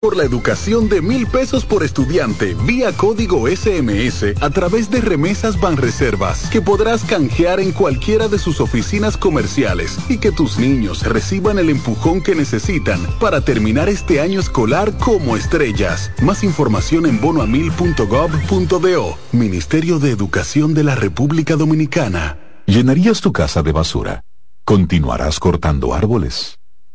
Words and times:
por 0.00 0.16
la 0.16 0.22
educación 0.22 0.88
de 0.88 1.02
mil 1.02 1.26
pesos 1.26 1.64
por 1.64 1.82
estudiante 1.82 2.54
vía 2.64 2.92
código 2.92 3.48
SMS 3.48 4.40
a 4.40 4.50
través 4.50 4.92
de 4.92 5.00
remesas 5.00 5.60
Banreservas 5.60 6.48
que 6.50 6.62
podrás 6.62 7.02
canjear 7.02 7.58
en 7.58 7.72
cualquiera 7.72 8.28
de 8.28 8.38
sus 8.38 8.60
oficinas 8.60 9.16
comerciales 9.16 9.98
y 10.08 10.18
que 10.18 10.30
tus 10.30 10.56
niños 10.56 11.02
reciban 11.02 11.58
el 11.58 11.68
empujón 11.68 12.22
que 12.22 12.36
necesitan 12.36 13.00
para 13.18 13.40
terminar 13.40 13.88
este 13.88 14.20
año 14.20 14.38
escolar 14.38 14.96
como 14.98 15.36
estrellas. 15.36 16.12
Más 16.22 16.44
información 16.44 17.04
en 17.04 17.20
bonoamil.gov.do. 17.20 19.18
Ministerio 19.32 19.98
de 19.98 20.10
Educación 20.12 20.74
de 20.74 20.84
la 20.84 20.94
República 20.94 21.56
Dominicana. 21.56 22.38
¿Llenarías 22.66 23.20
tu 23.20 23.32
casa 23.32 23.64
de 23.64 23.72
basura? 23.72 24.22
¿Continuarás 24.64 25.40
cortando 25.40 25.92
árboles? 25.92 26.56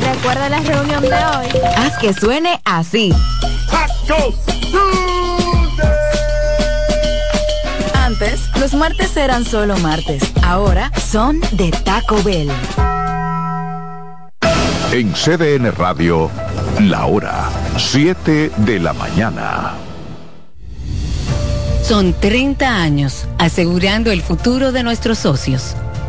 Recuerda 0.00 0.48
la 0.48 0.60
reunión 0.60 1.02
de 1.02 1.08
hoy. 1.08 1.48
Haz 1.76 1.98
que 1.98 2.12
suene 2.12 2.60
así. 2.64 3.12
Antes, 7.94 8.40
los 8.58 8.74
martes 8.74 9.16
eran 9.16 9.44
solo 9.44 9.76
martes. 9.78 10.22
Ahora 10.42 10.90
son 10.98 11.40
de 11.52 11.70
Taco 11.70 12.22
Bell. 12.22 12.50
En 14.92 15.12
CDN 15.12 15.72
Radio, 15.72 16.30
la 16.80 17.06
hora 17.06 17.48
7 17.76 18.50
de 18.56 18.78
la 18.78 18.92
mañana. 18.92 19.72
Son 21.82 22.12
30 22.12 22.68
años 22.68 23.26
asegurando 23.38 24.12
el 24.12 24.22
futuro 24.22 24.70
de 24.70 24.82
nuestros 24.82 25.18
socios 25.18 25.74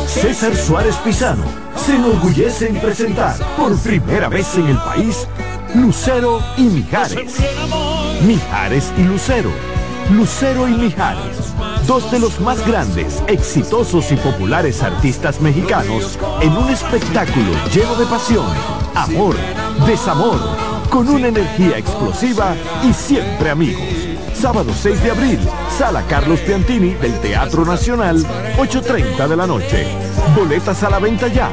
César 0.08 0.56
Suárez 0.56 0.96
Pisano 0.98 1.44
se 1.76 1.96
enorgullece 1.96 2.70
en 2.70 2.80
presentar 2.80 3.36
por 3.56 3.78
primera 3.80 4.30
vez 4.30 4.56
en 4.56 4.68
el 4.68 4.78
país 4.78 5.28
Lucero 5.76 6.42
y 6.58 6.64
Mijares. 6.64 7.36
Mijares 8.26 8.92
y 8.98 9.04
Lucero. 9.04 9.52
Lucero 10.12 10.70
y 10.70 10.72
Mijares, 10.72 11.54
dos 11.86 12.10
de 12.12 12.20
los 12.20 12.40
más 12.40 12.66
grandes, 12.66 13.22
exitosos 13.28 14.10
y 14.14 14.16
populares 14.16 14.82
artistas 14.82 15.42
mexicanos 15.42 16.18
en 16.42 16.56
un 16.56 16.70
espectáculo 16.70 17.52
lleno 17.74 17.94
de 17.96 18.06
pasión, 18.06 18.48
amor, 18.96 19.36
desamor, 19.86 20.40
con 20.90 21.10
una 21.10 21.28
energía 21.28 21.78
explosiva 21.78 22.56
y 22.90 22.94
siempre 22.94 23.50
amigos. 23.50 23.84
Sábado 24.34 24.72
6 24.74 25.04
de 25.04 25.12
abril, 25.12 25.40
Sala 25.78 26.02
Carlos 26.08 26.40
Piantini 26.40 26.96
del 26.96 27.14
Teatro 27.20 27.64
Nacional, 27.64 28.18
8.30 28.58 29.28
de 29.28 29.36
la 29.36 29.46
noche. 29.46 29.86
Boletas 30.36 30.82
a 30.82 30.90
la 30.90 30.98
venta 30.98 31.28
ya. 31.28 31.52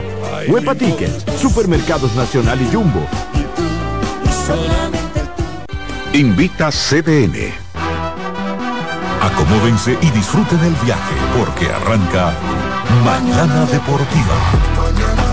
Huepa 0.48 0.74
Tickets, 0.74 1.26
Supermercados 1.38 2.14
Nacional 2.14 2.58
y 2.62 2.74
Jumbo. 2.74 3.06
Invita 6.14 6.70
CDN. 6.70 7.52
Acomódense 9.20 9.98
y 10.00 10.10
disfruten 10.12 10.60
el 10.60 10.74
viaje 10.82 11.14
porque 11.38 11.66
arranca 11.66 12.32
Mañana 13.04 13.66
Deportiva. 13.66 15.23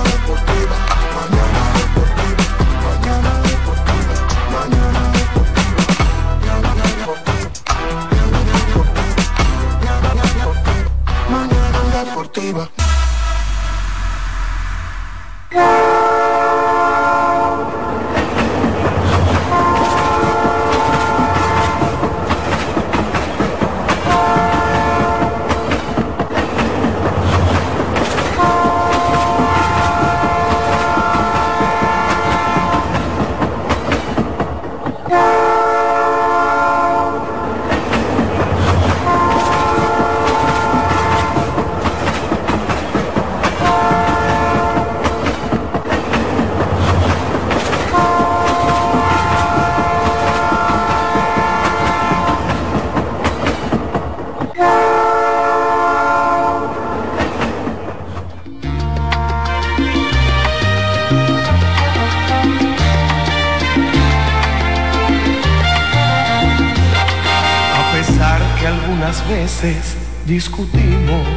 Discutimos 70.31 71.27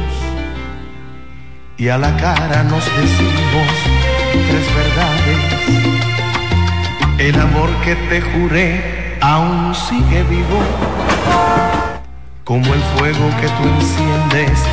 y 1.75 1.89
a 1.89 1.97
la 1.97 2.15
cara 2.15 2.63
nos 2.63 2.85
decimos 2.95 3.69
tres 4.31 4.67
verdades. 4.79 5.39
El 7.17 7.35
amor 7.41 7.69
que 7.83 7.95
te 8.09 8.21
juré 8.21 9.17
aún 9.19 9.75
sigue 9.75 10.23
vivo, 10.23 10.59
como 12.45 12.73
el 12.73 12.81
fuego 12.95 13.29
que 13.41 13.49
tú 13.55 13.63
enciendes 13.77 14.63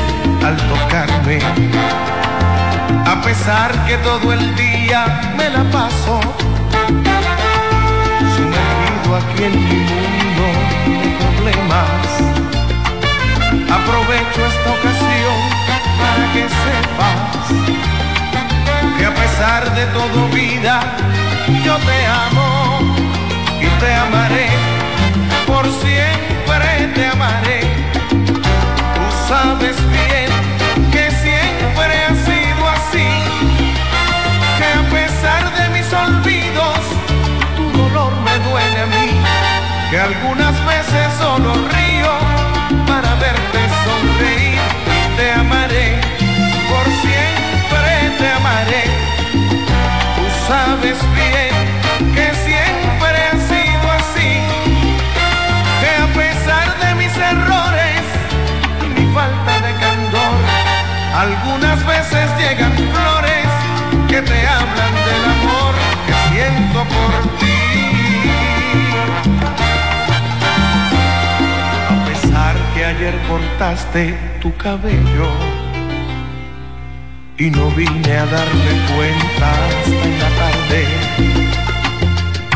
al 0.41 0.55
tocarme. 0.71 1.39
A 3.05 3.21
pesar 3.23 3.71
que 3.85 3.97
todo 3.97 4.31
el 4.31 4.55
día 4.55 5.33
me 5.37 5.49
la 5.49 5.69
paso 5.69 6.21
en 9.39 9.51
mi 9.51 9.79
mundo 9.89 10.45
de 11.01 11.09
problemas. 11.19 12.52
Aprovecho 13.53 14.45
esta 14.45 14.71
ocasión 14.71 15.37
para 16.01 16.25
que 16.33 16.43
sepas 16.63 17.45
que 18.97 19.05
a 19.05 19.13
pesar 19.13 19.75
de 19.75 19.85
todo 19.87 20.27
vida, 20.29 20.79
yo 21.63 21.75
te 21.77 22.05
amo 22.05 22.95
y 23.61 23.67
te 23.79 23.93
amaré, 23.93 24.47
por 25.45 25.65
siempre 25.65 26.87
te 26.95 27.05
amaré. 27.07 27.61
Tú 28.95 29.05
sabes 29.27 29.77
bien 29.91 30.29
que 30.91 31.11
siempre 31.11 31.93
ha 32.05 32.15
sido 32.29 32.61
así, 32.77 33.09
que 34.57 34.67
a 34.81 34.83
pesar 34.95 35.43
de 35.57 35.69
mis 35.75 35.93
olvidos, 35.93 36.79
tu 37.55 37.71
dolor 37.77 38.13
me 38.25 38.35
duele 38.49 38.79
a 38.81 38.87
mí, 38.87 39.09
que 39.89 39.99
algunas 39.99 40.55
veces 40.65 41.05
solo 41.19 41.53
río 41.53 42.32
para 42.93 43.15
verte 43.15 43.61
sonreír 43.85 44.61
te 45.17 45.31
amaré, 45.31 45.87
por 46.69 46.85
siempre 47.01 47.93
te 48.19 48.27
amaré. 48.39 48.83
Tú 50.15 50.25
sabes 50.47 50.99
bien 51.19 51.53
que 52.15 52.27
siempre 52.47 53.17
ha 53.29 53.37
sido 53.51 53.85
así, 53.99 54.31
que 55.79 55.91
a 56.05 56.07
pesar 56.19 56.67
de 56.83 56.89
mis 57.01 57.13
errores 57.33 58.03
y 58.85 58.87
mi 58.97 59.05
falta 59.17 59.53
de 59.65 59.71
candor, 59.85 60.37
algunas 61.25 61.79
veces 61.93 62.25
llegan 62.41 62.73
flores 62.93 63.49
que 64.07 64.21
te 64.21 64.39
hablan 64.55 64.93
del 65.07 65.23
amor 65.35 65.73
que 66.05 66.13
siento 66.29 66.79
por 66.95 67.39
ti. 67.39 67.52
Ayer 72.95 73.15
cortaste 73.27 74.15
tu 74.41 74.55
cabello 74.57 75.29
y 77.37 77.49
no 77.49 77.69
vine 77.71 78.13
a 78.17 78.25
darme 78.25 78.73
cuenta 78.93 79.47
hasta 79.67 80.05
en 80.09 80.19
la 80.19 80.29
tarde. 80.41 80.85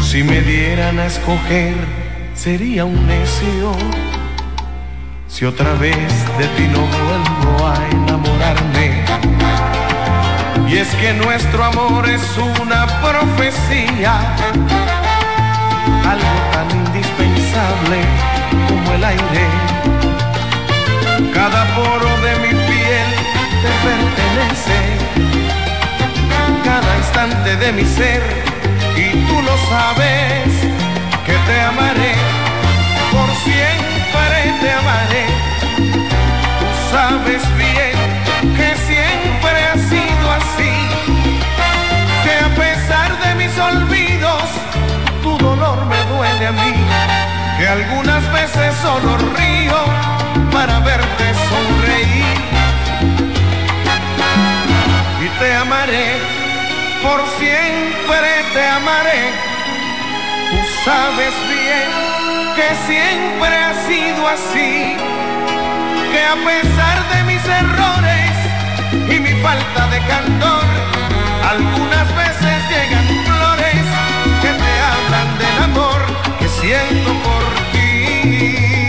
Si 0.01 0.23
me 0.23 0.41
dieran 0.41 0.99
a 0.99 1.05
escoger, 1.05 1.75
sería 2.35 2.85
un 2.85 3.07
necio. 3.07 3.71
Si 5.27 5.45
otra 5.45 5.73
vez 5.73 6.09
de 6.37 6.47
ti 6.55 6.67
no 6.71 6.81
vuelvo 6.97 7.67
a 7.67 7.75
enamorarme. 7.91 9.05
Y 10.69 10.77
es 10.77 10.89
que 10.95 11.13
nuestro 11.13 11.63
amor 11.63 12.07
es 12.07 12.37
una 12.61 12.85
profecía, 13.01 14.13
algo 16.13 16.37
tan 16.53 16.69
indispensable 16.85 17.99
como 18.67 18.91
el 18.93 19.03
aire. 19.03 19.76
Cada 21.17 21.65
poro 21.75 22.09
de 22.21 22.35
mi 22.43 22.53
piel 22.53 23.09
te 23.63 23.71
pertenece, 23.87 24.79
cada 26.63 26.97
instante 26.97 27.55
de 27.55 27.71
mi 27.71 27.83
ser, 27.83 28.21
y 28.95 29.25
tú 29.25 29.41
lo 29.41 29.57
sabes, 29.67 30.47
que 31.25 31.33
te 31.33 31.61
amaré, 31.61 32.13
por 33.11 33.29
siempre 33.45 34.37
te 34.61 34.71
amaré. 34.71 35.25
Tú 36.59 36.67
sabes 36.91 37.41
bien 37.57 37.97
que 38.55 38.75
siempre 38.85 39.57
ha 39.69 39.77
sido 39.89 40.25
así, 40.39 40.73
que 42.23 42.33
a 42.45 42.49
pesar 42.61 43.09
de 43.23 43.35
mis 43.41 43.57
olvidos, 43.57 44.43
tu 45.23 45.35
dolor 45.39 45.83
me 45.87 45.97
duele 46.15 46.47
a 46.47 46.51
mí, 46.51 46.73
que 47.57 47.67
algunas 47.67 48.31
veces 48.31 48.75
solo 48.83 49.17
río 49.35 50.16
para 50.57 50.80
verte 50.80 51.25
sonreír. 51.51 52.38
Y 55.24 55.27
te 55.39 55.54
amaré, 55.54 56.07
por 57.04 57.19
siempre 57.38 58.30
te 58.54 58.63
amaré. 58.80 59.21
Tú 60.50 60.59
sabes 60.83 61.33
bien 61.54 61.88
que 62.57 62.68
siempre 62.89 63.51
ha 63.65 63.74
sido 63.88 64.21
así, 64.36 64.74
que 66.12 66.21
a 66.33 66.38
pesar 66.50 66.98
de 67.13 67.19
mis 67.30 67.44
errores 67.62 68.33
y 69.13 69.19
mi 69.25 69.33
falta 69.45 69.81
de 69.94 70.00
candor, 70.13 70.68
algunas 71.54 72.07
veces 72.21 72.56
llegan 72.71 73.07
flores 73.27 73.86
que 74.42 74.51
te 74.63 74.74
hablan 74.92 75.30
del 75.42 75.57
amor 75.69 76.00
que 76.39 76.48
siento 76.50 77.12
por 77.25 77.44
ti. 77.74 78.86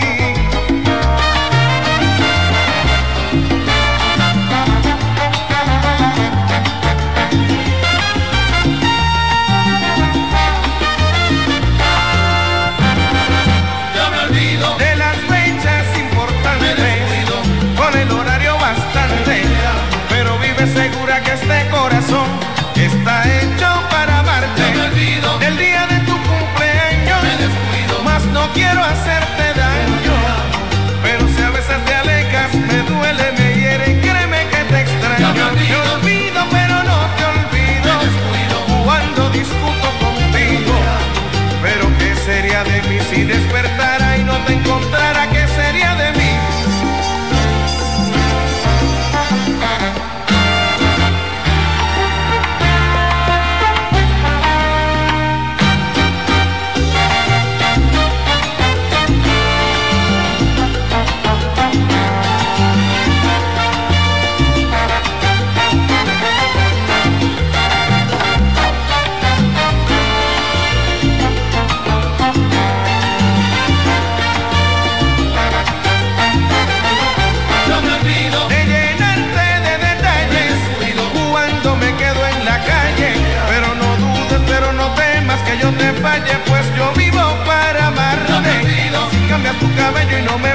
Y 90.11 90.21
no 90.23 90.39
me 90.39 90.48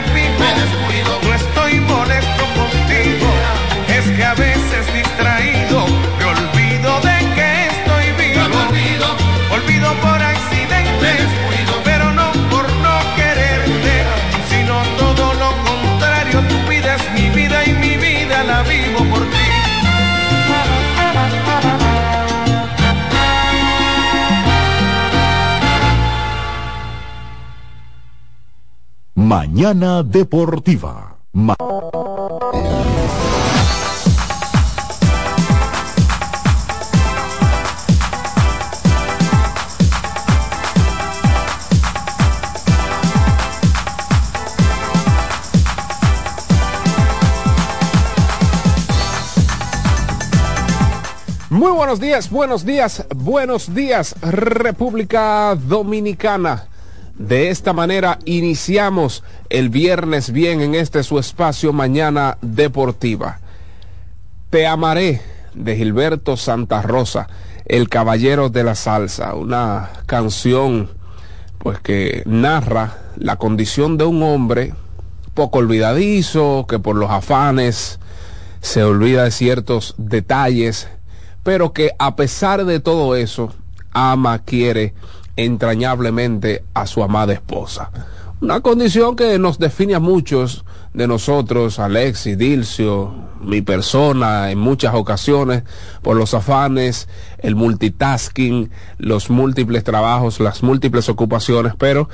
Mañana 29.54 30.02
Deportiva. 30.02 31.16
Muy 51.48 51.70
buenos 51.70 52.00
días, 52.00 52.28
buenos 52.28 52.64
días, 52.64 53.06
buenos 53.14 53.72
días, 53.72 54.16
República 54.20 55.54
Dominicana. 55.54 56.73
De 57.18 57.50
esta 57.50 57.72
manera 57.72 58.18
iniciamos 58.24 59.22
el 59.48 59.68
viernes 59.68 60.32
bien 60.32 60.60
en 60.60 60.74
este 60.74 61.04
su 61.04 61.20
espacio 61.20 61.72
Mañana 61.72 62.38
Deportiva. 62.42 63.38
Te 64.50 64.66
amaré 64.66 65.22
de 65.54 65.76
Gilberto 65.76 66.36
Santa 66.36 66.82
Rosa, 66.82 67.28
el 67.66 67.88
caballero 67.88 68.48
de 68.48 68.64
la 68.64 68.74
salsa, 68.74 69.34
una 69.34 69.90
canción 70.06 70.90
pues 71.58 71.78
que 71.78 72.24
narra 72.26 72.98
la 73.16 73.36
condición 73.36 73.96
de 73.96 74.04
un 74.04 74.22
hombre 74.22 74.74
poco 75.34 75.60
olvidadizo, 75.60 76.66
que 76.68 76.80
por 76.80 76.96
los 76.96 77.10
afanes 77.10 78.00
se 78.60 78.82
olvida 78.82 79.24
de 79.24 79.30
ciertos 79.30 79.94
detalles, 79.98 80.88
pero 81.44 81.72
que 81.72 81.92
a 81.98 82.16
pesar 82.16 82.64
de 82.64 82.80
todo 82.80 83.14
eso 83.14 83.54
ama, 83.92 84.40
quiere 84.40 84.94
entrañablemente 85.36 86.64
a 86.74 86.86
su 86.86 87.02
amada 87.02 87.32
esposa. 87.32 87.90
Una 88.40 88.60
condición 88.60 89.16
que 89.16 89.38
nos 89.38 89.58
define 89.58 89.94
a 89.94 90.00
muchos 90.00 90.64
de 90.92 91.06
nosotros, 91.06 91.78
Alexis, 91.78 92.36
Dilcio, 92.36 93.14
mi 93.40 93.62
persona, 93.62 94.50
en 94.50 94.58
muchas 94.58 94.94
ocasiones, 94.94 95.62
por 96.02 96.16
los 96.16 96.34
afanes, 96.34 97.08
el 97.38 97.54
multitasking, 97.54 98.70
los 98.98 99.30
múltiples 99.30 99.82
trabajos, 99.82 100.40
las 100.40 100.62
múltiples 100.62 101.08
ocupaciones, 101.08 101.74
pero 101.78 102.08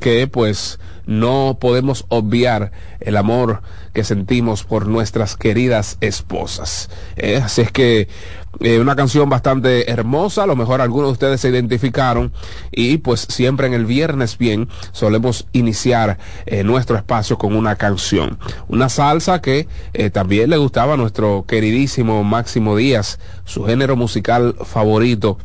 que 0.00 0.26
pues 0.26 0.78
no 1.06 1.58
podemos 1.60 2.06
obviar 2.08 2.72
el 3.00 3.16
amor 3.16 3.62
que 3.92 4.04
sentimos 4.04 4.64
por 4.64 4.86
nuestras 4.86 5.36
queridas 5.36 5.98
esposas. 6.00 6.90
Eh, 7.16 7.40
así 7.44 7.62
es 7.62 7.70
que 7.70 8.08
eh, 8.60 8.78
una 8.78 8.96
canción 8.96 9.28
bastante 9.28 9.90
hermosa, 9.90 10.44
a 10.44 10.46
lo 10.46 10.56
mejor 10.56 10.80
algunos 10.80 11.08
de 11.08 11.12
ustedes 11.12 11.40
se 11.40 11.48
identificaron 11.48 12.32
y 12.70 12.98
pues 12.98 13.26
siempre 13.28 13.66
en 13.66 13.74
el 13.74 13.86
viernes 13.86 14.38
bien 14.38 14.68
solemos 14.92 15.46
iniciar 15.52 16.18
eh, 16.46 16.64
nuestro 16.64 16.96
espacio 16.96 17.38
con 17.38 17.54
una 17.56 17.76
canción. 17.76 18.38
Una 18.68 18.88
salsa 18.88 19.40
que 19.40 19.68
también 20.12 20.50
le 20.50 20.56
gustaba 20.56 20.94
a 20.94 20.96
nuestro 20.96 21.44
queridísimo 21.46 22.24
Máximo 22.24 22.76
Díaz, 22.76 23.18
su 23.44 23.64
género 23.64 23.96
musical 23.96 24.54
favorito 24.64 25.38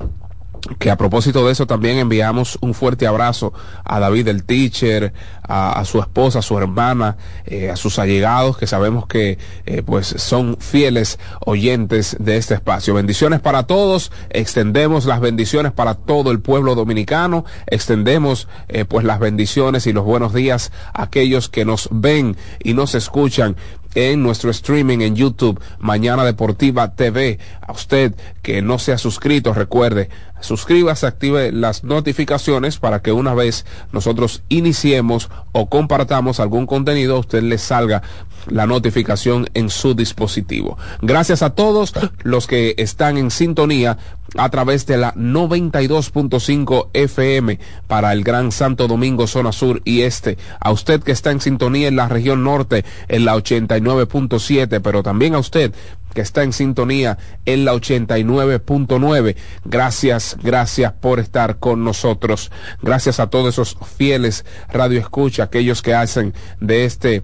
que 0.77 0.91
a 0.91 0.97
propósito 0.97 1.45
de 1.45 1.51
eso 1.51 1.67
también 1.67 1.97
enviamos 1.97 2.57
un 2.61 2.73
fuerte 2.73 3.07
abrazo 3.07 3.53
a 3.83 3.99
David 3.99 4.27
el 4.27 4.43
teacher, 4.43 5.13
a, 5.43 5.83
su 5.85 5.99
esposa, 5.99 6.39
a 6.39 6.41
su 6.43 6.57
hermana, 6.57 7.17
eh, 7.45 7.71
a 7.71 7.75
sus 7.75 7.97
allegados 7.97 8.57
que 8.57 8.67
sabemos 8.67 9.07
que 9.07 9.39
eh, 9.65 9.81
pues 9.83 10.07
son 10.17 10.57
fieles 10.59 11.19
oyentes 11.45 12.15
de 12.19 12.37
este 12.37 12.53
espacio. 12.53 12.93
Bendiciones 12.93 13.39
para 13.39 13.63
todos, 13.63 14.11
extendemos 14.29 15.05
las 15.05 15.21
bendiciones 15.21 15.71
para 15.71 15.95
todo 15.95 16.31
el 16.31 16.39
pueblo 16.39 16.75
dominicano, 16.75 17.45
extendemos 17.67 18.47
eh, 18.67 18.85
pues 18.85 19.05
las 19.05 19.19
bendiciones 19.19 19.87
y 19.87 19.93
los 19.93 20.05
buenos 20.05 20.33
días 20.33 20.71
a 20.93 21.03
aquellos 21.03 21.49
que 21.49 21.65
nos 21.65 21.89
ven 21.91 22.37
y 22.63 22.73
nos 22.73 22.93
escuchan 22.93 23.55
en 23.99 24.23
nuestro 24.23 24.49
streaming 24.49 24.99
en 24.99 25.15
YouTube, 25.15 25.59
Mañana 25.79 26.23
Deportiva 26.23 26.95
TV. 26.95 27.37
A 27.61 27.71
usted 27.73 28.15
que 28.41 28.61
no 28.61 28.79
se 28.79 28.93
ha 28.93 28.97
suscrito, 28.97 29.53
recuerde, 29.53 30.09
suscríbase, 30.39 31.05
active 31.05 31.51
las 31.51 31.83
notificaciones 31.83 32.77
para 32.77 33.01
que 33.01 33.11
una 33.11 33.33
vez 33.33 33.65
nosotros 33.91 34.41
iniciemos 34.47 35.29
o 35.51 35.69
compartamos 35.69 36.39
algún 36.39 36.65
contenido, 36.65 37.19
usted 37.19 37.43
le 37.43 37.57
salga 37.57 38.01
la 38.47 38.65
notificación 38.65 39.47
en 39.53 39.69
su 39.69 39.93
dispositivo. 39.93 40.77
Gracias 41.01 41.41
a 41.41 41.51
todos 41.51 41.93
los 42.23 42.47
que 42.47 42.75
están 42.77 43.17
en 43.17 43.31
sintonía 43.31 43.97
a 44.37 44.49
través 44.49 44.85
de 44.85 44.97
la 44.97 45.13
92.5 45.15 46.89
FM 46.93 47.59
para 47.87 48.13
el 48.13 48.23
Gran 48.23 48.51
Santo 48.51 48.87
Domingo, 48.87 49.27
zona 49.27 49.51
sur 49.51 49.81
y 49.85 50.01
este. 50.01 50.37
A 50.59 50.71
usted 50.71 51.01
que 51.01 51.11
está 51.11 51.31
en 51.31 51.41
sintonía 51.41 51.87
en 51.87 51.95
la 51.95 52.07
región 52.07 52.43
norte, 52.43 52.85
en 53.07 53.25
la 53.25 53.35
89.7, 53.35 54.81
pero 54.81 55.03
también 55.03 55.35
a 55.35 55.39
usted 55.39 55.73
que 56.13 56.21
está 56.21 56.43
en 56.43 56.53
sintonía 56.53 57.17
en 57.45 57.65
la 57.65 57.73
89.9. 57.73 59.35
Gracias, 59.65 60.37
gracias 60.41 60.93
por 60.93 61.19
estar 61.19 61.59
con 61.59 61.83
nosotros. 61.83 62.51
Gracias 62.81 63.19
a 63.19 63.29
todos 63.29 63.53
esos 63.53 63.77
fieles 63.97 64.45
radio 64.69 64.99
escucha, 64.99 65.43
aquellos 65.43 65.81
que 65.81 65.93
hacen 65.93 66.33
de 66.59 66.85
este 66.85 67.23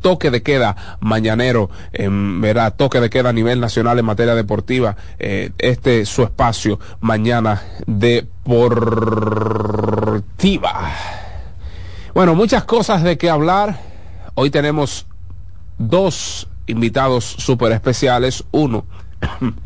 toque 0.00 0.30
de 0.30 0.42
queda 0.42 0.98
mañanero, 1.00 1.70
en 1.92 2.40
verá, 2.40 2.70
toque 2.70 3.00
de 3.00 3.10
queda 3.10 3.30
a 3.30 3.32
nivel 3.32 3.60
nacional 3.60 3.98
en 3.98 4.04
materia 4.04 4.34
deportiva, 4.34 4.96
eh, 5.18 5.50
este 5.58 6.06
su 6.06 6.22
espacio 6.22 6.78
mañana 7.00 7.62
deportiva. 7.86 8.32
Bueno, 12.14 12.34
muchas 12.34 12.64
cosas 12.64 13.02
de 13.02 13.18
qué 13.18 13.28
hablar. 13.28 13.78
Hoy 14.34 14.50
tenemos 14.50 15.06
dos 15.78 16.48
invitados 16.66 17.24
súper 17.24 17.72
especiales. 17.72 18.44
Uno, 18.52 18.86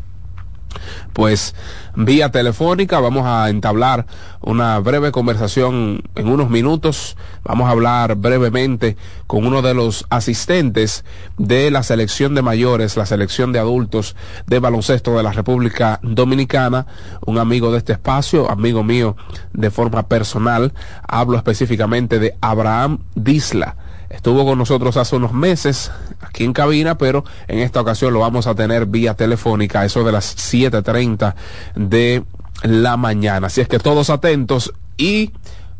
pues 1.13 1.55
vía 1.95 2.31
telefónica 2.31 2.99
vamos 2.99 3.25
a 3.25 3.49
entablar 3.49 4.05
una 4.41 4.79
breve 4.79 5.11
conversación 5.11 6.01
en 6.15 6.27
unos 6.27 6.49
minutos. 6.49 7.17
Vamos 7.43 7.67
a 7.67 7.71
hablar 7.71 8.15
brevemente 8.15 8.97
con 9.27 9.45
uno 9.45 9.61
de 9.61 9.73
los 9.73 10.05
asistentes 10.09 11.05
de 11.37 11.71
la 11.71 11.83
selección 11.83 12.35
de 12.35 12.41
mayores, 12.41 12.97
la 12.97 13.05
selección 13.05 13.51
de 13.51 13.59
adultos 13.59 14.15
de 14.47 14.59
baloncesto 14.59 15.15
de 15.17 15.23
la 15.23 15.31
República 15.31 15.99
Dominicana, 16.01 16.87
un 17.25 17.37
amigo 17.37 17.71
de 17.71 17.79
este 17.79 17.93
espacio, 17.93 18.49
amigo 18.49 18.83
mío 18.83 19.15
de 19.53 19.69
forma 19.69 20.07
personal. 20.07 20.73
Hablo 21.07 21.37
específicamente 21.37 22.19
de 22.19 22.35
Abraham 22.41 22.99
Disla 23.15 23.75
Estuvo 24.11 24.45
con 24.45 24.57
nosotros 24.57 24.97
hace 24.97 25.15
unos 25.15 25.31
meses 25.31 25.91
aquí 26.19 26.43
en 26.43 26.53
cabina, 26.53 26.97
pero 26.97 27.23
en 27.47 27.59
esta 27.59 27.81
ocasión 27.81 28.13
lo 28.13 28.19
vamos 28.19 28.45
a 28.45 28.55
tener 28.55 28.85
vía 28.85 29.13
telefónica, 29.13 29.85
eso 29.85 30.03
de 30.03 30.11
las 30.11 30.35
7.30 30.37 31.33
de 31.75 32.23
la 32.63 32.97
mañana. 32.97 33.47
Así 33.47 33.61
es 33.61 33.67
que 33.67 33.79
todos 33.79 34.09
atentos 34.09 34.73
y 34.97 35.31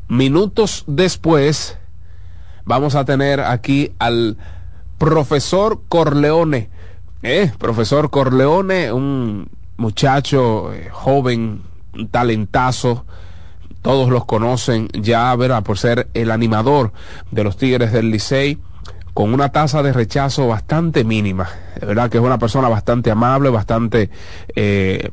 minutos 0.08 0.86
después 0.88 1.78
vamos 2.64 2.96
a 2.96 3.06
tener 3.06 3.42
aquí 3.42 3.92
al 4.00 4.38
profesor 4.98 5.82
Corleone. 5.90 6.70
¿eh? 7.24 7.52
Profesor 7.58 8.10
Corleone, 8.10 8.94
un 8.94 9.50
muchacho 9.78 10.74
eh, 10.74 10.90
joven, 10.92 11.64
un 11.94 12.08
talentazo, 12.08 13.06
todos 13.82 14.10
los 14.10 14.26
conocen 14.26 14.88
ya, 14.94 15.36
verá, 15.36 15.62
por 15.62 15.78
ser 15.78 16.10
el 16.14 16.32
animador 16.32 16.94
de 17.32 17.44
los 17.44 17.58
Tigres 17.58 17.92
del 17.92 18.12
Licey, 18.12 18.60
con 19.14 19.34
una 19.34 19.50
tasa 19.52 19.84
de 19.84 19.94
rechazo 19.94 20.48
bastante 20.48 21.04
mínima. 21.04 21.50
Verdad 21.80 22.10
que 22.10 22.18
es 22.18 22.24
una 22.24 22.38
persona 22.38 22.70
bastante 22.70 23.12
amable, 23.12 23.50
bastante 23.50 24.10
eh, 24.56 25.10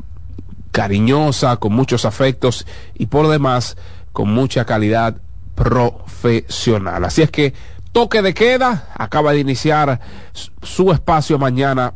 cariñosa, 0.71 1.57
con 1.57 1.73
muchos 1.73 2.05
afectos 2.05 2.67
y 2.95 3.07
por 3.07 3.29
demás 3.29 3.77
con 4.13 4.31
mucha 4.31 4.65
calidad 4.65 5.17
profesional. 5.55 7.05
Así 7.05 7.23
es 7.23 7.31
que 7.31 7.55
toque 7.93 8.23
de 8.23 8.35
queda, 8.35 8.89
acaba 8.95 9.33
de 9.33 9.41
iniciar 9.41 10.01
su 10.63 10.93
espacio 10.93 11.39
mañana 11.39 11.95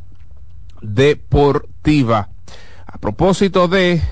deportiva. 0.81 2.31
A 2.87 2.99
propósito 2.99 3.69
de 3.69 4.03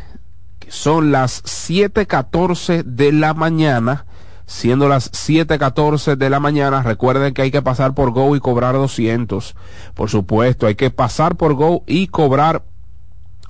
son 0.70 1.10
las 1.10 1.42
7.14 1.42 2.84
de 2.84 3.12
la 3.12 3.34
mañana. 3.34 4.06
Siendo 4.46 4.88
las 4.88 5.12
7.14 5.12 6.16
de 6.16 6.30
la 6.30 6.40
mañana, 6.40 6.82
recuerden 6.82 7.34
que 7.34 7.42
hay 7.42 7.50
que 7.50 7.60
pasar 7.62 7.94
por 7.94 8.12
Go 8.12 8.34
y 8.34 8.40
cobrar 8.40 8.74
200. 8.74 9.56
Por 9.94 10.10
supuesto, 10.10 10.66
hay 10.66 10.76
que 10.76 10.90
pasar 10.90 11.36
por 11.36 11.54
Go 11.54 11.82
y 11.86 12.06
cobrar 12.06 12.64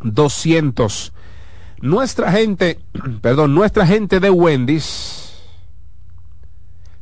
200. 0.03 1.13
Nuestra 1.83 2.33
gente, 2.33 2.81
perdón, 3.21 3.55
nuestra 3.55 3.87
gente 3.87 4.19
de 4.19 4.31
Wendy's 4.31 5.43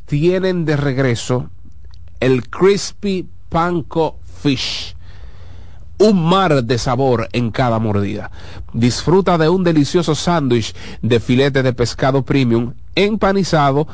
tienen 0.06 0.64
de 0.64 0.76
regreso 0.76 1.50
el 2.18 2.48
Crispy 2.48 3.28
Panko 3.48 4.18
Fish 4.42 4.96
un 5.98 6.24
mar 6.24 6.64
de 6.64 6.78
sabor 6.78 7.28
en 7.32 7.50
cada 7.50 7.78
mordida. 7.78 8.30
Disfruta 8.72 9.36
de 9.38 9.48
un 9.48 9.64
delicioso 9.64 10.14
sándwich 10.14 10.74
de 11.02 11.20
filete 11.20 11.62
de 11.62 11.72
pescado 11.72 12.24
premium 12.24 12.74
empanizado 12.94 13.86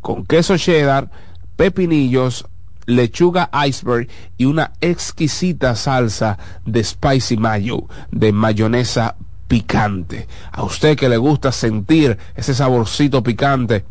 con 0.00 0.24
queso 0.24 0.56
cheddar, 0.56 1.10
pepinillos, 1.56 2.46
lechuga 2.86 3.50
iceberg 3.66 4.08
y 4.36 4.44
una 4.46 4.72
exquisita 4.80 5.74
salsa 5.76 6.38
de 6.64 6.82
spicy 6.82 7.36
mayo, 7.36 7.84
de 8.10 8.32
mayonesa 8.32 9.16
picante. 9.48 10.26
A 10.52 10.62
usted 10.62 10.96
que 10.96 11.08
le 11.08 11.16
gusta 11.16 11.52
sentir 11.52 12.18
ese 12.34 12.54
saborcito 12.54 13.22
picante 13.22 13.84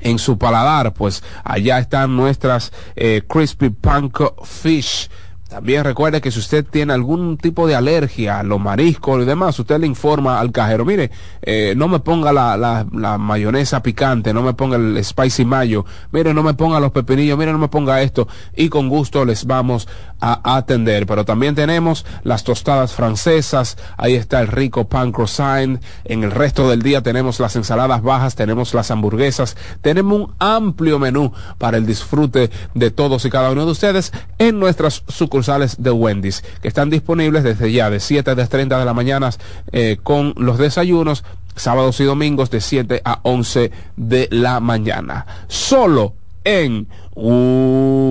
en 0.00 0.18
su 0.18 0.38
paladar, 0.38 0.92
pues 0.92 1.22
allá 1.42 1.78
están 1.78 2.16
nuestras 2.16 2.72
eh, 2.94 3.22
crispy 3.26 3.70
panko 3.70 4.36
fish 4.44 5.08
También 5.56 5.84
recuerde 5.84 6.20
que 6.20 6.30
si 6.30 6.38
usted 6.38 6.66
tiene 6.66 6.92
algún 6.92 7.38
tipo 7.38 7.66
de 7.66 7.74
alergia 7.74 8.40
a 8.40 8.42
los 8.42 8.60
mariscos 8.60 9.22
y 9.22 9.24
demás, 9.24 9.58
usted 9.58 9.80
le 9.80 9.86
informa 9.86 10.38
al 10.38 10.52
cajero, 10.52 10.84
mire, 10.84 11.10
eh, 11.40 11.72
no 11.74 11.88
me 11.88 11.98
ponga 11.98 12.30
la, 12.30 12.58
la, 12.58 12.86
la, 12.92 13.16
mayonesa 13.16 13.82
picante, 13.82 14.34
no 14.34 14.42
me 14.42 14.52
ponga 14.52 14.76
el 14.76 15.02
spicy 15.02 15.46
mayo, 15.46 15.86
mire, 16.12 16.34
no 16.34 16.42
me 16.42 16.52
ponga 16.52 16.78
los 16.78 16.92
pepinillos, 16.92 17.38
mire, 17.38 17.52
no 17.52 17.58
me 17.58 17.68
ponga 17.68 18.02
esto, 18.02 18.28
y 18.54 18.68
con 18.68 18.90
gusto 18.90 19.24
les 19.24 19.46
vamos 19.46 19.88
a 20.20 20.56
atender. 20.56 21.06
Pero 21.06 21.24
también 21.24 21.54
tenemos 21.54 22.04
las 22.22 22.44
tostadas 22.44 22.92
francesas, 22.92 23.76
ahí 23.96 24.14
está 24.14 24.40
el 24.40 24.48
rico 24.48 24.88
pan 24.88 25.12
croissant, 25.12 25.82
en 26.04 26.24
el 26.24 26.30
resto 26.30 26.68
del 26.68 26.82
día 26.82 27.02
tenemos 27.02 27.40
las 27.40 27.56
ensaladas 27.56 28.02
bajas, 28.02 28.34
tenemos 28.34 28.74
las 28.74 28.90
hamburguesas, 28.90 29.56
tenemos 29.82 30.20
un 30.20 30.34
amplio 30.38 30.98
menú 30.98 31.32
para 31.58 31.76
el 31.76 31.86
disfrute 31.86 32.50
de 32.74 32.90
todos 32.90 33.24
y 33.24 33.30
cada 33.30 33.50
uno 33.50 33.64
de 33.64 33.72
ustedes 33.72 34.12
en 34.38 34.58
nuestras 34.58 35.02
sucursales 35.08 35.82
de 35.82 35.90
Wendy's, 35.90 36.42
que 36.62 36.68
están 36.68 36.90
disponibles 36.90 37.42
desde 37.44 37.72
ya 37.72 37.90
de 37.90 38.00
7 38.00 38.30
a 38.30 38.36
30 38.36 38.78
de 38.78 38.84
la 38.84 38.94
mañana 38.94 39.30
eh, 39.72 39.98
con 40.02 40.34
los 40.36 40.58
desayunos, 40.58 41.24
sábados 41.56 41.98
y 42.00 42.04
domingos 42.04 42.50
de 42.50 42.60
7 42.60 43.02
a 43.04 43.20
11 43.22 43.70
de 43.96 44.28
la 44.30 44.60
mañana. 44.60 45.26
Solo 45.48 46.14
en 46.44 46.86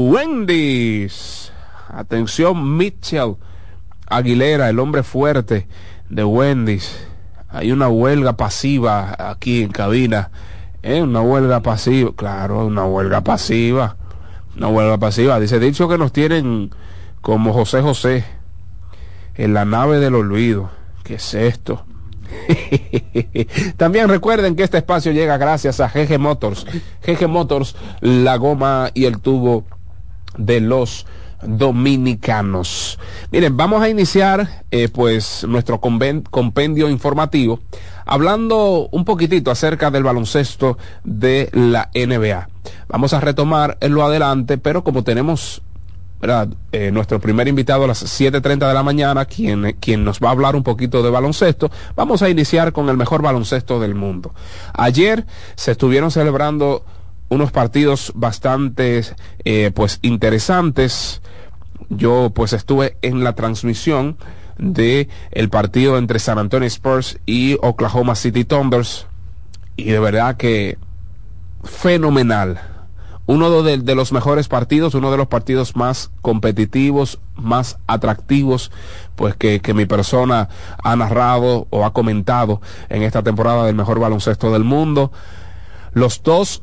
Wendy's. 0.10 1.45
Atención, 1.96 2.76
Mitchell 2.76 3.38
Aguilera, 4.08 4.70
el 4.70 4.80
hombre 4.80 5.02
fuerte 5.02 5.68
de 6.10 6.26
Wendy's. 6.26 7.08
Hay 7.48 7.72
una 7.72 7.88
huelga 7.88 8.36
pasiva 8.36 9.16
aquí 9.18 9.64
en 9.64 9.72
cabina. 9.72 10.30
¿Eh? 10.84 11.02
Una 11.02 11.22
huelga 11.22 11.62
pasiva, 11.62 12.12
claro, 12.14 12.66
una 12.66 12.86
huelga 12.86 13.22
pasiva. 13.22 13.96
Una 14.58 14.68
huelga 14.68 14.98
pasiva. 14.98 15.40
Dice 15.40 15.58
dicho 15.58 15.88
que 15.88 15.98
nos 15.98 16.12
tienen 16.12 16.70
como 17.22 17.54
José 17.54 17.82
José 17.82 18.26
en 19.36 19.54
la 19.54 19.64
nave 19.64 20.00
del 20.00 20.16
olvido. 20.16 20.70
¿Qué 21.04 21.16
es 21.16 21.34
esto? 21.34 21.86
También 23.78 24.10
recuerden 24.10 24.58
que 24.58 24.64
este 24.64 24.80
espacio 24.80 25.14
llega 25.14 25.38
gracias 25.38 25.80
a 25.80 25.88
GG 25.88 26.20
Motors. 26.20 26.66
GG 27.08 27.30
Motors, 27.30 27.78
la 28.02 28.36
goma 28.36 28.90
y 28.94 29.06
el 29.06 29.20
tubo 29.20 29.64
de 30.38 30.60
los 30.60 31.06
dominicanos. 31.48 33.00
Miren, 33.32 33.56
vamos 33.58 33.82
a 33.82 33.90
iniciar 33.90 34.66
eh, 34.72 34.90
pues 34.90 35.46
nuestro 35.48 35.80
compendio 35.80 36.90
informativo 36.90 37.60
hablando 38.06 38.88
un 38.92 39.04
poquitito 39.04 39.52
acerca 39.52 39.92
del 39.92 40.04
baloncesto 40.04 40.78
de 41.04 41.50
la 41.54 41.90
NBA. 41.94 42.50
Vamos 42.88 43.14
a 43.14 43.20
retomar 43.20 43.78
en 43.82 43.94
lo 43.94 44.04
adelante, 44.04 44.58
pero 44.58 44.84
como 44.84 45.04
tenemos 45.04 45.62
eh, 46.72 46.92
nuestro 46.92 47.20
primer 47.20 47.48
invitado 47.48 47.84
a 47.84 47.88
las 47.88 48.04
7.30 48.04 48.68
de 48.68 48.74
la 48.74 48.84
mañana, 48.84 49.26
quien, 49.26 49.76
quien 49.80 50.04
nos 50.04 50.20
va 50.20 50.30
a 50.30 50.32
hablar 50.32 50.56
un 50.56 50.64
poquito 50.64 51.04
de 51.04 51.10
baloncesto. 51.10 51.70
Vamos 51.96 52.22
a 52.22 52.30
iniciar 52.30 52.74
con 52.74 52.90
el 52.90 52.98
mejor 52.98 53.22
baloncesto 53.22 53.80
del 53.80 53.96
mundo. 53.96 54.34
Ayer 54.74 55.26
se 55.56 55.72
estuvieron 55.72 56.12
celebrando 56.12 56.84
unos 57.30 57.52
partidos 57.52 58.12
bastante 58.16 59.04
eh, 59.44 59.72
pues 59.74 60.00
interesantes. 60.02 61.22
Yo 61.90 62.32
pues 62.34 62.54
estuve 62.54 62.98
en 63.02 63.24
la 63.24 63.34
transmisión 63.34 64.18
de 64.58 65.10
el 65.32 65.50
partido 65.50 65.98
entre 65.98 66.20
San 66.20 66.38
Antonio 66.38 66.68
Spurs 66.68 67.20
y 67.26 67.58
Oklahoma 67.62 68.16
City 68.16 68.46
Thunders 68.46 69.08
y 69.76 69.86
de 69.86 70.00
verdad 70.00 70.38
que 70.38 70.78
fenomenal 71.64 72.60
uno 73.28 73.64
de, 73.64 73.96
los 73.96 74.12
mejores 74.12 74.48
partidos, 74.48 74.94
uno 74.94 75.10
de 75.10 75.18
los 75.18 75.28
partidos 75.28 75.76
más 75.76 76.12
competitivos, 76.22 77.20
más 77.36 77.80
atractivos, 77.88 78.72
pues 79.16 79.36
que, 79.36 79.62
que, 79.62 79.74
mi 79.74 79.88
persona 79.88 80.50
ha 80.84 80.96
narrado 80.96 81.66
o 81.72 81.86
ha 81.86 81.94
comentado 81.94 82.62
en 82.88 83.02
esta 83.02 83.24
temporada 83.24 83.66
del 83.66 83.76
mejor 83.76 84.00
baloncesto 84.00 84.52
del 84.52 84.64
mundo. 84.64 85.12
Los 85.94 86.22
dos 86.22 86.62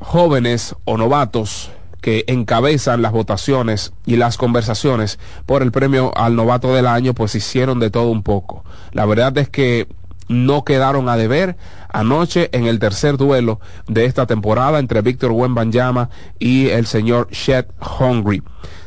jóvenes 0.00 0.74
o 0.84 0.96
novatos 0.96 1.70
que 2.00 2.24
encabezan 2.28 3.02
las 3.02 3.12
votaciones 3.12 3.92
y 4.06 4.16
las 4.16 4.36
conversaciones 4.36 5.18
por 5.46 5.62
el 5.62 5.72
premio 5.72 6.16
al 6.16 6.36
novato 6.36 6.74
del 6.74 6.86
año, 6.86 7.14
pues 7.14 7.34
hicieron 7.34 7.80
de 7.80 7.90
todo 7.90 8.10
un 8.10 8.22
poco. 8.22 8.64
La 8.92 9.04
verdad 9.04 9.36
es 9.38 9.48
que 9.48 9.88
no 10.28 10.64
quedaron 10.64 11.08
a 11.08 11.16
deber 11.16 11.56
anoche 11.88 12.50
en 12.52 12.66
el 12.66 12.78
tercer 12.78 13.16
duelo 13.16 13.60
de 13.86 14.04
esta 14.04 14.26
temporada 14.26 14.78
entre 14.78 15.00
Víctor 15.00 15.32
Wembanyama 15.32 16.10
y 16.38 16.68
el 16.68 16.86
señor 16.86 17.28
Shed 17.30 17.66
Hungry. 17.98 18.42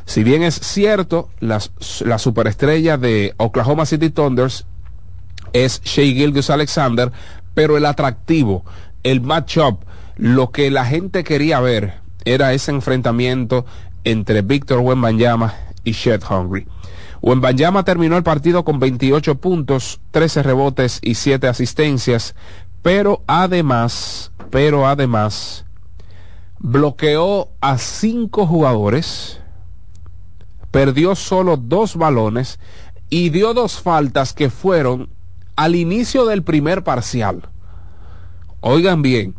Si 0.06 0.24
bien 0.24 0.43
es 0.43 0.56
cierto, 0.56 1.30
la 1.39 2.17
superestrella 2.19 2.97
de 2.97 3.34
Oklahoma 3.38 3.86
City 3.86 4.10
Thunders 4.10 4.65
es 5.54 5.82
Shea 5.84 6.06
Gilgus 6.06 6.50
Alexander, 6.50 7.12
pero 7.54 7.76
el 7.76 7.86
atractivo, 7.86 8.63
el 9.04 9.21
matchup, 9.21 9.84
lo 10.15 10.52
que 10.52 10.69
la 10.69 10.86
gente 10.86 11.24
quería 11.24 11.60
ver 11.60 12.01
era 12.25 12.53
ese 12.53 12.71
enfrentamiento 12.71 13.65
entre 14.03 14.41
Víctor 14.41 14.79
Wembanyama 14.79 15.53
y 15.84 15.91
Shed 15.91 16.23
Hungry. 16.29 16.67
Wembanyama 17.21 17.84
terminó 17.84 18.17
el 18.17 18.23
partido 18.23 18.65
con 18.65 18.79
28 18.79 19.36
puntos, 19.36 19.99
13 20.12 20.43
rebotes 20.43 20.99
y 21.03 21.15
7 21.15 21.47
asistencias, 21.47 22.36
pero 22.81 23.21
además, 23.27 24.31
pero 24.49 24.88
además, 24.88 25.65
bloqueó 26.60 27.49
a 27.60 27.77
cinco 27.77 28.47
jugadores, 28.47 29.39
perdió 30.71 31.15
solo 31.15 31.57
dos 31.57 31.95
balones 31.95 32.60
y 33.10 33.29
dio 33.29 33.53
dos 33.53 33.81
faltas 33.81 34.34
que 34.34 34.49
fueron 34.49 35.10
al 35.55 35.75
inicio 35.75 36.25
del 36.25 36.43
primer 36.43 36.84
parcial. 36.84 37.43
Oigan 38.62 39.01
bien, 39.01 39.36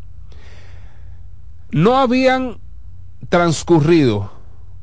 no 1.70 1.96
habían 1.96 2.58
transcurrido 3.32 4.30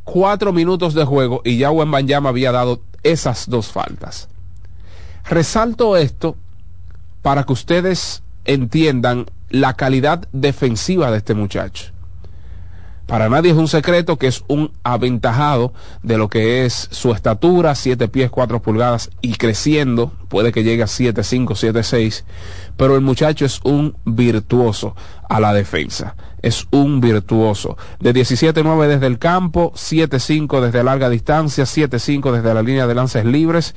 cuatro 0.03 0.51
minutos 0.51 0.95
de 0.95 1.05
juego 1.05 1.43
y 1.45 1.59
ya 1.59 1.69
Wembanyama 1.69 2.29
había 2.29 2.51
dado 2.51 2.81
esas 3.03 3.47
dos 3.47 3.67
faltas. 3.67 4.27
Resalto 5.29 5.95
esto 5.95 6.35
para 7.21 7.43
que 7.43 7.53
ustedes 7.53 8.23
entiendan 8.45 9.27
la 9.51 9.75
calidad 9.75 10.27
defensiva 10.31 11.12
de 11.12 11.17
este 11.17 11.35
muchacho. 11.35 11.91
Para 13.05 13.29
nadie 13.29 13.51
es 13.51 13.57
un 13.57 13.67
secreto 13.67 14.17
que 14.17 14.25
es 14.25 14.43
un 14.47 14.71
aventajado 14.81 15.71
de 16.01 16.17
lo 16.17 16.27
que 16.27 16.65
es 16.65 16.89
su 16.89 17.12
estatura, 17.12 17.75
7 17.75 18.07
pies 18.07 18.31
4 18.31 18.63
pulgadas 18.63 19.12
y 19.21 19.35
creciendo, 19.35 20.12
puede 20.27 20.51
que 20.51 20.63
llegue 20.63 20.81
a 20.81 20.88
7, 20.88 21.23
5, 21.23 21.53
7, 21.53 21.83
6, 21.83 22.25
pero 22.77 22.95
el 22.95 23.01
muchacho 23.01 23.45
es 23.45 23.59
un 23.63 23.95
virtuoso 24.05 24.95
a 25.27 25.39
la 25.39 25.53
defensa, 25.53 26.15
es 26.41 26.67
un 26.71 27.02
virtuoso. 27.02 27.78
De 27.99 28.13
17-9 28.13 28.88
desde 28.88 29.08
el 29.08 29.19
campo, 29.19 29.71
7-5 29.73 30.62
desde 30.62 30.84
larga 30.84 31.10
distancia, 31.10 31.65
7-5 31.65 32.32
desde 32.32 32.54
la 32.54 32.62
línea 32.62 32.88
de 32.88 32.95
lances 32.95 33.25
libres 33.25 33.75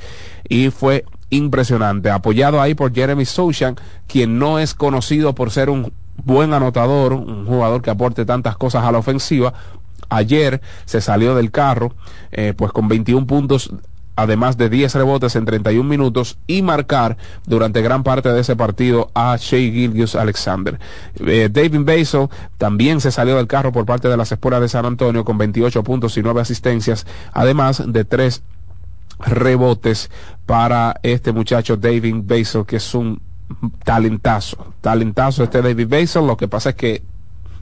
y 0.49 0.71
fue 0.71 1.05
impresionante, 1.31 2.11
apoyado 2.11 2.61
ahí 2.61 2.75
por 2.75 2.93
Jeremy 2.95 3.25
Sochan, 3.25 3.77
quien 4.07 4.39
no 4.39 4.59
es 4.59 4.75
conocido 4.75 5.35
por 5.35 5.51
ser 5.51 5.71
un 5.71 5.93
buen 6.17 6.53
anotador, 6.53 7.15
un 7.15 7.47
jugador 7.47 7.81
que 7.83 7.91
aporte 7.91 8.25
tantas 8.25 8.57
cosas 8.57 8.85
a 8.85 8.93
la 8.93 8.99
ofensiva. 8.99 9.55
Ayer 10.11 10.61
se 10.85 11.01
salió 11.01 11.35
del 11.35 11.51
carro, 11.51 11.95
eh, 12.33 12.53
pues 12.55 12.71
con 12.73 12.87
21 12.87 13.27
puntos 13.27 13.73
además 14.17 14.57
de 14.57 14.69
10 14.69 14.95
rebotes 14.95 15.37
en 15.37 15.45
31 15.45 15.89
minutos 15.89 16.39
y 16.47 16.63
marcar 16.63 17.17
durante 17.47 17.83
gran 17.83 18.03
parte 18.03 18.31
de 18.31 18.41
ese 18.41 18.57
partido 18.57 19.11
a 19.15 19.37
Shea 19.37 19.73
Gilgius 19.73 20.15
Alexander. 20.15 20.79
Eh, 21.21 21.49
David 21.51 21.81
Basil 21.85 22.29
también 22.59 23.01
se 23.01 23.11
salió 23.11 23.37
del 23.37 23.47
carro 23.47 23.73
por 23.73 23.87
parte 23.87 24.09
de 24.09 24.17
las 24.17 24.33
espuelas 24.33 24.61
de 24.61 24.69
San 24.69 24.87
Antonio 24.87 25.25
con 25.25 25.39
28 25.39 25.83
puntos 25.83 26.17
y 26.17 26.23
9 26.23 26.41
asistencias, 26.41 27.07
además 27.33 27.83
de 27.87 28.05
3 28.05 28.43
rebotes 29.19 30.11
para 30.47 30.97
este 31.03 31.33
muchacho 31.33 31.77
David 31.77 32.17
Basil, 32.25 32.65
que 32.67 32.77
es 32.77 32.95
un 32.95 33.21
talentazo, 33.85 34.75
talentazo 34.81 35.45
este 35.45 35.63
David 35.63 35.89
Basil, 35.89 36.27
lo 36.27 36.37
que 36.37 36.49
pasa 36.49 36.71
es 36.71 36.77
que 36.77 37.03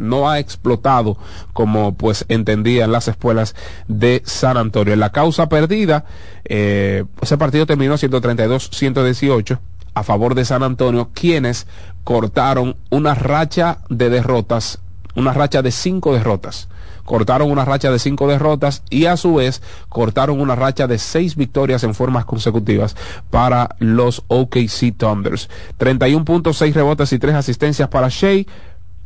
no 0.01 0.31
ha 0.31 0.39
explotado 0.39 1.17
como 1.53 1.95
pues 1.95 2.25
entendían 2.29 2.93
las 2.93 3.09
escuelas 3.09 3.55
de 3.89 4.23
San 4.25 4.57
Antonio. 4.57 4.95
En 4.95 5.01
la 5.01 5.13
causa 5.13 5.49
perdida, 5.49 6.05
eh, 6.45 7.05
ese 7.21 7.39
partido 7.39 7.67
terminó 7.67 7.95
132-118 7.95 9.59
a 9.95 10.03
favor 10.03 10.35
de 10.35 10.45
San 10.45 10.63
Antonio, 10.63 11.11
quienes 11.13 11.67
cortaron 12.05 12.77
una 12.91 13.15
racha 13.15 13.79
de 13.89 14.09
derrotas, 14.09 14.81
una 15.15 15.33
racha 15.33 15.63
de 15.63 15.73
cinco 15.73 16.15
derrotas 16.15 16.69
cortaron 17.11 17.51
una 17.51 17.65
racha 17.65 17.91
de 17.91 17.99
cinco 17.99 18.29
derrotas 18.29 18.85
y 18.89 19.07
a 19.07 19.17
su 19.17 19.35
vez 19.35 19.63
cortaron 19.89 20.41
una 20.41 20.55
racha 20.55 20.87
de 20.87 20.97
seis 20.97 21.35
victorias 21.35 21.83
en 21.83 21.93
formas 21.93 22.25
consecutivas 22.25 22.95
para 23.31 23.75
los 23.81 24.23
OKC 24.29 24.97
Thunders. 24.97 25.51
31 25.79 26.25
puntos, 26.25 26.59
6 26.59 26.73
rebotes 26.73 27.13
y 27.13 27.19
3 27.19 27.35
asistencias 27.35 27.89
para 27.89 28.09
Shea. 28.09 28.45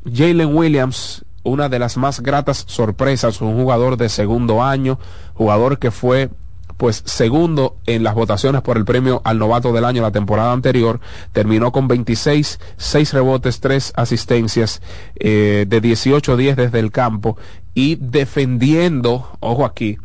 Jalen 0.04 0.54
Williams 0.56 1.24
una 1.44 1.68
de 1.68 1.78
las 1.78 1.96
más 1.96 2.20
gratas 2.20 2.64
sorpresas, 2.66 3.40
un 3.40 3.54
jugador 3.54 3.96
de 3.96 4.08
segundo 4.08 4.62
año, 4.62 4.98
jugador 5.34 5.78
que 5.78 5.90
fue 5.90 6.30
pues 6.76 7.04
segundo 7.06 7.76
en 7.86 8.02
las 8.02 8.14
votaciones 8.14 8.62
por 8.62 8.76
el 8.76 8.84
premio 8.84 9.22
al 9.24 9.38
novato 9.38 9.72
del 9.72 9.84
año 9.84 10.02
la 10.02 10.10
temporada 10.10 10.52
anterior, 10.52 10.98
terminó 11.32 11.70
con 11.70 11.86
26, 11.86 12.58
6 12.76 13.12
rebotes, 13.12 13.60
3 13.60 13.92
asistencias 13.94 14.82
eh, 15.16 15.66
de 15.68 15.82
18-10 15.82 16.56
desde 16.56 16.80
el 16.80 16.90
campo 16.90 17.36
y 17.74 17.94
defendiendo, 17.96 19.28
ojo 19.38 19.64
aquí, 19.64 19.98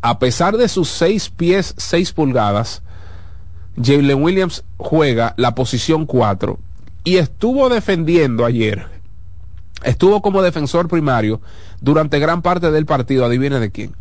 a 0.00 0.20
pesar 0.20 0.56
de 0.56 0.68
sus 0.68 0.88
6 0.90 1.30
pies, 1.30 1.74
6 1.76 2.12
pulgadas, 2.12 2.82
Jalen 3.82 4.22
Williams 4.22 4.64
juega 4.76 5.34
la 5.36 5.54
posición 5.56 6.06
4 6.06 6.58
y 7.02 7.16
estuvo 7.16 7.68
defendiendo 7.68 8.44
ayer, 8.44 8.91
estuvo 9.84 10.22
como 10.22 10.42
defensor 10.42 10.88
primario 10.88 11.40
durante 11.80 12.18
gran 12.18 12.42
parte 12.42 12.70
del 12.70 12.86
partido, 12.86 13.24
adivine 13.24 13.60
de 13.60 13.70
quién 13.70 13.94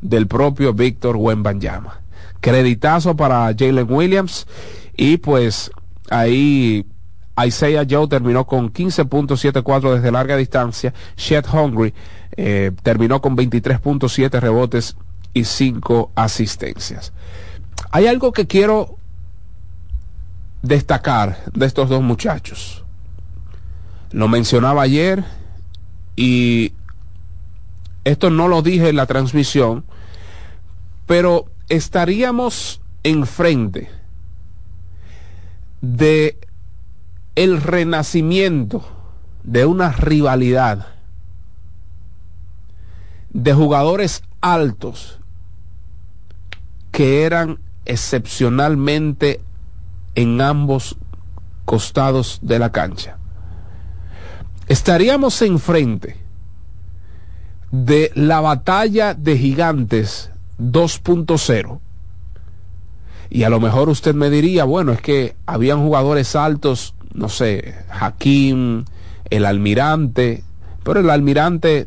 del 0.00 0.26
propio 0.26 0.72
Víctor 0.72 1.16
Wembanyama. 1.16 2.00
Creditazo 2.40 3.16
para 3.16 3.54
Jalen 3.56 3.86
Williams 3.90 4.46
y 4.96 5.18
pues 5.18 5.70
ahí 6.10 6.86
Isaiah 7.44 7.86
Joe 7.88 8.08
terminó 8.08 8.46
con 8.46 8.72
15.74 8.72 9.94
desde 9.94 10.10
larga 10.10 10.36
distancia. 10.36 10.94
Shed 11.16 11.44
Hungry 11.52 11.94
eh, 12.36 12.72
terminó 12.82 13.20
con 13.20 13.36
23.7 13.36 14.40
rebotes 14.40 14.96
y 15.34 15.44
5 15.44 16.12
asistencias. 16.14 17.12
Hay 17.90 18.06
algo 18.06 18.32
que 18.32 18.46
quiero 18.46 18.96
destacar 20.62 21.38
de 21.52 21.66
estos 21.66 21.88
dos 21.88 22.02
muchachos. 22.02 22.84
Lo 24.12 24.28
mencionaba 24.28 24.82
ayer 24.82 25.24
y 26.16 26.72
esto 28.04 28.30
no 28.30 28.48
lo 28.48 28.62
dije 28.62 28.88
en 28.88 28.96
la 28.96 29.06
transmisión, 29.06 29.84
pero 31.06 31.46
estaríamos 31.68 32.80
enfrente 33.02 33.88
de 35.80 36.38
el 37.36 37.62
renacimiento 37.62 38.84
de 39.44 39.64
una 39.64 39.92
rivalidad 39.92 40.88
de 43.30 43.54
jugadores 43.54 44.22
altos 44.40 45.20
que 46.90 47.22
eran 47.22 47.60
excepcionalmente 47.84 49.40
en 50.14 50.40
ambos 50.40 50.96
costados 51.64 52.40
de 52.42 52.58
la 52.58 52.72
cancha. 52.72 53.19
Estaríamos 54.70 55.42
enfrente 55.42 56.16
de 57.72 58.12
la 58.14 58.40
batalla 58.40 59.14
de 59.14 59.36
gigantes 59.36 60.30
2.0. 60.60 61.80
Y 63.30 63.42
a 63.42 63.50
lo 63.50 63.58
mejor 63.58 63.88
usted 63.88 64.14
me 64.14 64.30
diría, 64.30 64.62
bueno, 64.62 64.92
es 64.92 65.00
que 65.02 65.34
habían 65.44 65.82
jugadores 65.82 66.36
altos, 66.36 66.94
no 67.12 67.28
sé, 67.28 67.74
Hakim, 67.90 68.84
el 69.28 69.44
almirante, 69.44 70.44
pero 70.84 71.00
el 71.00 71.10
almirante 71.10 71.86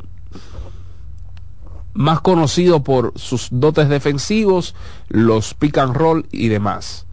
más 1.93 2.19
conocido 2.19 2.84
por 2.84 3.13
sus 3.15 3.48
dotes 3.50 3.88
defensivos, 3.88 4.76
los 5.08 5.54
pick 5.54 5.78
and 5.78 5.96
roll 5.96 6.26
y 6.34 6.50
demás. 6.50 7.06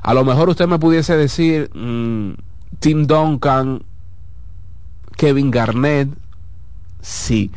A 0.00 0.14
lo 0.14 0.24
mejor 0.24 0.48
usted 0.48 0.68
me 0.68 0.78
pudiese 0.78 1.16
decir 1.16 1.74
mm, 1.74 2.34
Tim 2.78 3.08
Duncan, 3.08 3.82
Kevin 5.18 5.50
Garnett, 5.50 6.08
sí. 7.02 7.50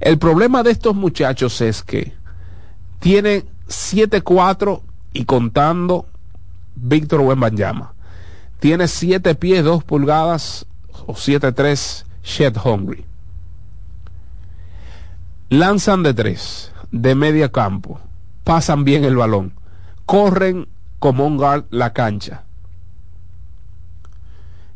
El 0.00 0.18
problema 0.18 0.62
de 0.62 0.70
estos 0.70 0.96
muchachos 0.96 1.60
es 1.60 1.82
que 1.82 2.14
tienen 3.00 3.44
7-4 3.68 4.80
y 5.12 5.26
contando 5.26 6.06
Víctor 6.74 7.20
Wembanyama. 7.20 7.92
Tiene 8.60 8.88
7 8.88 9.34
pies 9.34 9.62
2 9.62 9.84
pulgadas 9.84 10.66
o 11.06 11.12
7-3 11.12 12.04
Shed 12.24 12.56
Hungry. 12.64 13.04
Lanzan 15.50 16.02
de 16.02 16.14
3, 16.14 16.72
de 16.92 17.14
media 17.14 17.52
campo, 17.52 18.00
pasan 18.42 18.84
bien 18.84 19.04
el 19.04 19.16
balón, 19.16 19.52
corren 20.06 20.66
como 20.98 21.26
un 21.26 21.36
guard 21.36 21.66
la 21.68 21.92
cancha. 21.92 22.44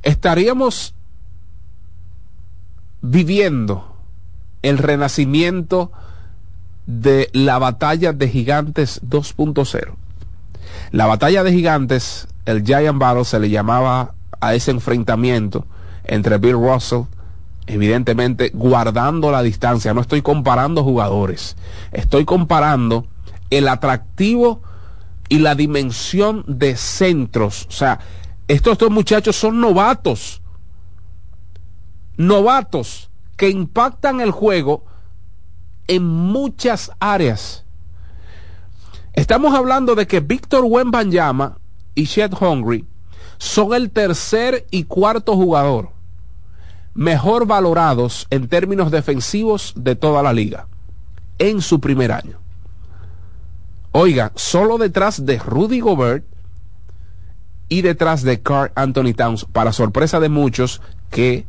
Estaríamos 0.03 0.95
viviendo 3.02 3.96
el 4.62 4.78
renacimiento 4.78 5.92
de 6.87 7.30
la 7.32 7.59
batalla 7.59 8.12
de 8.12 8.28
gigantes 8.28 9.00
2.0. 9.02 9.94
La 10.92 11.06
batalla 11.06 11.42
de 11.42 11.52
gigantes, 11.52 12.28
el 12.44 12.64
Giant 12.64 12.98
Battle, 12.98 13.24
se 13.24 13.40
le 13.40 13.50
llamaba 13.50 14.14
a 14.40 14.54
ese 14.54 14.70
enfrentamiento 14.70 15.66
entre 16.04 16.38
Bill 16.38 16.54
Russell, 16.54 17.02
evidentemente 17.66 18.50
guardando 18.54 19.30
la 19.30 19.42
distancia. 19.42 19.94
No 19.94 20.00
estoy 20.00 20.22
comparando 20.22 20.85
jugadores, 20.85 21.56
estoy 21.92 22.24
comparando 22.24 23.06
el 23.50 23.68
atractivo 23.68 24.62
y 25.28 25.38
la 25.38 25.54
dimensión 25.54 26.44
de 26.46 26.76
centros. 26.76 27.66
O 27.68 27.72
sea, 27.72 28.00
estos 28.48 28.78
dos 28.78 28.90
muchachos 28.90 29.37
son 29.37 29.61
novatos. 29.61 30.40
Novatos 32.16 33.11
que 33.37 33.50
impactan 33.50 34.20
el 34.20 34.31
juego 34.31 34.85
en 35.87 36.05
muchas 36.05 36.90
áreas. 36.98 37.64
Estamos 39.12 39.55
hablando 39.55 39.94
de 39.94 40.07
que 40.07 40.20
Víctor 40.20 40.64
Wembanyama 40.64 41.59
y 41.94 42.05
Shed 42.05 42.33
Hungry 42.40 42.87
son 43.38 43.74
el 43.74 43.90
tercer 43.90 44.66
y 44.70 44.85
cuarto 44.85 45.35
jugador 45.37 45.96
mejor 46.96 47.46
valorados 47.46 48.26
en 48.31 48.48
términos 48.48 48.90
defensivos 48.90 49.74
de 49.76 49.94
toda 49.94 50.22
la 50.22 50.33
liga 50.33 50.66
en 51.38 51.61
su 51.61 51.79
primer 51.79 52.11
año. 52.11 52.38
Oiga, 53.92 54.33
solo 54.35 54.79
detrás 54.79 55.24
de 55.26 55.38
Rudy 55.38 55.81
Gobert 55.81 56.24
y 57.68 57.83
detrás 57.83 58.22
de 58.22 58.40
Carl 58.40 58.72
Anthony 58.74 59.12
Towns, 59.14 59.44
para 59.44 59.72
sorpresa 59.72 60.20
de 60.20 60.31
muchos 60.31 60.81
que 61.11 61.46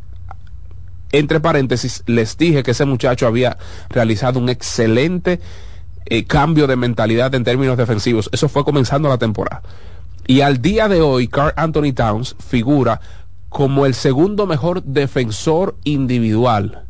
entre 1.12 1.40
paréntesis, 1.40 2.04
les 2.06 2.38
dije 2.38 2.64
que 2.64 2.72
ese 2.72 2.86
muchacho 2.86 3.28
había 3.28 3.58
realizado 3.90 4.40
un 4.40 4.50
excelente 4.50 5.40
eh, 6.06 6.26
cambio 6.26 6.68
de 6.68 6.76
mentalidad 6.76 7.34
en 7.36 7.44
términos 7.44 7.78
defensivos. 7.78 8.30
Eso 8.32 8.50
fue 8.50 8.66
comenzando 8.66 9.10
la 9.10 9.18
temporada. 9.18 9.62
Y 10.26 10.42
al 10.42 10.62
día 10.62 10.90
de 10.90 11.02
hoy, 11.02 11.28
Carl 11.28 11.54
Anthony 11.56 11.94
Towns 11.94 12.36
figura 12.40 13.00
como 13.50 13.86
el 13.86 13.94
segundo 13.94 14.46
mejor 14.46 14.84
defensor 14.84 15.78
individual. 15.86 16.84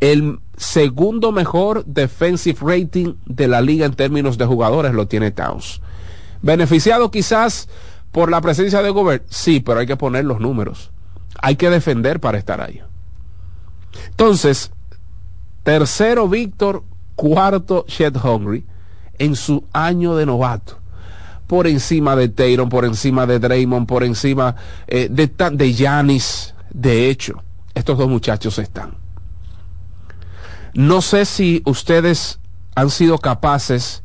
El 0.00 0.40
segundo 0.56 1.32
mejor 1.32 1.84
defensive 1.84 2.58
rating 2.62 3.14
de 3.26 3.48
la 3.48 3.60
liga 3.60 3.84
en 3.84 3.94
términos 3.94 4.38
de 4.38 4.46
jugadores 4.46 4.94
lo 4.94 5.06
tiene 5.06 5.30
Towns. 5.30 5.82
Beneficiado 6.40 7.10
quizás 7.10 7.68
por 8.10 8.30
la 8.30 8.40
presencia 8.40 8.82
de 8.82 8.90
Gobert, 8.90 9.24
sí, 9.28 9.60
pero 9.60 9.80
hay 9.80 9.86
que 9.86 9.96
poner 9.96 10.24
los 10.24 10.40
números 10.40 10.90
hay 11.40 11.56
que 11.56 11.70
defender 11.70 12.20
para 12.20 12.38
estar 12.38 12.60
ahí. 12.60 12.82
Entonces, 14.10 14.70
tercero 15.62 16.28
Víctor, 16.28 16.84
cuarto 17.16 17.84
Shed 17.88 18.16
Hungry 18.16 18.64
en 19.18 19.36
su 19.36 19.64
año 19.72 20.16
de 20.16 20.26
novato. 20.26 20.78
Por 21.46 21.66
encima 21.66 22.16
de 22.16 22.28
Tayron, 22.28 22.68
por 22.68 22.84
encima 22.84 23.26
de 23.26 23.38
Draymond, 23.38 23.86
por 23.86 24.02
encima 24.02 24.56
eh, 24.86 25.08
de, 25.10 25.26
de. 25.26 26.22
De 26.70 27.10
hecho, 27.10 27.42
estos 27.74 27.98
dos 27.98 28.08
muchachos 28.08 28.58
están. 28.58 28.94
No 30.72 31.02
sé 31.02 31.24
si 31.24 31.62
ustedes 31.66 32.40
han 32.74 32.90
sido 32.90 33.18
capaces, 33.18 34.02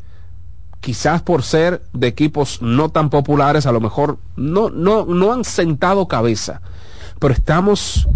quizás 0.82 1.22
por 1.22 1.44
ser 1.44 1.82
de 1.94 2.08
equipos 2.08 2.62
no 2.62 2.90
tan 2.90 3.10
populares, 3.10 3.66
a 3.66 3.72
lo 3.72 3.80
mejor 3.80 4.20
no, 4.36 4.70
no, 4.70 5.06
no 5.06 5.34
han 5.34 5.44
sentado 5.44 6.08
cabeza 6.08 6.62
pero 7.20 7.34
estamos 7.34 8.08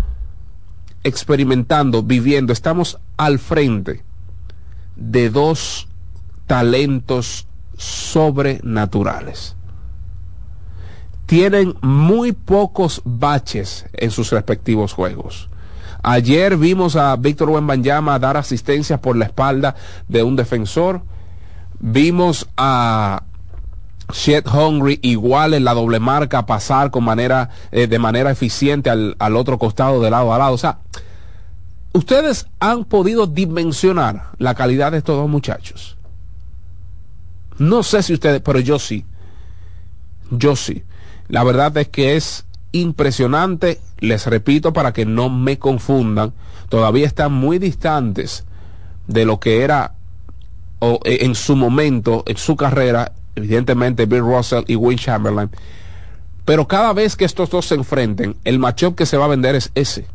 experimentando, 1.04 2.02
viviendo, 2.02 2.54
estamos 2.54 2.98
al 3.18 3.38
frente 3.38 4.04
de 4.96 5.30
dos 5.30 5.88
talentos 6.48 7.48
sobrenaturales. 7.78 9.56
Tienen 11.26 11.76
muy 11.82 12.32
pocos 12.32 13.02
baches 13.04 13.86
en 13.94 14.12
sus 14.12 14.32
respectivos 14.32 14.94
juegos. 14.94 15.50
Ayer 16.02 16.58
vimos 16.58 16.96
a 16.96 17.16
Víctor 17.16 17.50
Wembanyama 17.50 18.20
dar 18.20 18.38
asistencia 18.38 19.00
por 19.00 19.16
la 19.16 19.26
espalda 19.26 19.76
de 20.08 20.22
un 20.22 20.36
defensor. 20.36 21.02
Vimos 21.80 22.48
a 22.58 23.24
Shed 24.12 24.46
Hungry 24.48 25.00
igual 25.02 25.54
en 25.54 25.64
la 25.64 25.74
doble 25.74 26.00
marca, 26.00 26.46
pasar 26.46 26.92
con 26.92 27.04
manera, 27.04 27.50
eh, 27.72 27.88
de 27.88 28.00
manera 28.00 28.32
eficiente 28.32 28.90
al, 28.90 29.16
al, 29.20 29.36
otro 29.36 29.58
costado 29.58 30.02
de 30.02 30.10
lado 30.10 30.34
a 30.34 30.38
lado. 30.38 30.54
O 30.54 30.58
sea, 30.58 30.80
ustedes 31.94 32.48
han 32.60 32.86
podido 32.86 33.28
dimensionar 33.28 34.32
la 34.38 34.56
calidad 34.56 34.92
de 34.92 35.00
estos 35.00 35.16
dos 35.16 35.30
muchachos. 35.30 35.98
No 37.58 37.84
sé 37.84 38.04
si 38.04 38.14
ustedes, 38.14 38.42
pero 38.42 38.60
yo 38.60 38.80
sí. 38.80 39.06
Yo 40.32 40.56
sí. 40.56 40.84
La 41.28 41.44
verdad 41.44 41.76
es 41.78 41.88
que 41.88 42.16
es 42.16 42.46
impresionante, 42.72 43.80
les 44.00 44.26
repito 44.26 44.74
para 44.74 44.94
que 44.94 45.06
no 45.06 45.30
me 45.30 45.60
confundan, 45.60 46.34
todavía 46.70 47.06
están 47.06 47.32
muy 47.32 47.60
distantes 47.60 48.44
de 49.08 49.26
lo 49.26 49.40
que 49.40 49.62
era 49.62 49.94
o, 50.80 51.00
en 51.06 51.36
su 51.36 51.56
momento, 51.56 52.24
en 52.28 52.36
su 52.36 52.56
carrera, 52.56 53.14
evidentemente 53.36 54.06
Bill 54.06 54.22
Russell 54.22 54.64
y 54.68 54.76
Will 54.76 55.00
Chamberlain. 55.00 55.50
Pero 56.46 56.68
cada 56.68 56.94
vez 56.94 57.16
que 57.16 57.26
estos 57.26 57.50
dos 57.50 57.66
se 57.68 57.76
enfrenten, 57.76 58.36
el 58.44 58.60
matchup 58.60 58.96
que 58.96 59.06
se 59.06 59.18
va 59.18 59.26
a 59.26 59.30
vender 59.30 59.56
es 59.56 59.72
ese. 59.76 60.08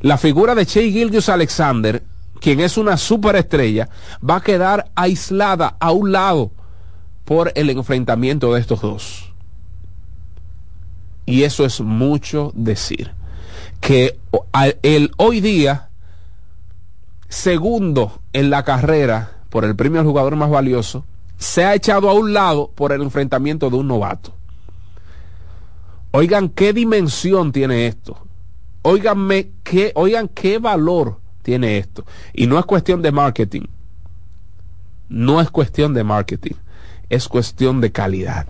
La 0.00 0.16
figura 0.16 0.54
de 0.54 0.64
Shea 0.64 0.90
Gilgius 0.90 1.28
Alexander, 1.28 2.02
quien 2.40 2.60
es 2.60 2.78
una 2.78 2.96
superestrella, 2.96 3.88
va 4.28 4.36
a 4.36 4.42
quedar 4.42 4.90
aislada 4.94 5.76
a 5.78 5.92
un 5.92 6.12
lado 6.12 6.50
por 7.24 7.52
el 7.54 7.70
enfrentamiento 7.70 8.54
de 8.54 8.60
estos 8.60 8.80
dos. 8.80 9.32
Y 11.26 11.42
eso 11.42 11.64
es 11.64 11.80
mucho 11.80 12.52
decir. 12.54 13.12
Que 13.80 14.18
el 14.82 15.10
hoy 15.18 15.40
día, 15.40 15.90
segundo 17.28 18.20
en 18.32 18.48
la 18.48 18.64
carrera 18.64 19.32
por 19.50 19.64
el 19.64 19.76
premio 19.76 20.00
al 20.00 20.06
jugador 20.06 20.36
más 20.36 20.50
valioso, 20.50 21.04
se 21.38 21.64
ha 21.64 21.74
echado 21.74 22.08
a 22.08 22.14
un 22.14 22.32
lado 22.32 22.70
por 22.74 22.92
el 22.92 23.02
enfrentamiento 23.02 23.70
de 23.70 23.76
un 23.76 23.88
novato. 23.88 24.34
Oigan 26.10 26.48
qué 26.48 26.72
dimensión 26.72 27.52
tiene 27.52 27.86
esto. 27.86 28.26
Oiganme 28.82 29.50
qué, 29.62 29.92
oigan 29.94 30.28
qué 30.28 30.58
valor 30.58 31.20
tiene 31.42 31.78
esto. 31.78 32.04
Y 32.32 32.46
no 32.46 32.58
es 32.58 32.64
cuestión 32.64 33.02
de 33.02 33.12
marketing. 33.12 33.66
No 35.08 35.40
es 35.40 35.50
cuestión 35.50 35.92
de 35.92 36.04
marketing. 36.04 36.54
Es 37.10 37.28
cuestión 37.28 37.80
de 37.80 37.92
calidad. 37.92 38.46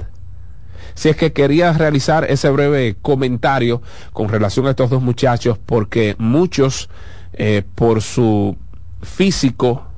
Si 0.94 1.08
es 1.08 1.16
que 1.16 1.32
quería 1.32 1.72
realizar 1.72 2.24
ese 2.30 2.48
breve 2.50 2.96
comentario 3.02 3.82
con 4.12 4.28
relación 4.28 4.66
a 4.66 4.70
estos 4.70 4.88
dos 4.88 5.02
muchachos, 5.02 5.58
porque 5.58 6.16
muchos, 6.18 6.88
eh, 7.34 7.62
por 7.74 8.00
su 8.00 8.56
físico, 9.02 9.88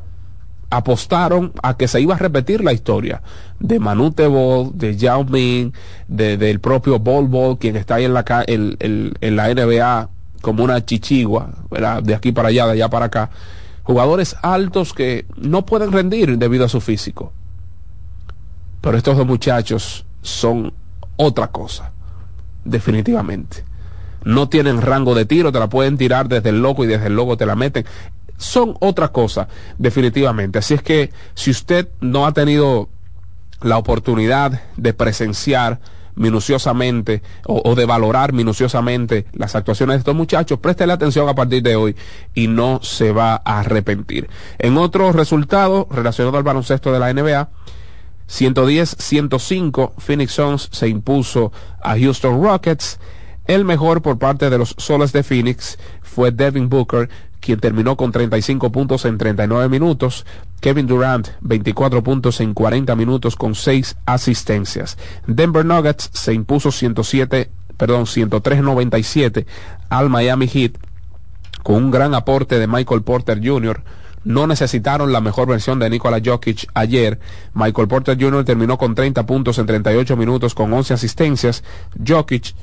apostaron 0.71 1.53
a 1.63 1.77
que 1.77 1.89
se 1.89 2.01
iba 2.01 2.15
a 2.15 2.19
repetir 2.19 2.63
la 2.63 2.73
historia 2.73 3.23
de 3.59 3.79
Manute 3.79 4.27
Ball, 4.27 4.71
de 4.75 4.97
Yao 4.97 5.25
Ming, 5.25 5.73
de, 6.09 6.37
del 6.37 6.61
propio 6.61 6.99
Bol 6.99 7.27
Bol, 7.27 7.59
quien 7.59 7.77
está 7.77 7.97
ahí 7.97 8.05
en 8.05 8.15
la, 8.15 8.25
en, 8.47 9.37
la 9.37 9.55
NBA 9.55 10.11
como 10.43 10.65
una 10.65 10.85
chichigua, 10.85 11.51
de 12.03 12.15
aquí 12.15 12.33
para 12.33 12.49
allá, 12.49 12.67
de 12.67 12.73
allá 12.73 12.89
para 12.89 13.07
acá. 13.07 13.31
Jugadores 13.83 14.37
altos 14.43 14.93
que 14.93 15.25
no 15.37 15.65
pueden 15.65 15.91
rendir 15.91 16.37
debido 16.37 16.67
a 16.67 16.69
su 16.69 16.81
físico. 16.81 17.33
Pero 18.83 18.97
estos 18.97 19.17
dos 19.17 19.27
muchachos 19.27 20.05
son 20.21 20.73
otra 21.17 21.49
cosa, 21.49 21.93
definitivamente. 22.65 23.65
No 24.25 24.49
tienen 24.49 24.83
rango 24.83 25.15
de 25.15 25.25
tiro, 25.25 25.51
te 25.51 25.59
la 25.59 25.69
pueden 25.69 25.97
tirar 25.97 26.29
desde 26.29 26.51
el 26.51 26.61
loco 26.61 26.85
y 26.85 26.87
desde 26.87 27.07
el 27.07 27.17
loco 27.17 27.37
te 27.37 27.47
la 27.47 27.57
meten 27.57 27.87
son 28.39 28.77
otra 28.81 29.09
cosa, 29.09 29.49
definitivamente. 29.77 30.59
Así 30.59 30.75
es 30.75 30.83
que 30.83 31.13
si 31.35 31.51
usted 31.51 31.89
no 32.01 32.27
ha 32.27 32.33
tenido 32.33 32.89
la 33.61 33.77
oportunidad 33.77 34.63
de 34.77 34.95
presenciar 34.95 35.81
minuciosamente 36.15 37.23
o, 37.47 37.75
de 37.75 37.87
valorar 37.87 38.33
minuciosamente 38.33 39.27
las 39.33 39.55
actuaciones 39.55 39.95
de 39.95 39.99
estos 39.99 40.15
muchachos, 40.15 40.59
préstele 40.59 40.93
atención 40.93 41.29
a 41.29 41.35
partir 41.35 41.63
de 41.63 41.77
hoy 41.77 41.97
y 42.35 42.49
no 42.49 42.81
se 42.83 43.13
va 43.13 43.41
a 43.45 43.61
arrepentir. 43.61 44.29
En 44.59 44.79
otro 44.79 45.13
resultado 45.13 45.87
relacionado 45.91 46.37
al 46.39 46.43
baloncesto 46.43 46.93
de 46.93 46.99
la 46.99 47.13
NBA, 47.13 47.51
110-105, 48.29 49.93
Phoenix 49.99 50.33
Suns 50.33 50.69
se 50.73 50.89
impuso 50.89 51.53
a 51.81 51.97
Houston 51.97 52.43
Rockets. 52.43 52.99
El 53.49 53.65
mejor 53.65 54.03
por 54.03 54.19
parte 54.19 54.51
de 54.51 54.59
los 54.59 54.75
soles 54.77 55.13
de 55.15 55.23
Phoenix 55.23 55.79
fue 56.03 56.31
Devin 56.31 56.69
Booker, 56.69 57.09
quien 57.41 57.59
terminó 57.59 57.97
con 57.97 58.13
35 58.13 58.71
puntos 58.71 59.07
en 59.07 59.17
39 59.17 59.71
minutos. 59.71 60.27
Kevin 60.61 60.87
Durant, 60.87 61.29
24 61.41 62.03
puntos 62.03 62.43
en 62.43 62.53
40 62.53 62.95
minutos 62.95 63.37
con 63.37 63.55
6 63.55 63.97
asistencias. 64.05 64.99
Denver 65.27 65.65
Nuggets 65.65 66.11
se 66.13 66.35
impuso 66.35 66.71
107, 66.71 67.51
perdón, 67.79 68.05
103-97 68.05 69.47
al 69.89 70.11
Miami 70.11 70.47
Heat 70.47 70.73
con 71.63 71.77
un 71.77 71.91
gran 71.91 72.15
aporte 72.15 72.59
de 72.59 72.67
Michael 72.67 73.01
Porter 73.01 73.41
Jr. 73.43 73.83
No 74.25 74.47
necesitaron 74.47 75.11
la 75.11 75.23
mejor 75.23 75.49
versión 75.49 75.79
de 75.79 75.89
Nikola 75.89 76.21
Jokic 76.23 76.67
ayer. 76.75 77.19
Michael 77.55 77.89
Porter 77.89 78.19
Jr. 78.21 78.45
terminó 78.45 78.77
con 78.77 78.95
30 78.95 79.25
puntos 79.25 79.59
en 79.59 79.65
38 79.65 80.19
minutos 80.19 80.55
con 80.55 80.71
11 80.71 80.93
asistencias. 80.93 81.65
Jokic 82.07 82.55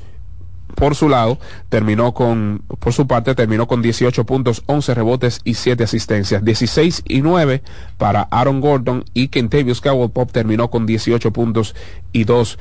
por 0.74 0.94
su 0.94 1.08
lado, 1.08 1.38
terminó 1.68 2.12
con, 2.12 2.62
por 2.78 2.92
su 2.92 3.06
parte, 3.06 3.34
terminó 3.34 3.66
con 3.66 3.82
18 3.82 4.24
puntos, 4.26 4.62
11 4.66 4.94
rebotes 4.94 5.40
y 5.44 5.54
7 5.54 5.84
asistencias. 5.84 6.44
16 6.44 7.02
y 7.06 7.22
9 7.22 7.62
para 7.98 8.22
Aaron 8.22 8.60
Gordon 8.60 9.04
y 9.14 9.28
Kentavious 9.28 9.80
Cowell 9.80 10.10
Pop 10.10 10.30
terminó 10.32 10.70
con 10.70 10.86
18 10.86 11.32
puntos 11.32 11.74
y 12.12 12.24
2 12.24 12.58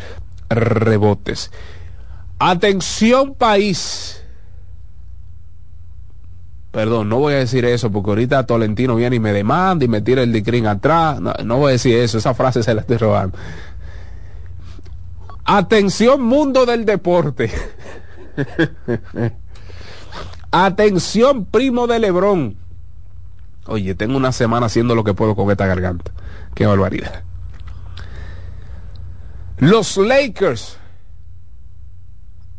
rebotes. 0.49 1.51
Atención 2.39 3.33
país. 3.33 4.21
Perdón, 6.71 7.07
no 7.07 7.19
voy 7.19 7.35
a 7.35 7.37
decir 7.37 7.63
eso 7.63 7.89
porque 7.89 8.09
ahorita 8.09 8.45
Tolentino 8.45 8.97
viene 8.97 9.15
y 9.15 9.19
me 9.21 9.31
demanda 9.31 9.85
y 9.85 9.87
me 9.87 10.01
tira 10.01 10.23
el 10.23 10.33
dicrín 10.33 10.67
atrás. 10.67 11.21
No, 11.21 11.33
no 11.45 11.57
voy 11.57 11.69
a 11.69 11.71
decir 11.71 11.95
eso, 11.95 12.17
esa 12.17 12.33
frase 12.33 12.63
se 12.63 12.73
la 12.73 12.81
estoy 12.81 12.97
robando. 12.97 13.37
Atención 15.45 16.23
mundo 16.23 16.65
del 16.65 16.85
deporte. 16.85 17.51
Atención 20.51 21.45
primo 21.45 21.85
de 21.85 21.99
Lebrón. 21.99 22.57
Oye, 23.67 23.93
tengo 23.93 24.17
una 24.17 24.31
semana 24.31 24.65
haciendo 24.65 24.95
lo 24.95 25.03
que 25.03 25.13
puedo 25.13 25.35
con 25.35 25.51
esta 25.51 25.67
garganta. 25.67 26.11
Qué 26.55 26.65
barbaridad. 26.65 27.23
Los 29.57 29.97
Lakers, 29.97 30.79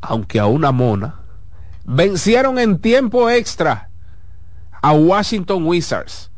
aunque 0.01 0.39
a 0.39 0.47
una 0.47 0.71
mona, 0.71 1.17
vencieron 1.85 2.61
en 2.61 2.79
tiempo 2.79 3.29
extra 3.29 3.91
a 4.81 4.93
Washington 4.93 5.67
Wizards. 5.67 6.31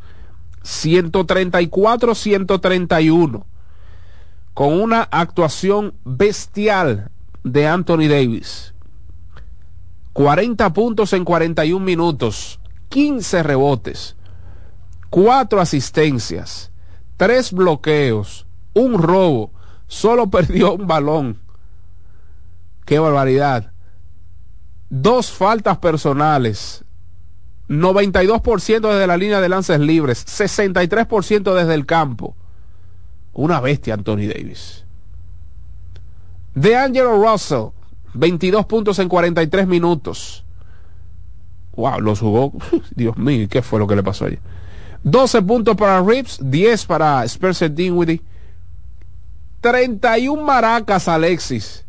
134-131 0.62 3.44
con 4.58 4.72
una 4.72 5.02
actuación 5.12 5.94
bestial 6.04 7.12
de 7.44 7.68
Anthony 7.68 8.08
Davis. 8.08 8.74
40 10.14 10.72
puntos 10.72 11.12
en 11.12 11.24
41 11.24 11.86
minutos, 11.86 12.58
15 12.88 13.44
rebotes, 13.44 14.16
4 15.10 15.60
asistencias, 15.60 16.72
3 17.18 17.52
bloqueos, 17.52 18.48
un 18.74 19.00
robo, 19.00 19.52
solo 19.86 20.26
perdió 20.30 20.72
un 20.72 20.88
balón. 20.88 21.38
Qué 22.84 22.98
barbaridad. 22.98 23.70
Dos 24.90 25.30
faltas 25.30 25.78
personales, 25.78 26.84
92% 27.68 28.80
desde 28.80 29.06
la 29.06 29.16
línea 29.16 29.40
de 29.40 29.50
lances 29.50 29.78
libres, 29.78 30.26
63% 30.26 31.54
desde 31.54 31.74
el 31.74 31.86
campo. 31.86 32.34
Una 33.38 33.60
bestia 33.60 33.94
Anthony 33.94 34.26
Davis. 34.26 34.84
De 36.56 36.74
Angelo 36.74 37.22
Russell, 37.22 37.68
22 38.14 38.66
puntos 38.66 38.98
en 38.98 39.08
43 39.08 39.68
minutos. 39.68 40.44
Wow, 41.76 42.00
los 42.00 42.18
jugó. 42.18 42.52
Dios 42.96 43.16
mío, 43.16 43.46
¿qué 43.48 43.62
fue 43.62 43.78
lo 43.78 43.86
que 43.86 43.94
le 43.94 44.02
pasó 44.02 44.24
ayer? 44.24 44.40
12 45.04 45.42
puntos 45.42 45.76
para 45.76 46.02
Rips, 46.02 46.40
10 46.42 46.86
para 46.86 47.24
Spencer 47.26 47.72
Dinwiddie. 47.72 48.20
31 49.60 50.42
maracas, 50.42 51.06
Alexis. 51.06 51.86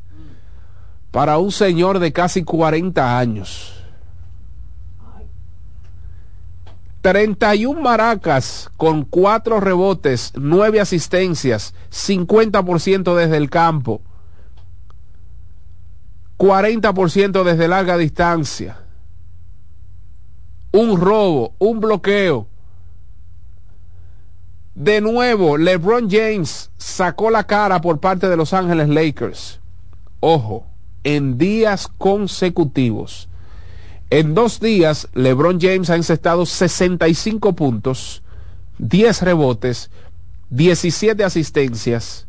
Para 1.09 1.39
un 1.39 1.51
señor 1.51 1.97
de 1.97 2.13
casi 2.13 2.43
40 2.43 3.17
años. 3.17 3.78
31 7.01 7.79
maracas 7.79 8.69
con 8.77 9.03
4 9.03 9.59
rebotes, 9.59 10.33
9 10.35 10.81
asistencias, 10.81 11.73
50% 11.91 13.15
desde 13.15 13.37
el 13.37 13.49
campo, 13.49 14.01
40% 16.37 17.43
desde 17.43 17.67
larga 17.67 17.97
distancia, 17.97 18.83
un 20.71 20.99
robo, 20.99 21.53
un 21.59 21.79
bloqueo, 21.79 22.47
De 24.79 25.01
nuevo, 25.01 25.57
LeBron 25.57 26.09
James 26.09 26.71
sacó 26.77 27.29
la 27.31 27.43
cara 27.43 27.81
por 27.81 27.99
parte 27.99 28.29
de 28.29 28.37
Los 28.37 28.53
Ángeles 28.53 28.87
Lakers. 28.87 29.59
Ojo, 30.21 30.67
en 31.03 31.37
días 31.37 31.89
consecutivos. 31.97 33.27
En 34.09 34.33
dos 34.33 34.59
días, 34.59 35.07
LeBron 35.13 35.59
James 35.61 35.89
ha 35.89 35.95
encestado 35.95 36.45
65 36.45 37.53
puntos, 37.55 38.23
10 38.79 39.21
rebotes, 39.21 39.91
17 40.49 41.23
asistencias, 41.23 42.27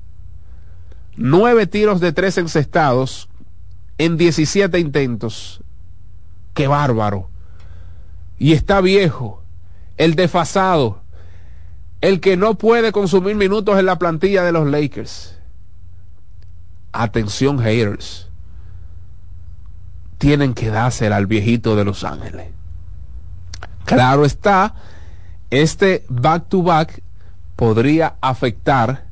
9 1.17 1.67
tiros 1.67 2.01
de 2.01 2.13
3 2.13 2.39
encestados 2.39 3.29
en 3.99 4.17
17 4.17 4.79
intentos. 4.79 5.63
¡Qué 6.55 6.67
bárbaro! 6.67 7.31
Y 8.39 8.53
está 8.53 8.81
viejo, 8.81 9.43
el 9.97 10.15
desfasado 10.15 11.01
el 12.01 12.21
que 12.21 12.37
no 12.37 12.57
puede 12.57 12.93
consumir 12.93 13.37
minutos 13.37 13.79
en 13.79 13.87
la 13.87 13.99
plantilla 13.99 14.43
de 14.43 14.53
los 14.53 14.67
Lakers. 14.67 15.37
Atención, 16.93 17.59
haters. 17.59 18.30
Tienen 20.21 20.55
que 20.55 20.69
dársela 20.69 21.17
al 21.17 21.27
viejito 21.27 21.75
de 21.75 21.85
Los 21.85 22.05
Ángeles. 22.05 22.47
Claro 23.87 24.25
está, 24.25 24.75
este 25.51 26.05
back-to-back 26.09 26.99
-back 26.99 27.03
podría 27.57 28.15
afectar 28.21 29.07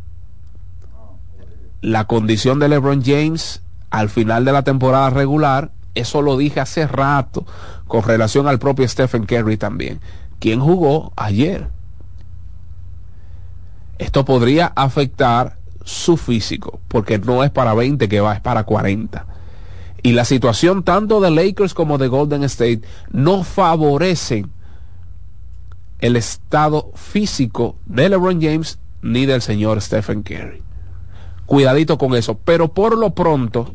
la 1.81 2.05
condición 2.05 2.61
de 2.61 2.69
LeBron 2.69 3.03
James 3.03 3.63
al 3.91 4.09
final 4.09 4.45
de 4.45 4.53
la 4.53 4.63
temporada 4.63 5.11
regular. 5.11 5.73
Eso 5.97 6.23
lo 6.23 6.37
dije 6.37 6.61
hace 6.61 6.87
rato 6.87 7.45
con 7.89 8.05
relación 8.05 8.47
al 8.47 8.61
propio 8.61 8.87
Stephen 8.87 9.27
Curry 9.27 9.57
también, 9.57 10.01
quien 10.39 10.61
jugó 10.61 11.13
ayer 11.17 11.71
esto 13.99 14.25
podría 14.25 14.73
afectar 14.77 15.59
su 15.85 16.17
físico, 16.17 16.81
porque 16.89 17.19
no 17.19 17.43
es 17.43 17.51
para 17.51 17.75
20 17.75 18.09
que 18.09 18.21
va, 18.21 18.35
es 18.35 18.41
para 18.41 18.65
40. 18.65 19.27
Y 20.03 20.13
la 20.13 20.25
situación 20.25 20.83
tanto 20.83 21.21
de 21.21 21.31
Lakers 21.31 21.75
como 21.75 21.99
de 21.99 22.09
Golden 22.09 22.45
State 22.45 22.83
no 23.11 23.43
favorecen 23.43 24.51
el 25.99 26.17
estado 26.17 26.93
físico 26.95 27.77
de 27.87 28.09
LeBron 28.09 28.41
James 28.41 28.79
ni 29.03 29.27
del 29.27 29.43
señor 29.43 29.81
Stephen 29.81 30.23
Curry. 30.23 30.63
Cuidadito 31.47 31.99
con 31.99 32.15
eso. 32.15 32.39
Pero 32.45 32.69
por 32.69 32.97
lo 32.97 33.11
pronto, 33.11 33.75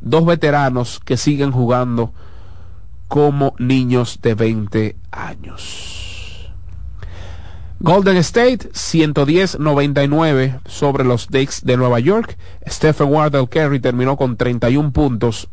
dos 0.00 0.24
veteranos 0.24 1.00
que 1.04 1.16
siguen 1.16 1.52
jugando 1.52 2.12
como 3.08 3.54
niños 3.58 4.20
de 4.22 4.34
20 4.34 4.96
años. 5.10 6.05
Golden 7.80 8.16
State 8.16 8.70
110-99 8.72 10.60
sobre 10.66 11.04
los 11.04 11.26
Knicks 11.26 11.62
de 11.62 11.76
Nueva 11.76 12.00
York. 12.00 12.38
Stephen 12.66 13.12
Wardell 13.12 13.48
Kerry 13.48 13.80
terminó 13.80 14.16
con 14.16 14.36
31 14.36 14.92
puntos 14.92 15.48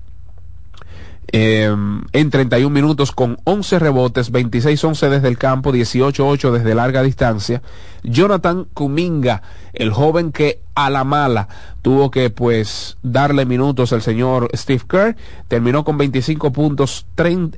Em, 1.31 2.01
en 2.11 2.29
31 2.29 2.69
minutos 2.69 3.11
con 3.11 3.37
11 3.45 3.79
rebotes, 3.79 4.31
26-11 4.31 5.09
desde 5.09 5.29
el 5.29 5.37
campo, 5.37 5.71
18-8 5.71 6.51
desde 6.51 6.75
larga 6.75 7.01
distancia. 7.01 7.61
Jonathan 8.03 8.65
Kuminga, 8.73 9.41
el 9.71 9.91
joven 9.91 10.31
que 10.31 10.61
a 10.75 10.89
la 10.89 11.03
mala 11.03 11.47
tuvo 11.81 12.11
que 12.11 12.29
pues 12.29 12.97
darle 13.01 13.45
minutos 13.45 13.93
al 13.93 14.01
señor 14.01 14.49
Steve 14.53 14.83
Kerr, 14.87 15.15
terminó 15.47 15.83
con 15.83 15.97
25 15.97 16.51
puntos, 16.51 17.07
25 17.15 17.57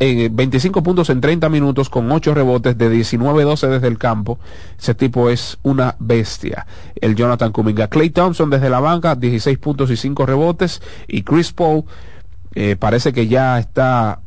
eh, 0.79 0.83
puntos 0.83 1.09
en 1.09 1.21
30 1.21 1.49
minutos 1.49 1.89
con 1.89 2.11
8 2.11 2.33
rebotes 2.33 2.77
de 2.77 2.91
19-12 2.91 3.67
desde 3.67 3.87
el 3.87 3.97
campo. 3.97 4.39
Ese 4.79 4.93
tipo 4.93 5.29
es 5.29 5.57
una 5.63 5.95
bestia. 5.99 6.67
El 7.01 7.15
Jonathan 7.15 7.51
Kuminga. 7.51 7.87
Clay 7.87 8.11
Thompson 8.11 8.49
desde 8.49 8.69
la 8.69 8.79
banca, 8.79 9.15
16 9.15 9.57
puntos 9.57 9.89
y 9.89 9.97
5 9.97 10.25
rebotes. 10.25 10.81
Y 11.07 11.23
Chris 11.23 11.51
Paul 11.51 11.85
eh, 12.55 12.75
parece 12.77 13.13
que 13.13 13.27
ya 13.27 13.59
está 13.59 14.21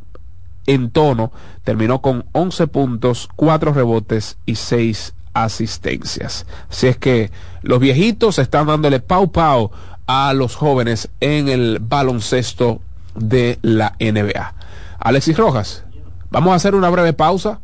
en 0.67 0.91
tono, 0.91 1.33
terminó 1.65 2.03
con 2.03 2.27
11 2.33 2.67
puntos, 2.67 3.29
4 3.37 3.73
rebotes 3.73 4.39
y 4.45 4.57
6 4.57 5.15
asistencias. 5.33 6.47
Así 6.71 6.89
es 6.89 6.99
que 6.99 7.31
los 7.63 7.81
viejitos 7.81 8.39
están 8.39 8.67
dándole 8.67 9.01
pau 9.01 9.33
pau 9.33 9.71
a 10.07 10.33
los 10.35 10.57
jóvenes 10.57 11.09
en 11.21 11.49
el 11.49 11.79
baloncesto 11.81 12.81
de 13.15 13.59
la 13.63 13.95
NBA. 13.99 14.55
Alexis 14.99 15.37
Rojas, 15.37 15.85
vamos 16.31 16.53
a 16.53 16.57
hacer 16.57 16.75
una 16.75 16.91
breve 16.91 17.13
pausa. 17.13 17.61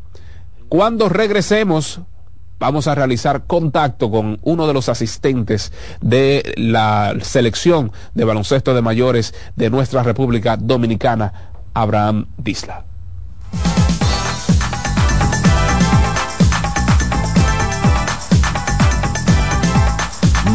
Cuando 0.68 1.08
regresemos, 1.08 2.00
vamos 2.58 2.86
a 2.88 2.94
realizar 2.94 3.44
contacto 3.46 4.10
con 4.10 4.38
uno 4.42 4.66
de 4.66 4.74
los 4.74 4.88
asistentes 4.88 5.72
de 6.00 6.54
la 6.56 7.14
selección 7.20 7.92
de 8.14 8.24
baloncesto 8.24 8.74
de 8.74 8.82
mayores 8.82 9.34
de 9.56 9.70
nuestra 9.70 10.02
República 10.02 10.56
Dominicana, 10.56 11.52
Abraham 11.74 12.26
Disla. 12.36 12.84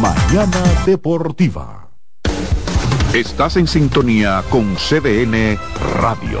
Mañana 0.00 0.62
Deportiva. 0.86 1.88
Estás 3.12 3.56
en 3.56 3.66
sintonía 3.66 4.42
con 4.48 4.76
CDN 4.76 5.58
Radio. 6.00 6.40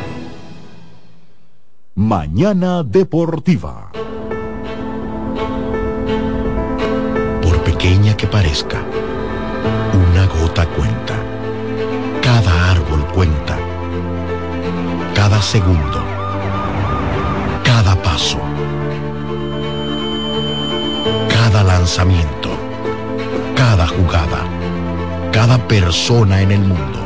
Mañana 2.03 2.81
Deportiva. 2.81 3.91
Por 7.43 7.63
pequeña 7.63 8.17
que 8.17 8.25
parezca, 8.25 8.83
una 9.93 10.25
gota 10.25 10.65
cuenta. 10.65 11.13
Cada 12.23 12.71
árbol 12.71 13.05
cuenta. 13.13 13.55
Cada 15.13 15.39
segundo. 15.43 16.03
Cada 17.63 17.95
paso. 18.01 18.39
Cada 21.29 21.63
lanzamiento. 21.63 22.49
Cada 23.55 23.85
jugada. 23.87 24.41
Cada 25.31 25.59
persona 25.67 26.41
en 26.41 26.51
el 26.51 26.61
mundo. 26.61 26.99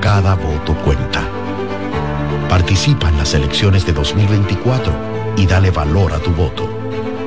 Cada 0.00 0.34
voto 0.34 0.74
cuenta. 0.84 1.22
Participa 2.54 3.08
en 3.08 3.16
las 3.16 3.34
elecciones 3.34 3.84
de 3.84 3.92
2024 3.92 4.92
y 5.36 5.44
dale 5.44 5.72
valor 5.72 6.12
a 6.12 6.20
tu 6.20 6.30
voto. 6.30 6.70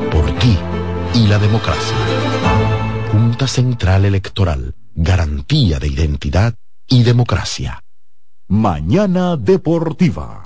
Por 0.10 0.32
ti 0.40 0.58
y 1.16 1.28
la 1.28 1.38
democracia. 1.38 1.98
Junta 3.12 3.46
Central 3.46 4.06
Electoral. 4.06 4.74
Garantía 4.96 5.80
de 5.80 5.90
identidad 5.90 6.54
y 6.88 7.04
democracia. 7.04 7.84
Mañana 8.48 9.36
Deportiva. 9.36 10.44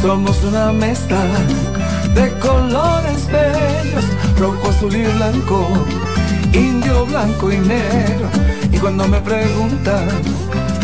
Somos 0.00 0.42
una 0.42 0.72
mezcla 0.72 1.22
de 2.14 2.32
colores 2.38 3.26
bellos, 3.26 4.04
rojo, 4.38 4.70
azul 4.70 4.96
y 4.96 5.02
blanco, 5.02 5.68
indio, 6.54 7.04
blanco 7.04 7.52
y 7.52 7.58
negro. 7.58 8.30
Y 8.72 8.78
cuando 8.78 9.06
me 9.06 9.20
preguntan 9.20 10.08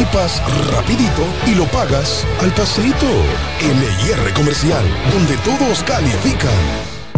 equipas 0.00 0.42
rapidito 0.72 1.26
y 1.46 1.54
lo 1.54 1.66
pagas 1.66 2.26
al 2.40 2.50
pasito. 2.54 3.06
LIR 3.60 4.32
Comercial, 4.32 4.84
donde 5.12 5.36
todos 5.38 5.82
califican. 5.84 6.89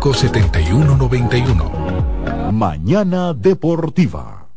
7191. 0.00 2.52
Mañana 2.52 3.32
Deportiva. 3.32 4.48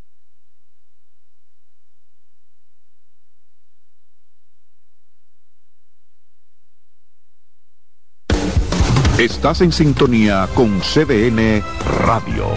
Estás 9.19 9.61
en 9.61 9.71
sintonía 9.71 10.47
con 10.53 10.79
CDN 10.79 11.63
Radio. 12.05 12.47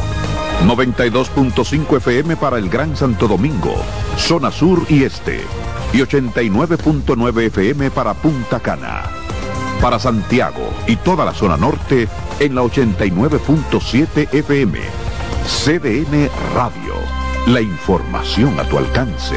92.5 0.66 1.96
FM 1.96 2.36
para 2.36 2.58
el 2.58 2.68
Gran 2.68 2.96
Santo 2.96 3.28
Domingo, 3.28 3.74
zona 4.16 4.50
sur 4.50 4.84
y 4.88 5.04
este. 5.04 5.40
Y 5.92 5.98
89.9 5.98 7.46
FM 7.46 7.90
para 7.90 8.14
Punta 8.14 8.60
Cana. 8.60 9.04
Para 9.80 9.98
Santiago 9.98 10.68
y 10.86 10.96
toda 10.96 11.24
la 11.24 11.32
zona 11.32 11.56
norte 11.56 12.08
en 12.40 12.54
la 12.54 12.62
89.7 12.62 14.34
FM. 14.34 14.78
CDN 15.46 16.28
Radio. 16.54 16.94
La 17.46 17.60
información 17.60 18.58
a 18.58 18.64
tu 18.64 18.78
alcance. 18.78 19.36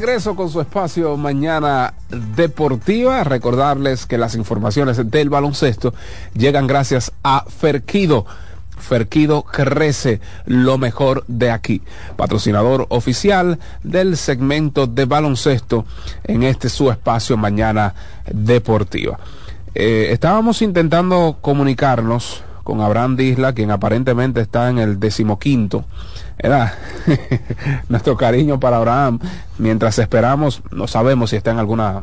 Regreso 0.00 0.36
con 0.36 0.50
su 0.50 0.60
espacio 0.60 1.16
Mañana 1.16 1.94
Deportiva. 2.10 3.24
Recordarles 3.24 4.04
que 4.04 4.18
las 4.18 4.34
informaciones 4.34 5.10
del 5.10 5.30
baloncesto 5.30 5.94
llegan 6.34 6.66
gracias 6.66 7.12
a 7.22 7.46
Ferquido. 7.48 8.26
Ferquido 8.76 9.42
crece 9.42 10.20
lo 10.44 10.76
mejor 10.76 11.24
de 11.28 11.50
aquí. 11.50 11.80
Patrocinador 12.14 12.84
oficial 12.90 13.58
del 13.84 14.18
segmento 14.18 14.86
de 14.86 15.06
baloncesto 15.06 15.86
en 16.24 16.42
este 16.42 16.68
su 16.68 16.90
espacio 16.90 17.38
Mañana 17.38 17.94
Deportiva. 18.30 19.18
Eh, 19.74 20.08
estábamos 20.10 20.60
intentando 20.60 21.38
comunicarnos 21.40 22.44
con 22.66 22.80
Abraham 22.80 23.14
Disla, 23.14 23.52
quien 23.52 23.70
aparentemente 23.70 24.40
está 24.40 24.68
en 24.68 24.78
el 24.78 24.98
decimoquinto. 24.98 25.84
Era 26.36 26.74
nuestro 27.88 28.16
cariño 28.16 28.58
para 28.58 28.78
Abraham. 28.78 29.20
Mientras 29.56 30.00
esperamos, 30.00 30.62
no 30.72 30.88
sabemos 30.88 31.30
si 31.30 31.36
está 31.36 31.52
en 31.52 31.60
alguna, 31.60 32.02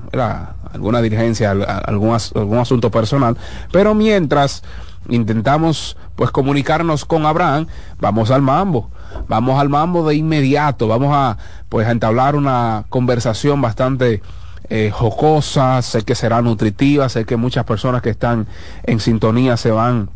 alguna 0.72 1.02
dirigencia, 1.02 1.52
algún, 1.52 2.18
algún 2.36 2.58
asunto 2.60 2.90
personal, 2.90 3.36
pero 3.74 3.94
mientras 3.94 4.64
intentamos 5.10 5.98
pues 6.16 6.32
comunicarnos 6.32 7.04
con 7.04 7.26
Abraham, 7.26 7.68
vamos 8.00 8.32
al 8.32 8.42
mambo, 8.42 8.90
vamos 9.28 9.60
al 9.60 9.68
mambo 9.68 10.08
de 10.08 10.16
inmediato, 10.16 10.88
vamos 10.88 11.10
a 11.14 11.38
pues 11.68 11.86
a 11.88 11.92
entablar 11.92 12.38
una 12.38 12.86
conversación 12.88 13.62
bastante 13.62 14.22
eh, 14.70 14.92
jocosa, 14.94 15.82
sé 15.82 16.04
que 16.04 16.16
será 16.16 16.42
nutritiva, 16.42 17.10
sé 17.10 17.26
que 17.26 17.36
muchas 17.36 17.66
personas 17.66 18.02
que 18.02 18.12
están 18.12 18.48
en 18.84 19.02
sintonía 19.02 19.58
se 19.58 19.72
van 19.72 20.10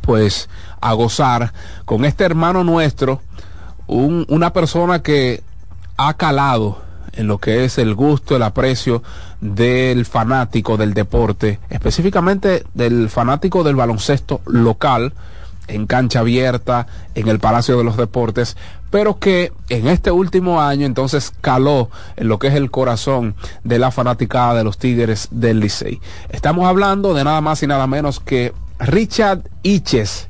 pues 0.00 0.48
a 0.80 0.92
gozar 0.92 1.52
con 1.84 2.04
este 2.04 2.24
hermano 2.24 2.64
nuestro, 2.64 3.20
un, 3.86 4.26
una 4.28 4.52
persona 4.52 5.02
que 5.02 5.42
ha 5.96 6.14
calado 6.14 6.80
en 7.12 7.26
lo 7.26 7.38
que 7.38 7.64
es 7.64 7.78
el 7.78 7.94
gusto, 7.94 8.36
el 8.36 8.42
aprecio 8.42 9.02
del 9.40 10.06
fanático 10.06 10.76
del 10.76 10.94
deporte, 10.94 11.58
específicamente 11.68 12.64
del 12.74 13.08
fanático 13.08 13.64
del 13.64 13.76
baloncesto 13.76 14.40
local, 14.46 15.12
en 15.66 15.86
cancha 15.86 16.20
abierta, 16.20 16.86
en 17.14 17.28
el 17.28 17.40
Palacio 17.40 17.76
de 17.76 17.84
los 17.84 17.96
Deportes, 17.96 18.56
pero 18.90 19.18
que 19.18 19.52
en 19.68 19.86
este 19.86 20.10
último 20.10 20.62
año 20.62 20.86
entonces 20.86 21.32
caló 21.40 21.90
en 22.16 22.28
lo 22.28 22.38
que 22.38 22.48
es 22.48 22.54
el 22.54 22.70
corazón 22.70 23.34
de 23.64 23.78
la 23.78 23.90
fanaticada 23.90 24.54
de 24.54 24.64
los 24.64 24.78
Tigres 24.78 25.28
del 25.30 25.60
Licey. 25.60 26.00
Estamos 26.30 26.66
hablando 26.66 27.14
de 27.14 27.24
nada 27.24 27.40
más 27.40 27.62
y 27.62 27.66
nada 27.66 27.86
menos 27.86 28.18
que 28.18 28.54
Richard 28.78 29.42
Iches. 29.62 30.28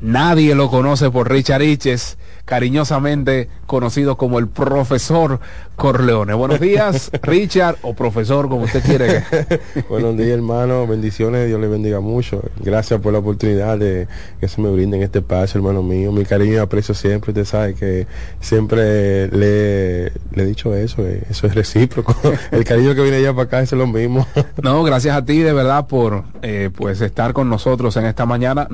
Nadie 0.00 0.54
lo 0.54 0.70
conoce 0.70 1.10
por 1.10 1.30
Richard 1.30 1.62
Iches 1.62 2.16
cariñosamente 2.50 3.48
conocido 3.66 4.16
como 4.16 4.40
el 4.40 4.48
profesor 4.48 5.38
Corleone. 5.76 6.34
Buenos 6.34 6.58
días, 6.58 7.12
Richard, 7.22 7.76
o 7.82 7.94
profesor, 7.94 8.48
como 8.48 8.64
usted 8.64 8.82
quiere. 8.82 9.22
Buenos 9.88 10.16
días, 10.16 10.30
hermano. 10.30 10.84
Bendiciones, 10.84 11.46
Dios 11.46 11.60
le 11.60 11.68
bendiga 11.68 12.00
mucho. 12.00 12.42
Gracias 12.58 13.00
por 13.00 13.12
la 13.12 13.20
oportunidad 13.20 13.78
de 13.78 14.08
que 14.40 14.48
se 14.48 14.60
me 14.60 14.68
brinde 14.68 14.96
en 14.96 15.04
este 15.04 15.20
espacio, 15.20 15.58
hermano 15.58 15.84
mío. 15.84 16.10
Mi 16.10 16.24
cariño 16.24 16.54
y 16.54 16.56
aprecio 16.56 16.92
siempre. 16.92 17.30
Usted 17.30 17.44
sabe 17.44 17.74
que 17.74 18.08
siempre 18.40 19.28
le, 19.28 20.06
he 20.06 20.44
dicho 20.44 20.74
eso, 20.74 21.06
eh, 21.06 21.22
eso 21.30 21.46
es 21.46 21.54
recíproco. 21.54 22.16
El 22.50 22.64
cariño 22.64 22.96
que 22.96 23.02
viene 23.02 23.18
allá 23.18 23.32
para 23.32 23.44
acá 23.44 23.60
es 23.60 23.70
lo 23.70 23.86
mismo. 23.86 24.26
No, 24.60 24.82
gracias 24.82 25.16
a 25.16 25.24
ti 25.24 25.38
de 25.38 25.52
verdad 25.52 25.86
por 25.86 26.24
eh, 26.42 26.68
pues 26.74 27.00
estar 27.00 27.32
con 27.32 27.48
nosotros 27.48 27.96
en 27.96 28.06
esta 28.06 28.26
mañana 28.26 28.66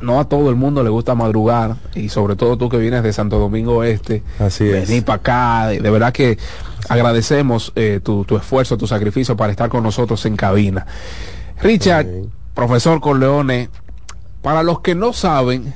no 0.00 0.20
a 0.20 0.28
todo 0.28 0.50
el 0.50 0.56
mundo 0.56 0.82
le 0.82 0.90
gusta 0.90 1.14
madrugar 1.14 1.76
y 1.94 2.08
sobre 2.08 2.36
todo 2.36 2.56
tú 2.56 2.68
que 2.68 2.78
vienes 2.78 3.02
de 3.02 3.12
Santo 3.12 3.38
Domingo 3.38 3.82
Este, 3.84 4.22
Así 4.38 4.64
venir 4.64 5.04
para 5.04 5.16
acá, 5.16 5.66
de, 5.68 5.80
verdad 5.90 6.12
que 6.12 6.38
agradecemos 6.88 7.72
eh, 7.76 8.00
tu, 8.02 8.24
tu, 8.24 8.36
esfuerzo, 8.36 8.76
tu 8.76 8.86
sacrificio 8.86 9.36
para 9.36 9.50
estar 9.50 9.68
con 9.68 9.82
nosotros 9.82 10.24
en 10.26 10.36
cabina. 10.36 10.86
Richard, 11.62 12.06
profesor 12.54 13.00
Corleone, 13.00 13.70
para 14.42 14.62
los 14.62 14.80
que 14.80 14.94
no 14.94 15.12
saben, 15.12 15.74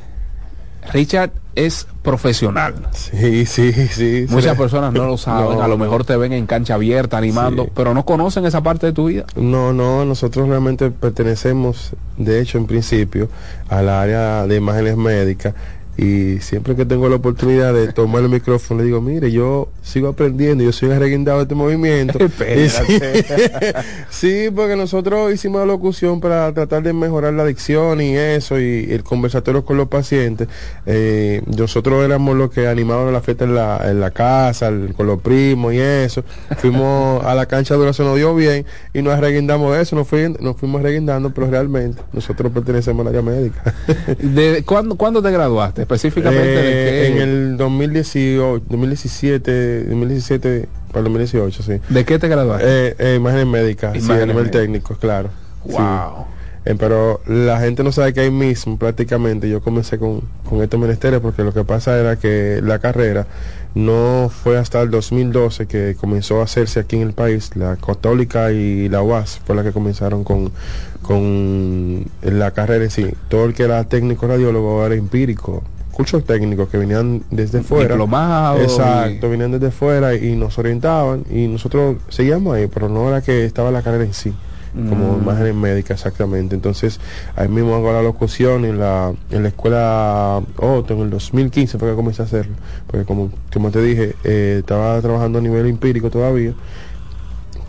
Richard 0.93 1.33
es 1.55 1.87
profesional. 2.03 2.75
Sí, 2.93 3.45
sí, 3.47 3.73
sí. 3.73 4.27
Muchas 4.29 4.57
personas 4.57 4.93
no 4.93 5.07
lo 5.07 5.17
saben, 5.19 5.61
a 5.61 5.69
lo 5.69 5.77
mejor 5.77 6.05
te 6.05 6.17
ven 6.17 6.33
en 6.33 6.47
cancha 6.47 6.75
abierta 6.75 7.19
animando, 7.19 7.69
pero 7.75 7.95
no 7.95 8.05
conocen 8.05 8.47
esa 8.47 8.63
parte 8.63 8.87
de 8.87 8.93
tu 8.93 9.07
vida. 9.07 9.25
No, 9.37 9.73
no, 9.73 10.05
nosotros 10.05 10.49
realmente 10.49 10.91
pertenecemos, 10.91 11.91
de 12.17 12.41
hecho, 12.41 12.59
en 12.59 12.67
principio, 12.67 13.29
al 13.69 13.89
área 13.89 14.47
de 14.47 14.57
imágenes 14.57 14.97
médicas 14.97 15.55
y 16.01 16.41
siempre 16.41 16.75
que 16.75 16.87
tengo 16.87 17.11
la 17.11 17.17
oportunidad 17.17 17.75
de 17.75 17.93
tomar 17.93 18.23
el 18.23 18.31
micrófono 18.31 18.81
le 18.81 18.87
digo, 18.87 19.03
mire, 19.03 19.31
yo 19.31 19.69
sigo 19.83 20.09
aprendiendo, 20.09 20.65
yo 20.65 20.73
soy 20.73 20.91
arreguindado 20.93 21.37
de 21.39 21.43
este 21.43 21.55
movimiento. 21.55 22.19
sí, 24.09 24.49
porque 24.55 24.77
nosotros 24.77 25.31
hicimos 25.31 25.61
la 25.61 25.67
locución 25.67 26.19
para 26.21 26.51
tratar 26.55 26.83
de 26.83 26.95
mejorar 26.95 27.35
la 27.35 27.43
adicción 27.43 28.01
y 28.01 28.17
eso, 28.17 28.59
y 28.59 28.87
el 28.91 29.05
conversatorio 29.05 29.63
con 29.67 29.77
los 29.77 29.89
pacientes. 29.89 30.49
Eh, 30.87 31.43
nosotros 31.45 32.03
éramos 32.03 32.35
los 32.35 32.51
que 32.51 32.67
animaban 32.67 33.13
la 33.13 33.21
fiesta 33.21 33.45
en 33.45 33.55
la, 33.55 33.83
en 33.85 34.01
la 34.01 34.11
casa, 34.11 34.73
con 34.97 35.07
los 35.07 35.21
primos 35.21 35.75
y 35.75 35.81
eso. 35.81 36.25
Fuimos 36.57 37.23
a 37.27 37.35
la 37.35 37.45
cancha 37.45 37.77
de 37.77 37.93
se 37.93 38.05
nos 38.05 38.17
dio 38.17 38.35
bien 38.35 38.65
y 38.95 39.03
nos 39.03 39.13
arreguindamos 39.13 39.75
de 39.75 39.83
eso, 39.83 39.97
nos, 39.97 40.11
nos 40.41 40.57
fuimos 40.57 40.81
arreguindando, 40.81 41.29
pero 41.35 41.51
realmente 41.51 42.01
nosotros 42.15 42.51
pertenecemos 42.53 43.07
al 43.07 43.09
área 43.09 43.21
médica. 43.21 43.75
¿De 44.19 44.63
cuándo, 44.65 44.95
¿Cuándo 44.95 45.21
te 45.21 45.31
graduaste? 45.31 45.90
Específicamente 45.95 46.49
de 46.49 46.63
qué? 46.63 47.07
En 47.09 47.19
el 47.19 47.57
2018, 47.57 48.65
2017, 48.69 49.85
2017 49.85 50.69
para 50.89 50.99
el 50.99 51.05
2018, 51.05 51.63
sí. 51.63 51.81
¿De 51.89 52.05
qué 52.05 52.19
te 52.19 52.29
graduaste? 52.29 52.67
Eh, 52.67 52.97
eh, 52.99 53.15
imágenes 53.17 53.47
médicas, 53.47 54.03
sí, 54.03 54.11
a 54.11 54.27
nivel 54.27 54.51
técnico, 54.51 54.95
claro. 54.97 55.31
Wow. 55.65 56.27
Eh, 56.65 56.75
pero 56.79 57.23
la 57.27 57.59
gente 57.59 57.83
no 57.83 57.91
sabe 57.91 58.13
que 58.13 58.21
ahí 58.21 58.31
mismo 58.31 58.77
prácticamente 58.77 59.49
yo 59.49 59.63
comencé 59.63 59.99
con, 59.99 60.21
con 60.49 60.63
estos 60.63 60.79
ministerios 60.79 61.23
porque 61.23 61.43
lo 61.43 61.55
que 61.55 61.65
pasa 61.65 61.99
era 61.99 62.17
que 62.17 62.61
la 62.63 62.79
carrera 62.79 63.27
no 63.75 64.31
fue 64.31 64.59
hasta 64.59 64.83
el 64.83 64.91
2012 64.91 65.67
que 65.67 65.97
comenzó 65.99 66.41
a 66.41 66.45
hacerse 66.45 66.81
aquí 66.81 66.97
en 66.97 67.03
el 67.03 67.13
país. 67.15 67.57
La 67.57 67.77
Católica 67.77 68.53
y 68.53 68.89
la 68.89 69.03
UAS 69.03 69.41
fue 69.45 69.57
la 69.57 69.63
que 69.63 69.73
comenzaron 69.73 70.23
con, 70.23 70.53
con 71.03 72.05
la 72.23 72.51
carrera 72.51 72.85
en 72.85 72.91
sí. 72.91 73.07
Todo 73.29 73.47
el 73.47 73.55
que 73.55 73.63
era 73.63 73.83
técnico 73.85 74.27
radiólogo 74.27 74.85
era 74.85 74.95
empírico 74.95 75.63
cursos 76.01 76.25
técnicos 76.25 76.71
que 76.71 76.79
venían 76.79 77.23
desde 77.31 77.63
fuera. 77.63 77.95
Exacto, 78.63 79.29
venían 79.29 79.53
desde 79.53 79.71
fuera 79.71 80.15
y 80.15 80.35
nos 80.35 80.59
orientaban 80.59 81.25
y 81.31 81.47
nosotros 81.47 81.97
seguíamos 82.09 82.57
ahí, 82.57 82.69
pero 82.69 82.89
no 82.89 83.07
era 83.07 83.21
que 83.21 83.45
estaba 83.45 83.71
la 83.71 83.83
carrera 83.83 84.05
en 84.05 84.15
sí 84.15 84.33
como 84.89 85.17
mm. 85.17 85.23
imagen 85.23 85.61
médica 85.61 85.95
exactamente. 85.95 86.55
Entonces, 86.55 87.01
ahí 87.37 87.49
mismo 87.49 87.75
hago 87.75 87.93
la 87.93 88.03
locución 88.03 88.65
en 88.65 88.79
la, 88.79 89.13
en 89.31 89.43
la 89.43 89.49
escuela 89.49 90.41
Otto, 90.57 90.95
en 90.95 91.01
el 91.01 91.11
2015 91.11 91.77
fue 91.77 91.91
que 91.91 91.97
comencé 91.97 92.23
a 92.23 92.25
hacerlo, 92.25 92.55
porque 92.87 93.05
como, 93.05 93.31
como 93.53 93.71
te 93.71 93.83
dije, 93.83 94.15
eh, 94.25 94.59
estaba 94.61 95.03
trabajando 95.03 95.41
a 95.41 95.43
nivel 95.43 95.67
empírico 95.67 96.09
todavía 96.09 96.55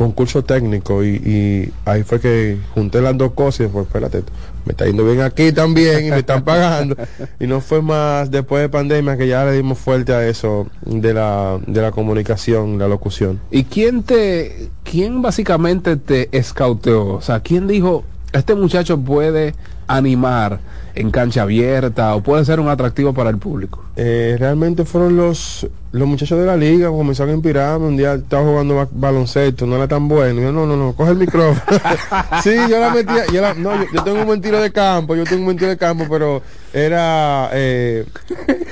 concurso 0.02 0.44
técnico 0.44 1.04
y, 1.04 1.72
ahí 1.86 2.04
fue 2.04 2.20
que 2.20 2.58
junté 2.74 3.02
las 3.02 3.16
dos 3.18 3.34
cosas 3.34 3.68
y 3.68 3.70
pues 3.70 3.86
espérate, 3.86 4.24
me 4.66 4.72
está 4.72 4.86
yendo 4.86 5.06
bien 5.06 5.22
aquí 5.22 5.52
también 5.52 6.08
y 6.08 6.10
me 6.10 6.20
están 6.20 6.44
pagando. 6.44 6.96
y 7.40 7.46
no 7.46 7.62
fue 7.62 7.84
más 7.84 8.32
después 8.32 8.64
de 8.64 8.70
pandemia 8.70 9.16
que 9.16 9.28
ya 9.28 9.46
le 9.46 9.54
dimos 9.54 9.78
fuerte 9.78 10.14
a 10.14 10.28
eso 10.28 10.68
de 10.84 11.14
la, 11.14 11.60
de 11.68 11.82
la 11.82 11.92
comunicación, 11.92 12.80
la 12.80 12.88
locución. 12.88 13.40
¿Y 13.52 13.66
quién 13.66 14.02
te, 14.02 14.70
quién 14.84 15.22
básicamente 15.22 15.98
te 15.98 16.36
escauteó? 16.36 17.16
O 17.16 17.22
sea, 17.22 17.42
¿quién 17.42 17.68
dijo, 17.68 18.04
este 18.34 18.56
muchacho 18.56 19.00
puede 19.00 19.54
animar 19.86 20.60
en 20.96 21.12
cancha 21.12 21.44
abierta 21.44 22.16
o 22.16 22.22
puede 22.22 22.44
ser 22.44 22.60
un 22.60 22.70
atractivo 22.70 23.14
para 23.14 23.30
el 23.30 23.38
público? 23.38 23.84
Eh, 23.96 24.36
realmente 24.40 24.84
fueron 24.84 25.16
los, 25.16 25.68
los 25.92 26.08
muchachos 26.08 26.40
de 26.40 26.46
la 26.46 26.56
liga, 26.56 26.88
comenzaron 26.88 27.32
a 27.32 27.34
inspirarme, 27.36 27.88
un 27.88 27.98
día 27.98 28.14
estaba 28.14 28.46
jugando 28.46 28.88
baloncesto, 28.92 29.66
no 29.66 29.76
era 29.76 29.88
tan 29.88 30.08
bueno, 30.08 30.42
yo 30.42 30.52
no, 30.52 30.66
no, 30.66 30.78
no, 30.78 30.94
coge 30.94 31.12
el 31.12 31.18
micrófono. 31.18 31.62
sí, 32.44 32.56
yo 32.70 32.80
la 32.80 32.92
metía, 32.92 33.26
yo, 33.28 33.54
no, 33.56 33.72
yo, 33.92 34.04
tengo 34.04 34.22
un 34.22 34.26
buen 34.26 34.42
tiro 34.42 34.62
de 34.62 34.72
campo, 34.72 35.16
yo 35.16 35.26
tengo 35.26 35.40
un 35.40 35.46
buen 35.46 35.58
tiro 35.58 35.70
de 35.70 35.78
campo, 35.78 36.06
pero 36.10 36.42
era, 36.74 37.50
eh, 37.54 38.06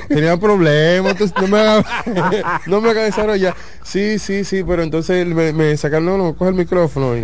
tenía 0.08 0.38
problemas, 0.38 1.16
no 1.42 1.48
me 1.48 1.60
haga, 1.60 2.62
no 2.66 2.82
me 2.82 2.90
haga 2.90 3.04
desarrollar. 3.04 3.56
Sí, 3.84 4.20
sí, 4.20 4.44
sí, 4.44 4.64
pero 4.64 4.84
entonces 4.84 5.26
me, 5.26 5.52
me 5.52 5.76
sacaron, 5.76 6.06
no, 6.06 6.18
no, 6.18 6.36
coge 6.36 6.52
el 6.52 6.56
micrófono. 6.56 7.18
Y, 7.18 7.22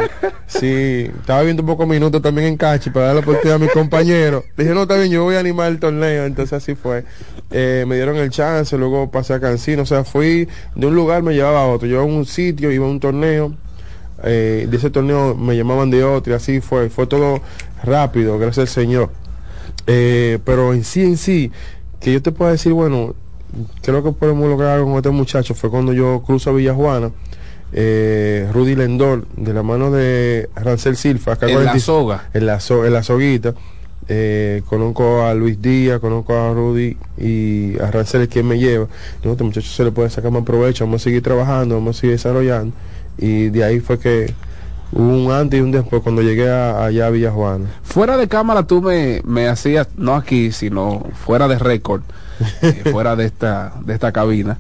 sí, 0.48 1.10
estaba 1.20 1.44
viendo 1.44 1.62
un 1.62 1.68
poco 1.68 1.86
minutos 1.86 2.22
también 2.22 2.48
en 2.48 2.58
Cachi 2.58 2.90
para 2.90 3.08
dar 3.08 3.16
la 3.16 3.22
oportunidad 3.22 3.56
a 3.56 3.60
mis 3.60 3.72
compañeros. 3.72 4.44
Dije, 4.58 4.72
no, 4.74 4.82
está 4.82 4.96
bien, 4.96 5.12
yo 5.12 5.24
voy 5.24 5.36
a 5.36 5.40
animar 5.40 5.72
el 5.72 5.80
torneo, 5.80 6.26
entonces 6.26 6.54
así 6.54 6.76
fue. 6.76 7.06
Eh, 7.52 7.86
me 7.88 7.96
dieron 7.96 8.18
el 8.18 8.30
chance, 8.30 8.78
luego 8.78 9.10
pasé 9.12 9.34
a 9.36 9.40
Cancino, 9.40 9.84
o 9.84 9.86
sea, 9.86 10.04
fui 10.04 10.48
de 10.76 10.88
un 10.88 10.96
lugar, 10.96 11.24
me 11.24 11.34
llevaba 11.34 11.62
a 11.62 11.68
otro, 11.68 11.88
yo 11.88 12.02
a 12.02 12.04
un 12.04 12.26
sitio, 12.26 12.72
iba 12.72 12.86
a 12.86 12.90
un 12.90 13.00
torneo, 13.00 13.54
eh, 14.24 14.68
de 14.70 14.78
ese 14.78 14.90
torneo 14.90 15.36
me 15.36 15.56
llamaban 15.56 15.92
de 15.92 16.04
otro 16.04 16.34
y 16.34 16.36
así 16.36 16.62
fue, 16.62 16.90
fue 16.90 17.06
todo 17.06 17.42
rápido, 17.84 18.40
gracias 18.40 18.70
al 18.70 18.84
Señor. 18.84 19.25
Eh, 19.88 20.40
pero 20.44 20.74
en 20.74 20.84
sí, 20.84 21.04
en 21.04 21.18
sí, 21.18 21.52
que 22.00 22.14
yo 22.14 22.22
te 22.22 22.32
puedo 22.32 22.52
decir, 22.52 22.74
bueno, 22.74 23.16
creo 23.82 24.04
que 24.04 24.12
podemos 24.12 24.48
lograr 24.50 24.82
con 24.82 24.94
este 24.94 25.10
muchacho 25.10 25.54
fue 25.54 25.70
cuando 25.70 25.94
yo 25.94 26.24
cruzo 26.26 26.50
a 26.50 26.54
Villajuana. 26.54 27.12
Eh, 27.78 28.48
Rudy 28.54 28.76
Lendor, 28.76 29.28
de 29.36 29.54
la 29.54 29.64
mano 29.64 29.92
de 29.92 30.50
Rancel 30.56 30.96
Silva, 30.96 31.34
acá 31.34 31.50
en 31.50 31.66
la 31.66 31.78
soga. 31.80 32.30
En 32.34 32.46
la, 32.46 32.60
en 32.70 32.94
la 32.94 33.04
soguita. 33.04 33.54
Eh, 34.08 34.62
conozco 34.68 35.24
a 35.24 35.34
Luis 35.34 35.62
Díaz, 35.62 36.00
conozco 36.00 36.36
a 36.36 36.54
Rudy 36.54 36.96
y 37.18 37.78
a 37.80 37.90
Rancel, 37.90 38.30
quien 38.30 38.48
me 38.48 38.60
lleva. 38.60 38.88
No, 39.24 39.32
este 39.32 39.44
muchacho 39.44 39.68
se 39.68 39.84
le 39.84 39.92
puede 39.92 40.10
sacar 40.10 40.32
más 40.32 40.44
provecho, 40.44 40.86
vamos 40.86 41.02
a 41.02 41.04
seguir 41.04 41.24
trabajando, 41.24 41.76
vamos 41.76 41.98
a 41.98 42.02
seguir 42.02 42.16
desarrollando. 42.16 42.74
Y 43.18 43.50
de 43.50 43.64
ahí 43.64 43.80
fue 43.80 43.98
que 43.98 44.34
un 44.92 45.32
antes 45.32 45.60
y 45.60 45.64
un 45.64 45.72
después 45.72 46.02
cuando 46.02 46.22
llegué 46.22 46.50
allá 46.50 47.08
a 47.08 47.10
Villa 47.10 47.32
Juana. 47.32 47.66
Fuera 47.84 48.18
de 48.18 48.28
cámara 48.28 48.64
tú 48.64 48.82
me, 48.82 49.22
me 49.26 49.48
hacías, 49.48 49.90
no 49.98 50.16
aquí, 50.16 50.52
sino 50.52 51.06
fuera 51.14 51.48
de 51.48 51.60
récord, 51.60 52.02
eh, 52.62 52.84
fuera 52.92 53.16
de 53.16 53.26
esta, 53.26 53.74
de 53.84 53.94
esta 53.94 54.12
cabina, 54.12 54.58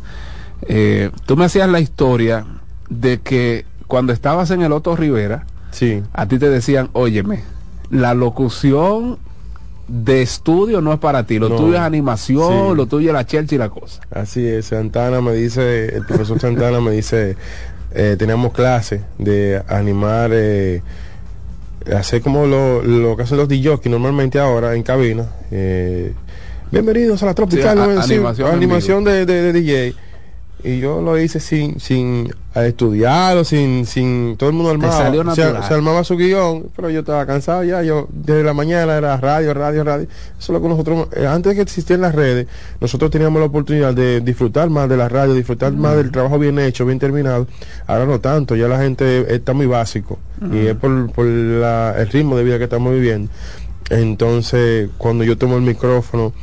eh, 0.67 1.11
tú 1.25 1.37
me 1.37 1.45
hacías 1.45 1.69
la 1.69 1.79
historia 1.79 2.45
de 2.89 3.19
que 3.19 3.65
cuando 3.87 4.13
estabas 4.13 4.51
en 4.51 4.61
el 4.61 4.71
Otto 4.71 4.95
Rivera, 4.95 5.45
sí. 5.71 6.01
a 6.13 6.27
ti 6.27 6.39
te 6.39 6.49
decían, 6.49 6.89
óyeme, 6.93 7.43
la 7.89 8.13
locución 8.13 9.17
de 9.87 10.23
estudio 10.23 10.81
no 10.81 10.91
es 10.93 10.99
para 10.99 11.25
ti, 11.25 11.37
lo 11.37 11.55
tuyo 11.55 11.75
es 11.75 11.79
animación, 11.79 12.75
lo 12.75 12.87
tuyo 12.87 13.09
es 13.09 13.13
la 13.13 13.25
chelcha 13.25 13.55
y 13.55 13.57
la 13.57 13.69
cosa. 13.69 14.01
Así 14.09 14.45
es, 14.45 14.67
Santana 14.67 15.21
me 15.21 15.33
dice, 15.33 15.95
el 15.95 16.05
profesor 16.05 16.39
Santana 16.39 16.81
me 16.81 16.91
dice, 16.91 17.37
eh, 17.95 18.15
teníamos 18.19 18.51
clase 18.51 19.01
de 19.17 19.61
animar, 19.67 20.31
eh, 20.33 20.81
hacer 21.95 22.21
como 22.21 22.45
lo, 22.45 22.83
lo 22.83 23.15
que 23.15 23.23
hacen 23.23 23.37
los 23.37 23.47
DJs 23.47 23.85
normalmente 23.85 24.37
ahora 24.37 24.75
en 24.75 24.83
cabina. 24.83 25.25
Eh, 25.49 26.13
bienvenidos 26.71 27.23
a 27.23 27.27
la 27.27 27.33
Tropical, 27.33 27.79
animación, 28.51 29.03
de, 29.05 29.25
de, 29.25 29.41
de 29.41 29.53
DJ 29.53 29.95
y 30.65 30.79
yo 30.79 30.99
lo 30.99 31.19
hice 31.19 31.39
sin 31.39 31.79
sin 31.79 32.33
estudiar 32.55 33.37
o 33.37 33.43
sin 33.43 33.85
sin 33.85 34.35
todo 34.35 34.49
el 34.49 34.55
mundo 34.55 34.71
armaba. 34.71 35.35
se, 35.35 35.43
armaba 35.43 36.03
su 36.03 36.17
guion 36.17 36.69
pero 36.75 36.89
yo 36.89 37.01
estaba 37.01 37.25
cansado 37.27 37.63
ya 37.63 37.83
yo 37.83 38.07
desde 38.11 38.43
la 38.43 38.53
mañana 38.53 38.97
era 38.97 39.15
radio 39.17 39.53
radio 39.53 39.83
radio. 39.83 40.07
Eso 40.39 40.39
es 40.39 40.49
lo 40.49 40.61
que 40.61 40.67
nosotros 40.67 41.07
eh, 41.15 41.27
antes 41.27 41.51
de 41.51 41.55
que 41.55 41.61
existieran 41.61 42.01
las 42.01 42.15
redes 42.15 42.47
nosotros 42.81 43.11
teníamos 43.11 43.39
la 43.39 43.45
oportunidad 43.45 43.93
de 43.93 44.21
disfrutar 44.21 44.71
más 44.71 44.89
de 44.89 44.97
la 44.97 45.07
radio 45.07 45.35
disfrutar 45.35 45.71
más 45.73 45.97
del 45.97 46.11
trabajo 46.11 46.39
bien 46.39 46.57
hecho 46.57 46.85
bien 46.85 46.97
terminado. 46.97 47.45
Ahora 47.85 48.05
no 48.05 48.19
tanto 48.19 48.55
ya 48.55 48.67
la 48.67 48.79
gente 48.79 49.35
está 49.35 49.53
muy 49.53 49.67
básico 49.67 50.17
y 50.51 50.67
es 50.67 50.75
por, 50.75 51.11
por 51.11 51.27
el 51.27 52.07
ritmo 52.11 52.37
de 52.37 52.43
vida 52.43 52.57
que 52.57 52.63
estamos 52.63 52.91
viviendo. 52.91 53.29
Entonces, 53.89 54.89
cuando 54.97 55.23
yo 55.23 55.37
tomo 55.37 55.57
el 55.57 55.61
micrófono, 55.61 56.33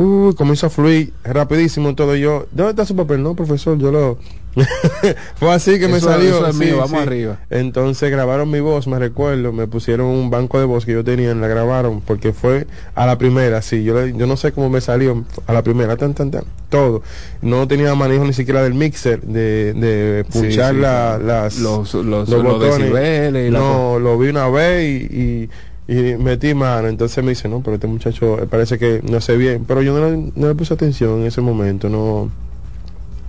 uh, 0.00 0.34
comienza 0.34 0.66
a 0.68 0.70
fluir 0.70 1.12
rapidísimo 1.24 1.94
todo. 1.94 2.14
Yo, 2.16 2.46
¿dónde 2.52 2.70
está 2.70 2.84
su 2.84 2.94
papel? 2.96 3.22
No, 3.22 3.34
profesor, 3.34 3.78
yo 3.78 3.90
lo. 3.92 4.18
Fue 5.36 5.52
así 5.52 5.78
que 5.78 5.86
me 5.86 5.98
Eso- 5.98 6.08
salió. 6.08 6.30
eso 6.38 6.46
es 6.46 6.56
sí, 6.56 6.64
mío, 6.64 6.76
vamos 6.78 6.90
sí. 6.92 6.96
arriba. 6.96 7.40
Entonces 7.50 8.10
grabaron 8.10 8.50
mi 8.50 8.60
voz, 8.60 8.86
me 8.86 8.98
recuerdo, 8.98 9.52
me 9.52 9.66
pusieron 9.66 10.06
un 10.06 10.30
banco 10.30 10.58
de 10.58 10.64
voz 10.64 10.86
que 10.86 10.92
yo 10.92 11.04
tenía, 11.04 11.34
la 11.34 11.46
grabaron, 11.46 12.00
porque 12.00 12.32
fue 12.32 12.66
a 12.94 13.04
la 13.04 13.18
primera, 13.18 13.60
sí, 13.60 13.84
yo, 13.84 14.00
le- 14.00 14.16
yo 14.16 14.26
no 14.26 14.38
sé 14.38 14.52
cómo 14.52 14.70
me 14.70 14.80
salió 14.80 15.24
a 15.46 15.52
la 15.52 15.62
primera, 15.62 15.98
tan, 15.98 16.14
tan, 16.14 16.30
tan, 16.30 16.44
todo. 16.70 17.02
No 17.42 17.68
tenía 17.68 17.94
manejo 17.94 18.24
ni 18.24 18.32
siquiera 18.32 18.62
del 18.62 18.72
mixer, 18.72 19.20
de, 19.20 19.74
de 19.74 20.24
sí, 20.30 20.56
la- 20.56 21.18
las, 21.18 21.58
Los- 21.58 21.92
los- 21.92 22.26
los 22.26 22.60
decibeles 22.62 23.48
y 23.48 23.50
la 23.50 23.58
no, 23.58 23.98
lo 23.98 24.16
vi 24.18 24.28
una 24.28 24.48
vez 24.48 24.88
y, 24.88 25.14
y, 25.14 25.50
y 25.88 25.94
metí 26.16 26.52
mano, 26.54 26.88
entonces 26.88 27.22
me 27.22 27.30
dice, 27.30 27.48
no, 27.48 27.60
pero 27.60 27.74
este 27.74 27.86
muchacho 27.86 28.42
eh, 28.42 28.46
parece 28.46 28.78
que 28.78 29.00
no 29.08 29.18
hace 29.18 29.36
bien, 29.36 29.64
pero 29.66 29.82
yo 29.82 29.96
no, 29.98 30.10
le- 30.10 30.32
no 30.34 30.48
le 30.48 30.54
puse 30.54 30.74
atención 30.74 31.20
en 31.20 31.26
ese 31.26 31.40
momento, 31.40 31.88
no... 31.88 32.30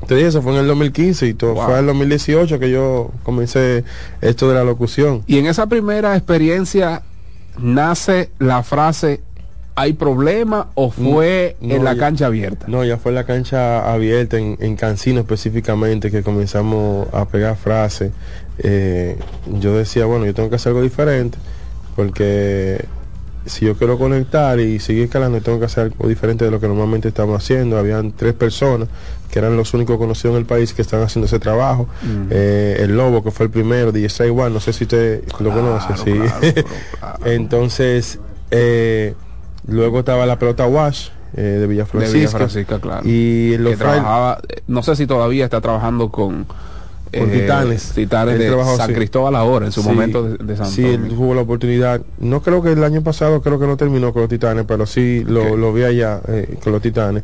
Te 0.07 0.15
dije, 0.15 0.27
eso 0.27 0.41
fue 0.41 0.53
en 0.53 0.59
el 0.59 0.67
2015 0.67 1.27
y 1.27 1.33
todo, 1.33 1.53
Wow. 1.55 1.65
fue 1.65 1.73
en 1.73 1.79
el 1.81 1.85
2018 1.87 2.59
que 2.59 2.69
yo 2.71 3.11
comencé 3.23 3.83
esto 4.21 4.47
de 4.47 4.55
la 4.55 4.63
locución. 4.63 5.23
Y 5.27 5.37
en 5.39 5.47
esa 5.47 5.67
primera 5.67 6.15
experiencia 6.15 7.01
nace 7.59 8.29
la 8.39 8.63
frase 8.63 9.21
¿hay 9.75 9.93
problema 9.93 10.69
o 10.75 10.89
fue 10.89 11.55
No, 11.61 11.75
en 11.75 11.83
la 11.83 11.93
ya- 11.93 11.99
cancha 11.99 12.25
abierta? 12.27 12.65
No, 12.67 12.83
ya 12.83 12.97
fue 12.97 13.11
en 13.11 13.15
la 13.15 13.25
cancha 13.25 13.91
abierta, 13.91 14.37
en, 14.39 14.57
en 14.59 14.75
Cancino 14.75 15.19
específicamente, 15.19 16.09
que 16.09 16.23
comenzamos 16.23 17.07
a 17.13 17.25
pegar 17.25 17.55
frases. 17.57 18.11
Eh, 18.59 19.15
yo 19.59 19.75
decía, 19.77 20.05
bueno, 20.05 20.25
yo 20.25 20.33
tengo 20.33 20.49
que 20.49 20.55
hacer 20.55 20.71
algo 20.71 20.81
diferente, 20.81 21.37
porque 21.97 22.85
si 23.47 23.65
yo 23.65 23.75
quiero 23.75 23.97
conectar 23.97 24.59
y 24.59 24.79
seguir 24.79 25.05
escalando, 25.05 25.41
tengo 25.41 25.57
que 25.57 25.65
hacer 25.65 25.85
algo 25.85 26.07
diferente 26.07 26.45
de 26.45 26.51
lo 26.51 26.59
que 26.59 26.67
normalmente 26.67 27.07
estamos 27.07 27.43
haciendo. 27.43 27.75
Habían 27.75 28.11
tres 28.11 28.35
personas 28.35 28.87
que 29.31 29.39
eran 29.39 29.57
los 29.57 29.73
únicos 29.73 29.97
conocidos 29.97 30.35
en 30.35 30.41
el 30.41 30.45
país 30.45 30.73
que 30.73 30.83
estaban 30.83 31.07
haciendo 31.07 31.25
ese 31.25 31.39
trabajo. 31.39 31.89
Mm. 32.03 32.27
Eh, 32.29 32.77
el 32.81 32.95
Lobo, 32.95 33.23
que 33.23 33.31
fue 33.31 33.47
el 33.47 33.51
primero, 33.51 33.91
DJ 33.91 34.29
One, 34.29 34.51
no 34.51 34.59
sé 34.59 34.73
si 34.73 34.83
usted 34.83 35.23
lo 35.39 35.51
conoce, 35.51 35.97
sí. 35.97 36.13
Entonces, 37.25 38.19
eh, 38.51 39.15
luego 39.65 39.99
estaba 39.99 40.27
la 40.27 40.37
pelota 40.37 40.67
Wash 40.67 41.09
eh, 41.35 41.41
de 41.41 41.65
Villa 41.65 41.83
de 41.83 41.89
Francisca. 41.89 42.17
Villa 42.19 42.29
Francisca, 42.29 42.79
claro. 42.79 43.07
Y 43.07 43.57
los 43.57 43.71
que 43.71 43.77
trabajaba, 43.77 44.39
eh, 44.47 44.61
no 44.67 44.83
sé 44.83 44.95
si 44.95 45.07
todavía 45.07 45.45
está 45.45 45.61
trabajando 45.61 46.09
con, 46.09 46.45
Con 47.11 47.31
Titanes. 47.31 47.91
Titanes 47.93 48.33
Él 48.35 48.39
de 48.39 48.47
trabajó, 48.47 48.75
San 48.77 48.87
sí. 48.87 48.93
Cristóbal 48.93 49.35
ahora, 49.35 49.65
en 49.67 49.71
su 49.71 49.81
Sí, 49.81 49.87
momento 49.89 50.23
de, 50.23 50.43
de 50.43 50.55
Santo 50.57 50.71
Sí, 50.71 50.85
él 50.85 51.07
tuvo 51.09 51.33
la 51.33 51.41
oportunidad. 51.41 52.01
No 52.19 52.41
creo 52.41 52.61
que 52.61 52.71
el 52.73 52.83
año 52.83 53.01
pasado, 53.03 53.41
creo 53.41 53.59
que 53.59 53.67
no 53.67 53.77
terminó 53.77 54.11
con 54.13 54.21
los 54.23 54.29
Titanes, 54.29 54.65
pero 54.67 54.85
sí 54.85 55.23
lo, 55.25 55.55
lo 55.57 55.71
vi 55.73 55.83
allá 55.83 56.21
eh, 56.27 56.57
con 56.63 56.73
los 56.73 56.81
Titanes. 56.81 57.23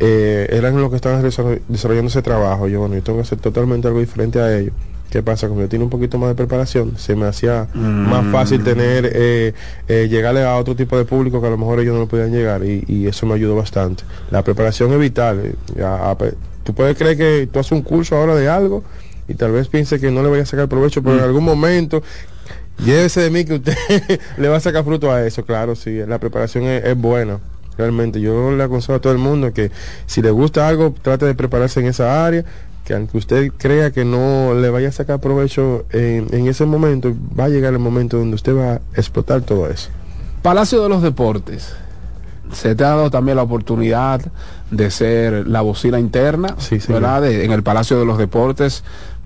Eh, 0.00 0.48
eran 0.50 0.80
los 0.80 0.90
que 0.90 0.96
estaban 0.96 1.22
desarroll- 1.22 1.60
desarrollando 1.68 2.08
ese 2.08 2.22
trabajo. 2.22 2.66
Yo, 2.68 2.80
bueno, 2.80 2.94
yo 2.96 3.02
tengo 3.02 3.18
que 3.18 3.22
hacer 3.22 3.38
totalmente 3.38 3.86
algo 3.86 4.00
diferente 4.00 4.40
a 4.40 4.56
ellos. 4.58 4.72
¿Qué 5.10 5.22
pasa? 5.22 5.46
Como 5.46 5.60
yo 5.60 5.68
tenía 5.68 5.84
un 5.84 5.90
poquito 5.90 6.16
más 6.16 6.30
de 6.30 6.34
preparación, 6.34 6.96
se 6.96 7.14
me 7.14 7.26
hacía 7.26 7.68
más 7.74 8.26
fácil 8.32 8.64
tener, 8.64 9.10
eh, 9.14 9.52
eh, 9.86 10.08
llegarle 10.10 10.42
a 10.42 10.56
otro 10.56 10.74
tipo 10.74 10.96
de 10.96 11.04
público 11.04 11.38
que 11.38 11.46
a 11.48 11.50
lo 11.50 11.58
mejor 11.58 11.80
ellos 11.80 11.92
no 11.92 12.00
lo 12.00 12.08
podían 12.08 12.32
llegar 12.32 12.64
y, 12.64 12.82
y 12.88 13.06
eso 13.06 13.26
me 13.26 13.34
ayudó 13.34 13.54
bastante. 13.54 14.04
La 14.30 14.42
preparación 14.42 14.90
es 14.90 14.98
vital. 14.98 15.54
eh, 15.76 15.82
a- 15.82 16.12
a- 16.12 16.16
tú 16.64 16.72
puedes 16.74 16.96
creer 16.96 17.18
que 17.18 17.46
tú 17.52 17.58
haces 17.58 17.72
un 17.72 17.82
curso 17.82 18.16
ahora 18.16 18.34
de 18.34 18.48
algo 18.48 18.84
y 19.32 19.34
tal 19.34 19.52
vez 19.52 19.68
piense 19.68 19.98
que 19.98 20.10
no 20.10 20.22
le 20.22 20.28
vaya 20.30 20.42
a 20.44 20.46
sacar 20.46 20.68
provecho, 20.68 21.02
pero 21.02 21.16
en 21.18 21.24
algún 21.24 21.44
momento 21.44 22.02
llévese 22.84 23.20
de 23.22 23.30
mí 23.30 23.44
que 23.44 23.54
usted 23.54 23.74
le 24.38 24.48
va 24.48 24.56
a 24.56 24.60
sacar 24.60 24.84
fruto 24.84 25.10
a 25.10 25.24
eso, 25.26 25.44
claro, 25.44 25.74
sí, 25.74 25.98
la 26.06 26.18
preparación 26.18 26.64
es, 26.64 26.84
es 26.84 26.96
buena. 26.96 27.38
Realmente 27.78 28.20
yo 28.20 28.52
le 28.52 28.62
aconsejo 28.62 28.94
a 28.94 29.00
todo 29.00 29.12
el 29.12 29.18
mundo 29.18 29.52
que 29.52 29.70
si 30.06 30.20
le 30.20 30.30
gusta 30.30 30.68
algo, 30.68 30.94
trate 31.00 31.24
de 31.26 31.34
prepararse 31.34 31.80
en 31.80 31.86
esa 31.86 32.24
área, 32.26 32.44
que 32.84 32.94
aunque 32.94 33.16
usted 33.16 33.50
crea 33.56 33.92
que 33.92 34.04
no 34.04 34.54
le 34.54 34.68
vaya 34.68 34.88
a 34.88 34.92
sacar 34.92 35.20
provecho 35.20 35.86
en, 35.90 36.26
en 36.34 36.48
ese 36.48 36.66
momento, 36.66 37.14
va 37.38 37.44
a 37.44 37.48
llegar 37.48 37.72
el 37.72 37.78
momento 37.78 38.18
donde 38.18 38.34
usted 38.34 38.54
va 38.54 38.72
a 38.74 38.80
explotar 38.94 39.40
todo 39.42 39.68
eso. 39.68 39.88
Palacio 40.42 40.82
de 40.82 40.88
los 40.88 41.02
Deportes. 41.02 41.74
Se 42.52 42.74
te 42.74 42.84
ha 42.84 42.88
dado 42.88 43.10
también 43.10 43.36
la 43.36 43.44
oportunidad 43.44 44.20
de 44.70 44.90
ser 44.90 45.46
la 45.48 45.62
vocina 45.62 45.98
interna, 45.98 46.56
señor. 46.58 46.88
¿verdad? 47.00 47.22
De- 47.22 47.44
en 47.46 47.52
el 47.52 47.62
Palacio 47.62 47.98
de 47.98 48.04
los 48.04 48.18
Deportes. 48.18 48.84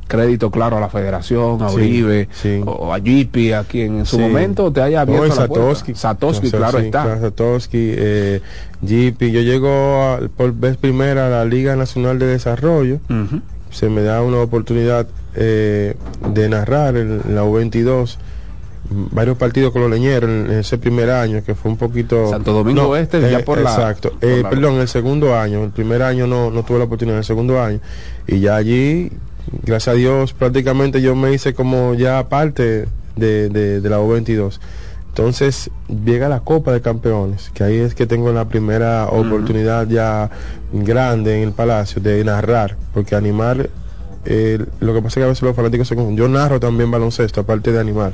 Crédito 0.09 0.51
claro 0.51 0.77
a 0.77 0.81
la 0.81 0.89
Federación, 0.89 1.61
a 1.63 1.69
Sí, 1.69 1.75
Uribe, 1.77 2.29
sí. 2.33 2.61
o 2.65 2.95
a 2.95 3.01
Jipi, 3.01 3.53
a 3.53 3.65
quien 3.65 3.99
en 4.01 4.07
su 4.07 4.17
Sí. 4.17 4.23
momento 4.23 4.73
te 4.73 4.81
haya 4.81 5.01
abierto 5.01 5.23
No, 5.27 5.35
la 5.35 5.47
puerta. 5.49 5.63
Sea, 6.51 6.59
claro 6.59 6.79
está. 6.79 7.03
claro, 7.05 7.21
Satoshi, 7.21 7.69
eh. 7.97 8.41
Yo 8.83 9.41
llego 9.41 9.69
a- 10.03 10.21
por 10.37 10.53
vez 10.53 10.77
primera 10.77 11.27
a 11.27 11.31
la 11.31 11.45
Liga 11.45 11.75
Nacional 11.77 12.19
de 12.19 12.27
Desarrollo. 12.27 12.99
Se 13.71 13.89
me 13.89 14.03
da 14.03 14.23
una 14.23 14.39
oportunidad 14.39 15.07
eh, 15.39 15.95
de 16.33 16.49
narrar 16.49 16.97
en 16.97 17.21
la 17.35 17.45
U22 17.45 18.17
mm, 18.89 19.07
varios 19.15 19.37
partidos 19.37 19.71
con 19.73 19.83
los 19.83 19.91
leñeros 19.91 20.31
en, 20.31 20.51
ese 20.51 20.79
primer 20.79 21.11
año 21.11 21.43
que 21.45 21.55
fue 21.55 21.73
un 21.73 21.77
poquito 21.77 22.31
Santo 22.31 22.53
Domingo 22.55 22.89
Oeste, 22.89 23.21
ya 23.31 23.41
por 23.45 23.59
la- 23.61 23.71
exacto 23.75 24.13
por 24.13 24.25
Eh, 24.31 24.41
la- 24.43 24.49
perdón 24.49 24.75
el 24.81 24.89
segundo 24.89 25.37
año 25.37 25.65
el 25.65 25.71
primer 25.73 26.01
año 26.03 26.27
no, 26.27 26.51
no 26.51 26.63
tuve 26.63 26.79
la 26.79 26.85
oportunidad 26.85 27.19
el 27.19 27.25
segundo 27.25 27.61
año 27.61 27.81
y 28.27 28.41
ya 28.41 28.57
allí 28.57 29.11
gracias 29.63 29.95
a 29.95 29.97
Dios 29.97 30.33
prácticamente 30.33 31.01
yo 31.01 31.15
me 31.15 31.33
hice 31.33 31.55
como 31.55 31.95
ya 31.95 32.29
parte 32.29 32.87
de, 33.17 33.49
de, 33.49 33.81
de 33.81 33.91
la 33.91 34.01
U22 34.01 34.59
entonces 35.17 35.71
llega 36.05 36.29
la 36.29 36.41
Copa 36.41 36.73
de 36.73 36.83
Campeones, 36.83 37.51
que 37.55 37.65
ahí 37.65 37.79
es 37.79 37.95
que 37.95 38.07
tengo 38.07 38.31
la 38.35 38.45
primera 38.51 39.07
oportunidad 39.07 39.89
ya 39.89 40.29
grande 40.75 41.39
en 41.39 41.49
el 41.49 41.55
Palacio 41.55 42.03
de 42.03 42.23
narrar, 42.23 42.77
porque 42.93 43.15
animar, 43.15 43.71
eh, 44.27 44.63
lo 44.79 44.93
que 44.93 45.01
pasa 45.01 45.09
es 45.09 45.15
que 45.15 45.23
a 45.23 45.29
veces 45.29 45.43
los 45.43 45.57
fanáticos 45.57 45.89
se 45.89 45.95
confunden. 45.95 46.19
Yo 46.19 46.29
narro 46.29 46.61
también 46.61 46.91
baloncesto, 46.91 47.41
aparte 47.41 47.73
de 47.73 47.81
animar. 47.81 48.13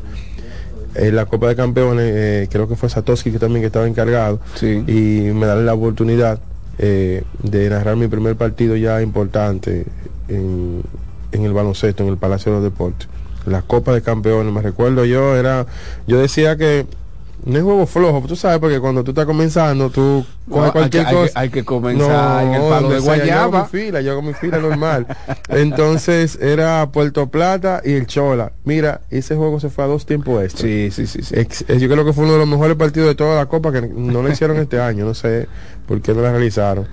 En 0.94 1.16
la 1.16 1.26
Copa 1.26 1.48
de 1.48 1.56
Campeones, 1.56 2.08
eh, 2.14 2.48
creo 2.48 2.68
que 2.68 2.76
fue 2.76 2.88
Satoshi 2.88 3.32
que 3.32 3.40
también 3.40 3.62
que 3.62 3.66
estaba 3.66 3.88
encargado, 3.88 4.38
y 4.62 5.32
me 5.34 5.46
da 5.46 5.56
la 5.56 5.74
oportunidad 5.74 6.38
eh, 6.78 7.24
de 7.42 7.68
narrar 7.68 7.96
mi 7.96 8.06
primer 8.06 8.36
partido 8.36 8.76
ya 8.76 9.02
importante 9.02 9.86
en, 10.28 10.84
en 11.32 11.44
el 11.44 11.52
baloncesto, 11.52 12.02
en 12.02 12.10
el 12.10 12.16
Palacio 12.16 12.52
de 12.52 12.58
los 12.58 12.64
Deportes. 12.64 13.08
La 13.46 13.62
Copa 13.62 13.92
de 13.92 14.02
Campeones, 14.02 14.52
me 14.52 14.62
recuerdo 14.62 15.04
yo, 15.04 15.36
era, 15.36 15.66
yo 16.06 16.18
decía 16.18 16.56
que 16.56 16.86
no 17.44 17.58
es 17.58 17.64
juego 17.64 17.86
flojo, 17.86 18.22
tú 18.26 18.36
sabes, 18.36 18.58
porque 18.58 18.78
cuando 18.80 19.02
tú 19.02 19.10
estás 19.10 19.26
comenzando, 19.26 19.90
tú 19.90 20.24
coges 20.48 20.64
hay 20.66 20.70
cualquier 20.72 21.06
hay 21.06 21.14
cosa. 21.14 21.32
hay 21.40 21.48
que 21.50 21.64
comenzar 21.64 22.44
en 22.44 22.54
el 22.54 22.60
palo 22.68 22.88
de 22.90 23.00
sea, 23.00 23.16
Yo 23.16 23.34
hago 23.34 23.50
guayaba. 23.50 23.62
mi 23.62 23.68
fila, 23.80 24.00
yo 24.00 24.12
hago 24.12 24.22
mi 24.22 24.32
fila 24.34 24.58
normal. 24.60 25.06
Entonces 25.48 26.38
era 26.40 26.90
Puerto 26.92 27.28
Plata 27.28 27.80
y 27.84 27.92
el 27.92 28.06
Chola. 28.06 28.52
Mira, 28.64 29.00
ese 29.10 29.34
juego 29.36 29.60
se 29.60 29.70
fue 29.70 29.84
a 29.84 29.86
dos 29.86 30.06
tiempos 30.06 30.42
extra. 30.42 30.62
Sí, 30.62 30.90
sí, 30.90 31.06
sí. 31.06 31.22
sí. 31.22 31.34
Ex- 31.36 31.64
eh, 31.68 31.78
yo 31.78 31.88
creo 31.88 32.04
que 32.04 32.12
fue 32.12 32.24
uno 32.24 32.34
de 32.34 32.38
los 32.40 32.48
mejores 32.48 32.76
partidos 32.76 33.08
de 33.08 33.14
toda 33.14 33.36
la 33.36 33.46
Copa 33.46 33.72
que 33.72 33.82
no 33.82 34.22
lo 34.22 34.30
hicieron 34.30 34.56
este 34.58 34.80
año, 34.80 35.04
no 35.04 35.14
sé 35.14 35.48
por 35.86 36.00
qué 36.00 36.14
no 36.14 36.22
la 36.22 36.30
realizaron. 36.30 36.86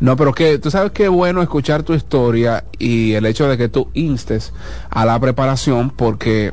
No, 0.00 0.16
pero 0.16 0.32
que 0.32 0.58
tú 0.58 0.70
sabes 0.70 0.92
qué 0.92 1.08
bueno 1.08 1.42
escuchar 1.42 1.82
tu 1.82 1.94
historia 1.94 2.64
y 2.78 3.12
el 3.14 3.26
hecho 3.26 3.48
de 3.48 3.56
que 3.58 3.68
tú 3.68 3.88
instes 3.94 4.52
a 4.90 5.04
la 5.04 5.18
preparación 5.18 5.90
porque 5.90 6.52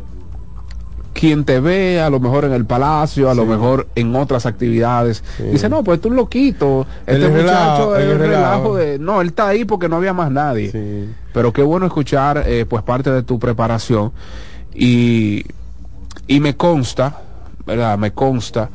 quien 1.14 1.45
te 1.45 1.59
ve 1.59 2.01
a 2.01 2.09
lo 2.09 2.20
mejor 2.20 2.45
en 2.45 2.53
el 2.53 2.66
palacio, 2.66 3.30
a 3.30 3.36
lo 3.36 3.45
mejor 3.45 3.88
en 3.95 4.16
otras 4.16 4.45
actividades, 4.45 5.24
dice, 5.51 5.70
no, 5.70 5.84
pues 5.84 6.01
tú 6.01 6.09
un 6.09 6.16
loquito, 6.16 6.86
este 7.05 7.30
muchacho 7.30 7.95
es 7.95 8.03
el 8.03 8.11
el 8.11 8.20
relajo 8.20 8.76
de... 8.76 8.99
No, 8.99 9.22
él 9.22 9.28
está 9.28 9.47
ahí 9.47 9.66
porque 9.66 9.88
no 9.88 9.97
había 9.97 10.14
más 10.14 10.32
nadie. 10.32 11.07
Pero 11.34 11.53
qué 11.53 11.61
bueno 11.61 11.86
escuchar 11.86 12.43
eh, 12.45 12.66
pues 12.68 12.84
parte 12.84 13.11
de 13.11 13.24
tu 13.24 13.39
preparación. 13.39 14.11
Y, 14.74 15.45
y 16.28 16.39
me 16.39 16.55
consta, 16.55 17.22
¿verdad? 17.66 17.97
Me 17.97 18.11
consta 18.11 18.70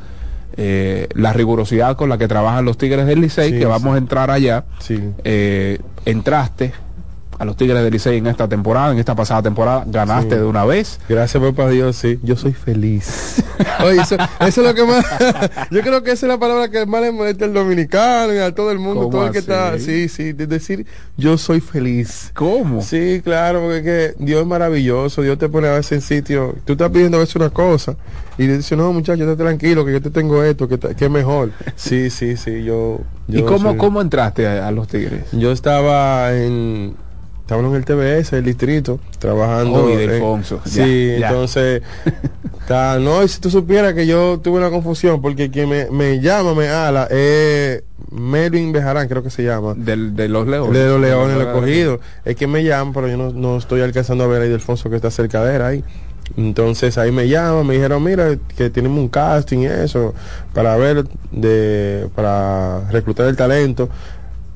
eh, 0.57 1.07
la 1.13 1.33
rigurosidad 1.33 1.95
con 1.95 2.09
la 2.09 2.17
que 2.17 2.27
trabajan 2.27 2.65
los 2.65 2.77
Tigres 2.77 3.05
del 3.05 3.21
Licey, 3.21 3.57
que 3.57 3.65
vamos 3.65 3.95
a 3.95 3.97
entrar 3.97 4.31
allá. 4.31 4.65
Eh, 5.23 5.79
entraste 6.05 6.73
a 7.39 7.45
los 7.45 7.55
Tigres 7.57 7.81
del 7.81 7.91
Licey 7.91 8.17
en 8.17 8.27
esta 8.27 8.47
temporada, 8.47 8.91
en 8.91 8.99
esta 8.99 9.15
pasada 9.15 9.41
temporada, 9.41 9.83
ganaste 9.87 10.35
Sí. 10.35 10.41
de 10.41 10.43
una 10.45 10.65
vez. 10.65 10.99
Gracias, 11.09 11.41
papá 11.41 11.69
Dios, 11.69 11.95
sí. 11.95 12.19
Yo 12.21 12.35
soy 12.35 12.53
feliz. 12.53 13.41
Oye, 13.83 14.01
eso, 14.01 14.15
eso 14.41 14.61
es 14.61 14.67
lo 14.67 14.73
que 14.75 14.83
más. 14.85 15.05
yo 15.71 15.81
creo 15.81 16.03
que 16.03 16.11
esa 16.11 16.25
es 16.25 16.29
la 16.31 16.37
palabra 16.37 16.69
que 16.69 16.85
más 16.85 17.01
le 17.01 17.11
molesta 17.11 17.45
al 17.45 17.53
dominicano 17.53 18.33
y 18.33 18.37
a 18.37 18.53
todo 18.53 18.71
el 18.71 18.79
mundo, 18.79 19.01
¿Cómo 19.03 19.09
todo 19.11 19.25
el 19.27 19.31
que 19.31 19.39
así? 19.39 19.49
está. 19.51 19.79
Sí, 19.79 20.09
sí, 20.09 20.33
de 20.33 20.47
decir 20.47 20.85
yo 21.17 21.37
soy 21.37 21.61
feliz. 21.61 22.31
¿Cómo? 22.35 22.81
Sí, 22.81 23.21
claro, 23.23 23.61
porque 23.61 23.77
es 23.77 23.83
que 23.83 24.23
Dios 24.23 24.41
es 24.41 24.47
maravilloso. 24.47 25.21
Dios 25.21 25.37
te 25.37 25.47
pone 25.49 25.67
a 25.69 25.75
veces 25.75 25.91
en 25.93 26.01
sitio. 26.01 26.55
Tú 26.65 26.73
estás 26.73 26.89
pidiendo 26.91 27.17
a 27.17 27.21
veces 27.21 27.35
una 27.37 27.49
cosa 27.49 27.95
y 28.37 28.47
le 28.47 28.57
dices, 28.57 28.77
no, 28.77 28.91
muchacho, 28.93 29.23
estate 29.23 29.41
tranquilo, 29.43 29.85
que 29.85 29.93
yo 29.93 30.01
te 30.01 30.09
tengo 30.09 30.43
esto, 30.43 30.67
que, 30.67 30.77
que 30.77 31.05
es 31.05 31.11
mejor. 31.11 31.51
Sí, 31.75 32.09
sí, 32.09 32.35
sí, 32.37 32.63
yo. 32.63 32.99
¿Y 33.27 33.41
cómo, 33.43 33.69
soy- 33.71 33.77
cómo 33.77 34.01
entraste 34.01 34.47
a, 34.47 34.67
a 34.67 34.71
los 34.71 34.87
Tigres? 34.87 35.23
Yo 35.31 35.51
estaba 35.51 36.33
en 36.35 36.95
estaba 37.49 37.67
en 37.67 37.73
el 37.73 37.83
TBS, 37.83 38.33
el 38.37 38.43
distrito, 38.45 38.99
trabajando. 39.17 39.85
Oh, 39.85 39.89
y 39.89 39.93
eh, 39.93 40.07
Delfonso. 40.07 40.61
sí, 40.65 41.15
Ya, 41.19 41.29
entonces, 41.29 41.81
ta- 42.67 42.99
no, 42.99 43.23
y 43.23 43.27
si 43.27 43.41
tú 43.41 43.49
supieras 43.49 43.95
que 43.95 44.05
yo 44.05 44.39
tuve 44.39 44.59
una 44.59 44.69
confusión, 44.69 45.19
porque 45.19 45.49
quien 45.49 45.67
me, 45.67 45.89
me 45.89 46.19
llama, 46.21 46.53
me 46.53 46.67
ala, 46.69 47.05
es 47.09 47.81
Melvin 48.11 48.71
Bejarán, 48.71 49.07
creo 49.07 49.23
que 49.23 49.31
se 49.31 49.43
llama. 49.43 49.73
Del, 49.75 50.15
de 50.15 50.29
los 50.29 50.47
leones. 50.47 50.73
De 50.79 50.87
los 50.89 51.01
leones, 51.01 51.33
el 51.33 51.39
De 51.39 51.45
los 51.45 51.55
escogido. 51.55 51.99
Es 52.23 52.35
que 52.35 52.45
me 52.45 52.63
llaman, 52.63 52.93
pero 52.93 53.07
yo 53.07 53.17
no, 53.17 53.31
no 53.31 53.57
estoy 53.57 53.81
alcanzando 53.81 54.25
a 54.25 54.27
ver 54.27 54.43
ahí 54.43 54.49
Delfonso 54.49 54.89
que 54.91 54.95
está 54.97 55.09
cerca 55.09 55.43
de 55.43 55.55
él 55.55 55.61
ahí. 55.63 55.83
Entonces 56.37 56.99
ahí 56.99 57.11
me 57.11 57.27
llaman, 57.27 57.65
me 57.65 57.73
dijeron, 57.73 58.03
mira, 58.03 58.37
que 58.55 58.69
tenemos 58.69 58.99
un 58.99 59.09
casting 59.09 59.59
y 59.59 59.65
eso, 59.65 60.13
para 60.53 60.77
ver, 60.77 61.05
de 61.31 62.07
para 62.13 62.87
reclutar 62.91 63.27
el 63.27 63.35
talento. 63.35 63.89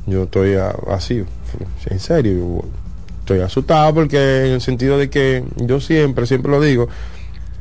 Yo 0.06 0.24
estoy 0.24 0.54
a- 0.56 0.76
así, 0.90 1.24
en 1.90 2.00
serio, 2.00 2.64
estoy 3.24 3.40
asustado 3.40 3.94
porque 3.94 4.46
en 4.46 4.52
el 4.52 4.62
sentido 4.62 4.98
de 4.98 5.10
que 5.10 5.44
yo 5.56 5.80
siempre, 5.80 6.28
siempre 6.28 6.52
lo 6.52 6.60
digo, 6.60 6.90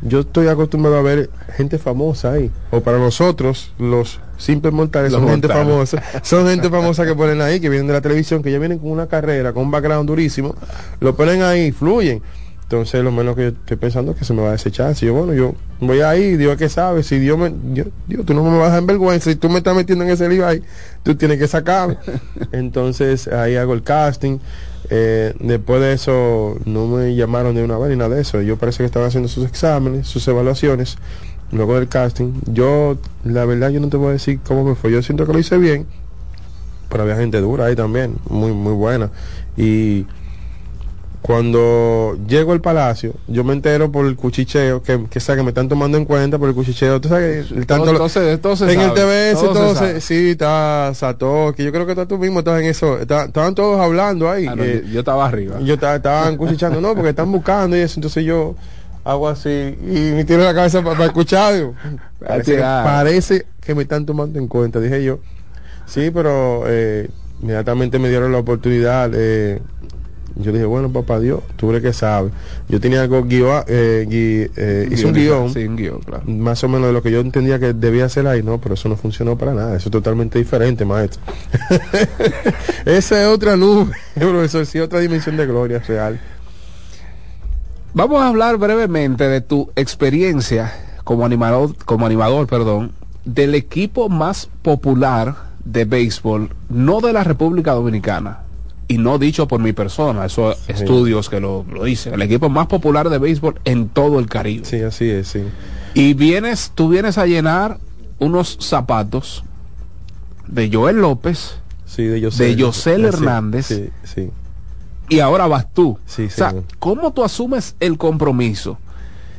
yo 0.03 0.21
estoy 0.21 0.49
acostumbrado 0.49 0.99
a 0.99 1.03
ver 1.03 1.31
gente 1.57 1.79
famosa 1.79 2.33
ahí. 2.33 2.51
O 2.73 2.81
para 2.81 2.99
nosotros, 2.99 3.73
los 3.79 4.19
simples 4.37 4.75
mortales 4.75 5.13
Los 5.13 5.21
son 5.21 5.31
gente 5.31 5.49
famosa. 5.49 6.03
Son 6.23 6.49
gente 6.49 6.69
famosa 6.69 7.07
que 7.07 7.15
ponen 7.15 7.41
ahí, 7.41 7.61
que 7.61 7.69
vienen 7.69 7.87
de 7.87 7.93
la 7.93 8.01
televisión, 8.01 8.43
que 8.43 8.51
ya 8.51 8.59
vienen 8.59 8.79
con 8.79 8.91
una 8.91 9.07
carrera, 9.07 9.53
con 9.53 9.63
un 9.63 9.71
background 9.71 10.09
durísimo. 10.09 10.57
Lo 10.99 11.15
ponen 11.15 11.43
ahí, 11.43 11.71
fluyen. 11.71 12.21
Entonces, 12.65 13.05
lo 13.05 13.13
menos 13.13 13.37
que 13.37 13.43
yo 13.43 13.49
estoy 13.49 13.77
pensando 13.77 14.13
es 14.13 14.19
que 14.19 14.25
se 14.25 14.33
me 14.33 14.43
va 14.43 14.49
a 14.49 14.53
desechar. 14.53 14.97
Si 14.97 15.07
yo, 15.07 15.15
bueno, 15.15 15.35
yo 15.35 15.55
voy 15.79 16.01
ahí, 16.01 16.37
Dios 16.37 16.57
que 16.57 16.69
sabe. 16.69 17.03
Si 17.03 17.19
Dios 17.19 17.39
me. 17.39 17.51
Dios, 17.51 17.89
Dios, 18.09 18.27
tú 18.27 18.35
no 18.35 18.43
me 18.43 18.59
vas 18.59 18.73
a 18.73 18.81
vergüenza. 18.81 19.31
Si 19.31 19.37
tú 19.37 19.49
me 19.51 19.59
estás 19.59 19.77
metiendo 19.77 20.05
en 20.05 20.11
ese 20.11 20.29
lío 20.29 20.47
ahí, 20.47 20.63
tú 21.05 21.15
tienes 21.15 21.39
que 21.39 21.47
sacarme. 21.47 21.99
Entonces, 22.53 23.29
ahí 23.29 23.57
hago 23.57 23.75
el 23.75 23.83
casting. 23.83 24.39
Eh, 24.91 25.35
después 25.39 25.81
de 25.81 25.93
eso 25.93 26.59
no 26.65 26.87
me 26.87 27.15
llamaron 27.15 27.55
de 27.55 27.65
una 27.65 27.79
vez 27.79 27.91
ni 27.91 27.97
nada 27.97 28.15
de 28.15 28.23
eso. 28.23 28.41
Yo 28.43 28.57
parece 28.57 28.79
que 28.79 28.87
estaban 28.87 29.09
haciendo 29.09 29.29
sus 29.29 29.47
exámenes, 29.47 30.07
sus 30.07 30.27
evaluaciones. 30.29 30.99
Luego 31.51 31.75
del 31.75 31.89
casting, 31.89 32.33
yo, 32.47 32.97
la 33.25 33.45
verdad, 33.45 33.69
yo 33.71 33.81
no 33.81 33.89
te 33.89 33.99
voy 33.99 34.09
a 34.09 34.13
decir 34.13 34.41
cómo 34.47 34.65
me 34.65 34.75
fue. 34.75 34.91
Yo 34.91 35.03
siento 35.03 35.27
que 35.27 35.35
lo 35.35 35.39
hice 35.39 35.59
bien, 35.59 35.87
pero 36.89 37.03
había 37.03 37.17
gente 37.17 37.41
dura 37.41 37.67
ahí 37.67 37.77
también, 37.77 38.17
muy, 38.29 38.53
muy 38.53 38.73
buena. 38.73 39.11
Y 39.57 40.07
cuando 41.23 42.19
llego 42.27 42.53
al 42.53 42.61
palacio, 42.61 43.15
yo 43.29 43.45
me 43.45 43.53
entero 43.53 43.93
por 43.93 44.07
el 44.07 44.17
cuchicheo, 44.17 44.83
que, 44.83 45.07
que, 45.09 45.21
que 45.21 45.43
me 45.43 45.49
están 45.51 45.69
tomando 45.69 45.97
en 45.97 46.05
cuenta 46.05 46.37
por 46.37 46.49
el 46.49 46.55
cuchicheo. 46.55 47.01
Tú 47.01 47.09
sabes 47.09 47.47
que 47.49 47.55
el 47.55 47.67
tanto 47.67 47.85
Todo- 47.87 47.97
todo 47.99 48.09
se- 48.09 48.39
todo 48.39 48.57
se 48.57 48.73
en 48.73 48.81
el 48.81 48.93
TBS, 48.93 49.35
todo 49.41 49.55
se 49.55 49.61
todo 49.61 49.75
se- 49.77 50.01
sí, 50.01 50.31
está 50.31 50.91
Satoshi, 50.95 51.63
yo 51.65 51.71
creo 51.73 51.87
que 51.87 51.93
está 51.93 52.07
tú 52.07 52.19
mismo 52.19 52.41
estás 52.41 52.61
en 52.61 52.67
eso, 52.67 52.99
está- 52.99 53.25
estaban 53.27 53.55
todos 53.55 53.81
hablando 53.81 54.29
ahí. 54.29 54.47
Ah, 54.49 54.57
no, 54.57 54.65
eh, 54.65 54.83
yo, 54.85 54.93
yo 54.95 54.99
estaba 54.99 55.25
arriba. 55.27 55.61
yo 55.61 55.75
estaba, 55.75 55.95
estaban 55.97 56.37
cuchicheando, 56.37 56.81
no, 56.81 56.93
porque 56.95 57.11
están 57.11 57.31
buscando 57.31 57.77
y 57.77 57.81
eso, 57.81 57.95
entonces 57.99 58.25
yo 58.25 58.57
hago 59.05 59.29
así 59.29 59.49
y 59.49 60.13
me 60.15 60.25
tiro 60.25 60.43
la 60.43 60.55
cabeza 60.55 60.83
para, 60.83 61.05
escuchar. 61.07 61.55
digo, 61.55 61.75
parece, 62.19 62.57
que, 62.57 62.63
Ah. 62.65 62.83
parece 62.85 63.47
que 63.61 63.75
me 63.77 63.83
están 63.83 64.05
tomando 64.07 64.39
en 64.41 64.49
cuenta, 64.49 64.81
dije 64.81 65.03
yo. 65.05 65.21
Sí, 65.87 66.11
pero 66.13 66.65
eh, 66.67 67.09
inmediatamente 67.41 67.99
me 68.01 68.09
dieron 68.09 68.33
la 68.33 68.39
oportunidad. 68.39 69.11
eh, 69.15 69.61
yo 70.37 70.53
dije, 70.53 70.65
bueno, 70.65 70.91
papá 70.91 71.19
Dios, 71.21 71.41
tú 71.57 71.71
eres 71.71 71.83
que 71.83 71.93
sabes. 71.93 72.33
Yo 72.69 72.81
tenía 72.81 73.03
algo 73.03 73.23
guion, 73.25 73.63
eh, 73.67 74.07
gui- 74.09 74.51
eh, 74.57 74.89
hice 74.91 75.07
un 75.07 75.13
guion, 75.13 75.53
Sí, 75.53 75.65
un 75.67 75.77
guion, 75.77 76.01
claro. 76.01 76.25
más 76.27 76.63
o 76.65 76.69
menos 76.69 76.87
de 76.89 76.93
lo 76.93 77.03
que 77.03 77.11
yo 77.11 77.21
entendía 77.21 77.59
que 77.59 77.73
debía 77.73 78.07
hacer 78.07 78.27
ahí, 78.27 78.43
no, 78.43 78.59
pero 78.61 78.75
eso 78.75 78.89
no 78.89 78.97
funcionó 78.97 79.37
para 79.39 79.53
nada, 79.55 79.77
eso 79.77 79.89
es 79.89 79.93
totalmente 79.93 80.39
diferente, 80.39 80.85
maestro. 80.85 81.21
Esa 82.85 83.23
es 83.23 83.29
otra 83.29 83.57
nube, 83.57 83.93
profesor, 84.15 84.67
sí, 84.67 84.79
otra 84.81 85.01
dimensión 85.01 85.37
de 85.37 85.47
gloria 85.47 85.79
real. 85.81 86.21
Vamos 87.95 88.23
a 88.23 88.29
hablar 88.29 88.57
brevemente 88.57 89.25
de 89.29 89.41
tu 89.43 89.71
experiencia 89.77 90.73
como 91.05 91.27
animador, 91.27 91.75
como 91.85 92.07
animador, 92.07 92.47
perdón, 92.47 92.93
del 93.25 93.55
equipo 93.55 94.09
más 94.09 94.49
popular 94.63 95.37
de 95.65 95.85
béisbol, 95.85 96.49
no 96.71 97.01
de 97.01 97.13
la 97.13 97.23
República 97.23 97.73
Dominicana, 97.73 98.41
y 98.93 98.99
no 98.99 99.19
dicho 99.19 99.49
por 99.49 99.59
mi 99.59 99.73
persona, 99.73 100.27
esos 100.27 100.69
estudios 100.69 101.31
que 101.31 101.41
lo, 101.41 101.65
lo 101.73 101.85
dicen, 101.85 102.13
el 102.13 102.21
equipo 102.21 102.51
más 102.51 102.67
popular 102.67 103.09
de 103.09 103.17
béisbol 103.17 103.59
en 103.65 103.89
todo 103.89 104.19
el 104.19 104.29
Caribe. 104.29 104.67
Sí, 104.67 104.83
así 104.83 105.09
es, 105.09 105.29
sí. 105.29 105.43
Y 105.95 106.13
vienes, 106.13 106.73
tú 106.75 106.91
vienes 106.91 107.17
a 107.17 107.25
llenar 107.25 107.79
unos 108.19 108.59
zapatos 108.61 109.45
de 110.47 110.71
Joel 110.71 110.97
López, 111.01 111.57
Sí, 111.87 112.05
de 112.05 112.21
Yosel, 112.21 112.57
de 112.57 112.73
Sí, 112.73 113.03
Hernández, 113.17 113.67
Sí, 113.67 113.89
sí. 114.05 114.31
y 115.09 115.21
ahora 115.21 115.47
vas 115.47 115.73
tú. 115.73 115.99
Sí, 116.05 116.27
o 116.27 116.31
sea. 116.31 116.55
¿cómo 116.79 117.13
tú 117.15 117.25
asumes 117.25 117.75
el 117.81 117.97
compromiso 117.97 118.77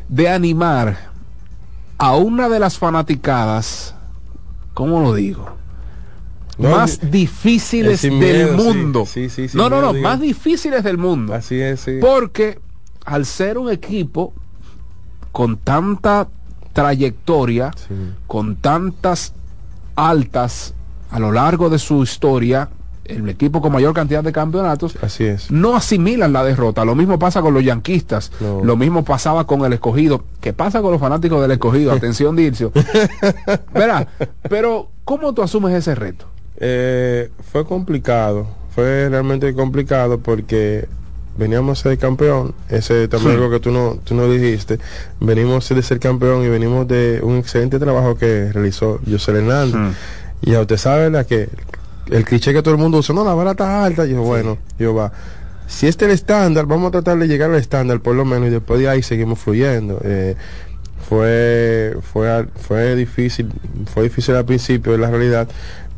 de 0.09 0.29
animar 0.29 1.11
a 1.99 2.15
una 2.15 2.49
de 2.49 2.59
las 2.59 2.79
fanaticadas, 2.79 3.93
¿cómo 4.73 4.99
lo 4.99 5.13
digo? 5.13 5.57
No, 6.57 6.69
más 6.69 6.99
difíciles 7.11 8.01
del 8.03 8.11
miedo, 8.13 8.57
mundo. 8.57 9.05
Sí, 9.05 9.29
sí, 9.29 9.47
sin 9.47 9.57
no, 9.57 9.69
no, 9.69 9.77
miedo, 9.77 9.93
no, 9.93 9.99
más 10.01 10.19
difíciles 10.21 10.83
del 10.83 10.97
mundo. 10.97 11.33
Así 11.33 11.59
es, 11.59 11.79
sí. 11.81 11.97
Porque 11.99 12.59
al 13.05 13.25
ser 13.25 13.57
un 13.57 13.71
equipo 13.71 14.33
con 15.31 15.57
tanta 15.57 16.27
trayectoria, 16.73 17.71
con 18.27 18.55
tantas 18.55 19.33
altas 19.95 20.73
a 21.11 21.19
lo 21.19 21.31
largo 21.31 21.69
de 21.69 21.79
su 21.79 22.01
historia, 22.03 22.69
el 23.05 23.27
equipo 23.29 23.61
con 23.61 23.71
mayor 23.71 23.93
cantidad 23.93 24.23
de 24.23 24.31
campeonatos, 24.31 24.97
Así 25.01 25.25
es. 25.25 25.51
no 25.51 25.75
asimilan 25.75 26.33
la 26.33 26.43
derrota. 26.43 26.85
Lo 26.85 26.95
mismo 26.95 27.19
pasa 27.19 27.41
con 27.41 27.53
los 27.53 27.63
yanquistas, 27.63 28.31
No. 28.39 28.63
lo 28.63 28.75
mismo 28.77 29.03
pasaba 29.03 29.45
con 29.45 29.63
el 29.65 29.73
escogido. 29.73 30.23
¿Qué 30.39 30.53
pasa 30.53 30.81
con 30.81 30.91
los 30.91 31.01
fanáticos 31.01 31.41
del 31.41 31.51
escogido? 31.51 31.91
Atención, 31.91 32.35
Dircio. 32.35 32.71
Verá, 33.73 34.07
pero 34.49 34.89
¿cómo 35.03 35.33
tú 35.33 35.41
asumes 35.43 35.73
ese 35.73 35.95
reto? 35.95 36.27
Eh, 36.65 37.29
fue 37.51 37.65
complicado, 37.65 38.47
fue 38.73 39.09
realmente 39.09 39.53
complicado 39.53 40.19
porque 40.19 40.87
veníamos 41.37 41.83
de 41.83 41.97
campeón, 41.97 42.53
ese 42.69 43.09
también 43.09 43.33
Sí. 43.33 43.37
algo 43.37 43.51
que 43.51 43.59
tú 43.59 43.71
no, 43.71 43.97
tú 44.03 44.15
no 44.15 44.29
dijiste, 44.29 44.79
venimos 45.19 45.67
de 45.67 45.81
ser 45.81 45.99
campeón 45.99 46.43
y 46.45 46.47
venimos 46.47 46.87
de 46.87 47.19
un 47.21 47.37
excelente 47.37 47.79
trabajo 47.79 48.15
que 48.15 48.49
realizó 48.53 49.01
José 49.09 49.31
Hernández. 49.31 49.75
Y 50.41 50.51
ya 50.51 50.61
usted 50.61 50.77
sabe 50.77 51.09
la 51.09 51.25
que 51.25 51.49
el 52.11 52.23
cliché 52.23 52.53
que 52.53 52.61
todo 52.61 52.73
el 52.75 52.79
mundo 52.79 52.99
usa, 52.99 53.13
no, 53.13 53.25
la 53.25 53.33
vara 53.33 53.51
está 53.51 53.83
alta, 53.83 54.05
y 54.05 54.11
yo, 54.11 54.21
bueno, 54.21 54.57
yo 54.79 54.93
va. 54.93 55.11
Si 55.67 55.87
este 55.87 56.05
es 56.05 56.09
el 56.11 56.15
estándar, 56.15 56.65
vamos 56.65 56.89
a 56.89 56.91
tratar 56.91 57.17
de 57.17 57.27
llegar 57.27 57.49
al 57.49 57.57
estándar 57.57 57.99
por 57.99 58.15
lo 58.15 58.23
menos 58.25 58.47
y 58.47 58.51
después 58.51 58.79
de 58.79 58.87
ahí 58.87 59.01
seguimos 59.03 59.39
fluyendo. 59.39 59.99
Eh, 60.03 60.35
fue, 61.09 61.97
fue, 62.01 62.45
fue 62.55 62.95
difícil, 62.95 63.49
fue 63.93 64.03
difícil 64.03 64.35
al 64.35 64.45
principio, 64.45 64.93
es 64.93 64.99
la 64.99 65.09
realidad, 65.09 65.47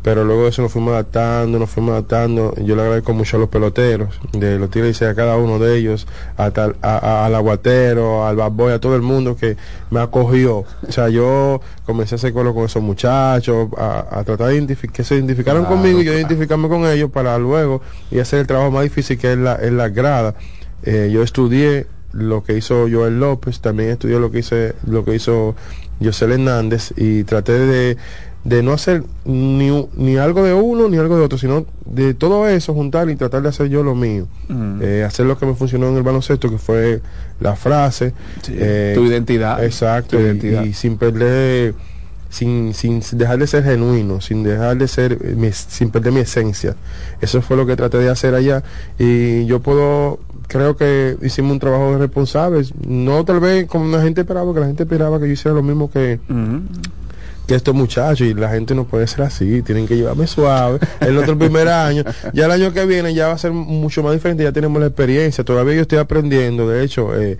pero 0.05 0.23
luego 0.23 0.43
de 0.43 0.49
eso 0.49 0.61
nos 0.61 0.71
fuimos 0.71 0.93
adaptando, 0.93 1.57
nos 1.57 1.67
fuimos 1.67 1.93
adaptando. 1.93 2.53
Yo 2.63 2.75
le 2.75 2.83
agradezco 2.83 3.11
mucho 3.15 3.37
a 3.37 3.39
los 3.39 3.49
peloteros, 3.49 4.19
de 4.33 4.59
los 4.59 4.69
tigres 4.69 5.01
a 5.01 5.15
cada 5.15 5.35
uno 5.35 5.57
de 5.57 5.79
ellos, 5.79 6.05
hasta 6.37 6.65
al, 6.65 6.75
a- 6.83 6.97
a- 6.97 7.25
al 7.25 7.33
aguatero, 7.33 8.23
al 8.27 8.35
bad 8.35 8.51
boy, 8.51 8.71
a 8.73 8.79
todo 8.79 8.95
el 8.95 9.01
mundo 9.01 9.35
que 9.35 9.57
me 9.89 9.99
acogió. 9.99 10.57
O 10.87 10.91
sea, 10.91 11.09
yo 11.09 11.59
comencé 11.87 12.13
a 12.13 12.17
hacer 12.17 12.33
coro 12.33 12.53
con 12.53 12.65
esos 12.65 12.83
muchachos, 12.83 13.69
a, 13.79 14.05
a 14.19 14.23
tratar 14.23 14.49
de 14.49 14.55
identificar, 14.57 14.95
que 14.95 15.03
se 15.03 15.15
identificaron 15.15 15.63
Claro, 15.65 15.75
conmigo 15.75 15.99
y 16.01 16.03
yo 16.03 16.11
claro. 16.11 16.19
identificarme 16.27 16.69
con 16.69 16.85
ellos 16.85 17.09
para 17.09 17.39
luego 17.39 17.81
y 18.11 18.19
hacer 18.19 18.41
el 18.41 18.45
trabajo 18.47 18.69
más 18.69 18.83
difícil 18.83 19.17
que 19.17 19.31
es 19.31 19.37
la, 19.39 19.55
es 19.55 19.71
la 19.71 19.89
grada. 19.89 20.35
Eh, 20.83 21.09
yo 21.11 21.23
estudié 21.23 21.87
lo 22.13 22.43
que 22.43 22.55
hizo 22.55 22.85
Joel 22.91 23.19
López, 23.19 23.59
también 23.59 23.89
estudié 23.89 24.19
lo 24.19 24.29
que 24.29 24.37
hice, 24.39 24.73
lo 24.85 25.03
que 25.03 25.15
hizo 25.15 25.55
José 26.03 26.25
Hernández 26.25 26.93
y 26.95 27.23
traté 27.23 27.53
de, 27.53 27.97
de 28.45 28.63
no 28.63 28.71
hacer 28.73 29.03
ni, 29.25 29.87
ni 29.97 30.15
algo 30.17 30.43
de 30.43 30.53
uno 30.53 30.87
ni 30.87 30.97
algo 30.97 31.17
de 31.17 31.25
otro, 31.25 31.37
sino 31.37 31.65
de 31.85 32.13
todo 32.13 32.47
eso 32.47 32.73
juntar 32.73 33.09
y 33.09 33.15
tratar 33.15 33.41
de 33.41 33.49
hacer 33.49 33.67
yo 33.67 33.83
lo 33.83 33.95
mío. 33.95 34.27
Mm. 34.47 34.79
Eh, 34.81 35.03
hacer 35.03 35.25
lo 35.25 35.37
que 35.37 35.45
me 35.45 35.55
funcionó 35.55 35.89
en 35.89 35.97
el 35.97 36.03
baloncesto, 36.03 36.49
que 36.49 36.57
fue 36.59 37.01
la 37.39 37.55
frase. 37.55 38.13
eh, 38.49 38.93
tu 38.95 39.03
identidad. 39.05 39.63
Exacto, 39.63 40.15
Tu 40.17 40.21
y- 40.23 40.25
identidad. 40.25 40.63
y 40.63 40.73
sin 40.73 40.97
perder 40.97 41.73
sin, 42.29 42.73
sin 42.73 43.01
dejar 43.17 43.37
de 43.39 43.47
ser 43.47 43.63
genuino, 43.63 44.19
sin 44.19 44.43
dejar 44.43 44.77
de 44.77 44.87
ser, 44.89 45.13
eh, 45.21 45.35
mi- 45.37 45.51
sin 45.53 45.89
perder 45.89 46.11
mi 46.11 46.19
esencia. 46.19 46.75
Eso 47.21 47.41
fue 47.41 47.55
lo 47.55 47.65
que 47.65 47.75
traté 47.77 47.97
de 47.97 48.09
hacer 48.09 48.35
allá 48.35 48.61
y 48.99 49.45
yo 49.45 49.61
puedo, 49.61 50.19
creo 50.47 50.75
que 50.75 51.15
hicimos 51.21 51.53
un 51.53 51.59
trabajo 51.59 51.97
responsable, 51.97 52.65
no 52.85 53.23
tal 53.23 53.39
vez 53.39 53.67
como 53.67 53.95
la 53.95 54.03
gente 54.03 54.21
esperaba, 54.21 54.53
que 54.53 54.59
la 54.59 54.65
gente 54.67 54.83
esperaba 54.83 55.17
que 55.19 55.27
yo 55.27 55.31
hiciera 55.33 55.55
lo 55.55 55.63
mismo 55.63 55.89
que, 55.89 56.19
que 57.45 57.55
estos 57.55 57.73
muchachos 57.75 58.27
y 58.27 58.33
la 58.33 58.49
gente 58.49 58.75
no 58.75 58.85
puede 58.85 59.07
ser 59.07 59.21
así, 59.23 59.61
tienen 59.61 59.87
que 59.87 59.95
llevarme 59.95 60.27
suave. 60.27 60.79
El 60.99 61.17
otro 61.17 61.37
primer 61.37 61.67
año, 61.67 62.03
ya 62.33 62.45
el 62.45 62.51
año 62.51 62.73
que 62.73 62.85
viene 62.85 63.13
ya 63.13 63.27
va 63.27 63.33
a 63.33 63.37
ser 63.37 63.51
mucho 63.51 64.03
más 64.03 64.13
diferente, 64.13 64.43
ya 64.43 64.51
tenemos 64.51 64.79
la 64.79 64.87
experiencia, 64.87 65.43
todavía 65.43 65.75
yo 65.75 65.81
estoy 65.81 65.99
aprendiendo, 65.99 66.67
de 66.67 66.83
hecho, 66.83 67.19
eh, 67.19 67.37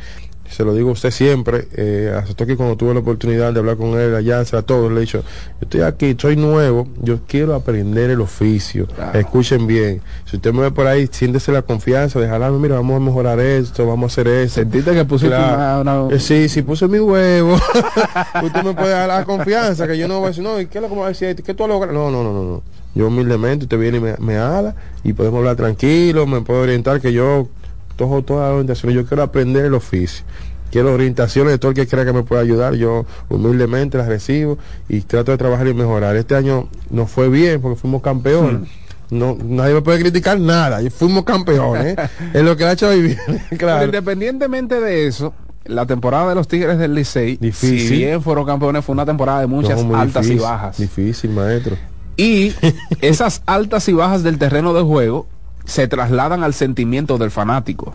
se 0.49 0.63
lo 0.63 0.73
digo 0.73 0.89
a 0.89 0.93
usted 0.93 1.11
siempre, 1.11 1.67
eh, 1.75 2.13
hasta 2.15 2.45
que 2.45 2.55
cuando 2.55 2.75
tuve 2.75 2.93
la 2.93 2.99
oportunidad 2.99 3.51
de 3.51 3.59
hablar 3.59 3.77
con 3.77 3.99
él 3.99 4.15
allá, 4.15 4.39
a 4.39 4.61
todos, 4.61 4.91
le 4.91 4.97
he 4.97 5.01
dicho, 5.01 5.21
yo 5.21 5.57
estoy 5.61 5.81
aquí, 5.81 6.15
soy 6.17 6.35
nuevo, 6.35 6.87
yo 7.01 7.19
quiero 7.27 7.55
aprender 7.55 8.09
el 8.09 8.21
oficio, 8.21 8.87
escuchen 9.13 9.65
bien, 9.67 10.01
si 10.25 10.37
usted 10.37 10.53
me 10.53 10.61
ve 10.61 10.71
por 10.71 10.87
ahí, 10.87 11.07
siéntese 11.11 11.51
la 11.51 11.61
confianza 11.61 12.19
de 12.19 12.27
jalarme, 12.27 12.59
mira, 12.59 12.75
vamos 12.75 12.97
a 12.97 12.99
mejorar 12.99 13.39
esto, 13.39 13.87
vamos 13.87 14.11
a 14.11 14.13
hacer 14.13 14.27
eso. 14.27 14.55
Sentiste 14.55 14.93
que 14.93 15.05
pusiste 15.05 15.35
una, 15.35 15.79
una... 15.79 16.15
Eh, 16.15 16.19
sí, 16.19 16.47
sí, 16.47 16.61
puse 16.61 16.87
mi 16.87 16.99
huevo, 16.99 17.55
usted 18.43 18.63
me 18.63 18.73
puede 18.73 18.91
dar 18.91 19.07
la 19.07 19.25
confianza, 19.25 19.87
que 19.87 19.97
yo 19.97 20.07
no 20.07 20.19
voy 20.19 20.25
a 20.25 20.29
decir, 20.29 20.43
no, 20.43 20.59
¿y 20.59 20.67
qué 20.67 20.77
es 20.77 20.81
lo 20.81 20.89
que 20.89 20.95
me 20.95 21.01
va 21.01 21.07
a 21.07 21.09
decir? 21.09 21.35
¿Qué 21.35 21.53
tú 21.53 21.67
logras? 21.67 21.93
No, 21.93 22.11
no, 22.11 22.23
no, 22.23 22.33
no, 22.33 22.43
no. 22.43 22.63
Yo 22.93 23.07
humildemente, 23.07 23.65
usted 23.65 23.77
viene 23.77 23.97
y 23.97 24.01
me, 24.01 24.15
me 24.19 24.37
ala 24.37 24.75
y 25.03 25.11
podemos 25.11 25.39
hablar 25.39 25.57
tranquilo, 25.57 26.25
me 26.25 26.41
puedo 26.41 26.61
orientar 26.61 27.01
que 27.01 27.11
yo 27.11 27.49
todo, 27.95 28.21
todas 28.23 28.43
las 28.43 28.51
orientaciones, 28.51 28.95
yo 28.95 29.05
quiero 29.05 29.23
aprender 29.23 29.65
el 29.65 29.73
oficio. 29.73 30.25
Quiero 30.71 30.93
orientaciones 30.93 31.53
de 31.53 31.57
todo 31.57 31.71
el 31.71 31.75
que 31.75 31.87
crea 31.87 32.03
que 32.03 32.11
me 32.11 32.23
pueda 32.23 32.41
ayudar. 32.41 32.75
Yo 32.75 33.05
humildemente 33.29 33.97
las 33.97 34.07
recibo 34.07 34.57
y 34.89 35.01
trato 35.01 35.31
de 35.31 35.37
trabajar 35.37 35.67
y 35.67 35.73
mejorar. 35.73 36.15
Este 36.15 36.35
año 36.35 36.67
no 36.89 37.07
fue 37.07 37.29
bien 37.29 37.61
porque 37.61 37.79
fuimos 37.79 38.01
campeones. 38.01 38.69
No, 39.09 39.37
nadie 39.41 39.75
me 39.75 39.81
puede 39.81 39.99
criticar 39.99 40.39
nada. 40.39 40.81
Y 40.81 40.89
fuimos 40.89 41.23
campeones. 41.23 41.95
es 42.33 42.43
lo 42.43 42.57
que 42.57 42.65
ha 42.65 42.73
hecho 42.73 42.89
vivir. 42.89 43.17
claro. 43.57 43.85
independientemente 43.85 44.81
de 44.81 45.07
eso, 45.07 45.33
la 45.63 45.85
temporada 45.85 46.29
de 46.29 46.35
los 46.35 46.47
Tigres 46.47 46.77
del 46.77 46.93
Licey, 46.93 47.37
difícil. 47.37 47.79
si 47.79 47.97
bien 47.97 48.21
fueron 48.21 48.45
campeones, 48.45 48.83
fue 48.83 48.93
una 48.93 49.05
temporada 49.05 49.41
de 49.41 49.47
muchas 49.47 49.81
altas 49.93 50.27
y 50.27 50.35
bajas. 50.35 50.77
Difícil, 50.77 51.29
maestro. 51.29 51.77
Y 52.17 52.53
esas 53.01 53.41
altas 53.45 53.87
y 53.89 53.93
bajas 53.93 54.23
del 54.23 54.37
terreno 54.37 54.73
de 54.73 54.81
juego 54.81 55.27
se 55.65 55.87
trasladan 55.87 56.43
al 56.43 56.53
sentimiento 56.53 57.17
del 57.17 57.31
fanático. 57.31 57.93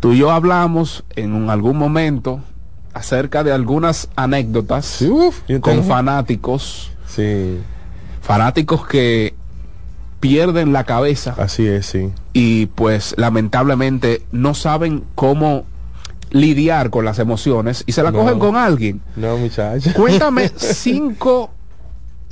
Tú 0.00 0.12
y 0.12 0.18
yo 0.18 0.30
hablamos 0.30 1.04
en 1.14 1.48
algún 1.48 1.76
momento 1.76 2.40
acerca 2.92 3.44
de 3.44 3.52
algunas 3.52 4.08
anécdotas 4.16 5.04
con 5.60 5.84
fanáticos. 5.84 6.90
Sí. 7.06 7.58
Fanáticos 8.20 8.86
que 8.86 9.34
pierden 10.20 10.72
la 10.72 10.84
cabeza. 10.84 11.34
Así 11.38 11.66
es, 11.66 11.86
sí. 11.86 12.10
Y 12.32 12.66
pues 12.66 13.14
lamentablemente 13.16 14.22
no 14.32 14.54
saben 14.54 15.04
cómo 15.14 15.64
lidiar 16.30 16.90
con 16.90 17.04
las 17.04 17.18
emociones 17.18 17.84
y 17.86 17.92
se 17.92 18.02
la 18.02 18.12
cogen 18.12 18.38
con 18.38 18.56
alguien. 18.56 19.00
No, 19.16 19.36
muchacho. 19.36 19.90
Cuéntame 19.94 20.50
cinco 20.56 21.50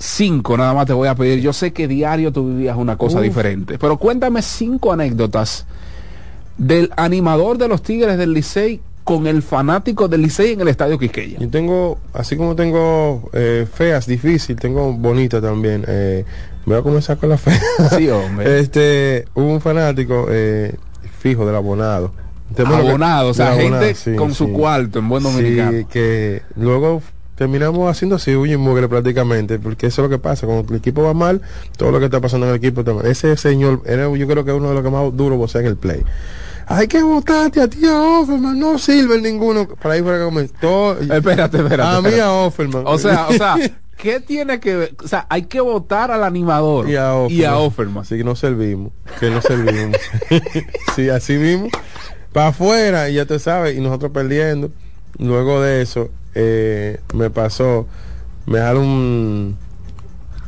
cinco 0.00 0.56
nada 0.56 0.72
más 0.72 0.86
te 0.86 0.92
voy 0.92 1.08
a 1.08 1.14
pedir. 1.14 1.40
Yo 1.40 1.52
sé 1.52 1.72
que 1.72 1.86
diario 1.86 2.32
tú 2.32 2.48
vivías 2.48 2.76
una 2.76 2.96
cosa 2.96 3.20
diferente, 3.20 3.78
pero 3.78 3.98
cuéntame 3.98 4.42
cinco 4.42 4.92
anécdotas 4.92 5.66
del 6.56 6.90
animador 6.96 7.58
de 7.58 7.68
los 7.68 7.82
Tigres 7.82 8.18
del 8.18 8.32
Licey 8.32 8.80
con 9.04 9.26
el 9.26 9.42
fanático 9.42 10.08
del 10.08 10.22
Licey 10.22 10.52
en 10.52 10.60
el 10.62 10.68
Estadio 10.68 10.98
Quisqueya. 10.98 11.38
Yo 11.38 11.48
tengo, 11.48 11.98
así 12.14 12.36
como 12.36 12.56
tengo 12.56 13.30
eh, 13.32 13.66
feas, 13.72 14.06
difícil, 14.06 14.56
tengo 14.56 14.92
bonita 14.92 15.40
también. 15.40 15.84
Eh, 15.86 16.24
voy 16.64 16.76
a 16.76 16.82
comenzar 16.82 17.18
con 17.18 17.28
la 17.28 17.38
fea. 17.38 17.60
Sí, 17.96 18.08
hombre. 18.08 18.60
este, 18.60 19.26
hubo 19.34 19.46
un 19.46 19.60
fanático 19.60 20.26
eh, 20.30 20.74
fijo 21.18 21.44
del 21.44 21.56
abonado. 21.56 22.12
abonado, 22.56 23.30
o 23.30 23.34
sea, 23.34 23.54
gente 23.54 24.16
con 24.16 24.34
su 24.34 24.52
cuarto 24.52 24.98
en 24.98 25.08
buen 25.08 25.22
dominicano. 25.22 25.72
Sí, 25.72 25.84
que 25.86 26.42
luego 26.56 27.02
terminamos 27.40 27.90
haciendo 27.90 28.16
así 28.16 28.32
y 28.32 28.56
mugre 28.58 28.86
prácticamente, 28.86 29.58
porque 29.58 29.86
eso 29.86 30.02
es 30.02 30.10
lo 30.10 30.14
que 30.14 30.20
pasa, 30.22 30.46
cuando 30.46 30.74
el 30.74 30.78
equipo 30.78 31.02
va 31.02 31.14
mal, 31.14 31.40
todo 31.78 31.90
lo 31.90 31.98
que 31.98 32.04
está 32.04 32.20
pasando 32.20 32.44
en 32.44 32.52
el 32.52 32.58
equipo 32.58 32.84
también. 32.84 33.10
Ese 33.10 33.34
señor 33.38 33.80
era 33.86 34.14
yo 34.14 34.26
creo 34.26 34.44
que 34.44 34.50
es 34.50 34.56
uno 34.58 34.68
de 34.68 34.74
los 34.74 34.84
que 34.84 34.90
más 34.90 35.16
duro 35.16 35.38
vos 35.38 35.54
en 35.54 35.64
el 35.64 35.76
play. 35.76 36.04
Hay 36.66 36.86
que 36.86 37.02
votarte 37.02 37.62
a 37.62 37.68
ti 37.68 37.86
a 37.86 37.98
Offerman, 37.98 38.58
no 38.58 38.78
sirve 38.78 39.18
ninguno. 39.22 39.66
Para 39.66 39.94
ahí 39.94 40.02
fuera 40.02 40.18
que 40.18 40.24
comentó. 40.24 41.00
Espérate, 41.00 41.56
espérate. 41.56 41.82
A 41.82 42.02
mí 42.02 42.20
a 42.20 42.30
Offerman. 42.30 42.82
O 42.84 42.98
sea, 42.98 43.28
o 43.28 43.32
sea, 43.32 43.56
¿qué 43.96 44.20
tiene 44.20 44.60
que 44.60 44.76
ver? 44.76 44.94
O 45.02 45.08
sea, 45.08 45.24
hay 45.30 45.44
que 45.44 45.62
votar 45.62 46.10
al 46.10 46.22
animador 46.22 46.90
y 46.90 46.96
a 46.96 47.14
Offerman. 47.14 47.40
Y 47.40 47.44
a 47.44 47.56
Offerman. 47.56 48.02
Así 48.02 48.18
que 48.18 48.24
no 48.24 48.36
servimos, 48.36 48.92
que 49.18 49.30
no 49.30 49.40
servimos. 49.40 49.96
sí, 50.94 51.08
así 51.08 51.38
mismo. 51.38 51.70
Para 52.34 52.48
afuera, 52.48 53.08
y 53.08 53.14
ya 53.14 53.24
te 53.24 53.38
sabes, 53.38 53.78
y 53.78 53.80
nosotros 53.80 54.12
perdiendo. 54.12 54.70
Luego 55.18 55.62
de 55.62 55.80
eso, 55.80 56.10
eh, 56.34 57.00
me 57.14 57.30
pasó, 57.30 57.86
me 58.46 58.58
da 58.58 58.74
un, 58.74 59.56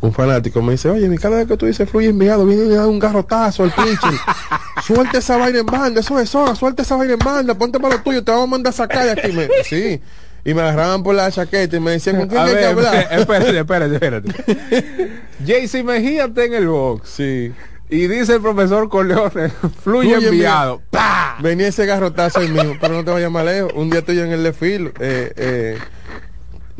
un 0.01 0.13
fanático, 0.13 0.63
me 0.63 0.73
dice, 0.73 0.91
oye, 0.91 1.09
mi 1.09 1.19
cada 1.19 1.37
vez 1.37 1.47
que 1.47 1.57
tú 1.57 1.67
dices 1.67 1.89
fluye 1.89 2.09
enviado, 2.09 2.45
viene 2.45 2.75
a 2.75 2.79
dar 2.79 2.87
un 2.89 2.99
garrotazo 2.99 3.63
al 3.63 3.73
pitcher. 3.73 4.19
suelta 4.85 5.19
esa 5.19 5.37
vaina 5.37 5.61
en 5.61 5.67
banda, 5.67 6.01
eso 6.01 6.19
es 6.19 6.35
hora, 6.35 6.55
suelta 6.55 6.83
esa 6.83 6.97
vaina 6.97 7.15
en 7.15 7.19
banda, 7.19 7.55
ponte 7.55 7.79
para 7.79 7.97
lo 7.97 8.03
tuyo, 8.03 8.23
te 8.25 8.31
vamos 8.31 8.49
a 8.49 8.51
mandar 8.51 8.73
a 8.73 8.77
sacar 8.77 9.05
de 9.05 9.13
aquí. 9.13 9.33
Me, 9.33 9.49
sí. 9.65 10.01
Y 10.45 10.55
me 10.55 10.63
agarraban 10.63 11.05
por 11.05 11.15
la 11.15 11.31
chaqueta 11.31 11.77
y 11.77 11.81
me 11.81 11.93
decían, 11.93 12.17
¿con 12.17 12.29
quién 12.29 12.41
hay 12.41 12.55
que 12.55 12.67
hablar? 12.67 13.09
Espérate, 13.13 13.59
espérate, 13.59 13.95
espérate. 13.95 15.13
Jaycee 15.47 15.85
Mejía 15.85 16.25
está 16.25 16.45
en 16.45 16.55
el 16.55 16.67
box. 16.67 17.09
Sí. 17.09 17.53
Y 17.93 18.07
dice 18.07 18.37
el 18.37 18.41
profesor 18.41 18.89
Corleone, 18.89 19.51
fluye, 19.83 20.15
enviado. 20.15 20.81
Venía 21.41 21.69
ese 21.69 21.85
garrotazo 21.85 22.41
ahí 22.41 22.49
mismo, 22.49 22.75
pero 22.81 22.95
no 22.95 23.05
te 23.05 23.11
vayas 23.11 23.31
más 23.31 23.45
lejos. 23.45 23.71
Un 23.77 23.91
día 23.91 23.99
estoy 23.99 24.19
en 24.19 24.33
el 24.33 24.43
left 24.43 24.63
eh, 24.63 24.91
eh, 24.99 25.79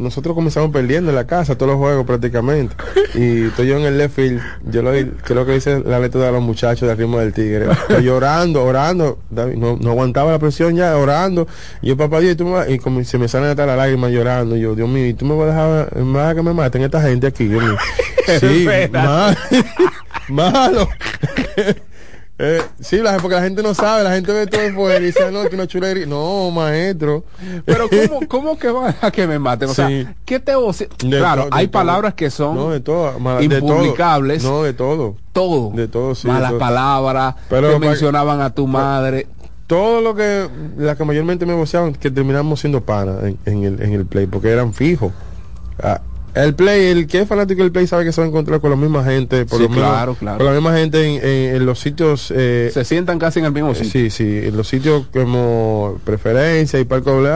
nosotros 0.03 0.35
comenzamos 0.35 0.71
perdiendo 0.71 1.11
en 1.11 1.17
la 1.17 1.27
casa 1.27 1.57
todos 1.57 1.73
los 1.73 1.79
juegos 1.79 2.07
prácticamente. 2.07 2.75
Y 3.15 3.47
estoy 3.49 3.67
yo 3.67 3.77
en 3.77 3.85
el 3.85 3.99
left 3.99 4.17
field. 4.17 4.41
Yo 4.71 4.81
lo 4.81 4.91
creo 5.23 5.45
que 5.45 5.53
dice 5.53 5.83
la 5.85 5.99
letra 5.99 6.23
de 6.23 6.33
los 6.33 6.41
muchachos 6.41 6.89
del 6.89 6.97
ritmo 6.97 7.19
del 7.19 7.35
tigre. 7.35 7.71
Estoy 7.89 8.05
llorando, 8.05 8.65
orando. 8.65 9.19
No, 9.31 9.77
no, 9.79 9.91
aguantaba 9.91 10.33
la 10.33 10.39
presión 10.39 10.77
ya, 10.77 10.97
orando. 10.97 11.47
Y 11.83 11.89
yo, 11.89 11.97
papá 11.99 12.21
Dios, 12.21 12.33
y, 12.33 12.37
tú 12.37 12.47
me, 12.47 12.73
y 12.73 12.79
como 12.79 13.05
se 13.05 13.19
me 13.19 13.29
salen 13.29 13.51
hasta 13.51 13.67
las 13.67 13.77
lágrimas 13.77 14.13
llorando. 14.13 14.57
Y 14.57 14.61
yo, 14.61 14.75
Dios 14.75 14.89
mío, 14.89 15.07
¿y 15.07 15.13
tú 15.13 15.27
me 15.27 15.35
vas 15.35 15.55
a 15.55 15.85
dejar 15.85 16.05
más 16.05 16.35
que 16.35 16.43
me 16.43 16.55
maten 16.55 16.83
esta 16.83 17.03
gente 17.03 17.27
aquí? 17.27 17.45
Dios 17.45 17.63
mío. 17.63 17.77
Sí, 18.41 18.69
malo. 20.29 20.89
Eh, 22.45 22.61
sí, 22.81 23.01
porque 23.21 23.37
la 23.37 23.43
gente 23.43 23.63
no 23.63 23.73
sabe, 23.73 24.03
la 24.03 24.15
gente 24.15 24.33
ve 24.33 24.49
todo 24.49 24.61
fuera 24.75 24.99
y 24.99 25.07
dice, 25.07 25.31
no, 25.31 25.49
que 25.49 25.55
una 25.55 25.69
chulería. 25.69 26.07
No, 26.07 26.51
maestro. 26.51 27.23
Pero 27.65 27.89
¿cómo, 28.09 28.27
cómo 28.27 28.59
que 28.59 28.69
va 28.69 28.97
a 29.01 29.13
que 29.13 29.29
me 29.29 29.39
maten? 29.39 29.69
O 29.69 29.75
sea, 29.75 29.89
¿qué 30.25 30.41
te 30.41 30.53
Claro, 30.99 31.47
hay 31.53 31.69
palabras 31.69 32.15
que 32.15 32.31
son 32.31 32.57
no, 32.57 32.71
de 32.71 32.81
todo, 32.81 33.15
impublicables. 33.41 34.43
No, 34.43 34.65
de 34.65 34.73
todo. 34.73 35.15
Todo. 35.33 35.71
De 35.71 35.87
todo, 35.87 36.17
sí. 36.17 36.27
Malas 36.27 36.55
palabras, 36.55 37.37
Pero, 37.49 37.71
que 37.71 37.79
mencionaban 37.79 38.41
a 38.41 38.51
tu 38.51 38.67
madre. 38.67 39.29
Todo 39.69 40.01
lo 40.01 40.17
que, 40.17 40.49
la 40.79 40.97
que 40.97 41.05
mayormente 41.05 41.47
me 41.47 41.55
voceaban, 41.55 41.93
que 41.93 42.11
terminamos 42.11 42.59
siendo 42.59 42.81
panas 42.81 43.23
en, 43.23 43.63
el, 43.63 43.81
en 43.81 43.93
el 43.93 44.05
play, 44.05 44.27
porque 44.27 44.49
eran 44.51 44.75
fijos. 44.75 45.13
Ah, 45.81 46.01
el 46.35 46.55
play, 46.55 46.87
el 46.87 47.07
que 47.07 47.21
es 47.21 47.29
fanático 47.29 47.63
del 47.63 47.73
play 47.73 47.87
sabe 47.87 48.05
que 48.05 48.13
se 48.13 48.21
va 48.21 48.27
a 48.27 48.29
encontrar 48.29 48.61
con 48.61 48.71
la 48.71 48.77
misma 48.77 49.05
gente, 49.05 49.45
por 49.45 49.67
claro, 49.71 50.15
claro. 50.15 50.39
con 50.39 50.47
la 50.47 50.53
misma 50.53 50.75
gente 50.75 51.55
en, 51.55 51.67
los 51.67 51.79
sitios. 51.79 52.33
Eh, 52.35 52.71
se 52.73 52.85
sientan 52.85 53.19
casi 53.19 53.41
en 53.41 53.47
el 53.47 53.53
mismo 53.53 53.75
sitio. 53.75 53.91
sí, 53.91 54.11
sí, 54.11 54.47
en 54.47 54.57
los 54.57 54.69
sitios 54.69 55.07
como 55.13 55.99
preferencia 56.05 56.81
y 56.81 56.85
parque 56.85 57.11
doble 57.11 57.31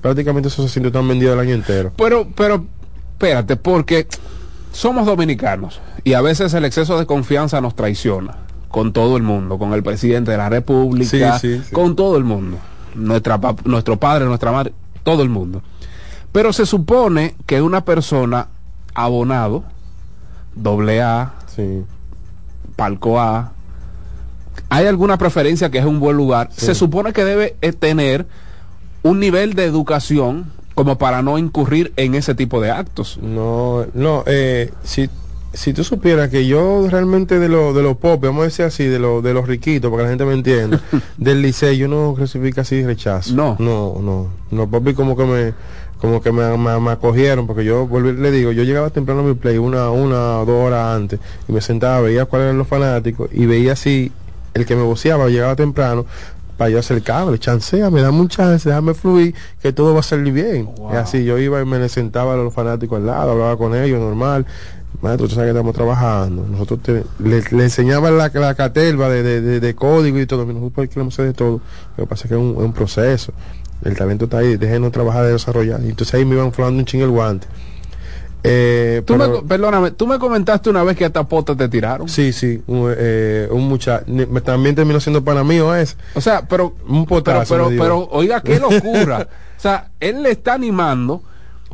prácticamente 0.00 0.48
esos 0.48 0.66
asientos 0.66 0.90
están 0.90 1.08
vendidos 1.08 1.34
el 1.34 1.40
año 1.40 1.54
entero. 1.54 1.92
Pero, 1.96 2.28
pero, 2.34 2.64
espérate, 3.12 3.56
porque 3.56 4.06
somos 4.72 5.04
dominicanos 5.04 5.80
y 6.04 6.12
a 6.12 6.20
veces 6.20 6.54
el 6.54 6.64
exceso 6.64 6.98
de 6.98 7.06
confianza 7.06 7.60
nos 7.60 7.74
traiciona 7.74 8.36
con 8.68 8.92
todo 8.92 9.16
el 9.16 9.22
mundo, 9.22 9.58
con 9.58 9.72
el 9.72 9.82
presidente 9.82 10.30
de 10.30 10.36
la 10.36 10.48
República, 10.48 11.40
con 11.72 11.96
todo 11.96 12.16
el 12.16 12.24
mundo, 12.24 12.58
nuestra, 12.94 13.40
nuestro 13.64 13.98
padre, 13.98 14.26
nuestra 14.26 14.52
madre, 14.52 14.72
todo 15.02 15.22
el 15.22 15.28
mundo. 15.28 15.62
Pero 16.32 16.52
se 16.52 16.66
supone 16.66 17.34
que 17.46 17.62
una 17.62 17.84
persona 17.84 18.48
abonado, 18.94 19.64
doble 20.54 21.02
A, 21.02 21.34
palco 22.76 23.20
A, 23.20 23.52
hay 24.68 24.86
alguna 24.86 25.18
preferencia 25.18 25.70
que 25.70 25.78
es 25.78 25.84
un 25.84 26.00
buen 26.00 26.16
lugar, 26.16 26.48
se 26.52 26.74
supone 26.74 27.12
que 27.12 27.24
debe 27.24 27.56
eh, 27.60 27.72
tener 27.72 28.26
un 29.02 29.20
nivel 29.20 29.54
de 29.54 29.64
educación 29.64 30.50
como 30.74 30.98
para 30.98 31.22
no 31.22 31.38
incurrir 31.38 31.92
en 31.96 32.14
ese 32.14 32.34
tipo 32.34 32.60
de 32.60 32.70
actos. 32.70 33.18
No, 33.22 33.86
no, 33.94 34.24
eh, 34.26 34.72
si, 34.82 35.08
si 35.54 35.72
tú 35.72 35.84
supieras 35.84 36.28
que 36.28 36.46
yo 36.46 36.86
realmente 36.90 37.38
de 37.38 37.48
los 37.48 37.74
de 37.74 37.82
los 37.82 37.96
pop, 37.96 38.22
vamos 38.22 38.42
a 38.42 38.44
decir 38.44 38.64
así, 38.66 38.84
de, 38.84 38.98
los 38.98 39.22
de 39.22 39.32
los 39.32 39.46
riquitos, 39.46 39.90
para 39.90 40.02
que 40.02 40.04
la 40.04 40.10
gente 40.10 40.24
me 40.26 40.34
entienda, 40.34 40.80
del 41.16 41.40
liceo 41.40 41.72
yo 41.72 41.88
no 41.88 42.14
recibí 42.14 42.52
casi 42.52 42.84
rechazo. 42.84 43.34
No. 43.34 43.56
No, 43.58 43.96
no. 44.02 44.28
No, 44.50 44.70
papi 44.70 44.92
como 44.92 45.16
que 45.16 45.24
me 45.24 45.54
como 46.00 46.20
que 46.22 46.30
me, 46.32 46.56
me, 46.58 46.90
acogieron, 46.90 47.46
porque 47.46 47.64
yo 47.64 47.88
le 48.00 48.30
digo, 48.30 48.52
yo 48.52 48.62
llegaba 48.64 48.90
temprano 48.90 49.20
a 49.20 49.24
mi 49.24 49.34
play, 49.34 49.58
una, 49.58 49.90
una 49.90 50.40
o 50.40 50.44
dos 50.44 50.66
horas 50.66 50.94
antes, 50.96 51.20
y 51.48 51.52
me 51.52 51.60
sentaba, 51.60 52.00
veía 52.00 52.26
cuáles 52.26 52.46
eran 52.46 52.58
los 52.58 52.68
fanáticos, 52.68 53.28
y 53.32 53.46
veía 53.46 53.76
si 53.76 54.12
el 54.54 54.66
que 54.66 54.76
me 54.76 54.82
voceaba 54.82 55.28
llegaba 55.28 55.56
temprano, 55.56 56.04
para 56.56 56.70
yo 56.70 56.78
acercarme, 56.78 57.38
chancea, 57.38 57.90
me 57.90 58.00
da 58.00 58.10
mucha 58.10 58.36
chance, 58.44 58.68
déjame 58.68 58.94
fluir, 58.94 59.34
que 59.60 59.72
todo 59.72 59.92
va 59.92 60.00
a 60.00 60.02
salir 60.02 60.32
bien. 60.32 60.70
Y 60.90 60.96
así 60.96 61.24
yo 61.24 61.38
iba 61.38 61.60
y 61.60 61.66
me 61.66 61.86
sentaba 61.90 62.32
a 62.32 62.36
los 62.36 62.54
fanáticos 62.54 62.96
al 62.98 63.06
lado, 63.06 63.32
hablaba 63.32 63.56
con 63.58 63.74
ellos, 63.74 64.00
normal. 64.00 64.46
maestro, 65.02 65.24
usted 65.26 65.34
sabe 65.36 65.48
que 65.48 65.50
estamos 65.50 65.74
trabajando. 65.74 66.46
Nosotros 66.50 66.80
te- 66.82 67.04
le, 67.18 67.42
le 67.50 67.64
enseñaban 67.64 68.16
la, 68.16 68.30
la 68.32 68.54
caterva 68.54 69.10
de, 69.10 69.22
de, 69.22 69.40
de- 69.42 69.60
de 69.60 69.74
código 69.74 70.18
y 70.18 70.24
todo. 70.26 70.46
Nosotros 70.46 70.88
queremos 70.88 71.12
hacer 71.14 71.26
de 71.26 71.32
todo. 71.34 71.60
Lo 71.98 72.04
que 72.04 72.08
pasa 72.08 72.24
es 72.24 72.28
que 72.30 72.34
es 72.36 72.40
un, 72.40 72.52
es 72.52 72.62
un 72.64 72.72
proceso. 72.72 73.32
El 73.86 73.96
talento 73.96 74.24
está 74.24 74.38
ahí, 74.38 74.56
déjenos 74.56 74.92
trabajar 74.92 75.24
de 75.24 75.32
desarrollar. 75.32 75.80
Y 75.82 75.90
entonces 75.90 76.14
ahí 76.14 76.24
me 76.24 76.34
iban 76.34 76.52
flando 76.52 76.78
un 76.80 76.84
ching 76.84 77.00
el 77.02 77.10
guante. 77.10 77.46
Eh, 78.48 79.02
Tú 79.04 79.16
pero- 79.16 79.42
me, 79.42 79.48
perdóname, 79.48 79.90
tú 79.90 80.06
me 80.06 80.18
comentaste 80.18 80.70
una 80.70 80.84
vez 80.84 80.96
que 80.96 81.04
hasta 81.04 81.24
potas 81.24 81.56
te 81.56 81.68
tiraron. 81.68 82.08
Sí, 82.08 82.32
sí, 82.32 82.62
un, 82.68 82.94
eh, 82.96 83.48
un 83.50 83.66
muchacho. 83.68 84.04
También 84.44 84.74
terminó 84.76 85.00
siendo 85.00 85.24
pana 85.24 85.42
mío 85.42 85.74
ese. 85.74 85.96
O 86.14 86.20
sea, 86.20 86.46
pero 86.46 86.74
un 86.86 87.06
Pero, 87.06 87.06
potazo. 87.06 87.54
pero, 87.54 87.70
dio. 87.70 87.82
pero, 87.82 88.08
oiga, 88.12 88.40
qué 88.42 88.60
locura. 88.60 89.26
o 89.56 89.60
sea, 89.60 89.90
él 89.98 90.22
le 90.22 90.30
está 90.30 90.54
animando. 90.54 91.22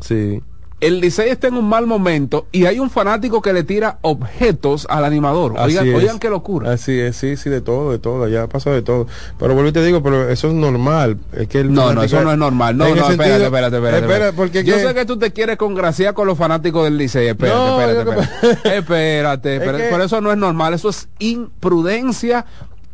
Sí. 0.01 0.41
El 0.85 0.99
Licey 0.99 1.29
está 1.29 1.47
en 1.47 1.55
un 1.55 1.67
mal 1.67 1.87
momento 1.87 2.47
y 2.51 2.65
hay 2.65 2.79
un 2.79 2.89
fanático 2.89 3.41
que 3.41 3.53
le 3.53 3.63
tira 3.63 3.99
objetos 4.01 4.85
al 4.89 5.05
animador. 5.05 5.55
Oigan, 5.57 5.87
es. 5.87 5.95
oigan 5.95 6.19
qué 6.19 6.29
locura. 6.29 6.71
Así 6.73 6.99
es, 6.99 7.15
sí, 7.15 7.37
sí, 7.37 7.49
de 7.49 7.61
todo, 7.61 7.91
de 7.91 7.99
todo, 7.99 8.27
ya 8.27 8.43
ha 8.43 8.47
pasado 8.47 8.75
de 8.75 8.81
todo. 8.81 9.07
Pero 9.39 9.53
vuelvo 9.53 9.69
y 9.69 9.73
te 9.73 9.83
digo, 9.83 10.03
pero 10.03 10.29
eso 10.29 10.47
es 10.49 10.53
normal. 10.53 11.17
Es 11.31 11.47
que 11.47 11.61
el 11.61 11.73
No, 11.73 11.93
no, 11.93 12.03
eso 12.03 12.21
no 12.21 12.31
es 12.31 12.37
normal. 12.37 12.77
No, 12.77 12.85
no, 12.85 12.89
espérate, 12.95 13.15
sentido- 13.15 13.45
espérate, 13.45 13.75
espérate. 13.77 13.97
Espera, 13.97 14.13
espérate. 14.13 14.37
porque 14.37 14.63
Yo 14.63 14.77
sé 14.77 14.93
que 14.93 15.05
tú 15.05 15.17
te 15.17 15.31
quieres 15.31 15.57
congraciar 15.57 16.13
con 16.13 16.27
los 16.27 16.37
fanáticos 16.37 16.83
del 16.83 16.97
Licey. 16.97 17.27
Espérate, 17.27 17.57
No, 17.57 17.79
espérate, 17.81 18.09
espérate. 18.11 18.69
espérate, 18.77 19.55
espérate. 19.55 19.87
Pero 19.89 20.03
eso 20.03 20.21
no 20.21 20.31
es 20.31 20.37
normal. 20.37 20.73
Eso 20.73 20.89
es 20.89 21.07
imprudencia, 21.19 22.45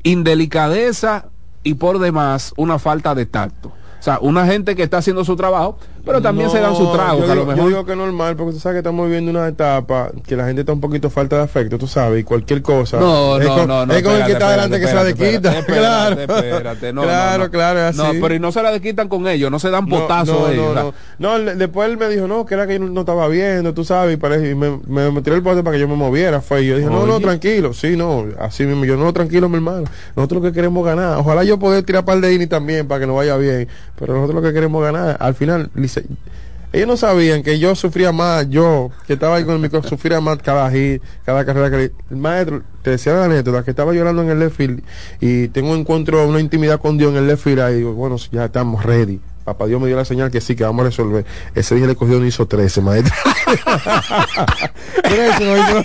indelicadeza 0.03 1.25
y 1.63 1.73
por 1.75 1.99
demás 1.99 2.53
una 2.55 2.79
falta 2.79 3.15
de 3.15 3.25
tacto. 3.25 3.69
O 3.99 4.01
sea, 4.01 4.19
una 4.21 4.45
gente 4.45 4.75
que 4.75 4.83
está 4.83 4.99
haciendo 4.99 5.25
su 5.25 5.35
trabajo, 5.35 5.77
pero 6.05 6.21
también 6.21 6.47
No, 6.47 6.53
se 6.53 6.59
dan 6.59 6.75
su 6.75 6.91
trago, 6.91 7.25
Yo 7.25 7.31
a 7.31 7.35
lo 7.35 7.41
digo, 7.41 7.45
yo 7.45 7.55
mejor. 7.55 7.69
digo 7.69 7.85
que 7.85 7.91
es 7.91 7.97
normal, 7.97 8.35
porque 8.35 8.53
tú 8.53 8.59
sabes 8.59 8.75
que 8.75 8.79
estamos 8.79 9.05
viviendo 9.05 9.31
una 9.31 9.47
etapa 9.47 10.11
que 10.25 10.35
la 10.35 10.45
gente 10.45 10.61
está 10.61 10.73
un 10.73 10.81
poquito 10.81 11.09
falta 11.09 11.37
de 11.37 11.43
afecto, 11.43 11.77
tú 11.77 11.87
sabes, 11.87 12.21
y 12.21 12.23
cualquier 12.23 12.61
cosa. 12.61 12.99
No, 12.99 13.37
es 13.39 13.47
no, 13.47 13.55
con, 13.55 13.67
no, 13.67 13.85
no. 13.85 13.93
Es 13.93 14.03
con 14.03 14.15
el 14.15 14.25
que 14.25 14.31
está 14.33 14.47
adelante 14.47 14.79
que 14.79 14.87
se 14.87 14.93
la 14.95 15.03
desquita. 15.03 15.59
espérate, 15.59 16.93
no, 16.93 17.03
claro, 17.03 17.43
no, 17.45 17.51
claro, 17.51 17.79
así. 17.81 17.97
No, 17.97 18.11
pero 18.21 18.35
y 18.35 18.39
no 18.39 18.51
se 18.51 18.61
la 18.61 18.71
desquitan 18.71 19.07
con 19.09 19.27
ellos, 19.27 19.51
no 19.51 19.59
se 19.59 19.69
dan 19.69 19.87
potazos 19.87 20.39
no, 20.39 20.47
ellos. 20.49 20.75
no, 20.75 20.93
no. 21.19 21.37
No, 21.39 21.55
después 21.55 21.89
él 21.89 21.97
me 21.97 22.07
dijo, 22.09 22.27
no, 22.27 22.45
que 22.45 22.53
era 22.53 22.67
que 22.67 22.73
yo 22.73 22.79
no 22.79 22.99
estaba 23.01 23.27
viendo, 23.27 23.73
tú 23.73 23.83
sabes, 23.83 24.13
y, 24.13 24.17
parece, 24.17 24.51
y 24.51 24.55
me, 24.55 24.79
me, 24.87 25.11
me 25.11 25.21
tiró 25.21 25.35
el 25.35 25.41
bote 25.41 25.63
para 25.63 25.75
que 25.75 25.79
yo 25.81 25.87
me 25.87 25.95
moviera. 25.95 26.41
Fue, 26.41 26.63
y 26.63 26.67
yo 26.67 26.77
dije, 26.77 26.89
no, 26.89 27.05
no, 27.05 27.19
tranquilo, 27.19 27.73
sí, 27.73 27.95
no, 27.95 28.25
así 28.39 28.63
mismo. 28.63 28.85
Yo, 28.85 28.97
no, 28.97 29.11
tranquilo, 29.13 29.49
mi 29.49 29.55
hermano. 29.55 29.83
Nosotros 30.15 30.41
lo 30.43 30.49
que 30.49 30.55
queremos 30.55 30.85
ganar. 30.85 31.17
Ojalá 31.17 31.43
yo 31.43 31.59
poder 31.59 31.83
tirar 31.83 32.05
par 32.05 32.19
de 32.21 32.33
ini 32.33 32.47
también 32.47 32.87
para 32.87 33.01
que 33.01 33.07
nos 33.07 33.15
vaya 33.15 33.35
bien. 33.37 33.67
Pero 33.97 34.13
nosotros 34.13 34.41
lo 34.41 34.47
que 34.47 34.53
queremos 34.53 34.81
ganar. 34.83 35.17
Al 35.19 35.33
final, 35.35 35.69
Ellos 36.71 36.87
no 36.87 36.97
sabían 36.97 37.41
que 37.41 37.57
yo 37.57 37.73
sufría 37.73 38.11
más, 38.11 38.47
yo, 38.47 38.91
que 39.07 39.13
estaba 39.13 39.37
ahí 39.37 39.43
con 39.43 39.55
el 39.55 39.59
micro, 39.59 39.81
sufría 39.81 40.21
más 40.21 40.37
cada 40.37 40.69
hit, 40.69 41.01
cada 41.25 41.43
carrera 41.43 41.71
que 41.71 41.77
le- 41.77 41.91
El 42.11 42.17
maestro, 42.17 42.61
te 42.83 42.91
decía 42.91 43.13
la 43.13 43.25
anécdota, 43.25 43.63
que 43.63 43.71
estaba 43.71 43.91
llorando 43.91 44.21
en 44.21 44.29
el 44.29 44.37
left 44.39 44.55
field 44.55 44.83
y 45.19 45.47
tengo 45.47 45.71
un 45.71 45.79
encuentro, 45.79 46.27
una 46.27 46.39
intimidad 46.39 46.79
con 46.79 46.95
Dios 46.99 47.11
en 47.11 47.17
el 47.17 47.27
left 47.27 47.43
field 47.43 47.59
ahí, 47.61 47.77
digo, 47.77 47.93
bueno, 47.93 48.17
ya 48.31 48.45
estamos 48.45 48.85
ready. 48.85 49.19
Papá 49.45 49.65
Dios 49.65 49.81
me 49.81 49.87
dio 49.87 49.95
la 49.95 50.05
señal 50.05 50.29
que 50.29 50.41
sí, 50.41 50.55
que 50.55 50.63
vamos 50.63 50.81
a 50.83 50.89
resolver. 50.89 51.25
Ese 51.55 51.73
día 51.73 51.87
le 51.87 51.95
cogió 51.95 52.17
un 52.19 52.27
hizo 52.27 52.45
13, 52.47 52.81
maestro. 52.81 53.15
13, 55.03 55.45
maestro. 55.45 55.83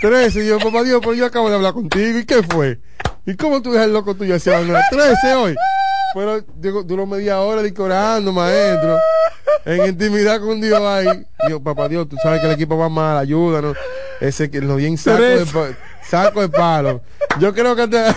13, 0.00 0.42
y 0.44 0.48
yo, 0.48 0.58
papá 0.58 0.82
Dios, 0.84 1.00
pero 1.02 1.12
yo 1.12 1.26
acabo 1.26 1.50
de 1.50 1.56
hablar 1.56 1.74
contigo, 1.74 2.18
¿y 2.18 2.24
qué 2.24 2.42
fue? 2.42 2.80
¿Y 3.26 3.34
cómo 3.34 3.60
tú 3.60 3.72
dejas 3.72 3.88
el 3.88 3.92
loco 3.92 4.14
tuyo 4.14 4.36
hacia 4.36 4.58
13 4.90 5.34
hoy? 5.34 5.54
Pero 6.16 6.42
digo, 6.56 6.82
duró 6.82 7.04
media 7.04 7.40
hora 7.42 7.60
decorando, 7.60 8.32
maestro. 8.32 8.96
En 9.66 9.86
intimidad 9.86 10.40
con 10.40 10.58
Dios 10.62 10.80
ahí. 10.80 11.26
Digo, 11.46 11.62
papá 11.62 11.90
Dios, 11.90 12.08
tú 12.08 12.16
sabes 12.22 12.40
que 12.40 12.46
el 12.46 12.52
equipo 12.52 12.78
va 12.78 12.88
mal, 12.88 13.18
ayúdanos. 13.18 13.76
Ese 14.18 14.50
que 14.50 14.62
lo 14.62 14.76
di 14.76 14.86
en 14.86 14.96
saco 14.96 15.20
de, 15.20 15.76
saco 16.08 16.40
de 16.40 16.48
palo. 16.48 17.02
Yo 17.38 17.52
creo 17.52 17.76
que 17.76 17.82
hasta, 17.82 18.16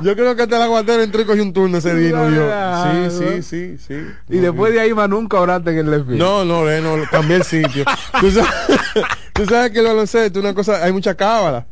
yo 0.00 0.16
creo 0.16 0.34
que 0.36 0.42
hasta 0.44 0.56
el 0.56 0.62
aguatero 0.62 1.02
entró 1.02 1.20
y 1.20 1.26
cogió 1.26 1.42
un 1.42 1.52
turno 1.52 1.76
ese 1.76 1.94
día, 1.94 2.16
¿no? 2.16 2.30
yo. 2.30 3.10
Sí, 3.10 3.42
sí, 3.42 3.42
sí, 3.42 3.78
sí. 3.86 4.06
Y 4.30 4.38
después 4.38 4.72
de 4.72 4.80
ahí 4.80 4.94
más 4.94 5.10
nunca 5.10 5.38
oraste 5.38 5.72
en 5.72 5.78
el 5.80 5.90
left. 5.90 6.08
No, 6.08 6.46
no, 6.46 6.64
no, 6.64 7.04
cambié 7.10 7.36
el 7.36 7.42
sitio. 7.42 7.84
tú, 8.20 8.30
sabes, 8.30 8.50
tú 9.34 9.44
sabes 9.44 9.70
que 9.70 9.80
el 9.80 9.84
baloncesto, 9.84 10.40
una 10.40 10.54
cosa, 10.54 10.82
hay 10.82 10.92
mucha 10.92 11.14
cábala. 11.14 11.66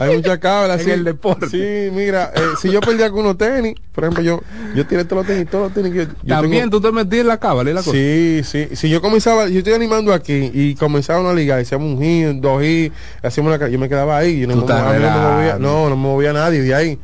Hay 0.00 0.16
mucha 0.16 0.38
cábala. 0.40 0.74
En 0.78 0.80
sí. 0.84 0.90
el 0.90 1.04
deporte. 1.04 1.48
Sí, 1.48 1.90
mira, 1.94 2.32
eh, 2.34 2.40
si 2.60 2.70
yo 2.70 2.80
perdía 2.80 3.10
con 3.10 3.20
unos 3.20 3.36
tenis, 3.38 3.74
por 3.92 4.04
ejemplo, 4.04 4.22
yo, 4.22 4.40
yo 4.74 4.86
tiré 4.86 5.04
todos 5.04 5.18
los 5.18 5.26
tenis, 5.26 5.48
todos 5.50 5.64
los 5.64 5.72
tenis 5.74 5.92
que 5.92 6.06
yo, 6.06 6.12
yo 6.22 6.34
También 6.36 6.64
tengo- 6.70 6.80
tú 6.80 6.88
te 6.88 6.92
metí 6.92 7.18
en 7.20 7.26
la 7.26 7.36
cábala 7.38 7.70
y 7.70 7.74
la 7.74 7.80
cosa. 7.82 7.92
Sí, 7.92 8.40
sí. 8.44 8.68
Si 8.74 8.88
yo 8.88 9.00
comenzaba, 9.00 9.48
yo 9.48 9.58
estoy 9.58 9.74
animando 9.74 10.12
aquí 10.12 10.50
y 10.54 10.74
comenzaba 10.74 11.20
una 11.20 11.32
liga, 11.34 11.56
hacíamos 11.58 11.94
un 11.96 12.02
hit, 12.02 12.40
dos 12.42 12.62
hits, 12.64 12.94
hacíamos 13.22 13.54
una, 13.56 13.68
yo 13.68 13.78
me 13.78 13.88
quedaba 13.88 14.16
ahí, 14.18 14.40
yo 14.40 14.46
no, 14.46 14.54
me, 14.56 14.60
estás 14.62 14.80
a 14.80 14.92
mí 14.92 14.98
no 15.02 15.10
me 15.10 15.34
movía, 15.36 15.58
no, 15.58 15.88
no 15.90 15.96
me 15.96 16.02
movía 16.02 16.32
nadie 16.32 16.62
de 16.62 16.74
ahí. 16.74 16.98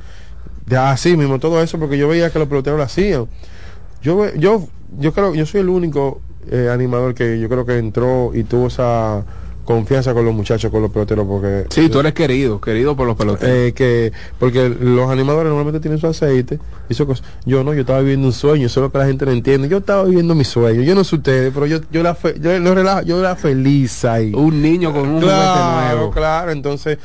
De 0.64 0.76
así 0.76 1.16
mismo, 1.16 1.38
todo 1.38 1.62
eso, 1.62 1.78
porque 1.78 1.96
yo 1.98 2.08
veía 2.08 2.30
que 2.30 2.38
los 2.38 2.48
peloteros 2.48 2.76
lo 2.78 2.84
hacían. 2.84 3.26
Yo, 4.02 4.34
yo, 4.34 4.66
yo 4.98 5.12
creo, 5.12 5.34
yo 5.34 5.46
soy 5.46 5.60
el 5.60 5.68
único 5.68 6.20
eh, 6.50 6.68
animador 6.72 7.14
que 7.14 7.38
yo 7.40 7.48
creo 7.48 7.66
que 7.66 7.78
entró 7.78 8.30
y 8.34 8.44
tuvo 8.44 8.68
esa 8.68 9.24
confianza 9.66 10.14
con 10.14 10.24
los 10.24 10.32
muchachos, 10.32 10.70
con 10.70 10.80
los 10.80 10.90
peloteros, 10.90 11.26
porque 11.26 11.66
Sí, 11.68 11.90
tú 11.90 12.00
eres 12.00 12.14
querido, 12.14 12.60
querido 12.60 12.96
por 12.96 13.06
los 13.06 13.16
peloteros. 13.16 13.54
eh, 13.54 13.72
que 13.74 14.12
porque 14.38 14.68
los 14.68 15.10
animadores 15.10 15.48
normalmente 15.48 15.80
tienen 15.80 15.98
su 16.00 16.06
aceite 16.06 16.58
y 16.88 16.94
su 16.94 17.06
cosa. 17.06 17.22
Yo 17.44 17.62
no, 17.64 17.74
yo 17.74 17.80
estaba 17.80 17.98
viviendo 18.00 18.26
un 18.28 18.32
sueño, 18.32 18.66
eso 18.68 18.80
es 18.80 18.84
lo 18.84 18.92
que 18.92 18.98
la 18.98 19.06
gente 19.06 19.26
no 19.26 19.32
entiende. 19.32 19.68
Yo 19.68 19.78
estaba 19.78 20.04
viviendo 20.04 20.34
mi 20.34 20.44
sueño. 20.44 20.82
Yo 20.82 20.94
no 20.94 21.04
sé 21.04 21.16
ustedes, 21.16 21.52
pero 21.52 21.66
yo 21.66 21.80
yo 21.90 22.02
la 22.02 22.14
fe- 22.14 22.36
yo, 22.40 22.58
lo 22.60 22.74
relajo- 22.74 23.02
yo 23.04 23.18
era 23.20 23.36
feliz 23.36 24.04
ahí. 24.04 24.32
un 24.34 24.62
niño 24.62 24.92
con 24.92 25.08
un 25.08 25.20
claro, 25.20 25.94
nuevo. 25.96 26.10
claro, 26.12 26.52
entonces 26.52 26.98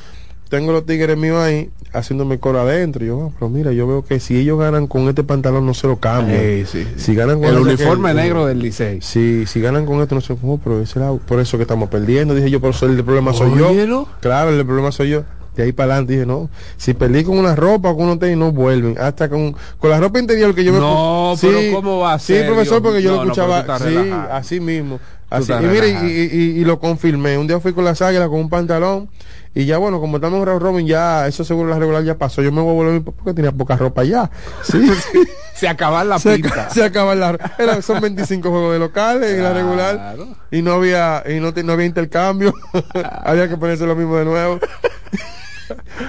tengo 0.52 0.72
los 0.72 0.86
tigres 0.86 1.18
míos 1.18 1.38
ahí 1.40 1.72
haciéndome 1.94 2.38
coro 2.40 2.60
adentro. 2.60 3.04
Y 3.04 3.08
yo, 3.08 3.30
ah, 3.32 3.36
pero 3.40 3.50
mira, 3.50 3.72
yo 3.72 3.88
veo 3.88 4.06
que 4.06 4.20
si 4.20 4.38
ellos 4.38 4.60
ganan 4.60 4.86
con 4.86 5.08
este 5.10 5.24
pantalón 5.24 5.66
no 5.66 5.74
se 5.74 5.88
lo 5.88 5.98
cambian. 5.98 6.40
Sí, 6.40 6.66
sí. 6.66 6.88
Si 6.98 7.16
ganan 7.16 7.40
con 7.40 7.50
El 7.50 7.58
uniforme 7.60 8.10
que- 8.10 8.16
negro 8.16 8.46
del 8.46 8.60
Licey. 8.60 9.00
Sí, 9.02 9.46
si 9.48 9.60
ganan 9.62 9.86
con 9.88 10.02
esto 10.02 10.14
no 10.14 10.22
sé 10.22 10.36
cómo, 10.36 10.60
pero 10.60 10.80
ese 10.82 11.00
lado- 11.00 11.18
por 11.18 11.40
eso 11.40 11.58
que 11.58 11.64
estamos 11.64 11.90
perdiendo. 11.90 12.36
Dije 12.36 12.52
yo, 12.52 12.60
por 12.62 12.70
eso 12.72 12.86
el 12.86 13.04
problema 13.04 13.34
soy 13.34 13.58
yo. 13.58 14.06
Claro, 14.20 14.52
el 14.52 14.64
problema 14.66 14.92
soy 14.92 15.10
yo. 15.10 15.24
De 15.56 15.64
ahí 15.64 15.74
para 15.74 15.94
adelante 15.96 16.14
dije, 16.14 16.26
no, 16.26 16.50
si 16.78 16.94
perdí 16.94 17.26
con 17.26 17.38
una 17.38 17.58
ropa 17.58 17.90
o 17.90 17.96
con 17.98 18.06
unos 18.06 18.20
tenis, 18.20 18.38
no 18.38 18.54
vuelven. 18.54 18.96
Hasta 18.98 19.28
con, 19.28 19.54
con 19.80 19.90
la 19.90 20.00
ropa 20.00 20.18
interior 20.18 20.56
que 20.56 20.64
yo 20.64 20.72
me 20.72 20.80
No, 20.80 21.34
pero 21.42 21.58
¿cómo 21.74 22.00
va 22.00 22.14
a 22.14 22.20
Sí, 22.20 22.28
ser, 22.34 22.46
profesor, 22.46 22.82
Dios? 22.82 22.82
porque 22.82 23.02
yo 23.02 23.10
No, 23.12 23.18
lo 23.18 23.26
no, 23.26 23.32
escuchaba, 23.34 23.78
sí, 23.80 23.84
relajado. 23.84 24.34
así 24.34 24.60
mismo. 24.62 25.00
Así, 25.32 25.52
y 25.54 25.66
mire, 25.66 25.90
y, 25.90 26.60
y- 26.62 26.66
lo 26.66 26.78
confirmé. 26.80 27.38
Un 27.38 27.48
día 27.48 27.60
fui 27.60 27.74
con 27.74 27.86
las 27.86 28.02
águilas 28.02 28.28
con 28.28 28.40
un 28.40 28.50
pantalón 28.50 29.10
y 29.56 29.66
ya 29.66 29.78
bueno, 29.78 30.00
como 30.00 30.18
estamos 30.18 30.40
en 30.40 30.46
round 30.46 30.62
robin, 30.62 30.86
ya 30.88 31.26
eso 31.28 31.44
seguro 31.46 31.70
la 31.70 31.80
regular 31.80 32.04
ya 32.04 32.18
pasó. 32.18 32.42
Yo 32.42 32.52
me 32.52 32.62
voy 32.62 32.72
a 32.72 32.74
volver 32.74 33.02
porque 33.02 33.34
tenía 33.34 33.52
poca 33.52 33.76
ropa 33.78 34.04
ya. 34.04 34.30
Sí. 34.64 34.86
Se 35.56 35.68
acaba 35.68 36.04
la 36.04 36.18
se, 36.20 36.36
pinta. 36.36 36.70
se 36.72 36.84
acaba 36.84 37.14
la 37.16 37.38
era- 37.60 37.82
son 37.82 38.02
25 38.02 38.50
juegos 38.50 38.74
de 38.74 38.80
locales 38.80 39.32
en 39.32 39.44
la 39.44 39.54
regular 39.54 40.16
y 40.50 40.62
no 40.64 40.74
había 40.74 41.24
y 41.30 41.40
no, 41.40 41.54
te- 41.54 41.64
no 41.64 41.74
había 41.74 41.86
intercambio 41.86 42.52
había 43.24 43.48
que 43.48 43.58
ponerse 43.58 43.86
lo 43.86 43.96
mismo 43.96 44.18
de 44.18 44.26
nuevo 44.26 44.60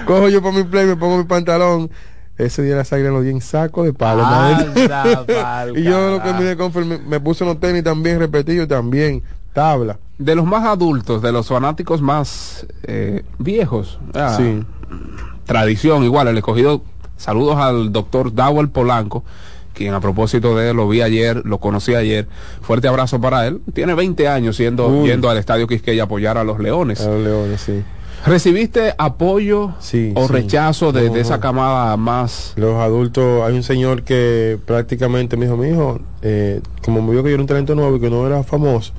cojo 0.05 0.29
yo 0.29 0.41
para 0.41 0.55
mi 0.55 0.63
play 0.63 0.85
me 0.87 0.95
pongo 0.95 1.17
mi 1.19 1.23
pantalón 1.25 1.91
ese 2.37 2.63
día 2.63 2.75
la 2.75 2.83
sangre 2.83 3.09
lo 3.09 3.21
di 3.21 3.29
en 3.29 3.41
saco 3.41 3.83
de 3.83 3.93
palo 3.93 4.23
y 5.75 5.83
yo 5.83 6.11
lo 6.17 6.23
que 6.23 6.33
me 6.33 6.57
conforme 6.57 6.97
me 6.97 7.19
puse 7.19 7.43
unos 7.43 7.59
tenis 7.59 7.83
también 7.83 8.19
repetidos 8.19 8.67
también 8.67 9.21
tabla 9.53 9.99
De 10.17 10.35
los 10.35 10.45
más 10.45 10.65
adultos, 10.65 11.21
de 11.21 11.31
los 11.31 11.47
fanáticos 11.47 12.01
más 12.01 12.65
eh, 12.83 13.23
viejos. 13.37 13.99
ah, 14.15 14.33
sí 14.37 14.63
Tradición, 15.45 16.03
igual, 16.03 16.27
el 16.29 16.37
escogido. 16.37 16.83
Saludos 17.17 17.57
al 17.57 17.91
doctor 17.91 18.33
Dawel 18.33 18.69
Polanco, 18.69 19.23
quien 19.73 19.93
a 19.93 19.99
propósito 19.99 20.55
de 20.55 20.69
él 20.69 20.77
lo 20.77 20.87
vi 20.87 21.01
ayer, 21.01 21.41
lo 21.45 21.57
conocí 21.57 21.95
ayer. 21.95 22.27
Fuerte 22.61 22.87
abrazo 22.87 23.19
para 23.19 23.45
él. 23.45 23.61
Tiene 23.73 23.93
20 23.93 24.27
años 24.27 24.55
siendo, 24.55 24.87
Uy. 24.87 25.09
yendo 25.09 25.29
al 25.29 25.37
estadio 25.37 25.67
Quisqueya 25.67 26.03
a 26.03 26.05
apoyar 26.05 26.37
a 26.37 26.43
los 26.43 26.59
Leones. 26.59 27.01
a 27.01 27.09
los 27.09 27.23
leones 27.23 27.61
sí 27.61 27.83
¿Recibiste 28.25 28.93
apoyo 28.97 29.73
Sí, 29.79 30.13
o 30.15 30.27
sí. 30.27 30.33
rechazo 30.33 30.91
de, 30.91 31.07
No, 31.09 31.13
de 31.15 31.21
esa 31.21 31.35
no. 31.35 31.41
camada 31.41 31.97
más? 31.97 32.53
los 32.55 32.75
adultos, 32.75 33.43
hay 33.43 33.53
un 33.55 33.63
señor 33.63 34.03
que 34.03 34.57
prácticamente 34.65 35.35
me 35.35 35.45
dijo, 35.45 35.57
mi 35.57 35.69
hijo, 35.69 35.99
eh, 36.21 36.61
como 36.83 37.01
me 37.01 37.11
vio 37.11 37.23
que 37.23 37.29
yo 37.29 37.33
era 37.35 37.41
un 37.43 37.47
talento 37.47 37.75
nuevo 37.75 37.97
y 37.97 37.99
que 37.99 38.09
no 38.09 38.25
era 38.25 38.43
famoso, 38.43 38.93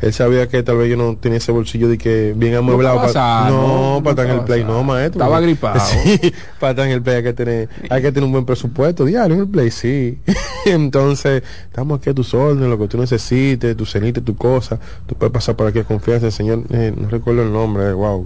él 0.00 0.12
sabía 0.12 0.46
que 0.48 0.62
tal 0.62 0.76
vez 0.76 0.88
yo 0.88 0.96
no 0.96 1.16
tenía 1.16 1.38
ese 1.38 1.50
bolsillo 1.50 1.88
de 1.88 1.98
que 1.98 2.32
bien 2.36 2.54
amueblado. 2.54 3.00
no, 3.50 3.94
no 3.96 4.00
para 4.04 4.10
estar 4.12 4.26
en 4.26 4.32
el 4.38 4.44
play, 4.44 4.62
no, 4.62 4.84
maestro. 4.84 5.20
Estaba 5.22 5.40
gripado. 5.40 5.80
Sí, 5.84 6.32
para 6.60 6.70
estar 6.70 6.86
en 6.86 6.92
el 6.92 7.02
play 7.02 7.16
hay 7.16 7.22
que 7.24 7.32
tener, 7.32 7.68
hay 7.90 8.00
que 8.00 8.12
tener 8.12 8.24
un 8.24 8.30
buen 8.30 8.44
presupuesto 8.44 9.04
diario 9.04 9.34
en 9.34 9.40
el 9.40 9.48
play, 9.48 9.72
sí. 9.72 10.18
Entonces, 10.66 11.42
estamos 11.64 11.98
aquí 11.98 12.10
a 12.10 12.14
tus 12.14 12.32
órdenes, 12.32 12.68
lo 12.68 12.78
que 12.78 12.86
tú 12.86 12.96
necesites, 12.96 13.76
tu 13.76 13.84
cenita, 13.86 14.20
tu 14.20 14.36
cosa, 14.36 14.78
tú 15.06 15.16
puedes 15.16 15.32
pasar 15.32 15.56
por 15.56 15.66
aquí 15.66 15.80
a 15.80 15.84
confianza, 15.84 16.26
el 16.26 16.32
señor, 16.32 16.62
eh, 16.70 16.94
no 16.96 17.08
recuerdo 17.08 17.42
el 17.42 17.52
nombre, 17.52 17.92
wow. 17.92 18.24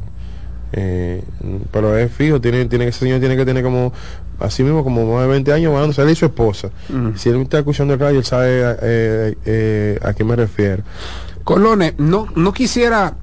Eh, 0.73 1.23
pero 1.70 1.97
es 1.99 2.11
fijo, 2.12 2.41
tiene, 2.41 2.64
tiene 2.64 2.87
ese 2.89 3.01
señor 3.01 3.20
tiene 3.20 3.37
que 3.37 3.45
tener 3.45 3.62
como, 3.62 3.93
así 4.41 4.62
mismo 4.62 4.83
como 4.83 5.12
más 5.14 5.23
de 5.23 5.29
20 5.29 5.53
años 5.53 5.99
él 5.99 6.11
y 6.11 6.14
su 6.14 6.25
esposa. 6.25 6.70
Mm. 6.89 7.11
Si 7.16 7.29
él 7.29 7.37
está 7.43 7.59
escuchando 7.59 7.95
el 7.95 8.01
radio, 8.01 8.18
él 8.18 8.25
sabe 8.25 8.77
eh, 8.83 9.35
eh, 9.45 9.99
a 10.03 10.14
qué 10.14 10.25
me 10.25 10.35
refiero. 10.37 10.83
Colone, 11.45 11.95
no, 11.99 12.27
no 12.37 12.53
quisiera 12.53 13.14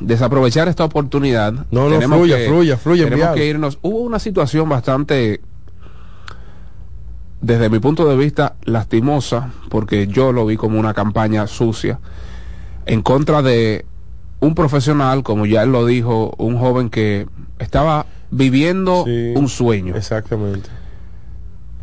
desaprovechar 0.00 0.68
esta 0.68 0.84
oportunidad. 0.84 1.52
No, 1.70 1.88
no, 1.88 2.00
fluya, 2.02 2.36
que- 2.36 2.46
fluya, 2.48 2.76
fluya, 2.76 3.04
Tenemos 3.04 3.12
enviado. 3.20 3.34
que 3.36 3.46
irnos. 3.46 3.78
Hubo 3.82 4.00
una 4.00 4.18
situación 4.18 4.68
bastante, 4.68 5.40
desde 7.40 7.68
mi 7.68 7.78
punto 7.78 8.06
de 8.08 8.16
vista, 8.16 8.54
lastimosa, 8.64 9.50
porque 9.70 10.06
yo 10.06 10.32
lo 10.32 10.46
vi 10.46 10.56
como 10.56 10.78
una 10.78 10.94
campaña 10.94 11.46
sucia, 11.46 11.98
en 12.86 13.02
contra 13.02 13.42
de 13.42 13.86
un 14.42 14.54
profesional, 14.54 15.22
como 15.22 15.46
ya 15.46 15.62
él 15.62 15.72
lo 15.72 15.86
dijo, 15.86 16.34
un 16.36 16.58
joven 16.58 16.90
que 16.90 17.26
estaba 17.58 18.04
viviendo 18.30 19.04
un 19.04 19.48
sueño. 19.48 19.96
Exactamente. 19.96 20.68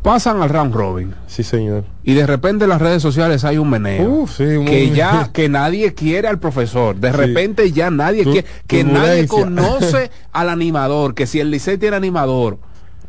Pasan 0.04 0.42
al 0.42 0.50
round 0.50 0.74
robin. 0.74 1.14
Sí, 1.28 1.44
señor. 1.44 1.84
Y 2.04 2.14
de 2.14 2.26
repente 2.26 2.64
en 2.64 2.70
las 2.70 2.82
redes 2.82 3.02
sociales 3.02 3.44
hay 3.44 3.58
un 3.58 3.70
meneo. 3.70 4.28
Sí, 4.28 4.44
que 4.66 4.92
ya 4.92 5.30
que 5.34 5.50
nadie 5.50 5.94
quiere 5.94 6.28
al 6.30 6.40
profesor. 6.40 6.96
De 6.96 7.12
Sí. 7.12 7.18
repente 7.18 7.72
ya 7.72 7.90
nadie 7.92 8.24
Tu- 8.24 8.32
quiere. 8.32 8.48
Que 8.68 8.84
nadie 8.86 9.28
conoce 9.28 10.10
al 10.32 10.50
animador. 10.50 11.16
Que 11.16 11.28
si 11.28 11.40
el 11.42 11.52
Licey 11.52 11.78
tiene 11.78 11.98
animador. 11.98 12.60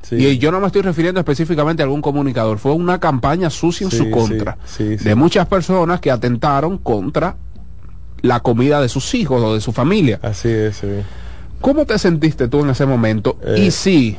Sí. 0.02 0.16
Y 0.16 0.38
yo 0.38 0.50
no 0.50 0.58
me 0.60 0.66
estoy 0.66 0.82
refiriendo 0.82 1.20
específicamente 1.20 1.82
a 1.82 1.84
algún 1.84 2.02
comunicador. 2.02 2.58
Fue 2.58 2.72
una 2.72 2.98
campaña 2.98 3.50
sucia 3.50 3.84
en 3.84 3.90
Sí, 3.92 3.98
su 3.98 4.10
contra. 4.10 4.58
sí. 4.64 4.96
De 4.96 5.14
muchas 5.14 5.46
personas 5.46 6.00
que 6.00 6.10
atentaron 6.10 6.76
contra 6.78 7.36
la 8.22 8.40
comida 8.40 8.80
de 8.80 8.88
sus 8.88 9.14
hijos 9.14 9.42
o 9.42 9.54
de 9.54 9.60
su 9.60 9.72
familia. 9.72 10.18
Así 10.22 10.48
es, 10.48 10.76
sí. 10.76 10.86
¿Cómo 11.60 11.84
te 11.84 11.98
sentiste 11.98 12.48
tú 12.48 12.60
en 12.60 12.70
ese 12.70 12.86
momento? 12.86 13.36
Eh. 13.44 13.64
Y 13.66 13.70
si 13.70 14.16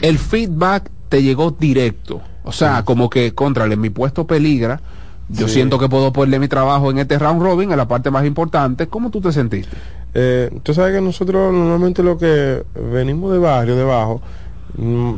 el 0.00 0.18
feedback 0.18 0.90
te 1.08 1.22
llegó 1.22 1.50
directo, 1.52 2.20
o 2.44 2.52
sea, 2.52 2.84
como 2.84 3.08
que 3.08 3.34
contrale, 3.34 3.76
mi 3.76 3.90
puesto 3.90 4.26
peligra, 4.26 4.80
yo 5.28 5.46
Sí. 5.48 5.54
siento 5.54 5.78
que 5.78 5.88
puedo 5.88 6.12
ponerle 6.12 6.38
mi 6.38 6.48
trabajo 6.48 6.90
en 6.90 6.98
este 6.98 7.18
round 7.18 7.40
robin, 7.42 7.70
en 7.70 7.76
la 7.76 7.88
parte 7.88 8.10
más 8.10 8.24
importante, 8.26 8.88
¿cómo 8.88 9.10
tú 9.10 9.20
te 9.20 9.32
sentiste? 9.32 9.76
Eh, 10.14 10.50
tú 10.62 10.74
sabes 10.74 10.94
que 10.94 11.00
nosotros 11.00 11.52
normalmente 11.54 12.02
lo 12.02 12.18
que 12.18 12.62
venimos 12.74 13.32
de 13.32 13.38
barrio, 13.38 13.76
de 13.76 13.82
abajo, 13.82 14.20
mm, 14.20 14.41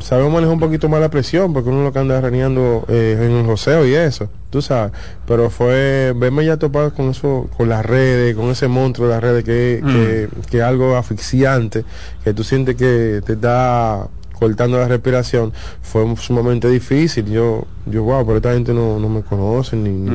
sabemos 0.00 0.32
manejar 0.32 0.54
un 0.54 0.60
poquito 0.60 0.88
más 0.88 1.00
la 1.00 1.08
presión, 1.10 1.52
porque 1.52 1.68
uno 1.70 1.82
lo 1.84 1.92
que 1.92 1.98
anda 2.00 2.20
reneando 2.20 2.84
eh, 2.88 3.16
en 3.20 3.30
el 3.32 3.46
joseo 3.46 3.86
y 3.86 3.94
eso, 3.94 4.28
tú 4.50 4.60
sabes. 4.62 4.92
Pero 5.26 5.48
fue 5.50 6.12
verme 6.16 6.44
ya 6.44 6.56
topado 6.56 6.92
con 6.92 7.10
eso, 7.10 7.48
con 7.56 7.68
las 7.68 7.86
redes, 7.86 8.34
con 8.36 8.46
ese 8.50 8.66
monstruo 8.68 9.06
de 9.08 9.14
las 9.14 9.22
redes 9.22 9.44
que, 9.44 9.82
que, 9.92 10.28
que 10.50 10.56
es 10.58 10.62
algo 10.64 10.96
asfixiante, 10.96 11.84
que 12.24 12.34
tú 12.34 12.42
sientes 12.42 12.74
que 12.76 13.20
te 13.24 13.34
está 13.34 14.08
cortando 14.38 14.78
la 14.78 14.88
respiración, 14.88 15.52
fue 15.80 16.04
sumamente 16.16 16.68
difícil. 16.68 17.26
Yo, 17.26 17.64
yo 17.86 18.02
wow, 18.02 18.26
pero 18.26 18.38
esta 18.38 18.52
gente 18.54 18.74
no, 18.74 18.98
no 18.98 19.08
me 19.08 19.22
conoce 19.22 19.76
ni, 19.76 19.90
ni- 19.90 20.10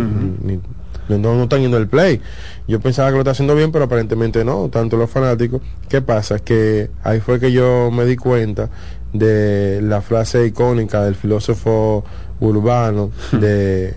ni- 0.45 0.55
ni- 0.55 0.61
no, 1.17 1.17
no 1.35 1.43
están 1.43 1.61
yendo 1.61 1.77
al 1.77 1.87
play. 1.87 2.21
Yo 2.67 2.79
pensaba 2.79 3.07
que 3.09 3.13
lo 3.13 3.19
está 3.21 3.31
haciendo 3.31 3.55
bien, 3.55 3.71
pero 3.71 3.85
aparentemente 3.85 4.45
no, 4.45 4.69
tanto 4.69 4.95
los 4.95 5.09
fanáticos. 5.09 5.61
¿Qué 5.87 6.01
pasa? 6.03 6.37
Que 6.37 6.91
ahí 7.03 7.19
fue 7.19 7.39
que 7.39 7.51
yo 7.51 7.89
me 7.91 8.05
di 8.05 8.15
cuenta 8.15 8.69
de 9.13 9.81
la 9.81 10.01
frase 10.01 10.45
icónica 10.45 11.03
del 11.03 11.15
filósofo 11.15 12.03
urbano 12.39 13.11
de 13.31 13.95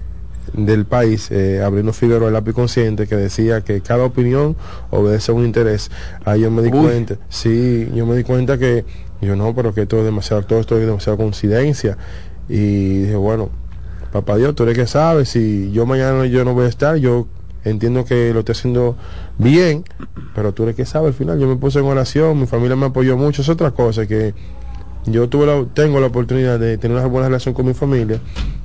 del 0.52 0.84
país, 0.84 1.30
eh, 1.30 1.62
Abrino 1.64 1.92
Figueroa, 1.92 2.28
el 2.28 2.34
lápiz 2.34 2.52
consciente, 2.52 3.06
que 3.06 3.16
decía 3.16 3.62
que 3.62 3.80
cada 3.80 4.04
opinión 4.04 4.56
obedece 4.90 5.32
a 5.32 5.34
un 5.34 5.44
interés. 5.44 5.90
Ahí 6.24 6.42
yo 6.42 6.50
me 6.50 6.62
di 6.62 6.70
Uy. 6.70 6.78
cuenta, 6.78 7.16
sí, 7.28 7.90
yo 7.94 8.06
me 8.06 8.16
di 8.16 8.24
cuenta 8.24 8.58
que 8.58 8.84
yo 9.20 9.36
no, 9.36 9.54
pero 9.54 9.72
que 9.72 9.86
todo 9.86 10.00
es 10.00 10.06
demasiado, 10.06 10.42
todo 10.42 10.60
esto 10.60 10.76
es 10.78 10.86
demasiado 10.86 11.16
coincidencia. 11.16 11.96
Y 12.48 13.02
dije, 13.02 13.16
bueno, 13.16 13.50
papá 14.12 14.36
Dios, 14.36 14.54
tú 14.54 14.64
eres 14.64 14.76
que 14.76 14.86
sabes, 14.86 15.30
si 15.30 15.70
yo 15.72 15.86
mañana 15.86 16.26
yo 16.26 16.44
no 16.44 16.54
voy 16.54 16.66
a 16.66 16.68
estar, 16.68 16.96
yo 16.96 17.28
entiendo 17.64 18.04
que 18.04 18.32
lo 18.34 18.40
estoy 18.40 18.52
haciendo 18.54 18.96
bien, 19.38 19.84
pero 20.34 20.52
tú 20.52 20.64
eres 20.64 20.74
que 20.74 20.84
sabes 20.84 21.08
al 21.08 21.14
final. 21.14 21.38
Yo 21.38 21.46
me 21.46 21.56
puse 21.56 21.78
en 21.78 21.86
oración, 21.86 22.38
mi 22.38 22.46
familia 22.46 22.76
me 22.76 22.86
apoyó 22.86 23.16
mucho, 23.16 23.42
es 23.42 23.48
otra 23.48 23.70
cosa 23.70 24.06
que 24.06 24.34
yo 25.06 25.28
tuve 25.28 25.46
la, 25.46 25.64
tengo 25.74 26.00
la 26.00 26.06
oportunidad 26.06 26.58
de 26.58 26.78
tener 26.78 26.96
una 26.96 27.06
buena 27.06 27.28
relación 27.28 27.54
con 27.54 27.66
mi 27.66 27.74
familia. 27.74 28.20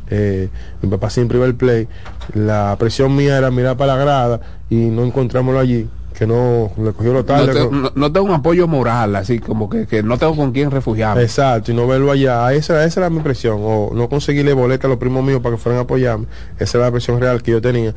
Eh, 0.10 0.50
mi 0.82 0.90
papá 0.90 1.10
siempre 1.10 1.38
iba 1.38 1.46
al 1.46 1.56
play. 1.56 1.88
La 2.34 2.76
presión 2.80 3.16
mía 3.16 3.38
era 3.38 3.52
mirar 3.52 3.76
para 3.78 3.96
la 3.96 4.04
grada 4.04 4.40
y 4.70 4.76
no 4.76 5.04
encontrámoslo 5.04 5.60
allí, 5.60 5.88
que 6.18 6.26
no 6.26 6.72
le 6.78 6.92
cogió 6.94 7.12
lo 7.14 7.20
No, 7.20 7.26
tarde. 7.26 7.54
te- 7.54 7.68
con- 7.68 7.82
no- 7.82 7.92
no 7.94 8.12
tengo 8.12 8.28
un 8.28 8.34
apoyo 8.34 8.68
moral, 8.68 9.16
así 9.16 9.40
como 9.40 9.70
que, 9.70 9.86
que 9.88 10.04
no 10.04 10.18
tengo 10.18 10.36
con 10.36 10.52
quién 10.52 10.72
refugiarme. 10.72 11.24
Exacto, 11.24 11.72
y 11.72 11.76
no 11.76 11.88
verlo 11.88 12.12
allá. 12.12 12.54
Esa, 12.54 12.86
esa 12.86 13.02
era 13.02 13.10
mi 13.10 13.20
presión. 13.20 13.58
O 13.62 13.92
no 13.94 14.08
conseguirle 14.08 14.54
boleta 14.54 14.88
a 14.88 14.90
los 14.90 15.00
primos 15.00 15.24
míos 15.26 15.42
para 15.42 15.56
que 15.56 15.62
fueran 15.62 15.80
a 15.80 15.84
apoyarme. 15.84 16.28
Esa 16.60 16.78
era 16.78 16.88
la 16.88 16.92
presión 16.92 17.20
real 17.20 17.42
que 17.44 17.52
yo 17.52 17.62
tenía. 17.62 17.94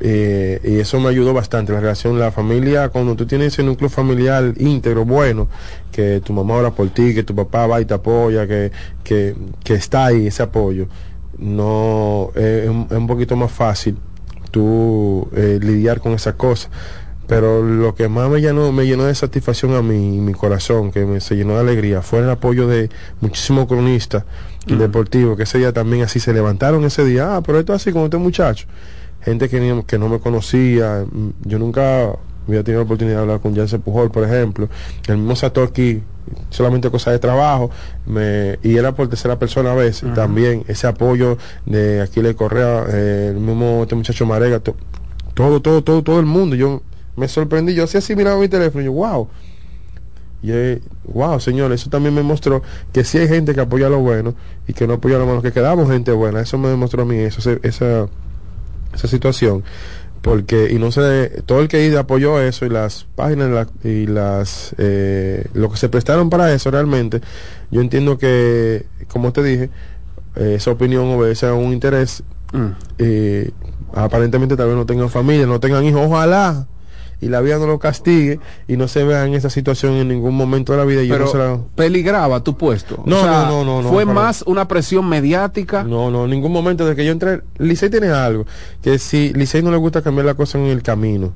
Eh, 0.00 0.60
y 0.64 0.78
eso 0.80 0.98
me 1.00 1.08
ayudó 1.08 1.32
bastante. 1.32 1.72
La 1.72 1.80
relación, 1.80 2.18
la 2.18 2.30
familia, 2.32 2.88
cuando 2.88 3.14
tú 3.14 3.26
tienes 3.26 3.52
ese 3.54 3.62
núcleo 3.62 3.88
familiar 3.88 4.52
íntegro, 4.58 5.04
bueno, 5.04 5.48
que 5.92 6.20
tu 6.20 6.32
mamá 6.32 6.54
ora 6.54 6.70
por 6.70 6.90
ti, 6.90 7.14
que 7.14 7.22
tu 7.22 7.34
papá 7.34 7.66
va 7.66 7.80
y 7.80 7.84
te 7.84 7.94
apoya, 7.94 8.46
que, 8.46 8.72
que, 9.04 9.34
que 9.62 9.74
está 9.74 10.06
ahí 10.06 10.26
ese 10.26 10.42
apoyo, 10.42 10.88
no 11.38 12.30
eh, 12.34 12.64
es, 12.64 12.96
un- 12.96 13.06
poquito 13.06 13.36
más 13.36 13.52
fácil 13.52 13.96
tú 14.50 15.28
eh, 15.34 15.58
lidiar 15.62 16.00
con 16.00 16.12
esas 16.12 16.34
cosas. 16.34 16.70
Pero 17.26 17.62
lo 17.62 17.94
que 17.94 18.06
más 18.08 18.28
me 18.28 18.40
llenó, 18.42 18.70
me 18.70 18.84
llenó 18.86 19.04
de 19.04 19.14
satisfacción 19.14 19.74
a 19.74 19.80
mí, 19.80 20.16
y 20.16 20.20
mi 20.20 20.34
corazón, 20.34 20.92
que 20.92 21.06
me 21.06 21.20
se 21.20 21.36
llenó 21.36 21.54
de 21.54 21.60
alegría, 21.60 22.02
fue 22.02 22.18
el 22.20 22.28
apoyo 22.28 22.66
de 22.68 22.90
muchísimos 23.20 23.66
cronistas 23.66 24.24
deportivos, 24.66 25.36
que 25.36 25.44
ese 25.44 25.58
día 25.58 25.72
también 25.72 26.02
así 26.02 26.20
se 26.20 26.32
levantaron 26.34 26.84
ese 26.84 27.04
día, 27.04 27.36
ah, 27.36 27.42
pero 27.42 27.58
esto 27.60 27.74
es 27.74 27.80
así 27.82 27.92
con 27.92 28.02
este 28.04 28.18
muchacho. 28.18 28.66
Gente 29.24 29.48
que, 29.48 29.60
ni- 29.60 29.82
que 29.84 29.98
no 29.98 30.08
me 30.08 30.18
conocía, 30.20 31.04
yo 31.44 31.58
nunca 31.58 32.10
había 32.46 32.62
tenido 32.62 32.80
la 32.82 32.84
oportunidad 32.84 33.16
de 33.16 33.22
hablar 33.22 33.40
con 33.40 33.56
Jansen 33.56 33.80
Pujol, 33.80 34.10
por 34.10 34.24
ejemplo, 34.24 34.68
el 35.08 35.16
mismo 35.16 35.34
Satoki, 35.34 36.02
solamente 36.50 36.90
cosas 36.90 37.12
de 37.14 37.18
trabajo, 37.18 37.70
me, 38.06 38.58
y 38.62 38.76
era 38.76 38.92
por 38.92 39.08
tercera 39.08 39.38
persona 39.38 39.72
a 39.72 39.74
veces, 39.74 40.12
también 40.14 40.64
ese 40.68 40.86
apoyo 40.86 41.38
de 41.64 42.02
Aquiles 42.02 42.34
Correa, 42.34 42.84
eh, 42.92 43.28
el 43.34 43.40
mismo 43.40 43.80
este 43.82 43.94
muchacho 43.94 44.26
Marega, 44.26 44.60
to- 44.60 44.76
todo, 45.32 45.60
todo, 45.60 45.82
todo, 45.82 46.02
todo 46.02 46.20
el 46.20 46.26
mundo, 46.26 46.54
yo 46.54 46.82
me 47.16 47.28
sorprendí, 47.28 47.74
yo 47.74 47.84
hacía 47.84 47.98
así 48.00 48.14
miraba 48.14 48.38
mi 48.38 48.48
teléfono, 48.48 48.82
y 48.82 48.86
yo, 48.86 48.92
wow, 48.92 49.28
y 50.42 50.50
eh, 50.52 50.82
wow, 51.04 51.40
señor, 51.40 51.72
eso 51.72 51.88
también 51.88 52.14
me 52.14 52.22
mostró 52.22 52.62
que 52.92 53.04
sí 53.04 53.16
hay 53.16 53.28
gente 53.28 53.54
que 53.54 53.60
apoya 53.62 53.88
lo 53.88 54.00
bueno 54.00 54.34
y 54.68 54.74
que 54.74 54.86
no 54.86 54.94
apoya 54.94 55.16
lo 55.16 55.24
malo, 55.24 55.40
que 55.40 55.52
quedamos 55.52 55.88
gente 55.90 56.12
buena. 56.12 56.40
Eso 56.42 56.58
me 56.58 56.68
demostró 56.68 57.02
a 57.02 57.06
mí 57.06 57.16
eso, 57.16 57.40
esa, 57.62 58.08
esa 58.94 59.08
situación. 59.08 59.64
Porque, 60.22 60.70
y 60.72 60.78
no 60.78 60.90
sé, 60.90 61.42
todo 61.44 61.60
el 61.60 61.68
que 61.68 61.94
apoyó 61.98 62.40
eso 62.40 62.64
y 62.64 62.70
las 62.70 63.06
páginas 63.14 63.50
la- 63.50 63.68
y 63.88 64.06
las, 64.06 64.74
eh, 64.78 65.44
lo 65.52 65.70
que 65.70 65.76
se 65.76 65.90
prestaron 65.90 66.30
para 66.30 66.50
eso 66.54 66.70
realmente, 66.70 67.20
yo 67.70 67.82
entiendo 67.82 68.16
que, 68.16 68.86
como 69.08 69.32
te 69.34 69.42
dije, 69.42 69.70
eh, 70.36 70.54
esa 70.56 70.70
opinión 70.70 71.04
obedece 71.08 71.46
a 71.46 71.52
un 71.54 71.72
interés. 71.74 72.22
eh, 72.98 73.50
aparentemente 73.92 74.56
tal 74.56 74.68
vez 74.68 74.76
no 74.76 74.86
tengan 74.86 75.10
familia, 75.10 75.46
no 75.46 75.60
tengan 75.60 75.84
hijos, 75.84 76.02
ojalá 76.06 76.66
y 77.24 77.28
la 77.28 77.40
vida 77.40 77.58
no 77.58 77.66
lo 77.66 77.78
castigue 77.78 78.38
y 78.68 78.76
no 78.76 78.86
se 78.86 79.02
vea 79.04 79.24
en 79.26 79.34
esa 79.34 79.48
situación 79.50 79.94
en 79.94 80.08
ningún 80.08 80.34
momento 80.36 80.72
de 80.72 80.78
la 80.78 80.84
vida 80.84 81.02
y 81.02 81.08
yo 81.08 81.18
no 81.18 81.26
se 81.26 81.38
la- 81.38 81.58
peligraba 81.74 82.42
tu 82.44 82.56
puesto. 82.56 83.02
No, 83.06 83.18
O 83.18 83.22
sea, 83.22 83.46
no, 83.46 83.64
no, 83.64 83.64
no, 83.64 83.82
no, 83.82 83.88
Fue 83.88 84.04
para- 84.04 84.14
más 84.20 84.42
una 84.46 84.68
presión 84.68 85.08
mediática. 85.08 85.82
No, 85.84 86.10
no, 86.10 86.24
en 86.24 86.30
ningún 86.30 86.52
momento 86.52 86.84
de 86.86 86.94
que 86.94 87.04
yo 87.04 87.12
entré. 87.12 87.40
Licey 87.58 87.88
tiene 87.90 88.08
algo, 88.08 88.46
que 88.82 88.98
si 88.98 89.32
Licey 89.32 89.62
no 89.62 89.70
le 89.70 89.76
gusta 89.78 90.02
cambiar 90.02 90.26
la 90.26 90.34
cosa 90.34 90.58
en 90.58 90.64
el 90.66 90.82
camino. 90.82 91.32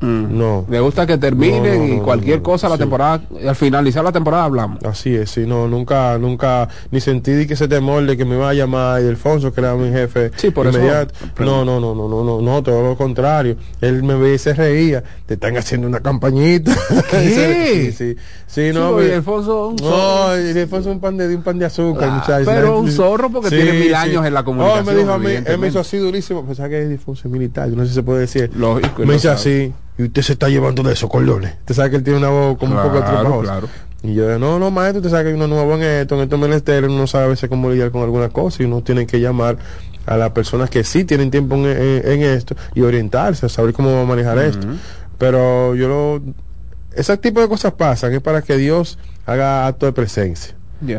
No. 0.00 0.66
Me 0.68 0.80
gusta 0.80 1.06
que 1.06 1.16
terminen 1.16 1.78
No, 1.78 1.88
no, 1.88 1.94
y 1.94 1.98
cualquier 2.04 2.42
cosa 2.42 2.68
la 2.68 2.74
sí. 2.76 2.80
temporada, 2.80 3.22
al 3.48 3.56
finalizar 3.56 4.04
la 4.04 4.12
temporada 4.12 4.44
hablamos. 4.44 4.82
Así 4.84 5.14
es, 5.14 5.30
sí, 5.30 5.46
no, 5.46 5.66
nunca, 5.66 6.18
nunca, 6.18 6.68
ni 6.90 7.00
sentí 7.00 7.46
que 7.46 7.54
ese 7.54 7.68
temor 7.68 8.04
de 8.04 8.16
que 8.16 8.24
me 8.26 8.34
iba 8.36 8.50
a 8.50 8.54
llamar 8.54 9.02
y 9.02 9.08
Alfonso, 9.08 9.52
que 9.52 9.60
era 9.60 9.74
mi 9.76 9.90
jefe, 9.90 10.30
Sí, 10.36 10.50
por 10.50 10.66
eso- 10.66 10.76
inmediato. 10.78 11.14
No, 11.38 11.64
no, 11.64 11.80
no, 11.80 11.94
no, 11.94 12.08
no, 12.08 12.22
no, 12.24 12.40
no, 12.42 12.62
todo 12.62 12.82
lo 12.86 12.96
contrario. 12.96 13.56
Él 13.80 14.02
me 14.02 14.14
veía 14.14 14.34
y 14.34 14.38
se 14.38 14.52
reía, 14.52 15.02
te 15.26 15.34
están 15.34 15.56
haciendo 15.56 15.86
una 15.88 16.00
campañita. 16.00 16.74
¿Qué? 17.10 17.92
sí, 17.92 17.92
sí, 17.92 18.16
sí, 18.46 18.70
no, 18.74 18.98
Sí, 19.00 19.06
y 19.08 19.10
Alfonso, 19.12 19.68
un 19.68 19.76
no, 19.76 20.38
y 20.38 20.58
Alfonso 20.58 20.90
un 20.90 21.00
pan 21.00 21.16
de, 21.16 21.34
un 21.34 21.42
pan 21.42 21.58
de 21.58 21.64
azúcar, 21.64 22.08
Ah, 22.12 22.14
muchachos. 22.20 22.46
pero 22.52 22.78
un 22.78 22.90
zorro 22.90 23.30
porque 23.30 23.48
tiene 23.48 23.72
mil 23.72 23.94
años 23.94 24.26
en 24.26 24.34
la 24.34 24.42
comunicación, 24.44 24.84
No, 24.84 24.92
me 24.92 24.98
dijo 24.98 25.12
a 25.12 25.18
mí, 25.18 25.30
él 25.46 25.58
me 25.58 25.68
hizo 25.68 25.80
así 25.80 25.96
durísimo, 25.96 26.44
pensaba 26.44 26.68
que 26.68 26.82
es 26.92 27.24
militar, 27.24 27.70
yo 27.70 27.76
no 27.76 27.82
sé 27.84 27.88
si 27.88 27.94
se 27.94 28.02
puede 28.02 28.20
decir. 28.20 28.50
Lógico, 28.54 29.02
me 29.06 29.14
hizo 29.16 29.30
así, 29.30 29.72
y 29.98 30.02
usted 30.04 30.22
se 30.22 30.32
está 30.34 30.48
llevando 30.48 30.82
de 30.82 30.92
esos 30.92 31.08
cordones. 31.10 31.54
Usted 31.60 31.74
sabe 31.74 31.90
que 31.90 31.96
él 31.96 32.02
tiene 32.04 32.18
una 32.18 32.28
voz 32.28 32.58
como 32.58 32.74
un 32.76 32.82
poco 32.82 32.98
Claro, 33.00 33.20
trabajosa. 33.22 33.52
claro. 33.52 33.68
Y 34.02 34.14
yo, 34.14 34.38
no, 34.38 34.58
no, 34.58 34.70
maestro, 34.70 34.98
usted 35.00 35.10
sabe 35.10 35.30
que 35.30 35.34
uno 35.34 35.46
nuevo 35.46 35.74
en 35.76 35.82
esto, 35.82 36.16
en 36.16 36.22
estos 36.22 36.38
menesteres, 36.38 36.90
uno 36.90 36.98
no 37.00 37.06
sabe 37.06 37.24
a 37.24 37.28
veces 37.28 37.48
cómo 37.48 37.70
lidiar 37.70 37.90
con 37.90 38.02
alguna 38.02 38.28
cosa 38.28 38.62
y 38.62 38.66
uno 38.66 38.82
tiene 38.82 39.06
que 39.06 39.18
llamar 39.20 39.56
a 40.06 40.16
las 40.18 40.30
personas 40.32 40.68
que 40.68 40.84
sí 40.84 41.04
tienen 41.04 41.30
tiempo 41.30 41.54
en, 41.56 41.64
en- 41.66 42.02
en 42.12 42.22
esto 42.22 42.54
y 42.74 42.82
orientarse, 42.82 43.46
a 43.46 43.48
saber 43.48 43.72
cómo 43.72 43.94
va 43.94 44.02
a 44.02 44.04
manejar 44.04 44.36
esto. 44.38 44.66
Pero 45.18 45.74
yo 45.74 45.88
lo... 45.88 46.22
Ese 46.94 47.16
tipo 47.16 47.40
de 47.40 47.48
cosas 47.48 47.72
pasan, 47.72 48.12
es 48.12 48.20
para 48.20 48.42
que 48.42 48.56
Dios 48.56 48.98
haga 49.26 49.66
acto 49.66 49.86
de 49.86 49.92
presencia. 49.92 50.54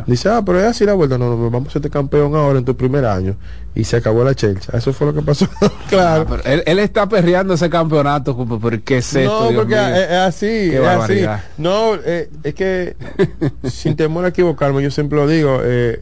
Dice, 0.06 0.30
ah, 0.30 0.42
pero 0.46 0.60
es 0.60 0.66
así 0.66 0.86
la 0.86 0.94
vuelta. 0.94 1.18
No, 1.18 1.30
no, 1.30 1.50
vamos 1.50 1.70
a 1.76 1.80
ser 1.80 1.90
campeón 1.90 2.36
ahora 2.36 2.60
en 2.60 2.66
tu 2.66 2.76
primer 2.76 3.06
año. 3.06 3.36
Y 3.74 3.84
se 3.84 3.98
acabó 3.98 4.24
la 4.24 4.34
Chelsea. 4.34 4.78
Eso 4.78 4.94
fue 4.94 5.08
lo 5.08 5.14
que 5.14 5.22
pasó. 5.22 5.48
claro. 5.90 6.26
Ah, 6.30 6.42
él, 6.46 6.64
él, 6.66 6.80
está 6.80 7.08
perreando 7.08 7.54
ese 7.54 7.70
campeonato. 7.70 8.36
¿Por 8.36 8.82
qué 8.82 8.98
es 8.98 9.16
esto? 9.16 9.52
No, 9.52 9.56
porque 9.56 9.76
es, 9.76 10.10
es, 10.10 10.12
así. 10.12 10.46
es 10.74 10.82
así. 10.82 11.26
No, 11.58 11.96
eh, 11.96 12.30
es 12.44 12.54
que 12.54 12.96
sin 13.64 13.96
temor 13.96 14.26
a 14.26 14.30
equivocarme, 14.30 14.82
yo 14.82 14.92
siempre 14.92 15.18
lo 15.18 15.28
digo. 15.28 15.60
Eh, 15.64 16.02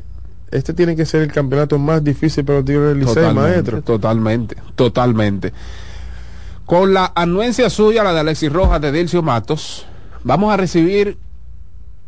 este 0.51 0.73
tiene 0.73 0.95
que 0.95 1.05
ser 1.05 1.23
el 1.23 1.31
campeonato 1.31 1.79
más 1.79 2.03
difícil 2.03 2.45
para 2.45 2.59
los 2.59 2.65
Tigres 2.65 2.89
del 2.89 2.99
Liceo, 2.99 3.33
maestro. 3.33 3.81
Totalmente, 3.81 4.55
totalmente. 4.75 5.51
Con 6.65 6.93
la 6.93 7.11
anuencia 7.15 7.69
suya, 7.69 8.03
la 8.03 8.13
de 8.13 8.19
Alexis 8.21 8.53
Rojas, 8.53 8.79
de 8.79 8.91
Dilcio 8.91 9.21
Matos, 9.21 9.85
vamos 10.23 10.53
a 10.53 10.57
recibir 10.57 11.17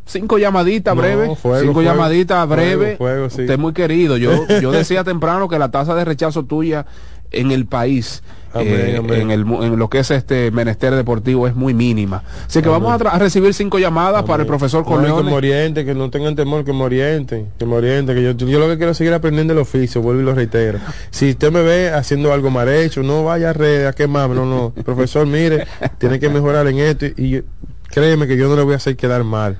cinco 0.06 0.38
llamaditas 0.38 0.94
no, 0.94 1.02
breves. 1.02 1.38
Fuego, 1.38 1.60
cinco 1.60 1.74
fuego, 1.74 1.90
llamaditas 1.90 2.48
breves. 2.48 2.98
Fuego, 2.98 3.28
sí. 3.28 3.42
Usted 3.42 3.54
es 3.54 3.58
muy 3.58 3.72
querido. 3.72 4.16
Yo, 4.16 4.46
yo 4.62 4.72
decía 4.72 5.04
temprano 5.04 5.48
que 5.48 5.58
la 5.58 5.70
tasa 5.70 5.94
de 5.94 6.04
rechazo 6.04 6.44
tuya 6.44 6.86
en 7.30 7.50
el 7.50 7.66
país 7.66 8.22
Amén, 8.60 8.74
eh, 8.74 8.96
amén. 8.96 9.20
En, 9.20 9.30
el, 9.30 9.40
en, 9.40 9.78
lo 9.78 9.90
que 9.90 9.98
es 9.98 10.10
este 10.10 10.50
menester 10.50 10.94
deportivo 10.94 11.46
es 11.46 11.54
muy 11.54 11.74
mínima. 11.74 12.22
Así 12.46 12.62
que 12.62 12.68
amén. 12.68 12.82
vamos 12.82 13.02
a, 13.02 13.08
a, 13.10 13.18
recibir 13.18 13.52
cinco 13.54 13.78
llamadas 13.78 14.22
para 14.24 14.42
el 14.42 14.46
profesor 14.46 14.84
Corleone. 14.84 15.08
No, 15.08 15.16
que 15.18 15.30
me 15.30 15.36
oriente, 15.36 15.84
que 15.84 15.94
no 15.94 16.10
tengan 16.10 16.34
temor, 16.34 16.64
que 16.64 16.72
me 16.72 16.84
orienten, 16.84 17.48
que 17.58 17.66
me 17.66 17.74
orienten, 17.74 18.16
que 18.16 18.22
yo, 18.22 18.32
yo 18.32 18.58
lo 18.58 18.68
que 18.68 18.76
quiero 18.76 18.92
es 18.92 18.96
seguir 18.96 19.12
aprendiendo 19.12 19.52
el 19.52 19.58
oficio, 19.58 20.00
vuelvo 20.00 20.22
y 20.22 20.24
lo 20.24 20.34
reitero. 20.34 20.78
Si 21.10 21.30
usted 21.30 21.52
me 21.52 21.62
ve 21.62 21.90
haciendo 21.90 22.32
algo 22.32 22.50
mal 22.50 22.68
hecho, 22.68 23.02
no 23.02 23.24
vaya 23.24 23.50
a 23.50 23.52
red, 23.52 23.86
a 23.86 23.92
quemar, 23.92 24.30
no, 24.30 24.46
no, 24.46 24.70
profesor, 24.84 25.26
mire, 25.26 25.66
tiene 25.98 26.18
que 26.18 26.28
mejorar 26.28 26.66
en 26.68 26.78
esto 26.78 27.06
y, 27.06 27.36
y 27.36 27.44
créeme 27.90 28.26
que 28.26 28.36
yo 28.36 28.48
no 28.48 28.56
le 28.56 28.62
voy 28.62 28.74
a 28.74 28.76
hacer 28.76 28.96
quedar 28.96 29.24
mal. 29.24 29.58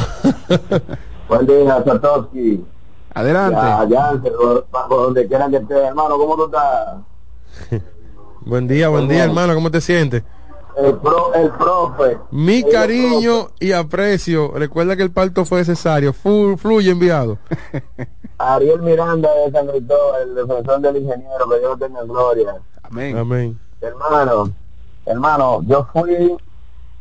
Buen 1.28 1.45
día, 1.45 1.84
Satoshi. 1.84 2.64
Adelante. 3.14 3.60
Por 4.72 4.90
donde 4.90 5.28
quieran 5.28 5.52
que 5.52 5.58
esté, 5.58 5.76
hermano, 5.76 6.18
¿cómo 6.18 6.38
tú 6.38 6.45
estás? 6.45 6.95
buen 8.41 8.70
día, 8.70 8.88
buen 8.88 9.10
día, 9.10 9.26
hermano, 9.26 9.54
¿cómo 9.56 9.70
te 9.70 9.82
sientes? 9.82 10.24
El, 10.78 10.95
pro, 10.98 11.34
el 11.34 11.49
profe. 11.52 12.20
Mi 12.30 12.60
el 12.60 12.70
cariño 12.70 13.45
profe. 13.45 13.66
y 13.66 13.72
aprecio. 13.72 14.52
Recuerda 14.54 14.95
que 14.95 15.04
el 15.04 15.12
parto 15.12 15.44
fue 15.44 15.60
necesario. 15.60 16.14
Flu, 16.14 16.56
fluye 16.58 16.91
enviado. 16.91 17.40
Ariel 18.38 18.82
Miranda 18.82 19.34
de 19.34 19.52
San 19.52 19.68
Cristóbal, 19.68 20.22
el 20.22 20.36
defensor 20.36 20.80
del 20.82 20.98
ingeniero, 20.98 21.49
que 21.49 21.60
Dios 21.60 21.80
tenga 21.80 22.04
gloria. 22.04 22.56
Amén. 22.84 23.18
Amén. 23.18 23.60
Hermano, 23.82 24.52
hermano, 25.06 25.62
yo 25.66 25.88
fui 25.91 26.38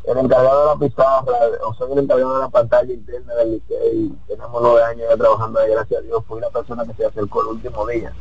el 0.06 0.18
encargado 0.18 0.60
de 0.60 0.66
la 0.66 0.88
pizarra, 0.88 1.32
o 1.66 1.74
soy 1.74 1.92
el 1.92 1.98
encargado 1.98 2.34
de 2.34 2.40
la 2.40 2.48
pantalla 2.48 2.92
interna 2.92 3.34
del 3.34 3.52
Licey. 3.52 4.12
Tenemos 4.26 4.62
nueve 4.62 4.82
años 4.84 5.06
ya 5.10 5.16
trabajando 5.16 5.60
ahí, 5.60 5.70
gracias 5.72 6.00
a 6.00 6.02
Dios. 6.02 6.24
Fui 6.26 6.40
la 6.40 6.48
persona 6.48 6.86
que 6.86 6.94
se 6.94 7.04
acercó 7.04 7.42
el 7.42 7.48
último 7.48 7.86
día. 7.86 8.12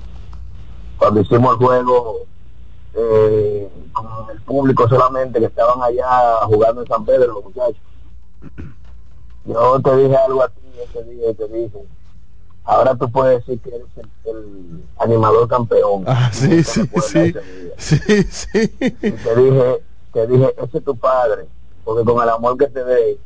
Cuando 0.97 1.21
hicimos 1.21 1.53
el 1.53 1.65
juego 1.65 2.25
eh, 2.95 3.69
con 3.91 4.29
el 4.29 4.41
público 4.41 4.87
solamente 4.87 5.39
que 5.39 5.45
estaban 5.45 5.81
allá 5.81 6.45
jugando 6.45 6.81
en 6.81 6.87
San 6.87 7.05
Pedro 7.05 7.33
los 7.33 7.43
muchachos 7.43 7.81
yo 9.45 9.79
te 9.81 9.95
dije 9.97 10.15
algo 10.15 10.43
a 10.43 10.49
ti 10.49 10.61
ese 10.83 11.03
día 11.03 11.29
y 11.29 11.33
te 11.33 11.47
dije 11.47 11.79
ahora 12.63 12.95
tú 12.95 13.11
puedes 13.11 13.45
decir 13.45 13.59
que 13.61 13.75
eres 13.75 13.87
el, 13.97 14.31
el 14.31 14.83
animador 14.97 15.47
campeón 15.47 16.03
ah, 16.07 16.29
sí, 16.31 16.63
sí, 16.63 16.89
sí. 17.01 17.33
sí, 17.77 18.23
sí. 18.23 18.75
y 18.81 18.89
te 18.89 19.35
dije 19.35 19.83
te 20.13 20.27
dije 20.27 20.55
ese 20.57 20.77
es 20.77 20.83
tu 20.83 20.95
padre 20.95 21.47
porque 21.83 22.05
con 22.05 22.23
el 22.23 22.29
amor 22.29 22.57
que 22.57 22.67
te 22.67 22.83
dé 22.83 23.19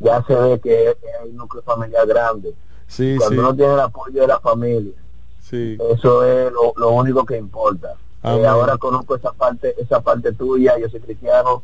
ya 0.00 0.24
se 0.24 0.34
ve 0.34 0.60
que 0.60 0.96
hay 1.20 1.28
un 1.28 1.36
núcleo 1.36 1.62
familiar 1.62 2.06
grande 2.06 2.54
sí, 2.86 3.16
cuando 3.18 3.34
sí. 3.34 3.38
uno 3.40 3.54
tiene 3.54 3.74
el 3.74 3.80
apoyo 3.80 4.20
de 4.22 4.26
la 4.26 4.40
familia 4.40 4.94
sí. 5.40 5.76
eso 5.90 6.24
es 6.24 6.50
lo, 6.50 6.72
lo 6.76 6.90
único 6.92 7.26
que 7.26 7.36
importa 7.36 7.94
eh, 8.24 8.46
ahora 8.46 8.76
conozco 8.78 9.16
esa 9.16 9.32
parte 9.32 9.74
esa 9.78 10.00
parte 10.00 10.32
tuya 10.32 10.78
yo 10.78 10.88
soy 10.88 11.00
cristiano 11.00 11.62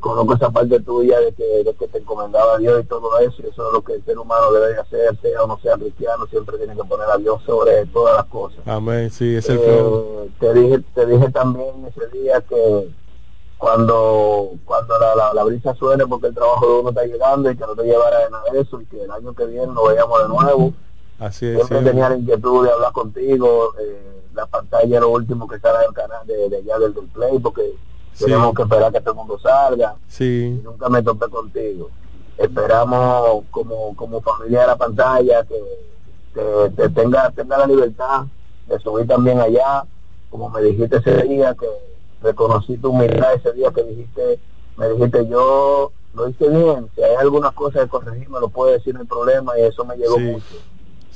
conozco 0.00 0.34
esa 0.34 0.50
parte 0.50 0.80
tuya 0.80 1.18
de 1.20 1.32
que, 1.32 1.64
de 1.64 1.74
que 1.74 1.88
te 1.88 1.98
encomendaba 1.98 2.56
a 2.56 2.58
Dios 2.58 2.82
y 2.82 2.86
todo 2.86 3.18
eso 3.20 3.36
y 3.42 3.46
eso 3.46 3.66
es 3.66 3.72
lo 3.72 3.82
que 3.82 3.94
el 3.94 4.04
ser 4.04 4.18
humano 4.18 4.52
debe 4.52 4.74
de 4.74 4.80
hacer 4.80 5.18
sea 5.22 5.42
o 5.42 5.46
no 5.46 5.58
sea 5.60 5.76
cristiano 5.76 6.26
siempre 6.26 6.58
tiene 6.58 6.76
que 6.76 6.84
poner 6.84 7.08
a 7.08 7.16
Dios 7.16 7.42
sobre 7.44 7.86
todas 7.86 8.16
las 8.16 8.26
cosas. 8.26 8.60
Amén 8.66 9.10
sí 9.10 9.36
es 9.36 9.48
el 9.48 9.58
eh, 9.62 10.30
te 10.38 10.52
dije 10.52 10.80
te 10.94 11.06
dije 11.06 11.30
también 11.30 11.86
ese 11.86 12.06
día 12.08 12.42
que 12.42 12.90
cuando 13.56 14.50
cuando 14.66 14.98
la, 14.98 15.14
la, 15.14 15.32
la, 15.32 15.44
brisa 15.44 15.74
suene 15.74 16.06
porque 16.06 16.26
el 16.26 16.34
trabajo 16.34 16.66
de 16.66 16.80
uno 16.80 16.88
está 16.90 17.04
llegando 17.06 17.50
y 17.50 17.56
que 17.56 17.64
no 17.66 17.74
te 17.74 17.84
llevara 17.84 18.18
de 18.18 18.30
nada 18.30 18.44
de 18.52 18.60
eso 18.60 18.78
y 18.80 18.84
que 18.84 19.02
el 19.02 19.10
año 19.10 19.32
que 19.32 19.46
viene 19.46 19.68
nos 19.68 19.88
veamos 19.88 20.22
de 20.22 20.28
nuevo. 20.28 20.74
Así 21.18 21.46
es, 21.46 21.54
siempre 21.54 21.78
sí. 21.78 21.84
tenía 21.84 22.10
la 22.10 22.16
inquietud 22.16 22.66
de 22.66 22.72
hablar 22.72 22.92
contigo 22.92 23.72
eh, 23.80 24.23
la 24.34 24.46
pantalla 24.46 24.96
es 24.96 25.00
lo 25.00 25.10
último 25.10 25.46
que 25.48 25.58
sale 25.58 25.84
del 25.84 25.94
canal 25.94 26.26
de, 26.26 26.48
de 26.48 26.56
allá 26.58 26.78
del, 26.78 26.94
del 26.94 27.06
play 27.06 27.38
porque 27.38 27.62
sí. 28.12 28.24
tenemos 28.24 28.54
que 28.54 28.62
esperar 28.62 28.92
que 28.92 29.00
todo 29.00 29.10
el 29.10 29.16
mundo 29.16 29.38
salga 29.38 29.94
sí. 30.08 30.58
y 30.58 30.62
nunca 30.62 30.88
me 30.88 31.02
topé 31.02 31.28
contigo 31.28 31.90
esperamos 32.36 33.44
como 33.50 33.94
como 33.94 34.20
familia 34.20 34.62
de 34.62 34.66
la 34.66 34.76
pantalla 34.76 35.44
que, 35.44 35.60
que, 36.34 36.72
que 36.76 36.88
tenga 36.88 37.30
tenga 37.30 37.58
la 37.58 37.66
libertad 37.66 38.24
de 38.66 38.78
subir 38.80 39.06
también 39.06 39.40
allá 39.40 39.84
como 40.30 40.50
me 40.50 40.62
dijiste 40.62 40.96
ese 40.96 41.22
día 41.22 41.54
que 41.54 41.66
reconocí 42.22 42.76
tu 42.78 42.90
humildad 42.90 43.34
ese 43.34 43.52
día 43.52 43.70
que 43.70 43.84
dijiste 43.84 44.40
me 44.76 44.88
dijiste 44.88 45.28
yo 45.28 45.92
lo 46.14 46.28
hice 46.28 46.48
bien 46.48 46.88
si 46.94 47.02
hay 47.02 47.14
algunas 47.16 47.52
cosas 47.52 47.84
que 47.84 47.88
corregir 47.88 48.28
me 48.28 48.40
lo 48.40 48.48
puede 48.48 48.74
decir 48.74 48.94
no 48.94 49.00
hay 49.00 49.06
problema 49.06 49.58
y 49.58 49.62
eso 49.62 49.84
me 49.84 49.96
llegó 49.96 50.16
sí. 50.16 50.22
mucho 50.22 50.73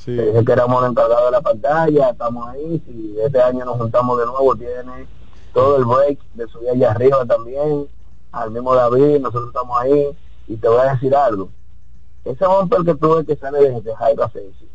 Sí. 0.09 0.15
Te 0.17 0.25
dije 0.25 0.45
que 0.45 0.51
éramos 0.51 0.81
los 0.81 0.91
encargados 0.91 1.25
de 1.25 1.31
la 1.31 1.41
pantalla, 1.41 2.09
estamos 2.09 2.47
ahí, 2.49 2.81
si 2.85 3.15
este 3.23 3.41
año 3.41 3.65
nos 3.65 3.77
juntamos 3.77 4.19
de 4.19 4.25
nuevo, 4.25 4.55
tiene 4.55 5.05
todo 5.53 5.77
el 5.77 5.85
break 5.85 6.19
de 6.33 6.47
subir 6.47 6.69
allá 6.69 6.91
arriba 6.91 7.25
también, 7.25 7.87
al 8.31 8.51
mismo 8.51 8.73
David, 8.73 9.19
nosotros 9.19 9.47
estamos 9.47 9.79
ahí, 9.79 10.07
y 10.47 10.55
te 10.55 10.67
voy 10.67 10.79
a 10.79 10.93
decir 10.93 11.15
algo, 11.15 11.49
ese 12.25 12.45
bumper 12.45 12.83
que 12.83 12.95
tuve 12.95 13.25
que 13.25 13.35
sale 13.35 13.59
de, 13.59 13.81
de 13.81 13.95
Jairo 13.95 14.23
Asensio, 14.23 14.67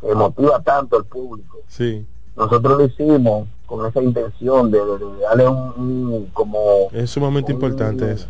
que 0.00 0.14
motiva 0.14 0.60
tanto 0.60 0.96
al 0.96 1.04
público, 1.04 1.58
sí. 1.66 2.06
nosotros 2.36 2.78
lo 2.78 2.84
hicimos 2.84 3.48
con 3.66 3.86
esa 3.86 4.02
intención 4.02 4.70
de, 4.70 4.78
de, 4.78 4.98
de 4.98 5.20
darle 5.20 5.48
un, 5.48 5.58
un, 5.76 6.26
como... 6.32 6.88
Es 6.92 7.10
sumamente 7.10 7.52
un, 7.52 7.56
importante 7.56 8.12
eso 8.12 8.28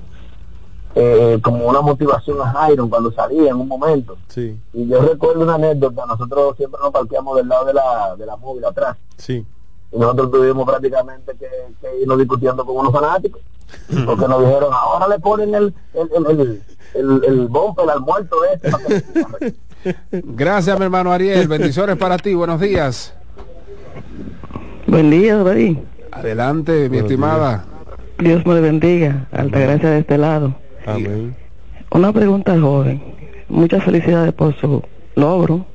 eh, 0.94 1.38
como 1.42 1.66
una 1.66 1.80
motivación 1.80 2.40
a 2.40 2.50
Jairo 2.50 2.88
cuando 2.88 3.12
salía 3.12 3.50
en 3.50 3.56
un 3.56 3.68
momento. 3.68 4.16
Sí. 4.28 4.58
Y 4.72 4.88
yo 4.88 5.00
recuerdo 5.00 5.42
una 5.42 5.54
anécdota, 5.54 6.06
nosotros 6.06 6.56
siempre 6.56 6.80
nos 6.82 6.92
parqueamos 6.92 7.36
del 7.36 7.48
lado 7.48 7.66
de 7.66 7.74
la, 7.74 8.16
de 8.16 8.26
la 8.26 8.36
móvil 8.36 8.64
atrás. 8.64 8.96
Sí. 9.16 9.44
Y 9.92 9.98
nosotros 9.98 10.30
tuvimos 10.30 10.66
prácticamente 10.66 11.32
que, 11.38 11.48
que 11.80 12.02
irnos 12.02 12.18
discutiendo 12.18 12.64
con 12.64 12.76
unos 12.76 12.92
fanáticos, 12.92 13.40
porque 14.04 14.28
nos 14.28 14.40
dijeron, 14.40 14.72
ahora 14.72 15.08
le 15.08 15.18
ponen 15.18 15.54
el, 15.54 15.74
el, 15.94 16.10
el, 16.16 16.40
el, 16.40 16.62
el, 16.94 17.24
el 17.24 17.46
bumper 17.48 17.88
al 17.88 18.00
muerto 18.00 18.36
este. 18.52 18.70
Para 18.70 18.84
que... 19.38 19.54
Gracias, 20.10 20.78
mi 20.78 20.84
hermano 20.84 21.12
Ariel. 21.12 21.48
Bendiciones 21.48 21.96
para 21.96 22.18
ti. 22.18 22.34
Buenos 22.34 22.60
días. 22.60 23.14
Buen 24.86 25.10
día, 25.10 25.36
David. 25.36 25.78
Adelante, 26.10 26.72
mi 26.72 26.88
Buenos 26.88 27.04
estimada. 27.04 27.64
Dios 28.18 28.44
me 28.44 28.60
bendiga. 28.60 29.26
Alta 29.30 29.58
gracia 29.58 29.90
de 29.90 29.98
este 30.00 30.18
lado. 30.18 30.54
Amén. 30.88 31.36
Una 31.90 32.12
pregunta 32.12 32.58
joven. 32.58 33.02
Muchas 33.48 33.84
felicidades 33.84 34.32
por 34.32 34.54
su 34.56 34.82
logro, 35.14 35.66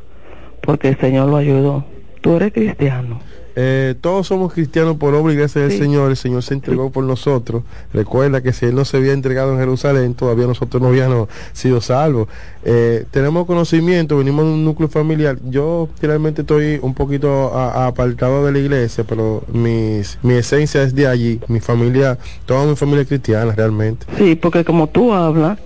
porque 0.62 0.90
el 0.90 0.98
Señor 1.00 1.30
lo 1.30 1.38
ayudó. 1.38 1.86
¿Tú 2.22 2.36
eres 2.36 2.54
cristiano? 2.54 3.20
Eh, 3.56 3.96
todos 4.02 4.28
somos 4.28 4.52
cristianos 4.54 4.98
por 4.98 5.14
obra 5.14 5.34
y 5.34 5.36
gracias 5.36 5.66
sí. 5.66 5.70
del 5.70 5.80
Señor. 5.80 6.10
El 6.10 6.18
Señor 6.18 6.44
se 6.44 6.54
entregó 6.54 6.90
por 6.92 7.04
nosotros. 7.04 7.64
Recuerda 7.94 8.42
que 8.42 8.54
si 8.54 8.66
Él 8.66 8.76
no 8.76 8.86
se 8.86 8.98
había 8.98 9.14
entregado 9.14 9.54
en 9.54 9.60
Jerusalén, 9.60 10.16
todavía 10.16 10.48
nosotros 10.48 10.82
no 10.82 10.90
habíamos 10.90 11.30
sido 11.54 11.82
salvos. 11.82 12.28
Eh, 12.66 13.06
tenemos 13.12 13.46
conocimiento, 13.46 14.18
venimos 14.18 14.46
de 14.46 14.52
un 14.52 14.66
núcleo 14.66 14.90
familiar. 14.90 15.38
Yo 15.44 15.90
realmente 16.02 16.42
estoy 16.42 16.80
un 16.82 16.94
poquito 16.94 17.54
a, 17.54 17.84
a 17.84 17.88
apartado 17.88 18.46
de 18.46 18.52
la 18.52 18.60
iglesia, 18.60 19.04
pero 19.04 19.44
mis, 19.52 20.18
mi 20.24 20.34
esencia 20.34 20.82
es 20.84 20.96
de 20.96 21.08
allí. 21.08 21.40
Mi 21.48 21.60
familia, 21.60 22.18
toda 22.46 22.66
mi 22.66 22.76
familia 22.76 23.02
es 23.04 23.08
cristiana 23.08 23.54
realmente. 23.56 24.06
Sí, 24.18 24.36
porque 24.36 24.64
como 24.66 24.88
tú 24.88 25.14
hablas, 25.14 25.60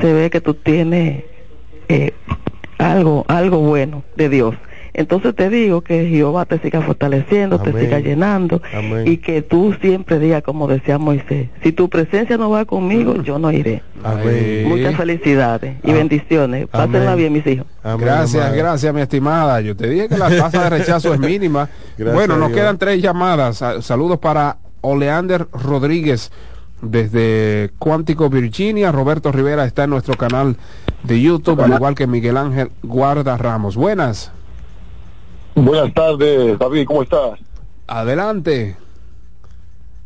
se 0.00 0.12
ve 0.12 0.30
que 0.30 0.40
tú 0.40 0.54
tienes 0.54 1.24
eh, 1.88 2.12
algo, 2.78 3.24
algo 3.28 3.58
bueno 3.58 4.02
de 4.16 4.28
Dios 4.28 4.54
Entonces 5.00 5.34
te 5.34 5.48
digo 5.50 5.80
que 5.80 6.06
Jehová 6.08 6.44
te 6.44 6.58
siga 6.60 6.80
fortaleciendo, 6.82 7.58
te 7.58 7.72
siga 7.72 7.98
llenando 8.00 8.60
Amén. 8.74 9.08
y 9.08 9.16
que 9.16 9.42
tú 9.42 9.74
siempre 9.80 10.18
digas 10.18 10.42
como 10.42 10.68
decía 10.68 10.98
Moisés, 10.98 11.48
si 11.62 11.72
tu 11.72 11.88
presencia 11.88 12.36
no 12.36 12.50
va 12.50 12.64
conmigo, 12.64 13.22
yo 13.22 13.38
no 13.38 13.50
iré. 13.50 13.82
Amén. 14.04 14.68
Muchas 14.68 14.94
felicidades 14.96 15.76
y 15.82 15.92
bendiciones. 15.92 16.66
Pásenla 16.68 17.14
bien, 17.14 17.32
mis 17.32 17.46
hijos. 17.46 17.66
Amén, 17.82 18.06
Gracias, 18.06 18.42
amada. 18.44 18.56
gracias, 18.56 18.94
mi 18.94 19.00
estimada. 19.00 19.60
Yo 19.60 19.76
te 19.76 19.88
dije 19.88 20.08
que 20.08 20.16
la 20.18 20.28
tasa 20.28 20.64
de 20.64 20.70
rechazo 20.70 21.12
es 21.14 21.20
mínima. 21.20 21.68
Gracias 21.98 22.14
bueno, 22.14 22.36
nos 22.36 22.50
quedan 22.52 22.78
tres 22.78 23.02
llamadas. 23.02 23.56
Sa- 23.58 23.82
Saludos 23.82 24.18
para 24.18 24.58
Oleander 24.82 25.46
Rodríguez 25.52 26.30
desde 26.82 27.70
Cuántico, 27.78 28.28
Virginia. 28.30 28.92
Roberto 28.92 29.32
Rivera 29.32 29.64
está 29.64 29.84
en 29.84 29.90
nuestro 29.90 30.14
canal 30.16 30.56
de 31.02 31.20
YouTube, 31.20 31.60
al 31.60 31.72
igual 31.72 31.94
que 31.94 32.06
Miguel 32.06 32.36
Ángel 32.36 32.70
Guarda 32.82 33.36
Ramos. 33.36 33.76
Buenas. 33.76 34.32
Buenas 35.54 35.92
tardes, 35.94 36.58
David, 36.58 36.84
¿cómo 36.86 37.02
estás? 37.02 37.38
Adelante. 37.86 38.76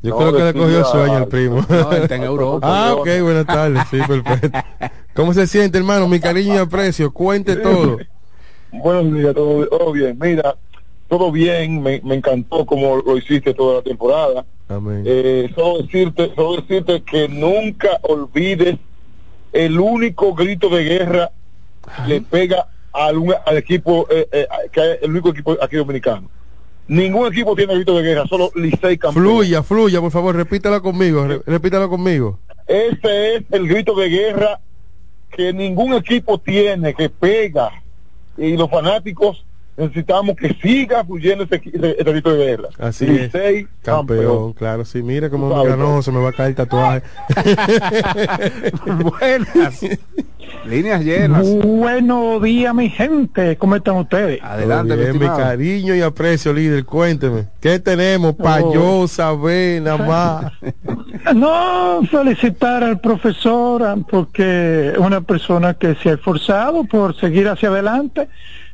Yo 0.02 0.10
No, 0.10 0.16
creo 0.18 0.32
que 0.32 0.44
le 0.44 0.54
cogió 0.54 0.84
sueño 0.84 1.18
el 1.18 1.28
primo. 1.28 1.64
No, 1.68 1.92
está 1.92 2.16
en 2.16 2.22
Europa. 2.24 2.66
ah, 2.70 2.94
ok, 2.94 3.08
buenas 3.22 3.46
tardes. 3.46 3.82
Sí, 3.90 3.98
perfecto. 4.06 4.58
¿Cómo 5.14 5.32
se 5.32 5.46
siente, 5.46 5.78
hermano? 5.78 6.08
Mi 6.08 6.20
cariño 6.20 6.54
y 6.54 6.58
aprecio. 6.58 7.12
Cuente 7.12 7.56
todo. 7.56 7.98
Buenos 8.72 9.14
días, 9.14 9.34
todo, 9.34 9.66
todo 9.68 9.92
bien. 9.92 10.18
Mira, 10.20 10.56
todo 11.08 11.30
bien, 11.30 11.80
me, 11.82 12.00
me 12.02 12.16
encantó 12.16 12.66
como 12.66 12.96
lo 12.96 13.16
hiciste 13.16 13.54
toda 13.54 13.76
la 13.76 13.82
temporada. 13.82 14.44
Amén. 14.68 15.04
Eh, 15.06 15.52
solo 15.54 15.82
decirte, 15.82 16.32
solo 16.34 16.60
decirte 16.62 17.02
que 17.02 17.28
nunca 17.28 17.88
olvides 18.02 18.78
el 19.52 19.78
único 19.78 20.34
grito 20.34 20.68
de 20.68 20.82
guerra 20.84 21.30
le 22.08 22.20
pega 22.22 22.66
al, 22.94 23.18
un- 23.18 23.34
al 23.44 23.56
equipo, 23.58 24.06
eh, 24.10 24.26
eh, 24.32 24.46
que 24.72 24.80
hay- 24.80 24.98
el 25.02 25.10
único 25.10 25.30
equipo 25.30 25.56
aquí 25.60 25.76
dominicano. 25.76 26.30
Ningún 26.86 27.26
equipo 27.32 27.56
tiene 27.56 27.74
grito 27.74 27.96
de 27.96 28.02
guerra, 28.02 28.26
solo 28.26 28.50
Licey 28.54 28.98
campeón. 28.98 29.24
Fluya, 29.24 29.62
fluya, 29.62 30.00
por 30.00 30.10
favor, 30.10 30.36
repítalo 30.36 30.80
conmigo. 30.82 31.26
re- 31.26 31.40
repítalo 31.46 31.88
conmigo. 31.88 32.38
Ese 32.66 33.36
es 33.36 33.42
el 33.50 33.66
grito 33.68 33.94
de 33.94 34.08
guerra 34.08 34.60
que 35.30 35.52
ningún 35.52 35.94
equipo 35.94 36.38
tiene, 36.38 36.94
que 36.94 37.08
pega. 37.10 37.70
Y 38.36 38.56
los 38.56 38.68
fanáticos 38.70 39.44
necesitamos 39.76 40.36
que 40.36 40.54
siga 40.62 41.04
fluyendo 41.04 41.44
ese, 41.44 41.56
ese- 41.64 41.96
ese 41.98 42.10
grito 42.12 42.32
de 42.34 42.44
guerra. 42.44 42.68
Así 42.78 43.06
Licey, 43.06 43.60
es. 43.60 43.66
Campeón, 43.82 44.52
claro, 44.52 44.84
sí. 44.84 45.02
Mira 45.02 45.30
cómo 45.30 45.56
me 45.56 45.68
ganó, 45.68 46.02
se 46.02 46.12
me 46.12 46.20
va 46.20 46.28
a 46.28 46.32
caer 46.32 46.50
el 46.50 46.54
tatuaje. 46.54 47.02
Buenas. 48.86 49.80
Líneas 50.66 51.04
llenas. 51.04 51.46
Buenos 51.62 52.42
días, 52.42 52.74
mi 52.74 52.88
gente. 52.90 53.56
¿Cómo 53.56 53.76
están 53.76 53.96
ustedes? 53.96 54.40
Adelante, 54.42 54.96
bien, 54.96 55.18
mi 55.18 55.26
cariño 55.26 55.94
y 55.94 56.00
aprecio, 56.00 56.52
líder. 56.52 56.84
Cuénteme. 56.84 57.46
¿Qué 57.60 57.78
tenemos 57.78 58.34
para 58.34 58.64
Oh. 58.64 58.72
yo 58.74 59.08
saber 59.08 59.82
nada 59.82 59.98
más? 60.06 60.52
No, 61.34 62.00
felicitar 62.10 62.82
al 62.82 63.00
profesor 63.00 63.82
ah, 63.82 63.96
porque 64.10 64.90
es 64.92 64.98
una 64.98 65.20
persona 65.20 65.74
que 65.74 65.94
se 65.96 66.10
ha 66.10 66.12
esforzado 66.14 66.84
por 66.84 67.14
seguir 67.18 67.48
hacia 67.48 67.68
adelante 67.68 68.28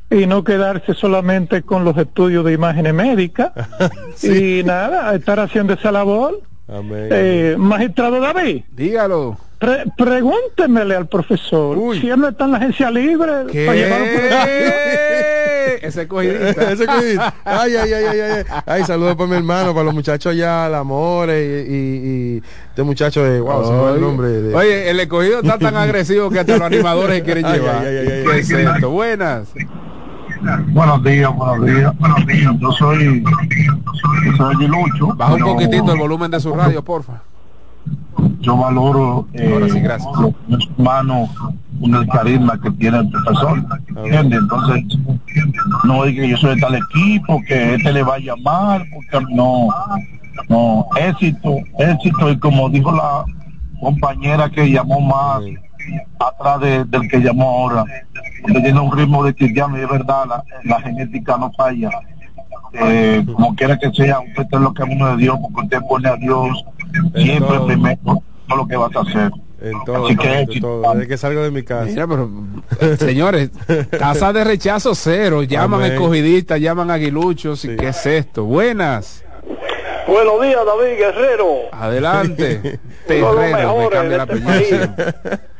y 0.09 0.25
no 0.27 0.43
quedarse 0.43 0.93
solamente 0.93 1.61
con 1.61 1.83
los 1.85 1.97
estudios 1.97 2.43
de 2.45 2.53
imágenes 2.53 2.93
médicas. 2.93 3.51
Y 4.23 4.63
nada, 4.63 5.13
estar 5.15 5.39
haciendo 5.39 5.73
esa 5.73 5.91
labor. 5.91 6.41
Amén. 6.67 7.07
Eh, 7.11 7.55
magistrado 7.57 8.19
David, 8.19 8.63
Dígalo. 8.71 9.37
Pre- 9.61 9.85
pregúntemele 9.95 10.95
al 10.95 11.07
profesor 11.07 11.77
si 11.95 12.09
él 12.09 12.19
no 12.19 12.27
está 12.29 12.43
en 12.45 12.51
la 12.51 12.57
agencia 12.57 12.91
libre 12.91 13.31
para 13.43 13.73
llevarlo 13.75 14.05
por 14.13 14.23
el 14.23 14.31
Ese 15.81 16.07
cogidita. 16.07 16.71
Ese 16.71 16.85
cogidita. 16.85 17.33
Ay, 17.45 17.75
ay, 17.75 17.93
ay, 17.93 18.03
ay, 18.05 18.19
ay. 18.19 18.43
Ay, 18.65 18.83
saludos 18.83 19.15
para 19.15 19.29
mi 19.29 19.35
hermano, 19.35 19.73
para 19.73 19.85
los 19.85 19.93
muchachos 19.93 20.31
allá, 20.31 20.67
el 20.67 20.75
amor 20.75 21.29
y, 21.29 21.31
y, 21.31 22.35
y 22.37 22.41
este 22.69 22.83
muchacho 22.83 23.23
de, 23.23 23.39
wow, 23.41 23.83
va 23.85 23.91
el 23.95 24.01
nombre. 24.01 24.27
de- 24.27 24.53
Oye, 24.55 24.89
el 24.89 24.99
escogido 24.99 25.39
está 25.41 25.57
tan 25.57 25.75
agresivo 25.75 26.29
que 26.29 26.39
hasta 26.39 26.53
los 26.57 26.61
animadores 26.61 27.23
quieren 27.23 27.45
Ay, 27.45 27.59
llevar. 27.59 27.77
ay, 27.79 27.85
ay, 27.87 27.97
ay, 27.97 28.05
¿Qué 28.25 28.31
ay. 28.33 28.39
es 28.39 28.51
esto? 28.51 28.89
Buenas. 28.91 29.53
Buenos 30.67 31.03
días, 31.03 31.31
buenos 31.35 31.65
días, 31.65 31.97
buenos 31.99 32.25
días. 32.27 32.51
Yo 32.59 32.71
soy, 32.71 33.23
yo 33.23 34.31
soy 34.37 34.55
Aguilucho. 34.55 35.07
Baja 35.15 35.33
un 35.35 35.41
poquitito 35.41 35.93
el 35.93 35.99
volumen 35.99 36.31
de 36.31 36.39
su 36.39 36.53
radio, 36.53 36.83
porfa. 36.83 37.21
Yo 38.41 38.57
valoro 38.57 39.27
eh, 39.33 39.49
Ahora 39.53 39.69
sí, 39.69 39.79
gracias. 39.79 40.11
los 40.47 40.69
humanos 40.77 41.29
con 41.79 41.95
el 41.95 42.07
carisma 42.07 42.59
que 42.61 42.71
tiene 42.71 42.99
el 42.99 43.09
profesor. 43.09 43.63
¿Entiendes? 43.95 44.39
Entonces, 44.39 44.83
no 45.83 46.05
es 46.05 46.15
que 46.15 46.27
yo 46.29 46.37
soy 46.37 46.55
de 46.55 46.61
tal 46.61 46.75
equipo, 46.75 47.41
que 47.47 47.75
este 47.75 47.91
le 47.93 48.03
vaya 48.03 48.33
mal, 48.43 48.83
porque 48.93 49.25
no, 49.33 49.67
no, 50.49 50.85
éxito, 50.99 51.55
éxito, 51.79 52.29
y 52.29 52.37
como 52.37 52.69
dijo 52.69 52.91
la 52.91 53.23
compañera 53.79 54.49
que 54.49 54.69
llamó 54.69 55.01
más 55.01 55.41
atrás 56.19 56.59
de- 56.61 56.85
del 56.85 57.09
que 57.09 57.19
llamó 57.19 57.49
ahora, 57.49 57.83
porque 58.43 58.59
tiene 58.61 58.79
un 58.79 58.95
ritmo 58.95 59.23
de 59.23 59.33
cristiano 59.33 59.77
y 59.77 59.81
es 59.81 59.89
verdad, 59.89 60.25
la, 60.27 60.43
la 60.63 60.81
genética 60.81 61.37
no 61.37 61.51
falla. 61.53 61.89
Eh, 62.73 63.25
como 63.33 63.53
quiera 63.55 63.77
que 63.77 63.91
sea, 63.91 64.19
usted 64.21 64.45
es 64.51 64.59
lo 64.61 64.73
que 64.73 64.83
uno 64.83 65.07
de 65.07 65.17
Dios, 65.17 65.37
porque 65.41 65.61
usted 65.75 65.87
pone 65.89 66.07
a 66.07 66.15
Dios 66.15 66.63
siempre 67.15 67.57
todo. 67.57 67.67
primero, 67.67 67.99
no 68.47 68.55
lo 68.55 68.67
que 68.67 68.75
vas 68.75 68.95
a 68.95 68.99
hacer. 69.01 69.31
En 69.61 69.83
todo, 69.85 70.07
Así 70.07 70.15
que 70.17 70.39
en 70.39 70.59
todo, 70.59 70.93
desde 70.93 71.07
que 71.07 71.17
salgo 71.17 71.43
de 71.43 71.51
mi 71.51 71.61
casa. 71.61 71.85
Mira, 71.85 72.07
pero 72.07 72.29
señores, 72.97 73.51
tasa 73.91 74.33
de 74.33 74.43
rechazo 74.43 74.95
cero. 74.95 75.43
Llaman 75.47 75.81
Amén. 75.81 75.93
escogidistas, 75.93 76.59
llaman 76.59 76.89
aguiluchos. 76.89 77.63
¿Y 77.65 77.75
qué 77.75 77.89
es 77.89 78.05
esto? 78.05 78.45
Buenas. 78.45 79.23
Buenos 80.07 80.41
días, 80.41 80.59
David 80.65 80.97
Guerrero. 80.97 81.47
Adelante. 81.71 82.79
Terrero, 83.07 83.77
me 83.77 83.89
cambia 83.89 84.17
la 84.17 84.23
este. 84.23 84.89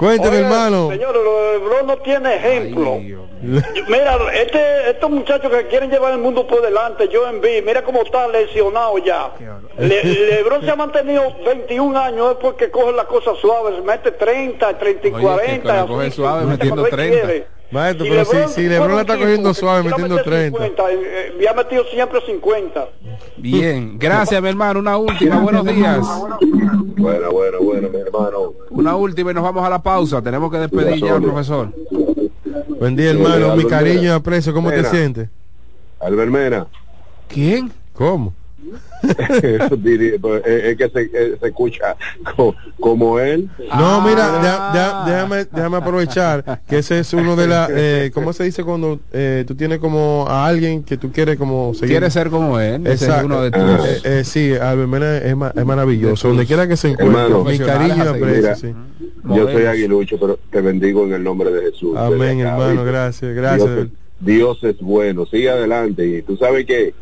Cuénteme, 0.00 0.36
Oye, 0.38 0.44
hermano. 0.46 0.88
De 0.88 0.96
Lebron 0.96 1.86
no 1.86 1.96
tiene 1.98 2.36
ejemplo. 2.36 2.98
Yo- 3.00 3.20
Mira, 3.88 4.18
este, 4.34 4.90
estos 4.90 5.10
muchachos 5.10 5.50
que 5.50 5.66
quieren 5.68 5.90
llevar 5.90 6.12
el 6.12 6.18
mundo 6.18 6.46
por 6.46 6.60
delante, 6.62 7.06
yo 7.08 7.26
envío, 7.28 7.62
mira 7.64 7.82
cómo 7.84 8.02
está 8.02 8.26
lesionado 8.28 8.96
ya. 8.98 9.30
Le- 9.78 10.02
Lebron 10.30 10.62
se 10.62 10.70
ha 10.70 10.76
mantenido 10.76 11.22
21 11.44 11.98
años, 11.98 12.30
es 12.32 12.36
porque 12.38 12.70
coge 12.70 12.92
las 12.92 13.04
cosas 13.06 13.36
suaves, 13.38 13.82
mete 13.84 14.10
30, 14.12 14.78
30 14.78 15.08
y 15.08 15.12
Oye, 15.12 15.22
40. 15.22 15.82
que 15.82 15.88
coge 15.92 16.10
suave 16.10 16.40
mete 16.46 16.50
metiendo 16.64 16.82
cuando 16.82 16.86
él 16.96 17.08
30. 17.10 17.26
quiere. 17.26 17.46
Maestro, 17.70 18.06
pero 18.08 18.24
si, 18.24 18.32
LeBron 18.32 18.48
si 18.48 18.62
Lebron 18.62 18.94
la 18.96 19.00
está 19.02 19.16
cogiendo 19.16 19.54
suave, 19.54 19.84
metiendo 19.84 20.16
meter 20.16 20.32
30. 20.32 20.58
50, 20.58 20.90
eh, 20.90 20.96
eh, 21.02 21.38
y 21.40 21.46
ha 21.46 21.52
metido 21.54 21.84
siempre 21.84 22.20
50. 22.26 22.88
Bien, 23.36 23.98
gracias, 23.98 24.42
mi 24.42 24.48
hermano. 24.48 24.80
Una 24.80 24.96
última, 24.96 25.38
buenos 25.42 25.64
días. 25.64 25.98
Bueno, 26.96 27.30
bueno, 27.30 27.58
bueno, 27.60 27.88
mi 27.88 28.00
hermano. 28.00 28.54
Una 28.70 28.96
última 28.96 29.30
y 29.30 29.34
nos 29.34 29.44
vamos 29.44 29.64
a 29.64 29.70
la 29.70 29.80
pausa. 29.80 30.20
Tenemos 30.20 30.50
que 30.50 30.58
despedir 30.58 31.02
ya 31.02 31.14
al 31.14 31.22
profesor. 31.22 31.72
Buen 32.80 32.96
día, 32.96 33.10
hermano. 33.10 33.54
Mi 33.54 33.64
cariño 33.64 34.02
y 34.02 34.08
aprecio. 34.08 34.52
¿Cómo 34.52 34.70
te 34.70 34.82
sientes? 34.84 35.28
Albert 36.00 36.30
Mena. 36.30 36.66
¿Quién? 37.28 37.70
¿Cómo? 37.92 38.34
Es, 39.02 40.76
que 40.76 40.90
se, 40.92 41.38
se 41.38 41.46
escucha 41.46 41.96
co- 42.36 42.54
como 42.78 43.18
él. 43.18 43.48
No, 43.76 44.00
mira, 44.02 44.38
deja- 44.40 44.70
deja- 44.72 45.04
déjame, 45.06 45.44
déjame 45.50 45.76
aprovechar 45.78 46.60
que 46.68 46.78
ese 46.78 46.98
es 47.00 47.12
uno 47.14 47.36
de 47.36 47.46
las, 47.46 47.70
eh, 47.74 48.10
¿cómo 48.12 48.32
se 48.32 48.44
dice 48.44 48.62
cuando 48.64 49.00
eh, 49.12 49.44
tú 49.46 49.54
tienes 49.54 49.78
como 49.78 50.26
a 50.28 50.46
alguien 50.46 50.82
que 50.84 50.96
tú 50.96 51.10
quieres 51.12 51.36
como 51.36 51.72
seguir? 51.74 51.90
Quieres 51.94 52.12
ser 52.12 52.30
como 52.30 52.58
él. 52.60 52.86
Ese 52.86 53.06
es 53.08 53.22
uno 53.24 53.42
de 53.42 53.50
tus. 53.50 53.62
Eh, 53.62 54.00
eh, 54.04 54.22
sí, 54.24 54.52
Albert 54.54 54.88
Mena 54.88 55.16
es, 55.18 55.36
ma- 55.36 55.52
es 55.54 55.64
maravilloso. 55.64 56.28
Donde 56.28 56.46
quiera 56.46 56.68
que 56.68 56.76
se 56.76 56.88
encuentre, 56.88 57.20
Hermano, 57.22 57.44
mi 57.44 57.58
cariño 57.58 58.02
aprecio, 58.02 58.36
Mira, 58.36 58.54
sí. 58.56 58.74
Yo 59.24 59.50
soy 59.50 59.64
aguilucho, 59.64 60.18
pero 60.18 60.38
te 60.50 60.60
bendigo 60.60 61.04
en 61.06 61.14
el 61.14 61.22
nombre 61.24 61.50
de 61.50 61.70
Jesús. 61.70 61.96
Amén, 61.96 62.40
hermano, 62.40 62.84
gracias, 62.84 63.34
gracias. 63.34 63.68
Dios 63.74 63.86
es, 63.86 63.92
Dios 64.20 64.58
es 64.64 64.78
bueno, 64.80 65.26
sigue 65.26 65.50
adelante. 65.50 66.06
Y 66.06 66.22
tú 66.22 66.36
sabes 66.36 66.66
que 66.66 66.94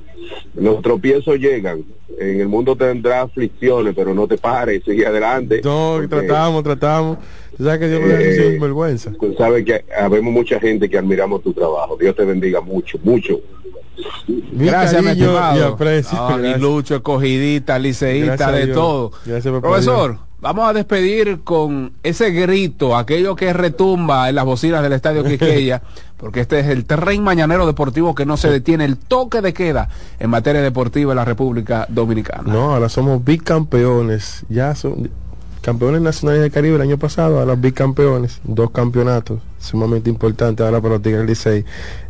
los 0.54 0.82
tropiezos 0.82 1.36
llegan. 1.38 1.84
En 2.18 2.40
el 2.40 2.48
mundo 2.48 2.74
tendrá 2.76 3.22
aflicciones, 3.22 3.94
pero 3.94 4.12
no 4.14 4.26
te 4.26 4.38
pares, 4.38 4.82
sigue 4.84 5.06
adelante. 5.06 5.60
No, 5.64 5.92
Porque, 6.00 6.08
tratamos, 6.08 6.64
tratamos. 6.64 7.18
Tú 7.56 7.64
sabes 7.64 7.78
que 7.80 7.88
Dios 7.88 8.00
no 8.00 8.06
Eh, 8.08 8.16
deja 8.16 8.42
sin 8.50 8.60
vergüenza. 8.60 9.12
Tú 9.20 9.34
sabes 9.38 9.64
que 9.64 9.84
habemos 9.96 10.32
mucha 10.32 10.58
gente 10.60 10.88
que 10.88 10.98
admiramos 10.98 11.42
tu 11.42 11.52
trabajo. 11.52 11.96
Dios 11.96 12.14
te 12.16 12.24
bendiga 12.24 12.60
mucho, 12.60 12.98
mucho. 13.04 13.40
Mi 14.52 14.66
Gracias, 14.66 15.02
mi 15.02 15.10
estimado. 15.10 15.58
y 15.58 15.62
aprecio. 15.62 16.16
No, 16.18 16.26
Gracias. 16.28 16.52
aguilucho, 16.54 16.94
escogidita, 16.96 17.78
liceísta, 17.78 18.36
Gracias 18.50 18.66
de 18.66 18.72
todo. 18.74 19.10
Profesor. 19.60 20.27
Vamos 20.40 20.68
a 20.68 20.72
despedir 20.72 21.40
con 21.42 21.92
ese 22.02 22.30
grito, 22.30 22.96
aquello 22.96 23.34
que 23.36 23.52
retumba 23.52 24.28
en 24.28 24.34
las 24.34 24.44
bocinas 24.44 24.82
del 24.82 24.92
Estadio 24.92 25.24
Quisqueya, 25.24 25.82
porque 26.16 26.40
este 26.40 26.60
es 26.60 26.66
el 26.66 26.84
tren 26.84 27.22
mañanero 27.22 27.66
deportivo 27.66 28.14
que 28.14 28.26
no 28.26 28.36
se 28.36 28.50
detiene, 28.50 28.84
el 28.84 28.96
toque 28.96 29.40
de 29.40 29.52
queda 29.52 29.88
en 30.18 30.30
materia 30.30 30.62
deportiva 30.62 31.12
en 31.12 31.16
la 31.16 31.24
República 31.24 31.86
Dominicana. 31.88 32.52
No, 32.52 32.74
ahora 32.74 32.88
somos 32.88 33.24
bicampeones. 33.24 34.44
Ya 34.48 34.74
son 34.74 35.10
campeones 35.60 36.00
nacionales 36.00 36.42
del 36.42 36.50
Caribe 36.50 36.76
el 36.76 36.82
año 36.82 36.98
pasado, 36.98 37.40
ahora 37.40 37.54
bicampeones. 37.54 38.40
Dos 38.44 38.70
campeonatos 38.70 39.40
sumamente 39.58 40.08
importantes 40.08 40.64
ahora 40.64 40.80
para 40.80 40.94
los 40.94 41.02
Tigres 41.02 41.20
del 41.20 41.28
Licey. 41.28 41.64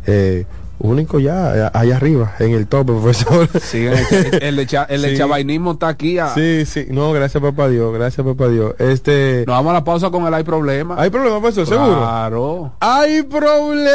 Eh, 0.05 0.45
único 0.79 1.19
ya, 1.19 1.67
allá 1.73 1.95
arriba, 1.97 2.33
en 2.39 2.51
el 2.51 2.67
top, 2.67 2.87
profesor. 2.87 3.47
Sí, 3.61 3.85
el, 3.85 3.97
el, 4.41 4.59
el, 4.59 5.05
el 5.05 5.17
chavainismo 5.17 5.73
está 5.73 5.89
aquí. 5.89 6.17
A... 6.17 6.29
Sí, 6.33 6.65
sí, 6.65 6.87
no, 6.89 7.11
gracias 7.11 7.43
papá 7.43 7.67
Dios, 7.67 7.93
gracias 7.93 8.25
papá 8.25 8.47
Dios. 8.47 8.73
Este... 8.79 9.43
Nos 9.45 9.55
vamos 9.55 9.71
a 9.71 9.73
la 9.73 9.83
pausa 9.83 10.09
con 10.09 10.25
el 10.25 10.33
hay 10.33 10.43
problema. 10.43 10.95
¿Hay 10.97 11.09
problema, 11.09 11.39
profesor? 11.39 11.67
¿Seguro? 11.67 11.97
Claro. 11.97 12.71
¡Hay 12.79 13.23
problema! 13.23 13.89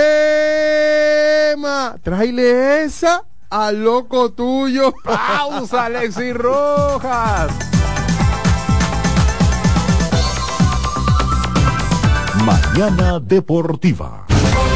Tráele 2.03 2.85
esa 2.85 3.25
al 3.51 3.85
loco 3.85 4.31
tuyo. 4.33 4.93
Pausa, 5.05 5.87
Alexis 5.87 6.35
Rojas. 6.35 7.51
Mañana 12.45 13.21
Deportiva. 13.21 14.27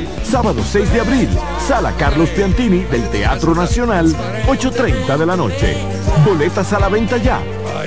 Sábado 0.31 0.63
6 0.63 0.93
de 0.93 1.01
abril, 1.01 1.29
Sala 1.67 1.93
Carlos 1.97 2.29
Piantini 2.29 2.85
del 2.85 3.03
Teatro 3.09 3.53
Nacional, 3.53 4.15
8.30 4.47 5.17
de 5.17 5.25
la 5.25 5.35
noche. 5.35 5.75
Boletas 6.25 6.71
a 6.71 6.79
la 6.79 6.87
venta 6.87 7.17
ya. 7.17 7.41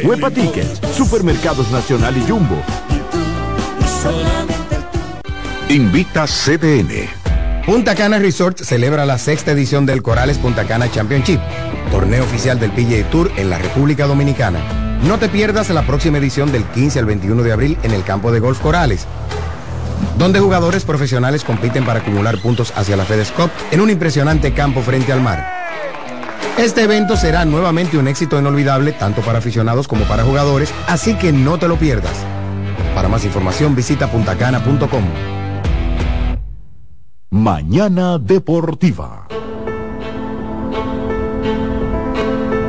Huepa 0.04 0.30
Tickets, 0.30 0.78
Supermercados 0.94 1.70
Nacional 1.70 2.14
y 2.18 2.30
Jumbo. 2.30 2.62
Invita 5.70 6.26
CDN. 6.26 7.08
Punta 7.64 7.94
Cana 7.94 8.18
Resort 8.18 8.58
celebra 8.58 9.06
la 9.06 9.16
sexta 9.16 9.52
edición 9.52 9.86
del 9.86 10.02
Corales 10.02 10.36
Punta 10.36 10.66
Cana 10.66 10.90
Championship, 10.90 11.40
torneo 11.90 12.24
oficial 12.24 12.60
del 12.60 12.72
PGA 12.72 13.08
Tour 13.08 13.32
en 13.38 13.48
la 13.48 13.56
República 13.56 14.06
Dominicana. 14.06 14.60
No 15.04 15.18
te 15.18 15.30
pierdas 15.30 15.70
la 15.70 15.86
próxima 15.86 16.18
edición 16.18 16.52
del 16.52 16.64
15 16.64 16.98
al 16.98 17.06
21 17.06 17.42
de 17.42 17.52
abril 17.52 17.78
en 17.82 17.92
el 17.92 18.04
campo 18.04 18.30
de 18.32 18.40
golf 18.40 18.60
Corales, 18.60 19.06
donde 20.18 20.40
jugadores 20.40 20.84
profesionales 20.84 21.44
compiten 21.44 21.84
para 21.84 22.00
acumular 22.00 22.38
puntos 22.38 22.72
hacia 22.76 22.96
la 22.96 23.04
FedEx 23.04 23.30
Cup 23.32 23.50
en 23.70 23.80
un 23.80 23.90
impresionante 23.90 24.52
campo 24.52 24.82
frente 24.82 25.12
al 25.12 25.20
mar. 25.20 25.64
Este 26.58 26.84
evento 26.84 27.16
será 27.16 27.44
nuevamente 27.44 27.98
un 27.98 28.06
éxito 28.06 28.38
inolvidable 28.38 28.92
tanto 28.92 29.22
para 29.22 29.38
aficionados 29.38 29.88
como 29.88 30.04
para 30.04 30.22
jugadores, 30.22 30.72
así 30.86 31.14
que 31.14 31.32
no 31.32 31.58
te 31.58 31.66
lo 31.66 31.76
pierdas. 31.76 32.14
Para 32.94 33.08
más 33.08 33.24
información 33.24 33.74
visita 33.74 34.06
puntacana.com. 34.10 35.04
Mañana 37.30 38.18
Deportiva. 38.18 39.26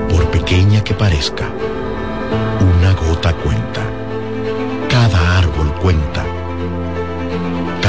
Por 0.09 0.31
pequeña 0.31 0.83
que 0.83 0.95
parezca, 0.95 1.47
una 2.59 2.93
gota 2.93 3.33
cuenta. 3.33 3.81
Cada 4.89 5.37
árbol 5.37 5.71
cuenta. 5.75 6.34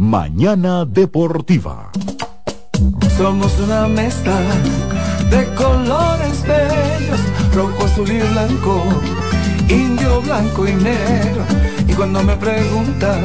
Mañana 0.00 0.84
Deportiva. 0.84 1.90
Somos 3.16 3.58
una 3.58 3.88
mezcla 3.88 4.38
de 5.28 5.44
colores 5.56 6.40
bellos, 6.46 7.20
rojo, 7.52 7.84
azul 7.84 8.08
y 8.08 8.20
blanco, 8.20 8.84
indio, 9.68 10.22
blanco 10.22 10.68
y 10.68 10.74
negro. 10.74 11.42
Y 11.88 11.92
cuando 11.94 12.22
me 12.22 12.36
preguntan 12.36 13.24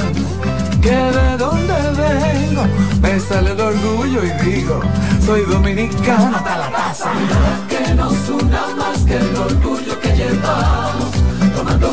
que 0.81 0.95
de 0.95 1.37
dónde 1.37 1.75
vengo, 1.95 2.63
me 3.03 3.19
sale 3.19 3.51
el 3.51 3.61
orgullo 3.61 4.21
y 4.23 4.31
digo, 4.43 4.79
soy 5.23 5.41
dominicano 5.45 6.37
hasta 6.37 6.57
la 6.57 6.71
taza. 6.71 7.11
Que 7.69 7.93
nos 7.93 8.29
una 8.29 8.75
más 8.75 8.97
que 9.03 9.17
el 9.17 9.35
orgullo 9.35 9.99
que 9.99 10.09
llevamos, 10.15 11.11
tomando 11.55 11.92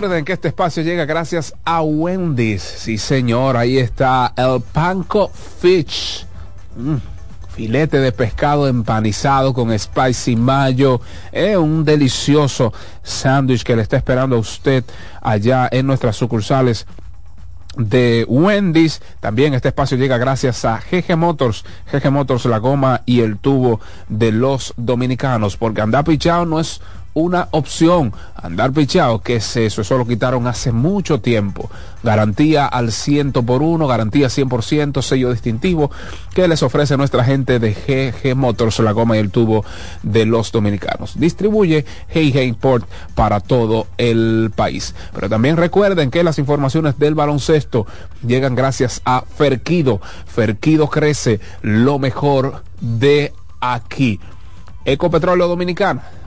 Recuerden 0.00 0.24
que 0.24 0.32
este 0.32 0.48
espacio 0.48 0.82
llega 0.82 1.04
gracias 1.04 1.54
a 1.62 1.82
Wendy's. 1.82 2.62
Sí, 2.62 2.96
señor, 2.96 3.58
ahí 3.58 3.76
está 3.76 4.32
el 4.34 4.62
Panko 4.62 5.28
Fish. 5.28 6.24
Mm, 6.74 6.96
filete 7.54 7.98
de 7.98 8.10
pescado 8.10 8.66
empanizado 8.66 9.52
con 9.52 9.78
spicy 9.78 10.36
mayo. 10.36 11.02
Es 11.30 11.54
un 11.58 11.84
delicioso 11.84 12.72
sándwich 13.02 13.62
que 13.62 13.76
le 13.76 13.82
está 13.82 13.98
esperando 13.98 14.36
a 14.36 14.38
usted 14.38 14.84
allá 15.20 15.68
en 15.70 15.86
nuestras 15.86 16.16
sucursales 16.16 16.86
de 17.76 18.24
Wendy's. 18.26 19.02
También 19.20 19.52
este 19.52 19.68
espacio 19.68 19.98
llega 19.98 20.16
gracias 20.16 20.64
a 20.64 20.80
GG 20.80 21.14
Motors. 21.18 21.62
GG 21.92 22.10
Motors, 22.10 22.46
la 22.46 22.56
goma 22.56 23.02
y 23.04 23.20
el 23.20 23.36
tubo 23.36 23.80
de 24.08 24.32
los 24.32 24.72
dominicanos. 24.78 25.58
Porque 25.58 25.82
andar 25.82 26.04
pichado 26.04 26.46
no 26.46 26.58
es 26.58 26.80
una 27.14 27.48
opción. 27.50 28.12
Andar 28.34 28.72
pichado, 28.72 29.20
que 29.20 29.36
es 29.36 29.56
eso? 29.56 29.82
Eso 29.82 29.98
lo 29.98 30.06
quitaron 30.06 30.46
hace 30.46 30.72
mucho 30.72 31.20
tiempo. 31.20 31.70
Garantía 32.02 32.66
al 32.66 32.92
ciento 32.92 33.42
por 33.42 33.62
uno, 33.62 33.86
garantía 33.86 34.28
100%, 34.28 35.02
sello 35.02 35.30
distintivo 35.30 35.90
que 36.34 36.48
les 36.48 36.62
ofrece 36.62 36.96
nuestra 36.96 37.24
gente 37.24 37.58
de 37.58 37.74
GG 37.74 38.34
Motors, 38.36 38.78
la 38.78 38.92
goma 38.92 39.16
y 39.16 39.20
el 39.20 39.30
tubo 39.30 39.64
de 40.02 40.24
los 40.24 40.52
dominicanos. 40.52 41.18
Distribuye 41.18 41.84
Hey 42.08 42.32
Import 42.46 42.86
para 43.14 43.40
todo 43.40 43.86
el 43.98 44.50
país. 44.54 44.94
Pero 45.12 45.28
también 45.28 45.56
recuerden 45.56 46.10
que 46.10 46.24
las 46.24 46.38
informaciones 46.38 46.98
del 46.98 47.14
baloncesto 47.14 47.86
llegan 48.26 48.54
gracias 48.54 49.02
a 49.04 49.22
Ferquido. 49.22 50.00
Ferquido 50.26 50.88
crece 50.88 51.40
lo 51.62 51.98
mejor 51.98 52.62
de 52.80 53.34
aquí. 53.60 54.20
Ecopetróleo 54.84 55.46
Dominicana 55.46 56.19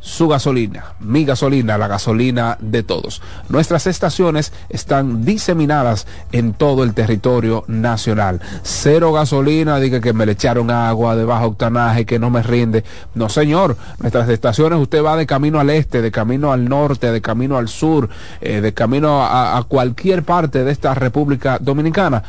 su 0.00 0.28
gasolina, 0.28 0.94
mi 1.00 1.24
gasolina, 1.24 1.76
la 1.76 1.88
gasolina 1.88 2.56
de 2.60 2.82
todos. 2.82 3.20
Nuestras 3.48 3.86
estaciones 3.86 4.52
están 4.68 5.24
diseminadas 5.24 6.06
en 6.32 6.52
todo 6.52 6.84
el 6.84 6.94
territorio 6.94 7.64
nacional. 7.66 8.40
Cero 8.62 9.12
gasolina, 9.12 9.80
diga 9.80 10.00
que 10.00 10.12
me 10.12 10.26
le 10.26 10.32
echaron 10.32 10.70
agua 10.70 11.16
de 11.16 11.24
bajo 11.24 11.46
octanaje, 11.46 12.06
que 12.06 12.18
no 12.18 12.30
me 12.30 12.42
rinde. 12.42 12.84
No, 13.14 13.28
señor, 13.28 13.76
nuestras 13.98 14.28
estaciones 14.28 14.78
usted 14.78 15.02
va 15.02 15.16
de 15.16 15.26
camino 15.26 15.58
al 15.58 15.70
este, 15.70 16.00
de 16.00 16.10
camino 16.10 16.52
al 16.52 16.68
norte, 16.68 17.10
de 17.10 17.20
camino 17.20 17.58
al 17.58 17.68
sur, 17.68 18.08
eh, 18.40 18.60
de 18.60 18.72
camino 18.72 19.22
a, 19.24 19.64
cualquier 19.68 20.22
parte 20.22 20.64
de 20.64 20.70
esta 20.70 20.94
República 20.94 21.58
Dominicana. 21.60 22.22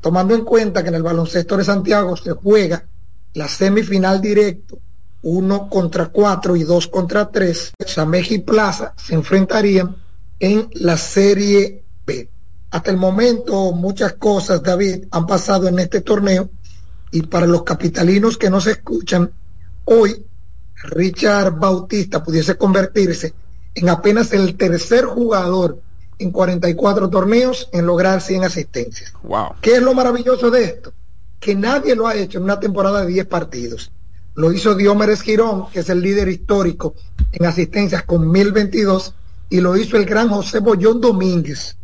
tomando 0.00 0.34
en 0.34 0.42
cuenta 0.42 0.82
que 0.82 0.88
en 0.88 0.94
el 0.94 1.02
baloncesto 1.02 1.58
de 1.58 1.64
Santiago 1.64 2.16
se 2.16 2.30
juega 2.30 2.86
la 3.34 3.46
semifinal 3.46 4.22
directo 4.22 4.78
uno 5.22 5.68
contra 5.68 6.08
cuatro 6.08 6.56
y 6.56 6.64
dos 6.64 6.88
contra 6.88 7.30
tres, 7.30 7.72
Sameji 7.84 8.34
y 8.34 8.38
Plaza 8.40 8.94
se 8.96 9.14
enfrentarían 9.14 9.96
en 10.40 10.68
la 10.74 10.96
Serie 10.96 11.84
B. 12.04 12.28
Hasta 12.70 12.90
el 12.90 12.96
momento 12.96 13.72
muchas 13.72 14.14
cosas, 14.14 14.62
David, 14.62 15.04
han 15.10 15.26
pasado 15.26 15.68
en 15.68 15.78
este 15.78 16.00
torneo 16.00 16.50
y 17.10 17.22
para 17.22 17.46
los 17.46 17.62
capitalinos 17.62 18.38
que 18.38 18.50
no 18.50 18.60
se 18.60 18.72
escuchan, 18.72 19.30
hoy 19.84 20.26
Richard 20.84 21.52
Bautista 21.52 22.24
pudiese 22.24 22.56
convertirse 22.56 23.34
en 23.74 23.88
apenas 23.88 24.32
el 24.32 24.56
tercer 24.56 25.04
jugador 25.04 25.80
en 26.18 26.30
44 26.30 27.10
torneos 27.10 27.68
en 27.72 27.86
lograr 27.86 28.20
100 28.20 28.44
asistencias. 28.44 29.12
Wow. 29.22 29.54
¿Qué 29.60 29.76
es 29.76 29.82
lo 29.82 29.94
maravilloso 29.94 30.50
de 30.50 30.64
esto? 30.64 30.92
Que 31.38 31.54
nadie 31.54 31.94
lo 31.94 32.06
ha 32.06 32.14
hecho 32.14 32.38
en 32.38 32.44
una 32.44 32.60
temporada 32.60 33.02
de 33.02 33.08
10 33.08 33.26
partidos. 33.26 33.92
Lo 34.34 34.52
hizo 34.52 34.74
Diomedes 34.74 35.22
Girón, 35.22 35.66
que 35.70 35.80
es 35.80 35.90
el 35.90 36.00
líder 36.00 36.28
histórico 36.28 36.94
en 37.32 37.46
asistencias 37.46 38.02
con 38.04 38.30
1022, 38.30 39.14
y 39.50 39.60
lo 39.60 39.76
hizo 39.76 39.96
el 39.96 40.06
gran 40.06 40.28
José 40.28 40.60
Bollón 40.60 41.00
Domínguez, 41.00 41.76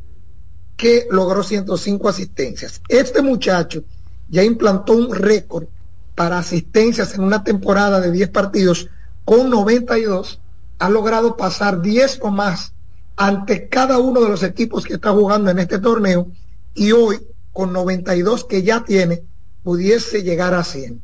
que 0.77 1.07
logró 1.11 1.43
105 1.43 2.09
asistencias. 2.09 2.81
Este 2.89 3.21
muchacho 3.21 3.85
ya 4.29 4.43
implantó 4.43 4.95
un 4.95 5.15
récord 5.15 5.67
para 6.15 6.39
asistencias 6.39 7.15
en 7.15 7.23
una 7.23 7.45
temporada 7.45 8.01
de 8.01 8.11
10 8.11 8.31
partidos 8.31 8.89
con 9.25 9.51
92, 9.51 10.41
ha 10.79 10.89
logrado 10.89 11.37
pasar 11.37 11.83
10 11.83 12.21
o 12.23 12.31
más 12.31 12.73
ante 13.17 13.69
cada 13.69 13.99
uno 13.99 14.21
de 14.21 14.29
los 14.29 14.43
equipos 14.43 14.85
que 14.85 14.95
está 14.95 15.11
jugando 15.11 15.51
en 15.51 15.59
este 15.59 15.79
torneo 15.79 16.29
y 16.75 16.93
hoy 16.93 17.19
con 17.53 17.73
92 17.73 18.45
que 18.45 18.63
ya 18.63 18.85
tiene 18.85 19.23
pudiese 19.63 20.23
llegar 20.23 20.55
a 20.55 20.65
100. 20.65 21.03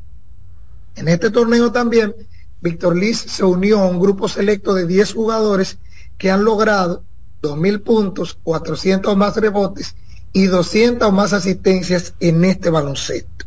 En 0.95 1.07
este 1.07 1.29
torneo 1.29 1.71
también, 1.71 2.15
Víctor 2.61 2.95
Liz 2.95 3.19
se 3.19 3.43
unió 3.43 3.79
a 3.79 3.87
un 3.87 3.99
grupo 3.99 4.27
selecto 4.27 4.73
de 4.73 4.87
10 4.87 5.13
jugadores 5.13 5.77
que 6.17 6.31
han 6.31 6.43
logrado 6.43 7.03
2.000 7.41 7.83
puntos, 7.83 8.37
400 8.43 9.15
más 9.15 9.35
rebotes 9.35 9.95
y 10.33 10.45
200 10.45 11.11
más 11.13 11.33
asistencias 11.33 12.13
en 12.19 12.43
este 12.45 12.69
baloncesto. 12.69 13.45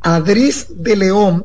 Adris 0.00 0.66
de 0.70 0.96
León 0.96 1.44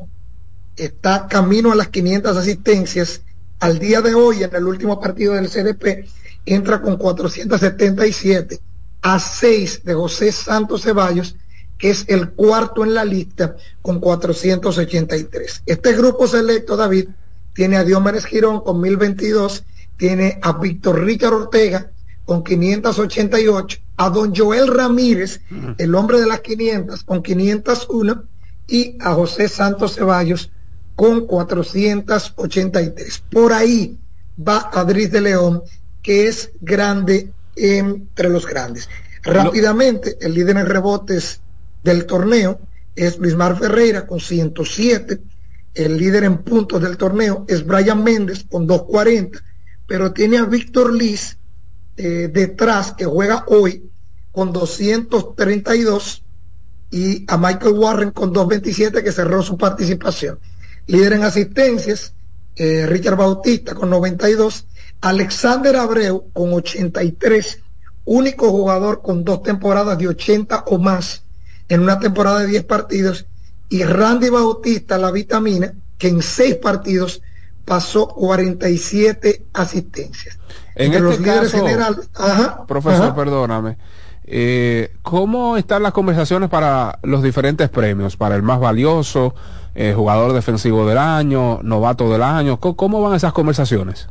está 0.76 1.26
camino 1.28 1.72
a 1.72 1.76
las 1.76 1.88
500 1.88 2.36
asistencias. 2.36 3.22
Al 3.60 3.78
día 3.78 4.00
de 4.00 4.14
hoy, 4.14 4.42
en 4.42 4.54
el 4.54 4.64
último 4.64 5.00
partido 5.00 5.34
del 5.34 5.48
CDP, 5.48 6.08
entra 6.46 6.80
con 6.80 6.96
477 6.96 8.60
a 9.02 9.18
6 9.18 9.84
de 9.84 9.94
José 9.94 10.32
Santos 10.32 10.82
Ceballos 10.82 11.36
que 11.78 11.90
es 11.90 12.04
el 12.08 12.30
cuarto 12.30 12.84
en 12.84 12.94
la 12.94 13.04
lista 13.04 13.56
con 13.82 14.00
483. 14.00 15.62
Este 15.66 15.92
grupo 15.92 16.26
selecto, 16.26 16.76
David, 16.76 17.08
tiene 17.54 17.76
a 17.76 17.84
Diomedes 17.84 18.26
Girón 18.26 18.60
con 18.60 18.80
1022, 18.80 19.64
tiene 19.96 20.38
a 20.42 20.52
Víctor 20.58 21.04
Richard 21.04 21.34
Ortega 21.34 21.90
con 22.24 22.42
588, 22.42 23.78
a 23.96 24.10
don 24.10 24.34
Joel 24.34 24.68
Ramírez, 24.68 25.40
el 25.78 25.94
hombre 25.94 26.20
de 26.20 26.26
las 26.26 26.40
500, 26.40 27.04
con 27.04 27.22
501, 27.22 28.24
y 28.66 28.96
a 29.00 29.12
José 29.12 29.48
Santos 29.48 29.94
Ceballos 29.94 30.50
con 30.96 31.26
483. 31.26 33.24
Por 33.30 33.52
ahí 33.52 33.98
va 34.36 34.70
Adriz 34.72 35.10
de 35.10 35.20
León, 35.20 35.62
que 36.02 36.28
es 36.28 36.50
grande 36.60 37.30
entre 37.56 38.30
los 38.30 38.46
grandes. 38.46 38.88
Rápidamente, 39.22 40.16
el 40.20 40.34
líder 40.34 40.56
en 40.56 40.66
rebotes 40.66 41.40
del 41.84 42.06
torneo 42.06 42.58
es 42.96 43.18
Luis 43.18 43.36
Mar 43.36 43.56
Ferreira 43.58 44.06
con 44.06 44.18
107. 44.18 45.20
El 45.74 45.98
líder 45.98 46.24
en 46.24 46.38
puntos 46.38 46.80
del 46.80 46.96
torneo 46.96 47.44
es 47.46 47.64
Brian 47.64 48.02
Méndez 48.02 48.44
con 48.50 48.66
240, 48.66 49.38
pero 49.86 50.12
tiene 50.12 50.38
a 50.38 50.44
Víctor 50.44 50.92
Liz 50.92 51.36
eh, 51.96 52.30
detrás 52.32 52.94
que 52.94 53.04
juega 53.04 53.44
hoy 53.48 53.90
con 54.32 54.52
232 54.52 56.24
y 56.90 57.24
a 57.28 57.36
Michael 57.36 57.74
Warren 57.74 58.10
con 58.12 58.32
227 58.32 59.04
que 59.04 59.12
cerró 59.12 59.42
su 59.42 59.58
participación. 59.58 60.38
Líder 60.86 61.14
en 61.14 61.24
asistencias, 61.24 62.14
eh, 62.56 62.86
Richard 62.86 63.16
Bautista 63.16 63.74
con 63.74 63.90
92, 63.90 64.66
Alexander 65.00 65.76
Abreu 65.76 66.30
con 66.32 66.52
83, 66.52 67.60
único 68.04 68.50
jugador 68.50 69.02
con 69.02 69.24
dos 69.24 69.42
temporadas 69.42 69.98
de 69.98 70.08
80 70.08 70.64
o 70.68 70.78
más 70.78 71.23
en 71.68 71.80
una 71.80 71.98
temporada 71.98 72.40
de 72.40 72.46
10 72.48 72.64
partidos, 72.64 73.26
y 73.68 73.82
Randy 73.84 74.28
Bautista, 74.28 74.98
la 74.98 75.10
vitamina, 75.10 75.72
que 75.98 76.08
en 76.08 76.22
6 76.22 76.56
partidos 76.56 77.22
pasó 77.64 78.08
47 78.08 79.46
asistencias. 79.52 80.38
En 80.74 80.92
este 80.92 81.00
los 81.00 81.20
líderes 81.20 81.52
generales, 81.52 82.08
profesor, 82.66 83.14
perdóname. 83.14 83.78
Eh, 84.26 84.94
¿Cómo 85.02 85.56
están 85.56 85.82
las 85.82 85.92
conversaciones 85.92 86.48
para 86.48 86.98
los 87.02 87.22
diferentes 87.22 87.68
premios? 87.68 88.16
Para 88.16 88.36
el 88.36 88.42
más 88.42 88.58
valioso, 88.58 89.34
eh, 89.74 89.92
jugador 89.94 90.32
defensivo 90.32 90.86
del 90.86 90.98
año, 90.98 91.60
novato 91.62 92.10
del 92.10 92.22
año. 92.22 92.58
¿Cómo, 92.58 93.02
van 93.02 93.14
esas 93.14 93.32
conversaciones? 93.32 94.08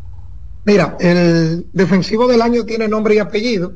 Mira, 0.65 0.95
el 0.99 1.67
defensivo 1.73 2.27
del 2.27 2.41
año 2.41 2.63
tiene 2.63 2.87
nombre 2.87 3.15
y 3.15 3.19
apellido. 3.19 3.73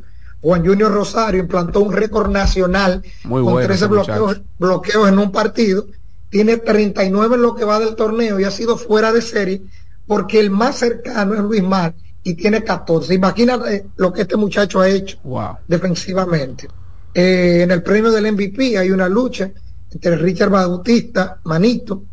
Juan 0.47 0.65
Junior 0.65 0.89
Rosario 0.89 1.41
implantó 1.41 1.81
un 1.81 1.91
récord 1.91 2.31
nacional 2.31 3.03
con 3.27 3.61
13 3.61 3.87
bloqueos, 3.87 4.41
bloqueos 4.57 5.09
en 5.09 5.19
un 5.19 5.29
partido. 5.29 5.87
Tiene 6.29 6.55
39 6.55 7.35
en 7.35 7.41
lo 7.41 7.53
que 7.53 7.65
va 7.65 7.81
del 7.81 7.97
torneo 7.97 8.39
y 8.39 8.45
ha 8.45 8.51
sido 8.51 8.77
fuera 8.77 9.11
de 9.11 9.21
serie 9.21 9.63
porque 10.05 10.39
el 10.39 10.49
más 10.49 10.77
cercano 10.77 11.33
es 11.33 11.41
Luis 11.41 11.61
Mar 11.61 11.93
y 12.23 12.35
tiene 12.35 12.63
14. 12.63 13.13
Imagínate 13.13 13.87
lo 13.97 14.13
que 14.13 14.21
este 14.21 14.37
muchacho 14.37 14.79
ha 14.79 14.87
hecho 14.87 15.17
defensivamente. 15.67 16.69
Eh, 17.13 17.63
en 17.63 17.71
el 17.71 17.83
premio 17.83 18.09
del 18.09 18.31
MVP 18.31 18.77
hay 18.77 18.89
una 18.91 19.09
lucha 19.09 19.51
entre 19.91 20.15
Richard 20.15 20.49
Bautista, 20.49 21.41
Manito, 21.43 22.03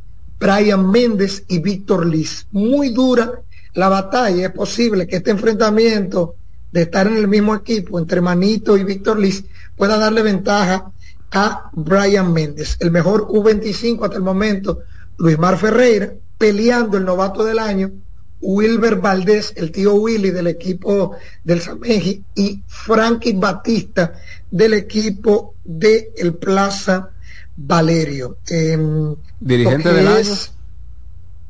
Brian 0.41 0.91
Méndez 0.91 1.45
y 1.47 1.61
Víctor 1.61 2.05
Liz. 2.05 2.49
Muy 2.51 2.89
dura 2.89 3.31
la 3.75 3.89
batalla. 3.89 4.47
Es 4.47 4.53
posible 4.53 5.07
que 5.07 5.19
este 5.19 5.31
enfrentamiento 5.31 6.35
de 6.75 6.83
estar 6.83 7.07
en 7.07 7.17
el 7.17 7.29
mismo 7.29 7.55
equipo 7.55 8.01
entre 8.01 8.21
Manito 8.21 8.77
y 8.77 8.83
Víctor 8.83 9.21
Liz 9.21 9.45
pueda 9.77 9.97
darle 9.97 10.23
ventaja 10.23 10.91
a 11.31 11.71
Brian 11.73 12.33
Méndez. 12.33 12.77
El 12.81 12.91
mejor 12.91 13.29
U25 13.29 14.03
hasta 14.03 14.17
el 14.17 14.25
momento, 14.25 14.81
Luis 15.17 15.39
Mar 15.39 15.57
Ferreira, 15.57 16.13
peleando 16.37 16.99
el 16.99 17.05
novato 17.05 17.45
del 17.45 17.61
año 17.61 17.93
Wilber 18.41 18.97
Valdés, 18.97 19.53
el 19.55 19.71
tío 19.71 19.95
Willy 19.95 20.33
del 20.33 20.49
equipo 20.49 21.13
del 21.45 21.61
Sameji, 21.61 22.25
y 22.35 22.61
Frankie 22.67 23.35
Batista 23.35 24.13
del 24.51 24.75
equipo 24.75 25.55
de 25.63 26.13
el 26.17 26.35
Plaza 26.35 27.09
Valerio. 27.57 28.39
Em, 28.49 29.15
Dirigente 29.39 29.93
del 29.93 30.09
año. 30.09 30.35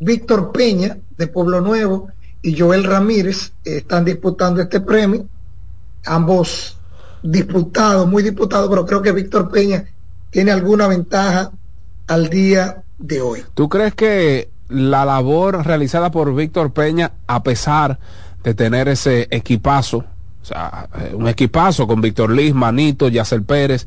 Víctor 0.01 0.53
Peña 0.53 0.99
de 1.17 1.27
Pueblo 1.29 1.63
Nuevo 1.63 2.09
y 2.45 2.59
Joel 2.59 2.85
Ramírez 2.85 3.55
están 3.65 4.05
disputando 4.05 4.61
este 4.61 4.81
premio. 4.81 5.25
Ambos 6.05 6.77
disputados, 7.23 8.07
muy 8.07 8.23
disputados, 8.23 8.69
pero 8.69 8.85
creo 8.85 9.01
que 9.01 9.13
Víctor 9.13 9.51
Peña 9.51 9.87
tiene 10.29 10.53
alguna 10.53 10.87
ventaja 10.87 11.51
al 12.07 12.29
día 12.29 12.83
de 12.99 13.23
hoy. 13.23 13.45
¿Tú 13.55 13.71
crees 13.71 13.95
que 13.95 14.51
la 14.69 15.07
labor 15.07 15.65
realizada 15.65 16.11
por 16.11 16.35
Víctor 16.35 16.75
Peña, 16.75 17.13
a 17.27 17.43
pesar 17.43 17.99
de 18.43 18.53
tener 18.53 18.89
ese 18.89 19.27
equipazo, 19.31 20.05
o 20.43 20.45
sea, 20.45 20.91
eh, 21.01 21.15
un 21.15 21.27
equipazo 21.29 21.87
con 21.87 22.03
Víctor 22.03 22.31
Liz, 22.31 22.53
Manito, 22.53 23.09
Yacel 23.09 23.43
Pérez, 23.43 23.87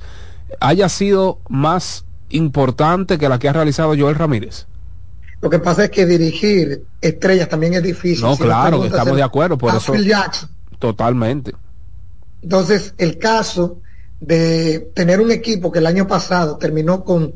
haya 0.59 0.89
sido 0.89 1.41
más 1.47 2.05
importante 2.29 3.19
que 3.19 3.29
la 3.29 3.37
que 3.37 3.49
ha 3.49 3.53
realizado 3.53 3.93
Joel 3.95 4.15
Ramírez? 4.15 4.65
Lo 5.41 5.49
que 5.49 5.59
pasa 5.59 5.85
es 5.85 5.91
que 5.91 6.05
dirigir 6.05 6.83
estrellas 6.99 7.47
también 7.49 7.75
es 7.75 7.83
difícil. 7.83 8.23
No, 8.23 8.35
claro, 8.35 8.83
estamos 8.85 9.15
de 9.15 9.23
acuerdo, 9.23 9.57
por 9.57 9.75
eso. 9.75 9.93
Totalmente. 10.79 11.53
Entonces, 12.41 12.93
el 12.97 13.17
caso 13.17 13.81
de 14.19 14.91
tener 14.93 15.21
un 15.21 15.31
equipo 15.31 15.71
que 15.71 15.79
el 15.79 15.85
año 15.85 16.07
pasado 16.07 16.57
terminó 16.57 17.03
con 17.03 17.35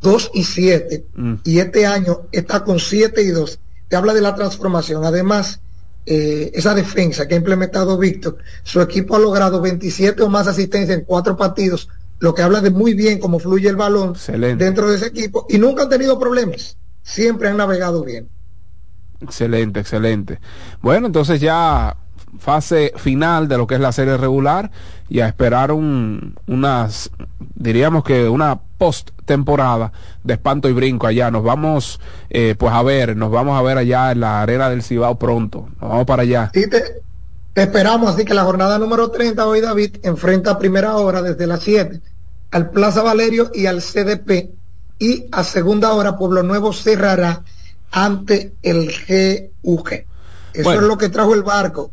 2 0.00 0.30
y 0.34 0.44
7 0.44 1.06
mm. 1.14 1.34
y 1.44 1.58
este 1.58 1.86
año 1.86 2.22
está 2.30 2.62
con 2.62 2.78
7 2.78 3.22
y 3.22 3.28
2. 3.28 3.58
Te 3.88 3.96
habla 3.96 4.14
de 4.14 4.20
la 4.20 4.34
transformación. 4.34 5.04
Además, 5.04 5.60
eh, 6.06 6.52
esa 6.54 6.74
defensa 6.74 7.26
que 7.26 7.34
ha 7.34 7.38
implementado 7.38 7.98
Víctor, 7.98 8.38
su 8.62 8.80
equipo 8.80 9.16
ha 9.16 9.18
logrado 9.18 9.60
27 9.60 10.22
o 10.22 10.28
más 10.28 10.46
asistencias 10.46 10.96
en 10.96 11.04
cuatro 11.04 11.36
partidos, 11.36 11.88
lo 12.20 12.34
que 12.34 12.42
habla 12.42 12.60
de 12.60 12.70
muy 12.70 12.94
bien 12.94 13.18
cómo 13.18 13.38
fluye 13.38 13.68
el 13.68 13.76
balón 13.76 14.14
dentro 14.56 14.88
de 14.88 14.96
ese 14.96 15.06
equipo 15.06 15.46
y 15.48 15.58
nunca 15.58 15.82
han 15.82 15.88
tenido 15.88 16.18
problemas. 16.18 16.76
Siempre 17.02 17.48
han 17.48 17.56
navegado 17.56 18.04
bien. 18.04 18.28
Excelente, 19.20 19.80
excelente. 19.80 20.40
Bueno, 20.80 21.06
entonces 21.06 21.40
ya 21.40 21.96
fase 22.38 22.92
final 22.96 23.48
de 23.48 23.58
lo 23.58 23.66
que 23.66 23.74
es 23.74 23.80
la 23.80 23.92
serie 23.92 24.16
regular 24.16 24.70
y 25.08 25.20
a 25.20 25.26
esperar 25.26 25.72
un, 25.72 26.36
unas, 26.46 27.10
diríamos 27.54 28.04
que 28.04 28.28
una 28.28 28.60
post 28.78 29.10
temporada 29.24 29.92
de 30.22 30.34
espanto 30.34 30.68
y 30.68 30.72
brinco 30.72 31.06
allá. 31.06 31.30
Nos 31.30 31.42
vamos 31.42 32.00
eh, 32.30 32.54
pues 32.58 32.72
a 32.72 32.82
ver, 32.82 33.16
nos 33.16 33.30
vamos 33.30 33.58
a 33.58 33.62
ver 33.62 33.78
allá 33.78 34.12
en 34.12 34.20
la 34.20 34.42
arena 34.42 34.70
del 34.70 34.82
Cibao 34.82 35.18
pronto. 35.18 35.68
Nos 35.80 35.90
vamos 35.90 36.06
para 36.06 36.22
allá. 36.22 36.50
te, 36.52 37.02
esperamos, 37.54 38.14
así 38.14 38.24
que 38.24 38.34
la 38.34 38.44
jornada 38.44 38.78
número 38.78 39.10
30 39.10 39.46
hoy 39.46 39.60
David 39.60 39.96
enfrenta 40.02 40.52
a 40.52 40.58
primera 40.58 40.96
hora 40.96 41.22
desde 41.22 41.46
las 41.46 41.62
7 41.62 42.00
al 42.52 42.70
Plaza 42.70 43.02
Valerio 43.02 43.50
y 43.54 43.66
al 43.66 43.80
CDP 43.80 44.59
y 45.00 45.26
a 45.32 45.42
segunda 45.42 45.92
hora 45.94 46.16
Pueblo 46.16 46.44
Nuevo 46.44 46.72
cerrará 46.72 47.42
ante 47.90 48.52
el 48.62 48.92
GUG. 49.62 50.04
Eso 50.52 50.72
es 50.72 50.82
lo 50.82 50.98
que 50.98 51.08
trajo 51.08 51.34
el 51.34 51.42
barco. 51.42 51.90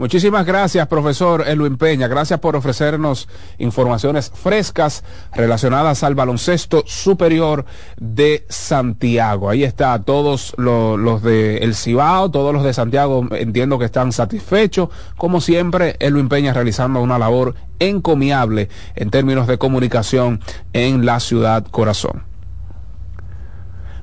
Muchísimas 0.00 0.46
gracias, 0.46 0.88
profesor 0.88 1.44
Elwin 1.46 1.76
Peña. 1.76 2.08
Gracias 2.08 2.40
por 2.40 2.56
ofrecernos 2.56 3.28
informaciones 3.58 4.32
frescas 4.34 5.04
relacionadas 5.34 6.02
al 6.04 6.14
baloncesto 6.14 6.84
superior 6.86 7.66
de 7.98 8.46
Santiago. 8.48 9.50
Ahí 9.50 9.62
está, 9.62 10.02
todos 10.02 10.54
los, 10.56 11.22
de 11.22 11.58
El 11.58 11.74
Cibao, 11.74 12.30
todos 12.30 12.54
los 12.54 12.64
de 12.64 12.72
Santiago 12.72 13.26
entiendo 13.32 13.78
que 13.78 13.84
están 13.84 14.12
satisfechos. 14.12 14.88
Como 15.18 15.42
siempre, 15.42 15.96
Elwin 15.98 16.30
Peña 16.30 16.54
realizando 16.54 17.02
una 17.02 17.18
labor 17.18 17.54
encomiable 17.78 18.70
en 18.96 19.10
términos 19.10 19.46
de 19.48 19.58
comunicación 19.58 20.40
en 20.72 21.04
la 21.04 21.20
ciudad 21.20 21.66
corazón. 21.66 22.22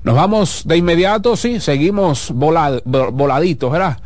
Nos 0.03 0.13
vamos 0.13 0.61
de 0.67 0.77
inmediato, 0.77 1.35
sí, 1.35 1.59
seguimos 1.59 2.31
voladitos, 2.31 3.71
¿verdad? 3.71 3.97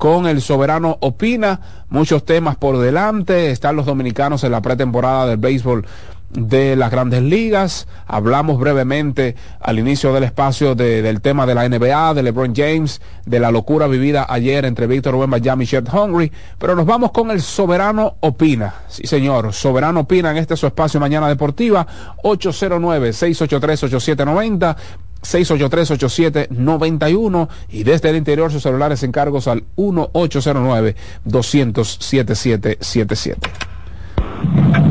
Con 0.00 0.26
el 0.26 0.40
soberano 0.40 0.96
Opina. 1.00 1.60
Muchos 1.90 2.24
temas 2.24 2.56
por 2.56 2.78
delante. 2.78 3.50
Están 3.50 3.76
los 3.76 3.84
dominicanos 3.84 4.42
en 4.44 4.52
la 4.52 4.62
pretemporada 4.62 5.26
del 5.26 5.36
béisbol 5.36 5.84
de 6.30 6.74
las 6.74 6.90
grandes 6.90 7.22
ligas. 7.22 7.86
Hablamos 8.06 8.58
brevemente 8.58 9.36
al 9.60 9.78
inicio 9.78 10.14
del 10.14 10.24
espacio 10.24 10.74
del 10.74 11.20
tema 11.20 11.44
de 11.44 11.54
la 11.54 11.68
NBA, 11.68 12.14
de 12.14 12.22
LeBron 12.22 12.54
James, 12.56 13.02
de 13.26 13.40
la 13.40 13.50
locura 13.50 13.88
vivida 13.88 14.24
ayer 14.26 14.64
entre 14.64 14.86
Víctor 14.86 15.16
Wembanyama 15.16 15.64
y 15.64 15.66
Chet 15.66 15.92
Hungry. 15.92 16.32
Pero 16.56 16.74
nos 16.74 16.86
vamos 16.86 17.10
con 17.10 17.30
el 17.30 17.42
Soberano 17.42 18.16
Opina. 18.20 18.76
Sí, 18.88 19.06
señor. 19.06 19.52
Soberano 19.52 20.00
Opina 20.00 20.30
en 20.30 20.38
este 20.38 20.56
su 20.56 20.66
espacio 20.66 20.98
Mañana 20.98 21.28
Deportiva. 21.28 21.86
809-683-8790. 22.24 24.76
683-8791 25.22 27.48
y 27.68 27.84
desde 27.84 28.10
el 28.10 28.16
interior 28.16 28.50
sus 28.50 28.62
celulares 28.62 29.02
encargos 29.02 29.46
al 29.48 29.64
1809 29.76 30.96
200 31.24 31.98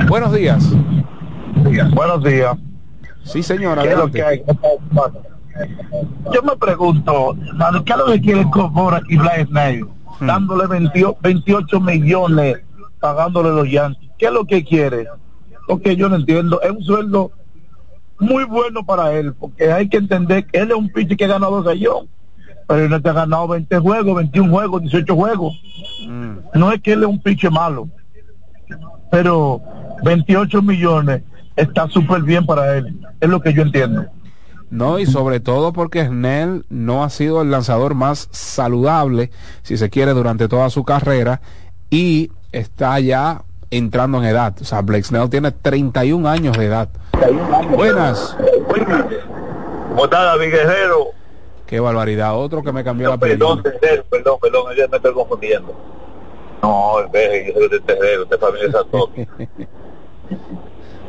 Buenos 0.07 0.33
días. 0.33 0.63
Buenos 1.93 2.23
días. 2.23 2.55
Sí, 3.23 3.43
señora. 3.43 3.83
Yo 6.33 6.41
me 6.43 6.55
pregunto, 6.57 7.35
¿qué 7.85 7.91
es 7.91 7.97
lo 7.97 8.05
que 8.05 8.21
quiere 8.21 8.49
Cobora 8.49 9.01
y 9.09 9.17
Blaise 9.17 9.49
hmm. 9.49 10.25
Dándole 10.25 10.67
28 11.21 11.79
millones, 11.79 12.57
pagándole 12.99 13.49
los 13.49 13.69
Yankees. 13.69 14.09
¿Qué 14.17 14.25
es 14.27 14.31
lo 14.31 14.45
que 14.45 14.63
quiere? 14.63 15.07
Porque 15.67 15.95
yo 15.95 16.09
no 16.09 16.15
entiendo. 16.15 16.61
Es 16.61 16.71
un 16.71 16.83
sueldo 16.83 17.31
muy 18.19 18.43
bueno 18.43 18.85
para 18.85 19.13
él, 19.13 19.33
porque 19.33 19.71
hay 19.71 19.87
que 19.89 19.97
entender 19.97 20.45
que 20.45 20.59
él 20.59 20.71
es 20.71 20.77
un 20.77 20.89
pitcher 20.89 21.17
que 21.17 21.25
ha 21.25 21.29
ganado 21.29 21.63
sellón, 21.63 22.07
pero 22.67 22.83
él 22.83 22.89
no 22.89 23.01
te 23.01 23.09
ha 23.09 23.13
ganado 23.13 23.47
20 23.47 23.79
juegos, 23.79 24.15
21 24.15 24.51
juegos, 24.51 24.81
18 24.81 25.15
juegos. 25.15 25.61
No 26.53 26.71
es 26.71 26.81
que 26.81 26.93
él 26.93 27.03
es 27.03 27.09
un 27.09 27.21
pitcher 27.21 27.51
malo, 27.51 27.87
pero 29.09 29.61
28 30.03 30.61
millones 30.61 31.23
está 31.55 31.87
súper 31.87 32.21
bien 32.21 32.45
para 32.45 32.77
él, 32.77 32.99
es 33.19 33.29
lo 33.29 33.41
que 33.41 33.53
yo 33.53 33.61
entiendo. 33.61 34.05
No, 34.69 34.99
y 34.99 35.07
sobre 35.07 35.39
todo 35.39 35.73
porque 35.73 36.05
Snell 36.05 36.63
no 36.69 37.03
ha 37.03 37.09
sido 37.09 37.41
el 37.41 37.49
lanzador 37.49 37.95
más 37.95 38.27
saludable, 38.31 39.31
si 39.63 39.77
se 39.77 39.89
quiere, 39.89 40.13
durante 40.13 40.47
toda 40.47 40.69
su 40.69 40.83
carrera 40.83 41.41
y 41.89 42.31
está 42.51 42.99
ya 42.99 43.43
entrando 43.71 44.17
en 44.19 44.25
edad. 44.25 44.53
O 44.61 44.65
sea, 44.65 44.81
Blake 44.81 45.03
Snell 45.03 45.29
tiene 45.29 45.51
31 45.51 46.27
años 46.27 46.57
de 46.57 46.65
edad. 46.65 46.89
Buenas. 47.71 48.35
¿Cómo 49.89 50.03
está 50.05 50.23
David 50.23 50.51
Guerrero? 50.51 51.07
Qué 51.65 51.79
barbaridad. 51.79 52.37
Otro 52.37 52.63
que 52.63 52.71
me 52.71 52.83
cambió 52.83 53.09
la 53.09 53.17
Perdón, 53.17 53.61
Terrero, 53.61 54.03
perdón, 54.09 54.39
perdón, 54.41 54.75
ya 54.75 54.87
me 54.87 54.97
estoy 54.97 55.13
confundiendo. 55.13 55.73
No, 56.61 56.99
en 57.01 57.11
vez 57.11 57.47
yo 57.47 57.53
soy 57.59 57.69
de 57.69 57.79
Terrero, 57.81 58.25
de 58.25 58.37
familia 58.37 58.71
Santoki. 58.71 59.27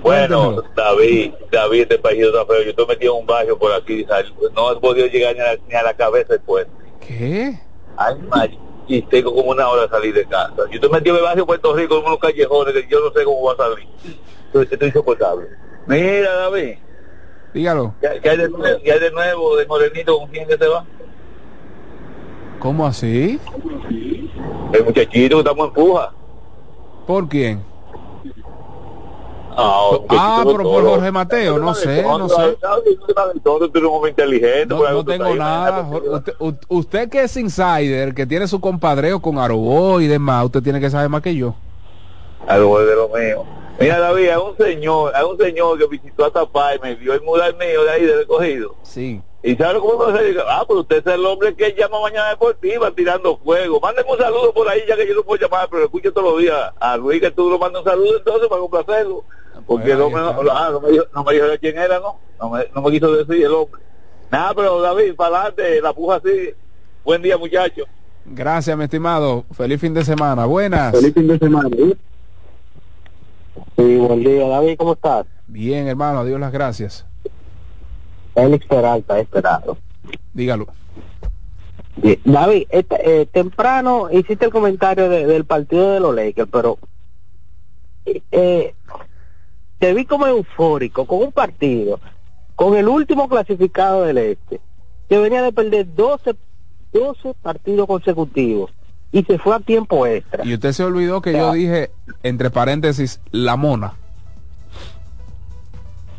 Bueno, 0.03 0.62
David, 0.74 1.35
David, 1.53 1.82
este 1.82 1.99
país 1.99 2.23
está 2.23 2.47
feo. 2.47 2.62
Yo 2.62 2.70
estoy 2.70 2.87
metido 2.87 3.15
en 3.15 3.20
un 3.20 3.27
barrio 3.27 3.59
por 3.59 3.73
aquí. 3.73 4.07
No 4.55 4.73
he 4.73 4.77
podido 4.81 5.07
llegar 5.07 5.35
ni 5.35 5.41
a, 5.43 5.59
ni 5.69 5.74
a 5.74 5.82
la 5.82 5.95
cabeza 5.95 6.32
del 6.32 6.41
puente. 6.41 6.73
¿Qué? 7.07 7.61
Ay, 7.99 8.15
Mari, 8.28 8.59
y 8.91 9.03
tengo 9.03 9.33
como 9.33 9.53
una 9.53 9.69
hora 9.69 9.83
de 9.83 9.89
salir 9.89 10.12
de 10.12 10.25
casa. 10.27 10.57
Yo 10.69 10.75
estoy 10.75 10.91
metido 10.91 11.15
en 11.15 11.21
el 11.21 11.25
barrio 11.25 11.47
Puerto 11.47 11.75
Rico, 11.77 11.99
en 11.99 12.07
unos 12.07 12.19
callejones 12.19 12.75
que 12.75 12.89
yo 12.89 13.01
no 13.01 13.12
sé 13.12 13.25
cómo 13.25 13.39
voy 13.39 13.55
a 13.55 13.57
salir. 13.57 13.89
Estoy, 14.47 14.69
estoy 14.69 14.89
insoportable. 14.89 15.47
Mira, 15.87 16.35
David, 16.35 16.75
Dígalo. 17.55 17.95
¿qué, 18.01 18.21
qué 18.21 18.31
hay 18.31 18.37
de 18.37 18.49
nuevo, 18.49 18.81
qué 18.83 18.93
hay 18.93 18.99
de 19.01 19.11
nuevo 19.12 19.57
de 19.57 19.67
Morenito 19.67 20.19
con 20.19 20.29
quién 20.29 20.49
que 20.49 20.59
se 20.59 20.67
va? 20.67 20.85
¿Cómo 22.59 22.85
así? 22.85 23.41
El 24.73 24.85
muchachito 24.85 25.37
que 25.37 25.41
estamos 25.41 25.69
en 25.69 25.73
puja. 25.73 26.12
¿Por 27.07 27.29
quién? 27.29 27.62
Ah, 29.56 29.90
Ah, 30.09 30.43
pero 30.44 30.62
por 30.62 30.85
Jorge 30.85 31.10
Mateo, 31.10 31.59
no 31.59 31.74
sé, 31.74 32.02
no 32.02 32.28
sé. 32.28 32.56
Inteligente. 34.09 34.66
No, 34.66 34.90
no 34.90 35.05
tengo 35.05 35.35
nada. 35.35 35.89
Usted, 35.90 36.35
usted 36.68 37.09
que 37.09 37.22
es 37.22 37.36
insider, 37.36 38.14
que 38.14 38.27
tiene 38.27 38.47
su 38.47 38.60
compadreo 38.60 39.20
con 39.20 39.39
Arobó 39.39 40.01
y 40.01 40.06
demás, 40.06 40.47
usted 40.47 40.62
tiene 40.62 40.81
que 40.81 40.90
saber 40.90 41.09
más 41.09 41.22
que 41.22 41.35
yo. 41.35 41.55
Algo 42.47 42.81
de 42.81 42.94
lo 42.94 43.09
mío. 43.09 43.44
Mira, 43.78 43.98
David, 43.98 44.28
hay 44.28 44.36
un 44.36 44.56
señor, 44.56 45.12
hay 45.14 45.24
un 45.24 45.39
señor 45.39 45.78
que 45.78 45.86
visitó 45.86 46.27
a 46.27 46.31
Tapá 46.31 46.74
y 46.74 46.78
me 46.81 46.94
vio 46.94 47.14
el 47.14 47.22
mural 47.22 47.56
mío 47.56 47.82
de 47.85 47.90
ahí, 47.90 48.05
de 48.05 48.16
recogido. 48.16 48.74
Sí. 48.82 49.22
Y 49.43 49.56
sabe 49.56 49.81
cómo 49.81 50.06
me 50.09 50.22
dice, 50.22 50.40
ah, 50.47 50.64
pero 50.68 50.81
usted 50.81 50.98
es 50.98 51.14
el 51.14 51.24
hombre 51.24 51.55
que 51.55 51.74
llama 51.74 51.98
mañana 52.02 52.28
deportiva 52.28 52.90
tirando 52.90 53.39
fuego. 53.39 53.81
Mándeme 53.81 54.12
un 54.12 54.18
saludo 54.18 54.52
por 54.52 54.68
ahí, 54.68 54.82
ya 54.86 54.97
que 54.97 55.09
yo 55.09 55.14
no 55.14 55.22
puedo 55.22 55.40
llamar, 55.40 55.66
pero 55.70 55.85
escucho 55.85 56.12
todos 56.12 56.32
los 56.32 56.43
días 56.43 56.72
a 56.78 56.97
Luis 56.98 57.22
que 57.22 57.31
tú 57.31 57.48
lo 57.48 57.59
mandas 57.59 57.82
un 57.82 57.90
saludo 57.90 58.18
entonces 58.18 58.48
para 58.48 58.60
complacerlo. 58.60 59.24
Porque 59.66 59.93
el 59.93 60.01
hombre 60.01 60.23
no, 60.23 60.35
ah, 60.53 60.69
no 60.73 60.81
me 60.81 60.91
dijo, 60.91 61.05
no 61.15 61.24
me 61.24 61.32
dijo 61.35 61.47
de 61.47 61.59
quién 61.59 61.78
era, 61.78 61.99
¿no? 62.01 62.19
No 62.41 62.51
me, 62.51 62.65
no 62.74 62.82
me 62.82 62.91
quiso 62.91 63.12
decir 63.12 63.45
el 63.45 63.53
hombre. 63.53 63.81
Nada, 64.31 64.55
pero 64.55 64.81
David, 64.81 65.15
para 65.16 65.37
adelante, 65.47 65.81
la 65.81 65.93
puja 65.93 66.16
así. 66.16 66.51
Buen 67.05 67.23
día, 67.23 67.37
muchachos. 67.37 67.87
Gracias, 68.24 68.77
mi 68.77 68.85
estimado. 68.85 69.45
Feliz 69.53 69.81
fin 69.81 69.95
de 69.95 70.05
semana. 70.05 70.45
Buenas. 70.47 70.97
fin 71.12 71.27
de 71.27 71.39
semana. 71.39 71.69
Sí, 73.77 73.97
buen 73.97 74.23
día, 74.23 74.47
David, 74.47 74.77
¿cómo 74.78 74.93
estás? 74.93 75.27
Bien, 75.47 75.89
hermano. 75.89 76.20
Adiós 76.20 76.39
las 76.39 76.53
gracias. 76.53 77.07
Félix 78.35 78.66
Peralta, 78.66 79.19
esperado. 79.19 79.77
Dígalo. 80.32 80.66
Bien. 81.97 82.20
David, 82.24 82.66
este, 82.70 83.20
eh, 83.23 83.27
temprano 83.27 84.09
hiciste 84.11 84.45
el 84.47 84.53
comentario 84.53 85.09
de- 85.09 85.27
del 85.27 85.45
partido 85.45 85.93
de 85.93 86.01
los 86.01 86.15
Lakers, 86.15 86.49
pero 86.51 86.78
eh, 88.32 88.74
te 89.81 89.93
vi 89.94 90.05
como 90.05 90.27
eufórico 90.28 91.05
con 91.07 91.19
un 91.23 91.32
partido, 91.32 91.98
con 92.55 92.77
el 92.77 92.86
último 92.86 93.28
clasificado 93.28 94.02
del 94.05 94.19
este, 94.19 94.61
que 95.09 95.19
venía 95.19 95.43
de 95.43 95.52
perder 95.52 95.93
12, 95.94 96.36
12 96.93 97.35
partidos 97.43 97.86
consecutivos 97.89 98.70
y 99.11 99.24
se 99.24 99.39
fue 99.39 99.57
a 99.57 99.61
tiempo 99.61 100.07
extra. 100.07 100.44
Y 100.47 100.55
usted 100.55 100.70
se 100.73 100.85
olvidó 100.85 101.20
que 101.20 101.32
yo 101.32 101.52
dije, 101.52 101.90
entre 102.23 102.51
paréntesis, 102.51 103.20
la 103.32 103.57
mona. 103.57 103.94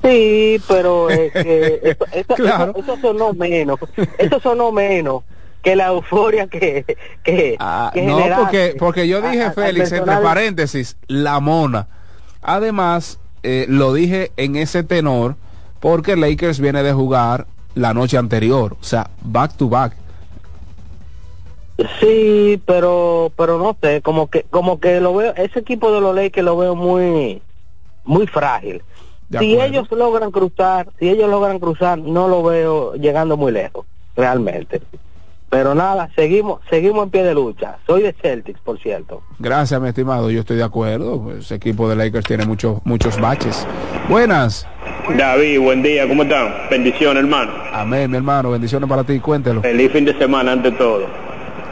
Sí, 0.03 0.59
pero 0.67 1.09
es 1.09 1.31
que 1.31 1.79
eso, 1.83 2.05
eso- 2.11 2.35
Claro. 2.35 2.71
eso- 2.75 2.79
eso 2.93 2.97
sonó 3.01 3.33
menos, 3.33 3.79
eso 4.17 4.39
sonó 4.39 4.71
menos 4.71 5.23
que 5.61 5.75
la 5.75 5.89
euforia 5.89 6.47
que, 6.47 6.83
que, 6.83 6.97
que 7.23 7.55
Ah, 7.59 7.91
No, 7.95 8.19
porque, 8.35 8.75
porque 8.79 9.07
yo 9.07 9.21
dije, 9.21 9.43
a- 9.43 9.51
Félix, 9.51 9.91
entre 9.91 10.17
paréntesis, 10.17 10.97
la 11.07 11.39
mona. 11.39 11.87
Además, 12.41 13.19
eh, 13.43 13.65
lo 13.67 13.93
dije 13.93 14.31
en 14.37 14.55
ese 14.55 14.83
tenor 14.83 15.35
porque 15.79 16.15
Lakers 16.15 16.59
viene 16.59 16.83
de 16.83 16.93
jugar 16.93 17.47
la 17.75 17.93
noche 17.93 18.17
anterior, 18.17 18.77
o 18.79 18.83
sea, 18.83 19.09
back 19.21 19.55
to 19.57 19.69
back. 19.69 19.95
Sí, 21.99 22.61
pero 22.65 23.31
pero 23.35 23.57
no 23.57 23.75
sé, 23.81 24.01
como 24.01 24.27
que 24.27 24.43
como 24.43 24.79
que 24.79 25.01
lo 25.01 25.15
veo, 25.15 25.33
ese 25.35 25.59
equipo 25.59 25.91
de 25.91 26.01
los 26.01 26.15
Lakers 26.15 26.45
lo 26.45 26.57
veo 26.57 26.75
muy 26.75 27.41
muy 28.03 28.27
frágil. 28.27 28.83
Si 29.39 29.59
ellos 29.59 29.89
logran 29.91 30.29
cruzar, 30.29 30.89
si 30.99 31.09
ellos 31.09 31.29
logran 31.29 31.59
cruzar, 31.59 31.97
no 31.97 32.27
lo 32.27 32.43
veo 32.43 32.95
llegando 32.95 33.37
muy 33.37 33.53
lejos, 33.53 33.85
realmente. 34.15 34.81
Pero 35.51 35.75
nada, 35.75 36.09
seguimos 36.15 36.61
seguimos 36.69 37.03
en 37.03 37.09
pie 37.09 37.23
de 37.23 37.33
lucha. 37.33 37.75
Soy 37.85 38.03
de 38.03 38.13
Celtics, 38.13 38.61
por 38.61 38.79
cierto. 38.79 39.21
Gracias, 39.37 39.81
mi 39.81 39.89
estimado, 39.89 40.31
yo 40.31 40.39
estoy 40.39 40.55
de 40.55 40.63
acuerdo. 40.63 41.29
Ese 41.37 41.55
equipo 41.55 41.89
de 41.89 41.97
Lakers 41.97 42.25
tiene 42.25 42.45
muchos 42.45 42.77
muchos 42.85 43.19
baches. 43.19 43.67
Buenas. 44.07 44.65
David, 45.17 45.59
buen 45.59 45.83
día, 45.83 46.07
¿cómo 46.07 46.23
están? 46.23 46.53
Bendiciones, 46.69 47.21
hermano. 47.21 47.51
Amén, 47.73 48.09
mi 48.09 48.15
hermano. 48.15 48.51
Bendiciones 48.51 48.87
para 48.87 49.03
ti. 49.03 49.19
Cuéntelo. 49.19 49.61
Feliz 49.61 49.91
fin 49.91 50.05
de 50.05 50.17
semana 50.17 50.53
ante 50.53 50.71
todo. 50.71 51.05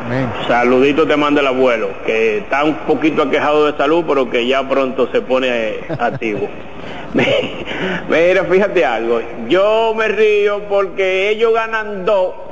Amén. 0.06 0.30
Saludito 0.46 1.08
te 1.08 1.16
manda 1.16 1.40
el 1.40 1.48
abuelo, 1.48 1.88
que 2.06 2.40
está 2.40 2.66
un 2.66 2.76
poquito 2.80 3.24
aquejado 3.24 3.72
de 3.72 3.78
salud, 3.78 4.04
pero 4.06 4.30
que 4.30 4.46
ya 4.46 4.68
pronto 4.68 5.10
se 5.10 5.22
pone 5.22 5.48
eh, 5.48 5.84
activo. 6.00 6.50
Mira, 8.10 8.44
fíjate 8.44 8.84
algo. 8.84 9.22
Yo 9.48 9.94
me 9.96 10.10
río 10.10 10.64
porque 10.68 11.30
ellos 11.30 11.54
ganan 11.54 12.04
dos 12.04 12.49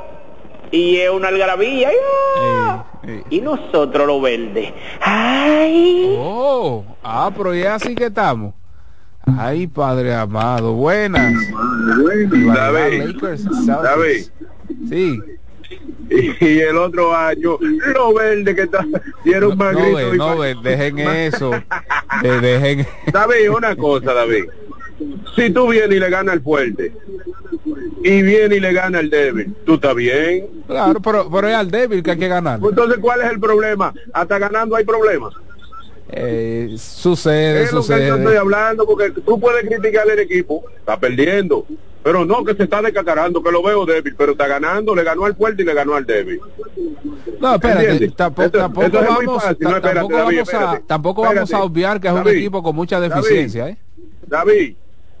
y 0.70 0.96
es 0.96 1.10
una 1.10 1.28
algarabía. 1.28 1.90
¡ah! 2.38 2.84
Y 3.30 3.40
nosotros 3.40 4.06
los 4.06 4.20
verdes. 4.22 4.72
¡Ay! 5.00 6.14
Oh, 6.18 6.84
ah, 7.02 7.30
pero 7.36 7.54
ya 7.54 7.74
así 7.76 7.94
que 7.94 8.06
estamos. 8.06 8.54
Ay, 9.38 9.66
padre 9.66 10.14
amado. 10.14 10.72
Buenas. 10.74 11.34
David, 12.54 13.02
Lakers, 13.04 13.44
David. 13.66 14.26
Sí. 14.88 15.18
Y 16.10 16.58
el 16.60 16.76
otro 16.78 17.14
año, 17.14 17.58
lo 17.94 18.14
verde 18.14 18.54
que 18.54 18.62
está, 18.62 18.82
dieron 19.24 19.58
más 19.58 19.74
No, 19.74 19.80
ve, 19.94 20.08
y 20.14 20.16
no, 20.16 20.38
ve, 20.38 20.56
dejen 20.62 20.98
eso. 21.06 21.50
De- 22.22 22.40
dejen. 22.40 22.86
David, 23.12 23.50
una 23.50 23.76
cosa, 23.76 24.14
David. 24.14 24.44
Si 25.36 25.50
tú 25.50 25.68
vienes 25.68 25.96
y 25.96 26.00
le 26.00 26.10
ganas 26.10 26.34
al 26.34 26.40
fuerte 26.42 26.92
y 28.02 28.22
viene 28.22 28.56
y 28.56 28.60
le 28.60 28.72
gana 28.72 28.98
al 28.98 29.10
débil, 29.10 29.54
tú 29.64 29.74
estás 29.74 29.94
bien. 29.94 30.46
Claro, 30.66 31.00
pero, 31.00 31.30
pero 31.30 31.48
es 31.48 31.54
al 31.54 31.70
débil 31.70 32.02
que 32.02 32.12
hay 32.12 32.18
que 32.18 32.28
ganar. 32.28 32.58
Entonces, 32.62 32.98
¿cuál 33.00 33.20
es 33.20 33.30
el 33.30 33.38
problema? 33.40 33.92
Hasta 34.12 34.38
ganando 34.38 34.74
hay 34.76 34.84
problemas. 34.84 35.34
Eh, 36.10 36.74
sucede, 36.78 37.64
Es 37.64 37.72
lo 37.72 37.82
que 37.82 38.06
yo 38.06 38.16
estoy 38.16 38.36
hablando, 38.36 38.86
porque 38.86 39.10
tú 39.10 39.38
puedes 39.38 39.68
criticar 39.68 40.08
el 40.08 40.18
equipo, 40.20 40.64
está 40.78 40.98
perdiendo, 40.98 41.66
pero 42.02 42.24
no 42.24 42.42
que 42.44 42.54
se 42.54 42.62
está 42.62 42.80
descacarando, 42.80 43.42
que 43.42 43.52
lo 43.52 43.62
veo 43.62 43.84
débil, 43.84 44.14
pero 44.16 44.32
está 44.32 44.46
ganando, 44.46 44.94
le 44.94 45.04
ganó 45.04 45.26
al 45.26 45.36
fuerte 45.36 45.62
y 45.62 45.66
le 45.66 45.74
ganó 45.74 45.94
al 45.94 46.06
débil. 46.06 46.40
No, 47.40 47.54
espérate, 47.54 48.08
tampoco, 48.16 48.50
tampoco 48.50 48.90
vamos, 48.90 49.44
tampoco 49.60 50.16
vamos 50.16 50.34
a, 50.38 50.40
espérate. 50.42 50.84
tampoco 50.86 51.22
vamos 51.22 51.38
a 51.40 51.42
Espérate. 51.42 51.66
obviar 51.66 52.00
que 52.00 52.08
es 52.08 52.14
un 52.14 52.28
equipo 52.28 52.62
con 52.62 52.74
mucha 52.74 52.98
David. 52.98 53.14
deficiencia, 53.14 53.68
¿eh? 53.68 53.76
David, 54.26 54.76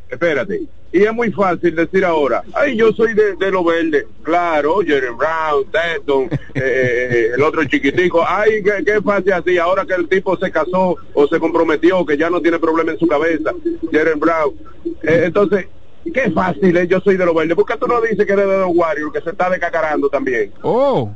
espérate. 0.08 0.62
Y 0.90 1.02
es 1.02 1.12
muy 1.12 1.30
fácil 1.30 1.74
decir 1.76 2.04
ahora, 2.04 2.42
ay, 2.54 2.76
yo 2.76 2.92
soy 2.92 3.12
de, 3.12 3.36
de 3.36 3.50
lo 3.50 3.62
verde. 3.62 4.06
Claro, 4.22 4.78
Jeren 4.78 5.18
Brown, 5.18 5.66
Teton, 5.70 6.30
eh, 6.54 7.32
el 7.34 7.42
otro 7.42 7.62
chiquitico. 7.64 8.24
Ay, 8.26 8.62
qué, 8.62 9.00
fácil 9.02 9.32
así. 9.34 9.58
Ahora 9.58 9.84
que 9.84 9.94
el 9.94 10.08
tipo 10.08 10.36
se 10.38 10.50
casó 10.50 10.96
o 11.12 11.26
se 11.28 11.38
comprometió, 11.38 12.06
que 12.06 12.16
ya 12.16 12.30
no 12.30 12.40
tiene 12.40 12.58
problema 12.58 12.92
en 12.92 12.98
su 12.98 13.06
cabeza, 13.06 13.52
Jeren 13.90 14.18
Brown. 14.18 14.54
Eh, 15.02 15.24
entonces, 15.26 15.66
qué 16.14 16.30
fácil 16.30 16.74
es, 16.76 16.88
yo 16.88 17.00
soy 17.00 17.18
de 17.18 17.26
lo 17.26 17.34
verde. 17.34 17.54
¿Por 17.54 17.66
qué 17.66 17.76
tú 17.76 17.86
no 17.86 18.00
dices 18.00 18.26
que 18.26 18.32
eres 18.32 18.48
de 18.48 18.58
los 18.58 18.70
Warriors, 18.74 19.12
que 19.12 19.20
se 19.20 19.30
está 19.30 19.50
decacarando 19.50 20.08
también? 20.08 20.52
Oh. 20.62 21.12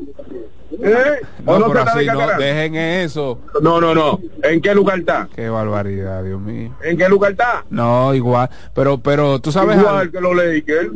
¿Eh? 0.80 1.20
¿O 1.44 1.58
No, 1.58 1.58
no 1.58 1.68
pero 1.68 1.80
así 1.82 2.06
no, 2.06 2.26
dejen 2.38 2.74
eso. 2.76 3.38
No, 3.60 3.80
no, 3.80 3.94
no. 3.94 4.18
¿En 4.42 4.60
qué 4.60 4.74
lugar 4.74 5.00
está? 5.00 5.28
Qué 5.34 5.48
barbaridad, 5.48 6.22
Dios 6.24 6.40
mío. 6.40 6.74
¿En 6.82 6.96
qué 6.96 7.08
lugar 7.08 7.32
está? 7.32 7.64
No, 7.70 8.14
igual. 8.14 8.48
Pero, 8.74 8.98
pero 8.98 9.38
tú 9.40 9.52
sabes 9.52 9.78
Igual 9.78 9.96
algo? 9.96 10.12
que 10.12 10.20
los 10.20 10.34
Lakers. 10.36 10.90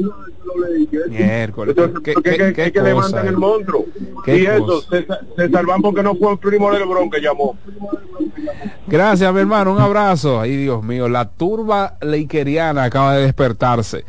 Miércoles. 1.10 1.76
¿Qué, 1.76 2.14
que, 2.14 2.22
qué- 2.22 2.36
que- 2.38 2.52
qué 2.52 2.72
que 2.72 2.72
cosa, 2.72 2.84
levantan 2.88 3.26
eh? 3.26 3.28
el 3.30 3.36
monstruo. 3.36 3.84
Y 4.26 4.46
eso, 4.46 4.80
se, 4.82 5.06
se 5.36 5.48
salvan 5.50 5.82
porque 5.82 6.02
no 6.02 6.14
fue 6.16 6.32
el 6.32 6.38
primo 6.38 6.72
de 6.72 6.78
Lebron 6.80 7.10
que 7.10 7.20
llamó. 7.20 7.56
Gracias, 8.86 9.32
mi 9.34 9.40
hermano. 9.40 9.72
Un 9.72 9.80
abrazo. 9.80 10.40
Ay, 10.40 10.56
Dios 10.56 10.82
mío. 10.82 11.08
La 11.08 11.28
turba 11.28 11.96
leikeriana 12.00 12.84
acaba 12.84 13.14
de 13.16 13.22
despertarse. 13.24 14.04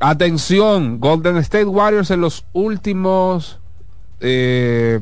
Atención, 0.00 1.00
Golden 1.00 1.36
State 1.38 1.64
Warriors 1.64 2.10
en 2.10 2.20
los 2.20 2.44
últimos 2.52 3.58
eh, 4.20 5.00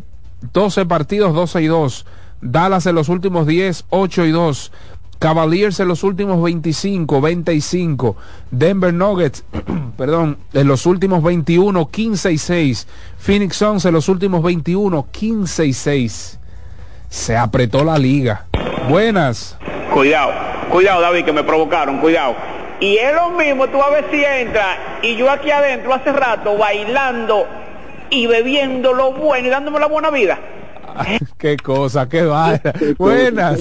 12 0.52 0.86
partidos, 0.86 1.34
12 1.34 1.62
y 1.62 1.66
2. 1.66 2.06
Dallas 2.40 2.86
en 2.86 2.94
los 2.94 3.08
últimos 3.08 3.46
10, 3.46 3.86
8 3.90 4.24
y 4.26 4.30
2. 4.30 4.72
Cavaliers 5.18 5.80
en 5.80 5.88
los 5.88 6.04
últimos 6.04 6.42
25, 6.42 7.20
25. 7.20 8.16
Denver 8.50 8.92
Nuggets, 8.92 9.44
perdón, 9.96 10.38
en 10.52 10.68
los 10.68 10.84
últimos 10.84 11.22
21, 11.22 11.88
15 11.88 12.32
y 12.32 12.38
6. 12.38 12.88
Phoenix 13.18 13.56
Suns 13.56 13.84
en 13.86 13.94
los 13.94 14.08
últimos 14.08 14.42
21, 14.42 15.06
15 15.10 15.66
y 15.66 15.72
6. 15.72 16.38
Se 17.08 17.36
apretó 17.36 17.82
la 17.84 17.98
liga. 17.98 18.46
Buenas. 18.88 19.56
Cuidado, 19.92 20.32
cuidado 20.70 21.00
David, 21.00 21.24
que 21.24 21.32
me 21.32 21.44
provocaron, 21.44 21.98
cuidado. 21.98 22.36
Y 22.78 22.98
es 22.98 23.14
lo 23.14 23.30
mismo, 23.30 23.68
tú 23.68 23.82
a 23.82 23.88
ver 23.88 24.04
si 24.10 24.22
entra 24.22 24.98
y 25.00 25.16
yo 25.16 25.30
aquí 25.30 25.50
adentro 25.50 25.94
hace 25.94 26.12
rato 26.12 26.58
bailando 26.58 27.46
y 28.10 28.26
bebiendo 28.26 28.92
lo 28.92 29.12
bueno 29.12 29.46
y 29.48 29.50
dándome 29.50 29.78
la 29.80 29.86
buena 29.86 30.10
vida. 30.10 30.38
Qué 31.38 31.56
cosa, 31.56 32.08
qué 32.08 32.22
vaina. 32.22 32.72
Buenas. 32.98 33.60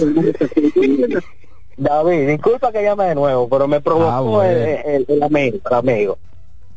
David, 1.77 2.27
disculpa 2.29 2.71
que 2.71 2.83
llame 2.83 3.05
de 3.05 3.15
nuevo, 3.15 3.49
pero 3.49 3.67
me 3.67 3.81
provocó 3.81 4.09
Ah, 4.09 4.21
bueno. 4.21 4.49
el, 4.49 4.67
el- 4.85 5.05
el 5.09 5.23
amigo, 5.23 5.57
el 5.69 5.75
amigo. 5.75 6.17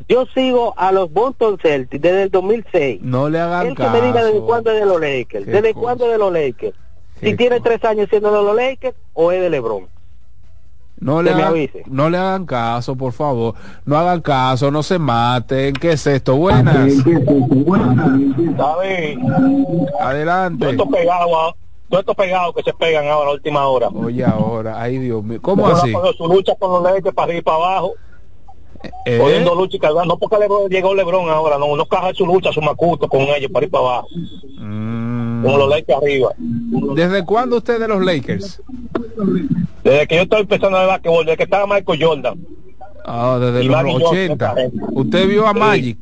Yo 0.08 0.26
sigo 0.34 0.74
a 0.76 0.90
los 0.90 1.12
Boston 1.12 1.58
Celtics 1.60 2.00
desde 2.02 2.22
el 2.24 2.30
2006. 2.30 3.00
No 3.02 3.28
le 3.28 3.38
hagan 3.40 3.68
El 3.68 3.76
que 3.76 3.88
me 3.88 4.00
diga 4.00 4.20
desde 4.24 4.32
caso. 4.38 4.46
cuándo 4.46 4.70
es 4.72 4.80
de 4.80 4.86
los 4.86 5.00
Lakers. 5.00 5.44
Qué 5.44 5.50
¿Desde 5.50 5.74
cuándo 5.74 6.06
es 6.06 6.12
de 6.12 6.18
los 6.18 6.32
Lakers? 6.32 6.76
Qué 7.20 7.30
Si 7.30 7.36
tiene 7.36 7.60
tres 7.60 7.84
años 7.84 8.08
siendo 8.10 8.30
de 8.32 8.42
los 8.42 8.56
Lakers 8.56 8.96
o 9.14 9.30
es 9.32 9.40
de 9.40 9.50
LeBron. 9.50 9.86
No 11.00 11.22
le, 11.22 11.30
hagan, 11.30 11.44
avise. 11.48 11.82
no 11.86 12.10
le 12.10 12.18
hagan 12.18 12.44
caso, 12.44 12.96
por 12.96 13.12
favor. 13.12 13.54
No 13.84 13.96
hagan 13.96 14.20
caso, 14.20 14.70
no 14.70 14.82
se 14.82 14.98
maten. 14.98 15.72
¿Qué 15.74 15.92
es 15.92 16.06
esto? 16.06 16.36
Buenas. 16.36 17.04
David, 18.56 19.18
Adelante. 20.00 20.58
todo 20.64 20.70
esto 20.70 20.88
pegado, 20.90 21.40
a- 21.40 21.54
todo 21.88 22.00
esto 22.00 22.14
pegado 22.14 22.52
que 22.52 22.62
se 22.62 22.72
pegan 22.74 23.06
ahora 23.06 23.24
a 23.24 23.28
la 23.28 23.34
última 23.34 23.66
hora. 23.66 23.88
Oye, 23.88 24.24
ahora, 24.24 24.80
ay 24.80 24.98
Dios 24.98 25.22
mío. 25.22 25.38
¿Cómo 25.40 25.66
así? 25.68 25.92
su 26.16 26.26
lucha 26.26 26.54
con 26.58 26.70
los 26.72 26.82
Lakers 26.82 27.14
para 27.14 27.24
arriba 27.26 27.38
y 27.38 27.42
para 27.42 27.56
abajo, 27.56 27.92
¿Eh? 29.06 29.18
cogiendo 29.18 29.54
lucha 29.54 29.76
y 29.76 29.80
cargando. 29.80 30.14
No 30.14 30.18
porque 30.18 30.38
Lebron, 30.38 30.68
llegó 30.68 30.94
Lebron 30.94 31.28
ahora, 31.30 31.58
no, 31.58 31.74
no 31.76 31.86
caja 31.86 32.12
su 32.14 32.26
lucha, 32.26 32.52
su 32.52 32.60
macuto 32.60 33.08
con 33.08 33.20
ellos 33.22 33.50
para 33.52 33.66
ir 33.66 33.70
para 33.72 33.84
abajo. 33.84 34.08
Mm. 34.58 35.07
Con 35.42 35.58
los 35.58 35.68
Lakers 35.68 35.98
arriba. 36.02 36.28
¿Desde 36.94 37.24
cuándo 37.24 37.56
usted 37.58 37.78
de 37.80 37.88
los 37.88 38.04
Lakers? 38.04 38.60
Desde 39.84 40.06
que 40.06 40.16
yo 40.16 40.22
estoy 40.22 40.40
empezando 40.42 40.76
a 40.76 40.80
ver 40.80 40.88
basquetbol, 40.88 41.24
desde 41.26 41.36
que 41.36 41.42
estaba 41.44 41.66
Michael 41.66 42.02
Jordan. 42.02 42.38
Ah, 43.04 43.38
desde 43.40 43.64
Y 43.64 43.68
los 43.68 43.76
Johnson, 43.76 44.02
80. 44.02 44.32
esta 44.32 44.54
gente. 44.60 44.84
¿Usted 44.92 45.28
vio 45.28 45.46
a. 45.46 45.54
Magic? 45.54 45.98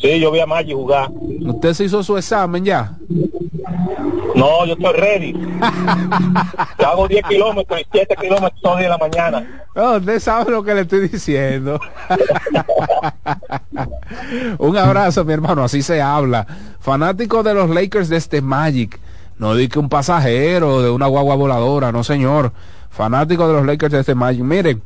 Sí, 0.00 0.20
yo 0.20 0.30
vi 0.30 0.40
a 0.40 0.46
Magic 0.46 0.74
jugar. 0.74 1.10
¿Usted 1.10 1.72
se 1.72 1.84
hizo 1.84 2.02
su 2.02 2.18
examen 2.18 2.64
ya? 2.64 2.92
No, 4.34 4.66
yo 4.66 4.74
estoy 4.74 4.92
ready. 4.92 5.32
Yo 6.78 6.86
hago 6.86 7.08
10 7.08 7.24
kilómetros 7.26 7.80
y 7.80 7.86
7 7.90 8.14
kilómetros 8.20 8.60
todos 8.60 8.78
de 8.78 8.88
la 8.88 8.98
mañana. 8.98 9.64
No, 9.74 9.96
usted 9.96 10.20
sabe 10.20 10.50
lo 10.50 10.62
que 10.62 10.74
le 10.74 10.82
estoy 10.82 11.08
diciendo. 11.08 11.80
Un 14.58 14.76
abrazo, 14.76 15.24
mi 15.24 15.32
hermano, 15.32 15.64
así 15.64 15.80
se 15.80 16.02
habla. 16.02 16.46
Fanático 16.80 17.42
de 17.42 17.54
los 17.54 17.70
Lakers 17.70 18.10
de 18.10 18.18
este 18.18 18.42
Magic. 18.42 19.00
No 19.38 19.54
di 19.54 19.68
que 19.68 19.78
un 19.78 19.88
pasajero 19.88 20.82
de 20.82 20.90
una 20.90 21.06
guagua 21.06 21.34
voladora, 21.34 21.90
no 21.90 22.04
señor. 22.04 22.52
Fanático 22.90 23.48
de 23.48 23.54
los 23.54 23.64
Lakers 23.64 23.92
de 23.92 24.00
este 24.00 24.14
Magic. 24.14 24.42
Miren, 24.42 24.82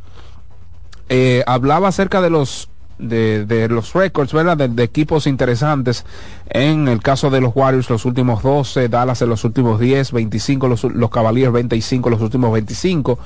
eh, 1.08 1.42
hablaba 1.46 1.88
acerca 1.88 2.20
de 2.20 2.30
los 2.30 2.68
de, 3.00 3.68
los 3.70 3.92
récords, 3.92 4.32
¿verdad? 4.32 4.56
De, 4.56 4.68
de 4.68 4.82
equipos 4.82 5.26
interesantes. 5.26 6.04
En 6.48 6.88
el 6.88 7.00
caso 7.00 7.30
de 7.30 7.40
los 7.40 7.52
Warriors, 7.54 7.90
los 7.90 8.04
últimos 8.04 8.42
12, 8.42 8.88
Dallas 8.88 9.22
en 9.22 9.28
los 9.28 9.44
últimos 9.44 9.80
10, 9.80 10.12
25, 10.12 10.68
los, 10.68 10.84
los 10.84 11.10
Cavaliers 11.10 11.52
25, 11.52 12.10
los 12.10 12.20
últimos 12.20 12.52
25. 12.52 13.18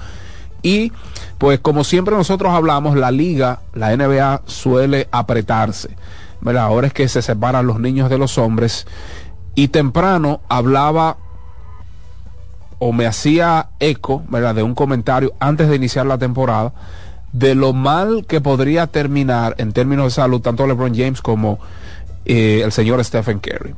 Y 0.63 0.93
pues 1.39 1.61
como 1.61 1.85
siempre 1.85 2.17
nosotros 2.17 2.53
hablamos, 2.53 2.97
la 2.97 3.11
liga, 3.11 3.61
la 3.75 3.95
NBA 3.95 4.43
suele 4.47 5.09
apretarse. 5.11 5.97
¿verdad? 6.45 6.65
Ahora 6.65 6.87
es 6.87 6.93
que 6.93 7.09
se 7.09 7.23
separan 7.23 7.67
los 7.67 7.81
niños 7.81 8.11
de 8.11 8.19
los 8.19 8.39
hombres. 8.39 8.87
Y 9.55 9.69
temprano 9.69 10.41
hablaba 10.49 11.17
o 12.79 12.93
me 12.93 13.07
hacía 13.07 13.71
eco, 13.81 14.23
¿verdad? 14.29 14.55
De 14.55 14.63
un 14.63 14.75
comentario 14.75 15.33
antes 15.41 15.69
de 15.69 15.77
iniciar 15.77 16.07
la 16.07 16.19
temporada 16.19 16.73
de 17.35 17.57
lo 17.57 17.73
mal 17.73 18.25
que 18.27 18.41
podría 18.41 18.87
terminar 18.87 19.57
en 19.59 19.73
términos 19.73 20.07
de 20.07 20.11
salud 20.13 20.41
tanto 20.41 20.69
LeBron 20.69 20.95
James 20.95 21.21
como 21.21 21.59
eh, 22.25 22.63
el 22.65 22.71
señor 22.71 23.05
Stephen 23.05 23.41
Curry. 23.41 23.75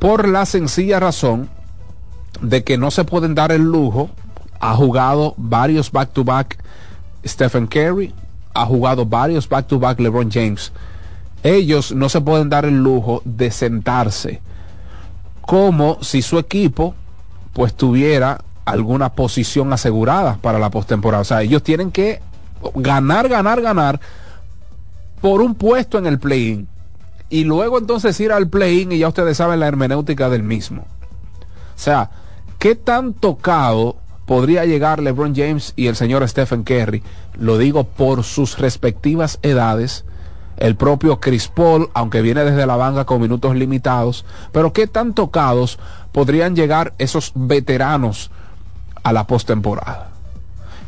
Por 0.00 0.26
la 0.26 0.44
sencilla 0.46 0.98
razón 0.98 1.48
de 2.40 2.64
que 2.64 2.78
no 2.78 2.90
se 2.90 3.04
pueden 3.04 3.36
dar 3.36 3.52
el 3.52 3.62
lujo, 3.62 4.10
ha 4.58 4.74
jugado 4.74 5.34
varios 5.36 5.92
back-to-back 5.92 6.58
Stephen 7.24 7.68
Curry, 7.68 8.12
ha 8.52 8.66
jugado 8.66 9.06
varios 9.06 9.48
back-to-back 9.48 10.00
LeBron 10.00 10.30
James. 10.32 10.72
Ellos 11.44 11.92
no 11.92 12.08
se 12.08 12.20
pueden 12.20 12.48
dar 12.48 12.64
el 12.64 12.82
lujo 12.82 13.22
de 13.24 13.52
sentarse 13.52 14.40
como 15.40 15.98
si 16.02 16.20
su 16.20 16.38
equipo 16.38 16.96
pues 17.52 17.74
tuviera 17.74 18.40
alguna 18.64 19.12
posición 19.12 19.72
asegurada 19.72 20.38
para 20.40 20.58
la 20.58 20.70
postemporada. 20.70 21.22
O 21.22 21.24
sea, 21.24 21.42
ellos 21.42 21.62
tienen 21.62 21.92
que 21.92 22.20
ganar, 22.74 23.28
ganar, 23.28 23.60
ganar 23.60 24.00
por 25.20 25.40
un 25.40 25.54
puesto 25.54 25.98
en 25.98 26.06
el 26.06 26.18
play-in. 26.18 26.68
Y 27.30 27.44
luego 27.44 27.78
entonces 27.78 28.18
ir 28.20 28.32
al 28.32 28.48
play-in 28.48 28.92
y 28.92 28.98
ya 28.98 29.08
ustedes 29.08 29.38
saben 29.38 29.60
la 29.60 29.68
hermenéutica 29.68 30.28
del 30.28 30.42
mismo. 30.42 30.82
O 30.82 31.78
sea, 31.78 32.10
¿qué 32.58 32.74
tan 32.74 33.14
tocado 33.14 33.96
podría 34.26 34.66
llegar 34.66 35.00
LeBron 35.00 35.34
James 35.34 35.72
y 35.76 35.86
el 35.86 35.96
señor 35.96 36.28
Stephen 36.28 36.62
Curry? 36.62 37.02
Lo 37.38 37.56
digo 37.56 37.84
por 37.84 38.24
sus 38.24 38.58
respectivas 38.58 39.38
edades. 39.42 40.04
El 40.58 40.76
propio 40.76 41.18
Chris 41.18 41.48
Paul, 41.48 41.88
aunque 41.94 42.20
viene 42.20 42.44
desde 42.44 42.66
la 42.66 42.76
banca 42.76 43.06
con 43.06 43.22
minutos 43.22 43.56
limitados, 43.56 44.26
pero 44.52 44.72
qué 44.72 44.86
tan 44.86 45.14
tocados 45.14 45.78
podrían 46.12 46.54
llegar 46.54 46.92
esos 46.98 47.32
veteranos 47.34 48.30
a 49.02 49.12
la 49.12 49.26
postemporada. 49.26 50.11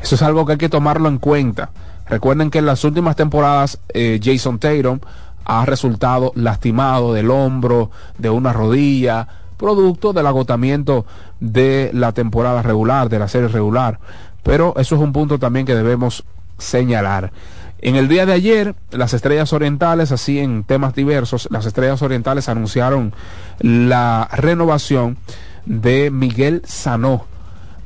Eso 0.05 0.17
es 0.17 0.23
algo 0.23 0.45
que 0.45 0.53
hay 0.53 0.59
que 0.59 0.69
tomarlo 0.69 1.09
en 1.09 1.17
cuenta. 1.17 1.71
Recuerden 2.07 2.51
que 2.51 2.59
en 2.59 2.67
las 2.67 2.85
últimas 2.85 3.17
temporadas 3.17 3.81
eh, 3.89 4.21
Jason 4.23 4.59
Tatum 4.59 4.99
ha 5.47 5.65
resultado 5.65 6.31
lastimado 6.35 7.15
del 7.15 7.31
hombro, 7.31 7.91
de 8.19 8.29
una 8.29 8.53
rodilla, 8.53 9.27
producto 9.57 10.13
del 10.13 10.27
agotamiento 10.27 11.07
de 11.41 11.91
la 11.95 12.13
temporada 12.13 12.61
regular, 12.61 13.09
de 13.09 13.19
la 13.19 13.29
serie 13.29 13.49
regular. 13.49 13.99
Pero 14.43 14.75
eso 14.77 14.95
es 14.97 15.01
un 15.01 15.15
punto 15.15 15.39
también 15.39 15.65
que 15.65 15.75
debemos 15.75 16.25
señalar. 16.59 17.33
En 17.79 17.97
el 17.97 18.07
día 18.07 18.27
de 18.27 18.35
ayer, 18.35 18.75
las 18.91 19.15
estrellas 19.15 19.55
orientales, 19.55 20.13
así 20.13 20.39
en 20.39 20.65
temas 20.65 20.95
diversos, 20.95 21.49
las 21.51 21.65
estrellas 21.65 22.03
orientales 22.03 22.51
anunciaron 22.51 23.15
la 23.59 24.29
renovación 24.33 25.17
de 25.65 26.11
Miguel 26.11 26.61
Sanó. 26.67 27.25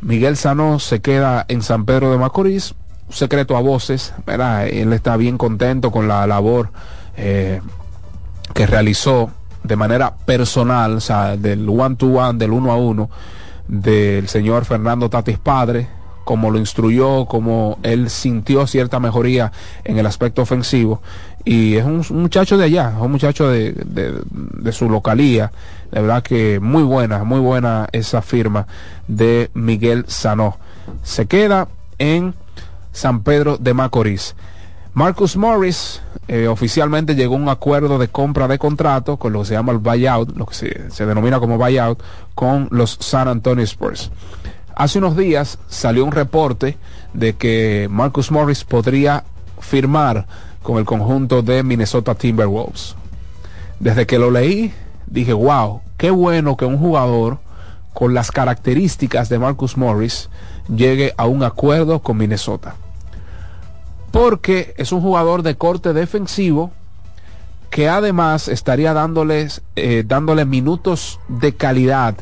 Miguel 0.01 0.37
Sanó 0.37 0.79
se 0.79 1.01
queda 1.01 1.45
en 1.49 1.63
San 1.63 1.85
Pedro 1.85 2.11
de 2.11 2.19
Macorís, 2.19 2.75
secreto 3.09 3.57
a 3.57 3.61
voces, 3.61 4.15
¿verdad? 4.27 4.67
Él 4.69 4.93
está 4.93 5.17
bien 5.17 5.39
contento 5.39 5.91
con 5.91 6.09
la 6.09 6.27
labor 6.27 6.71
eh, 7.17 7.61
que 8.55 8.67
realizó 8.67 9.31
de 9.65 9.77
manera 9.77 10.15
personal, 10.15 10.97
o 10.97 11.01
sea, 11.01 11.37
del 11.37 11.69
one 11.69 11.97
to 11.97 12.07
one, 12.07 12.39
del 12.39 12.53
uno 12.53 12.71
a 12.71 12.77
uno, 12.77 13.11
del 13.67 14.29
señor 14.29 14.65
Fernando 14.65 15.11
Tatis 15.11 15.39
Padre, 15.39 15.89
como 16.25 16.51
lo 16.51 16.59
instruyó, 16.59 17.27
como 17.27 17.79
él 17.83 18.11
sintió 18.11 18.67
cierta 18.67 19.01
mejoría 19.01 19.51
en 19.85 19.99
el 19.99 20.07
aspecto 20.07 20.43
ofensivo. 20.43 21.01
Y 21.49 21.77
es 21.77 21.85
un, 21.87 22.05
muchacho 22.21 22.59
de 22.59 22.67
allá, 22.67 22.93
un 23.01 23.11
muchacho 23.11 23.49
de, 23.49 23.73
de, 23.73 24.73
su 24.73 24.91
localía. 24.91 25.51
De 25.91 26.03
verdad 26.03 26.23
que 26.23 26.61
muy 26.61 26.83
buena, 26.83 27.25
muy 27.25 27.41
buena 27.41 27.89
esa 27.93 28.21
firma 28.21 28.67
de 29.07 29.51
Miguel 29.55 30.05
Sanó. 30.09 30.59
Se 31.03 31.25
queda 31.25 31.69
en 31.97 32.35
San 32.93 33.23
Pedro 33.23 33.57
de 33.57 33.73
Macorís. 33.73 34.37
Marcus 34.93 35.39
Morris 35.39 36.03
eh, 36.27 36.49
oficialmente 36.49 37.15
llegó 37.15 37.37
a 37.37 37.39
un 37.39 37.49
acuerdo 37.49 37.97
de 37.97 38.09
compra 38.09 38.47
de 38.47 38.59
contrato 38.59 39.17
con 39.17 39.33
lo 39.33 39.41
que 39.41 39.47
se 39.47 39.55
llama 39.55 39.73
el 39.73 39.79
buyout, 39.79 40.37
lo 40.37 40.45
que 40.45 40.55
se, 40.55 40.91
se 40.91 41.07
denomina 41.07 41.41
como 41.41 41.57
buyout, 41.57 42.03
con 42.35 42.69
los 42.73 42.99
San 43.01 43.27
Antonio 43.27 43.65
Spurs. 43.65 44.11
Hace 44.77 44.99
unos 44.99 45.17
días 45.17 45.59
salió 45.67 46.05
un 46.05 46.13
reporte 46.13 46.77
de 47.15 47.37
que 47.37 47.89
Marcus 47.91 48.31
Morris 48.31 48.65
podría 48.65 49.25
firmar 49.61 50.27
con 50.63 50.79
el 50.79 50.85
conjunto 50.85 51.43
de 51.43 51.63
Minnesota 51.63 52.15
Timberwolves. 52.15 52.97
Desde 53.81 54.07
que 54.07 54.19
lo 54.19 54.31
leí, 54.31 54.73
dije, 55.07 55.33
wow, 55.33 55.81
qué 55.97 56.11
bueno 56.11 56.57
que 56.57 56.65
un 56.65 56.79
jugador 56.79 57.39
con 57.95 58.15
las 58.15 58.31
características 58.31 59.29
de 59.29 59.39
Marcus 59.39 59.77
Morris 59.77 60.31
llegue 60.69 61.15
a 61.17 61.27
un 61.27 61.43
acuerdo 61.43 62.01
con 62.01 62.17
Minnesota. 62.17 62.77
Porque 64.11 64.75
es 64.79 64.93
un 64.93 65.01
jugador 65.01 65.43
de 65.43 65.57
corte 65.57 65.93
defensivo 65.93 66.73
que 67.71 67.89
además 67.89 68.49
estaría 68.49 68.95
dándoles, 68.95 69.63
eh, 69.77 70.05
dándole 70.07 70.45
minutos 70.45 71.21
de 71.29 71.55
calidad, 71.55 72.15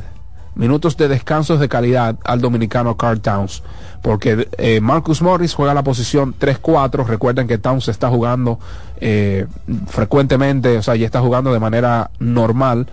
minutos 0.57 0.97
de 0.97 1.07
descansos 1.07 1.59
de 1.59 1.69
calidad 1.69 2.17
al 2.23 2.41
dominicano 2.41 2.97
Carl 2.97 3.21
Towns. 3.21 3.63
Porque 4.01 4.47
eh, 4.57 4.81
Marcus 4.81 5.21
Morris 5.21 5.53
juega 5.53 5.73
la 5.73 5.83
posición 5.83 6.35
3-4. 6.37 7.05
Recuerden 7.05 7.47
que 7.47 7.57
Towns 7.57 7.87
está 7.87 8.09
jugando 8.09 8.59
eh, 8.99 9.47
frecuentemente, 9.87 10.77
o 10.77 10.83
sea, 10.83 10.95
ya 10.95 11.05
está 11.05 11.21
jugando 11.21 11.53
de 11.53 11.59
manera 11.59 12.11
normal 12.19 12.87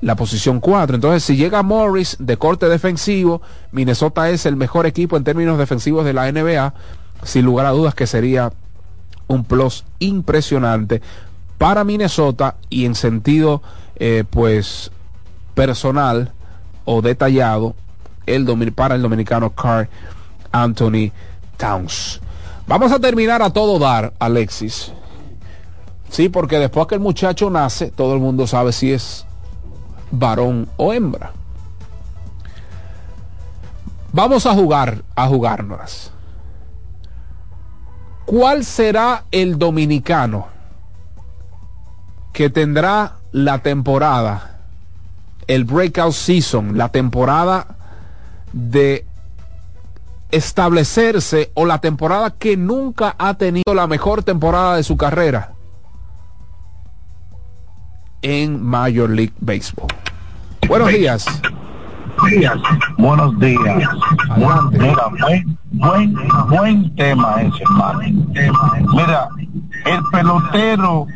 la 0.00 0.16
posición 0.16 0.60
4. 0.60 0.96
Entonces, 0.96 1.22
si 1.22 1.36
llega 1.36 1.62
Morris 1.62 2.16
de 2.18 2.36
corte 2.36 2.68
defensivo, 2.68 3.42
Minnesota 3.70 4.30
es 4.30 4.46
el 4.46 4.56
mejor 4.56 4.86
equipo 4.86 5.16
en 5.16 5.24
términos 5.24 5.58
defensivos 5.58 6.04
de 6.04 6.12
la 6.12 6.30
NBA, 6.30 6.74
sin 7.22 7.44
lugar 7.44 7.66
a 7.66 7.70
dudas 7.70 7.94
que 7.94 8.06
sería 8.06 8.52
un 9.28 9.44
plus 9.44 9.84
impresionante 10.00 11.00
para 11.56 11.84
Minnesota 11.84 12.56
y 12.68 12.84
en 12.84 12.96
sentido, 12.96 13.62
eh, 13.96 14.24
pues, 14.28 14.90
personal 15.54 16.32
o 16.84 17.02
detallado 17.02 17.74
el 18.26 18.72
para 18.72 18.94
el 18.94 19.02
dominicano 19.02 19.50
Carl 19.50 19.88
Anthony 20.52 21.10
Towns. 21.56 22.20
Vamos 22.66 22.92
a 22.92 22.98
terminar 22.98 23.42
a 23.42 23.50
todo 23.50 23.78
dar, 23.78 24.12
Alexis. 24.18 24.92
Sí, 26.08 26.28
porque 26.28 26.58
después 26.58 26.86
que 26.86 26.94
el 26.94 27.00
muchacho 27.00 27.50
nace, 27.50 27.90
todo 27.90 28.14
el 28.14 28.20
mundo 28.20 28.46
sabe 28.46 28.72
si 28.72 28.92
es 28.92 29.26
varón 30.10 30.68
o 30.76 30.92
hembra. 30.92 31.32
Vamos 34.12 34.44
a 34.44 34.52
jugar, 34.52 35.02
a 35.16 35.26
jugárnoslas. 35.26 36.12
¿Cuál 38.26 38.64
será 38.64 39.24
el 39.30 39.58
dominicano 39.58 40.46
que 42.32 42.50
tendrá 42.50 43.16
la 43.30 43.58
temporada, 43.58 44.51
el 45.46 45.64
breakout 45.64 46.12
season, 46.12 46.76
la 46.78 46.90
temporada 46.90 47.66
de 48.52 49.06
establecerse 50.30 51.50
o 51.54 51.66
la 51.66 51.78
temporada 51.78 52.30
que 52.30 52.56
nunca 52.56 53.14
ha 53.18 53.34
tenido 53.34 53.74
la 53.74 53.86
mejor 53.86 54.22
temporada 54.22 54.76
de 54.76 54.82
su 54.82 54.96
carrera 54.96 55.52
en 58.22 58.62
Major 58.62 59.10
League 59.10 59.34
Baseball? 59.40 59.88
Buenos 60.68 60.88
días. 60.88 61.26
Buenos 62.98 63.38
días. 63.40 63.88
Mira, 64.70 65.06
buen, 65.08 65.58
buen, 65.72 66.14
buen 66.48 66.96
tema 66.96 67.42
ese, 67.42 67.62
hermano. 67.64 68.00
Mira, 68.94 69.28
el 69.86 70.02
pelotero 70.10 71.06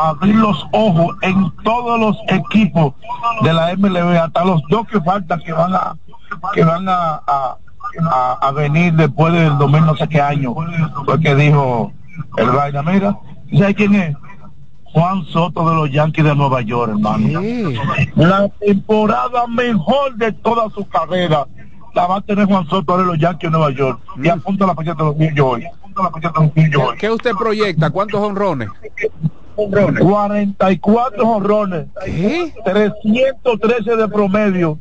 abrir 0.00 0.36
los 0.36 0.66
ojos 0.72 1.16
en 1.22 1.50
todos 1.62 1.98
los 1.98 2.16
equipos 2.28 2.94
de 3.42 3.52
la 3.52 3.74
MLB, 3.76 4.16
hasta 4.16 4.44
los 4.44 4.62
dos 4.70 4.86
que 4.86 5.00
faltan 5.00 5.40
que 5.40 5.52
van 5.52 5.74
a 5.74 5.96
que 6.52 6.64
van 6.64 6.88
a, 6.88 7.20
a, 7.26 7.56
a, 8.40 8.50
venir 8.52 8.92
después 8.94 9.32
del 9.32 9.56
2000 9.56 9.86
no 9.86 9.96
sé 9.96 10.08
qué 10.08 10.20
año, 10.20 10.54
fue 11.04 11.20
que 11.20 11.34
dijo 11.34 11.92
el 12.36 12.50
vaina, 12.50 12.82
mira, 12.82 13.16
¿sabes 13.56 13.74
quién 13.74 13.94
es? 13.94 14.16
Juan 14.94 15.24
Soto 15.26 15.68
de 15.68 15.74
los 15.74 15.90
Yankees 15.90 16.24
de 16.24 16.36
Nueva 16.36 16.62
York, 16.62 16.92
hermano. 16.92 17.40
La 18.14 18.48
temporada 18.60 19.46
mejor 19.48 20.14
de 20.14 20.30
toda 20.30 20.70
su 20.70 20.86
carrera 20.86 21.46
la 21.94 22.06
va 22.06 22.16
a 22.18 22.20
tener 22.20 22.46
Juan 22.46 22.64
Soto 22.68 22.96
de 22.96 23.04
los 23.04 23.18
Yankees 23.18 23.50
de 23.50 23.58
Nueva 23.58 23.72
York. 23.72 24.00
Y 24.22 24.28
apunta 24.28 24.66
la 24.66 24.74
paqueta 24.74 24.98
de 24.98 25.04
los 25.10 25.16
New 25.16 25.34
York. 25.34 25.64
¿Qué, 26.54 26.98
¿Qué 26.98 27.10
usted 27.10 27.32
proyecta? 27.32 27.90
¿Cuántos 27.90 28.20
honrones? 28.20 28.68
44 29.56 31.28
honrones, 31.28 31.86
313 32.64 33.96
de 33.96 34.08
promedio 34.08 34.78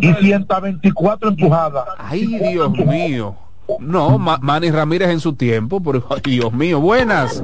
y 0.00 0.12
124 0.14 1.28
empujadas. 1.30 1.84
Ay, 1.98 2.26
Dios 2.26 2.70
mío. 2.72 3.34
No, 3.78 4.18
Manny 4.18 4.70
Ramírez 4.70 5.10
en 5.10 5.20
su 5.20 5.34
tiempo, 5.34 5.82
pero 5.82 6.04
Dios 6.24 6.52
mío, 6.52 6.80
buenas. 6.80 7.42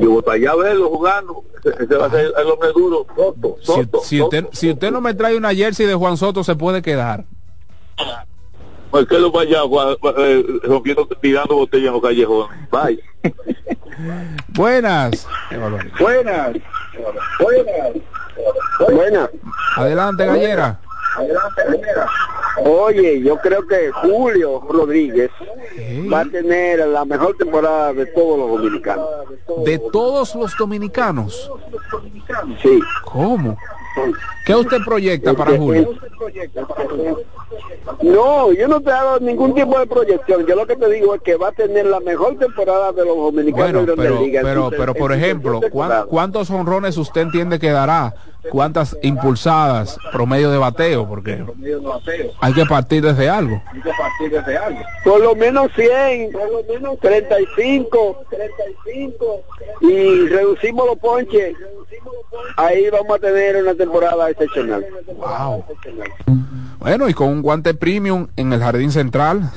Y 0.00 0.30
allá 0.30 0.54
verlo 0.54 0.88
jugando, 0.88 1.44
ese 1.64 1.94
va 1.96 2.06
a 2.06 2.10
ser 2.10 2.32
el 2.36 2.46
hombre 2.50 2.68
duro, 2.74 3.06
Soto, 3.16 3.56
Soto, 3.60 4.00
si, 4.02 4.20
usted, 4.20 4.46
si 4.52 4.70
usted 4.70 4.90
no 4.90 5.00
me 5.00 5.14
trae 5.14 5.36
una 5.36 5.54
jersey 5.54 5.86
de 5.86 5.94
Juan 5.94 6.16
Soto, 6.16 6.44
se 6.44 6.54
puede 6.56 6.82
quedar. 6.82 7.24
Pues 8.90 9.06
que 9.06 9.18
lo 9.18 9.30
vaya 9.30 9.60
eh, 10.18 10.44
rompiendo, 10.64 11.06
tirando 11.20 11.54
botellas 11.54 11.88
en 11.88 11.92
los 11.92 12.02
callejones. 12.02 12.70
Vaya. 12.70 12.98
Buenas. 14.48 15.26
Buenas. 16.00 16.56
Buenas. 17.38 17.92
Buenas. 18.90 19.30
Adelante, 19.76 20.26
Gallera. 20.26 20.80
Oye, 22.64 23.20
yo 23.22 23.36
creo 23.38 23.66
que 23.66 23.90
Julio 23.90 24.60
Rodríguez 24.68 25.30
va 26.12 26.20
a 26.20 26.24
tener 26.24 26.86
la 26.88 27.04
mejor 27.04 27.36
temporada 27.36 27.92
de 27.92 28.06
todos 28.06 28.38
los 28.38 28.48
dominicanos. 28.50 29.06
¿De 29.64 29.78
todos 29.92 30.34
los 30.34 30.56
dominicanos? 30.56 31.50
Sí. 32.62 32.80
¿Cómo? 33.04 33.56
¿Qué 34.46 34.54
usted 34.54 34.78
proyecta 34.84 35.34
para 35.34 35.56
Julio? 35.56 35.90
No, 38.02 38.52
yo 38.52 38.68
no 38.68 38.80
te 38.80 38.90
hago 38.90 39.18
ningún 39.20 39.54
tipo 39.54 39.78
de 39.78 39.86
proyección. 39.86 40.46
Yo 40.46 40.54
lo 40.54 40.66
que 40.66 40.76
te 40.76 40.88
digo 40.90 41.14
es 41.14 41.22
que 41.22 41.36
va 41.36 41.48
a 41.48 41.52
tener 41.52 41.86
la 41.86 42.00
mejor 42.00 42.38
temporada 42.38 42.92
de 42.92 43.04
los 43.04 43.16
dominicanos 43.16 43.86
bueno, 43.86 43.94
pero, 43.96 44.20
Pero, 44.42 44.70
pero, 44.70 44.94
por 44.94 45.12
ejemplo, 45.12 45.60
¿cuántos 46.08 46.50
honrones 46.50 46.96
usted 46.96 47.22
entiende 47.22 47.58
que 47.58 47.70
dará? 47.70 48.14
¿Cuántas 48.50 48.96
impulsadas 49.02 49.98
promedio 50.12 50.50
de 50.50 50.58
bateo? 50.58 51.06
Porque 51.06 51.44
hay 52.40 52.52
que 52.52 52.64
partir 52.66 53.02
desde 53.02 53.28
algo. 53.28 53.62
Por 55.04 55.20
lo 55.20 55.34
menos 55.34 55.70
100, 55.74 56.32
por 56.32 56.50
lo 56.50 56.72
menos 56.72 56.98
35, 57.00 58.24
35 58.30 59.42
y 59.82 60.28
reducimos 60.28 60.86
los 60.86 60.98
ponches. 60.98 61.54
Ahí 62.56 62.88
vamos 62.90 63.16
a 63.16 63.18
tener 63.18 63.56
una 63.56 63.74
temporada 63.74 64.30
excepcional. 64.30 64.84
Wow. 65.16 65.64
Bueno, 66.78 67.08
y 67.08 67.14
con 67.14 67.28
un 67.28 67.42
guante 67.42 67.74
premium 67.74 68.28
en 68.36 68.52
el 68.52 68.60
jardín 68.60 68.90
central, 68.90 69.50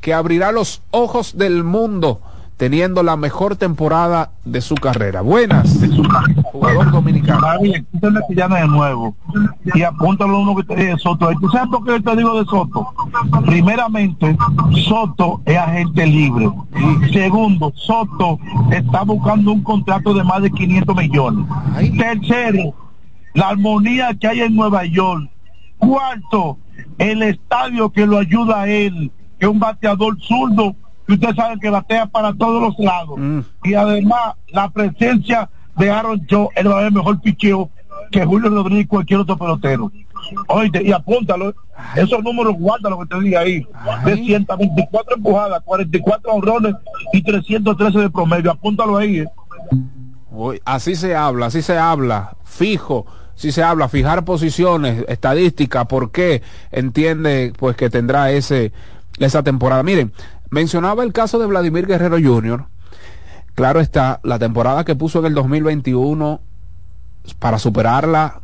que 0.00 0.12
abrirá 0.12 0.50
los 0.50 0.82
ojos 0.90 1.38
del 1.38 1.62
mundo 1.62 2.20
teniendo 2.62 3.02
la 3.02 3.16
mejor 3.16 3.56
temporada 3.56 4.30
de 4.44 4.60
su 4.60 4.76
carrera. 4.76 5.20
Buenas, 5.20 5.80
jugador 6.44 6.92
dominicano. 6.92 7.44
de 7.60 8.68
nuevo 8.68 9.16
y 9.74 9.82
apúntalo 9.82 10.38
uno 10.38 10.54
que 10.54 10.62
te 10.62 10.76
dice 10.76 10.96
Soto. 10.98 11.28
¿Tú 11.40 11.48
sabes 11.48 11.70
por 11.70 11.84
qué 11.84 11.98
te 11.98 12.14
digo 12.14 12.38
de 12.38 12.44
Soto? 12.44 12.94
Primeramente, 13.46 14.36
Soto 14.86 15.40
es 15.44 15.58
agente 15.58 16.06
libre. 16.06 16.52
Segundo, 17.12 17.72
Soto 17.74 18.38
está 18.70 19.02
buscando 19.02 19.50
un 19.50 19.64
contrato 19.64 20.14
de 20.14 20.22
más 20.22 20.40
de 20.42 20.52
500 20.52 20.94
millones. 20.94 21.44
Tercero, 21.98 22.74
la 23.34 23.48
armonía 23.48 24.14
que 24.14 24.28
hay 24.28 24.40
en 24.42 24.54
Nueva 24.54 24.84
York. 24.84 25.28
Cuarto, 25.78 26.58
el 26.98 27.24
estadio 27.24 27.90
que 27.90 28.06
lo 28.06 28.18
ayuda 28.18 28.60
a 28.60 28.68
él, 28.68 29.10
que 29.40 29.46
es 29.46 29.50
un 29.50 29.58
bateador 29.58 30.16
zurdo, 30.20 30.76
que 31.06 31.14
usted 31.14 31.34
sabe 31.34 31.58
que 31.60 31.70
batea 31.70 32.06
para 32.06 32.32
todos 32.32 32.62
los 32.62 32.78
lados. 32.78 33.18
Y 33.64 33.74
además 33.74 34.34
la 34.48 34.68
presencia 34.70 35.48
de 35.76 35.90
Aaron 35.90 36.26
Joe, 36.30 36.48
a 36.56 36.62
ver 36.76 36.92
mejor 36.92 37.20
picheo 37.20 37.70
que 38.10 38.24
Julio 38.24 38.50
Rodríguez 38.50 38.84
y 38.84 38.88
cualquier 38.88 39.20
otro 39.20 39.36
pelotero. 39.36 39.90
Oye, 40.48 40.70
y 40.84 40.92
apúntalo, 40.92 41.54
esos 41.96 42.22
números 42.22 42.54
guárdalo 42.58 42.98
que 43.00 43.06
te 43.06 43.20
diga 43.20 43.40
ahí. 43.40 43.66
De 44.04 44.16
124 44.16 45.16
empujadas, 45.16 45.62
44 45.64 46.32
honrones 46.32 46.74
y 47.12 47.22
313 47.22 47.98
de 47.98 48.10
promedio. 48.10 48.50
Apúntalo 48.50 48.96
ahí. 48.96 49.20
eh. 49.20 49.26
Uy, 50.30 50.60
Así 50.64 50.94
se 50.94 51.14
habla, 51.14 51.46
así 51.46 51.60
se 51.60 51.76
habla, 51.76 52.36
fijo, 52.44 53.04
si 53.34 53.52
se 53.52 53.62
habla, 53.62 53.88
fijar 53.88 54.24
posiciones, 54.24 55.04
estadística, 55.08 55.86
¿por 55.86 56.10
qué 56.10 56.42
entiende 56.70 57.52
pues 57.58 57.76
que 57.76 57.90
tendrá 57.90 58.30
ese 58.30 58.72
esa 59.18 59.42
temporada? 59.42 59.82
Miren, 59.82 60.12
mencionaba 60.52 61.02
el 61.02 61.14
caso 61.14 61.38
de 61.38 61.46
Vladimir 61.46 61.86
Guerrero 61.86 62.18
Jr. 62.22 62.66
Claro 63.54 63.80
está, 63.80 64.20
la 64.22 64.38
temporada 64.38 64.84
que 64.84 64.94
puso 64.94 65.18
en 65.20 65.26
el 65.26 65.34
2021 65.34 66.40
para 67.38 67.58
superarla 67.58 68.42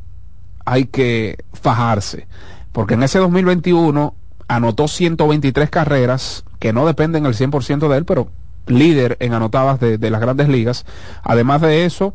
hay 0.65 0.87
que 0.87 1.45
fajarse, 1.53 2.27
porque 2.73 2.95
en 2.95 3.03
ese 3.03 3.19
2021 3.19 4.15
anotó 4.49 4.89
123 4.89 5.69
carreras 5.69 6.45
que 6.59 6.73
no 6.73 6.87
dependen 6.87 7.27
el 7.27 7.35
100% 7.35 7.89
de 7.89 7.99
él, 7.99 8.05
pero 8.07 8.31
líder 8.67 9.19
en 9.21 9.35
anotadas 9.35 9.79
de, 9.79 9.99
de 9.99 10.11
las 10.11 10.23
grandes 10.23 10.49
ligas. 10.49 10.87
Además 11.23 11.61
de 11.61 11.85
eso, 11.85 12.15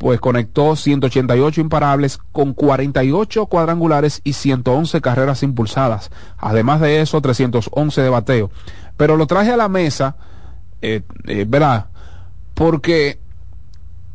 pues 0.00 0.18
conectó 0.18 0.76
188 0.76 1.60
imparables 1.60 2.18
con 2.32 2.54
48 2.54 3.46
cuadrangulares 3.46 4.22
y 4.24 4.32
111 4.32 5.00
carreras 5.02 5.42
impulsadas. 5.42 6.10
Además 6.38 6.80
de 6.80 7.00
eso, 7.00 7.20
311 7.20 8.00
de 8.00 8.08
bateo. 8.08 8.50
Pero 9.00 9.16
lo 9.16 9.26
traje 9.26 9.50
a 9.50 9.56
la 9.56 9.70
mesa, 9.70 10.14
eh, 10.82 11.00
eh, 11.24 11.46
¿verdad? 11.48 11.86
Porque 12.52 13.18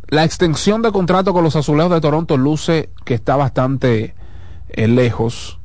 la 0.10 0.24
extensión 0.24 0.84
de 0.84 0.92
contrato 0.92 1.34
con 1.34 1.44
los 1.44 1.56
azulejos 1.56 1.92
de 1.92 2.02
Toronto 2.02 2.38
luce 2.38 2.92
que 3.04 3.16
está 3.16 3.36
bastante 3.36 4.14
eh, 4.70 4.88
lejos. 4.88 5.58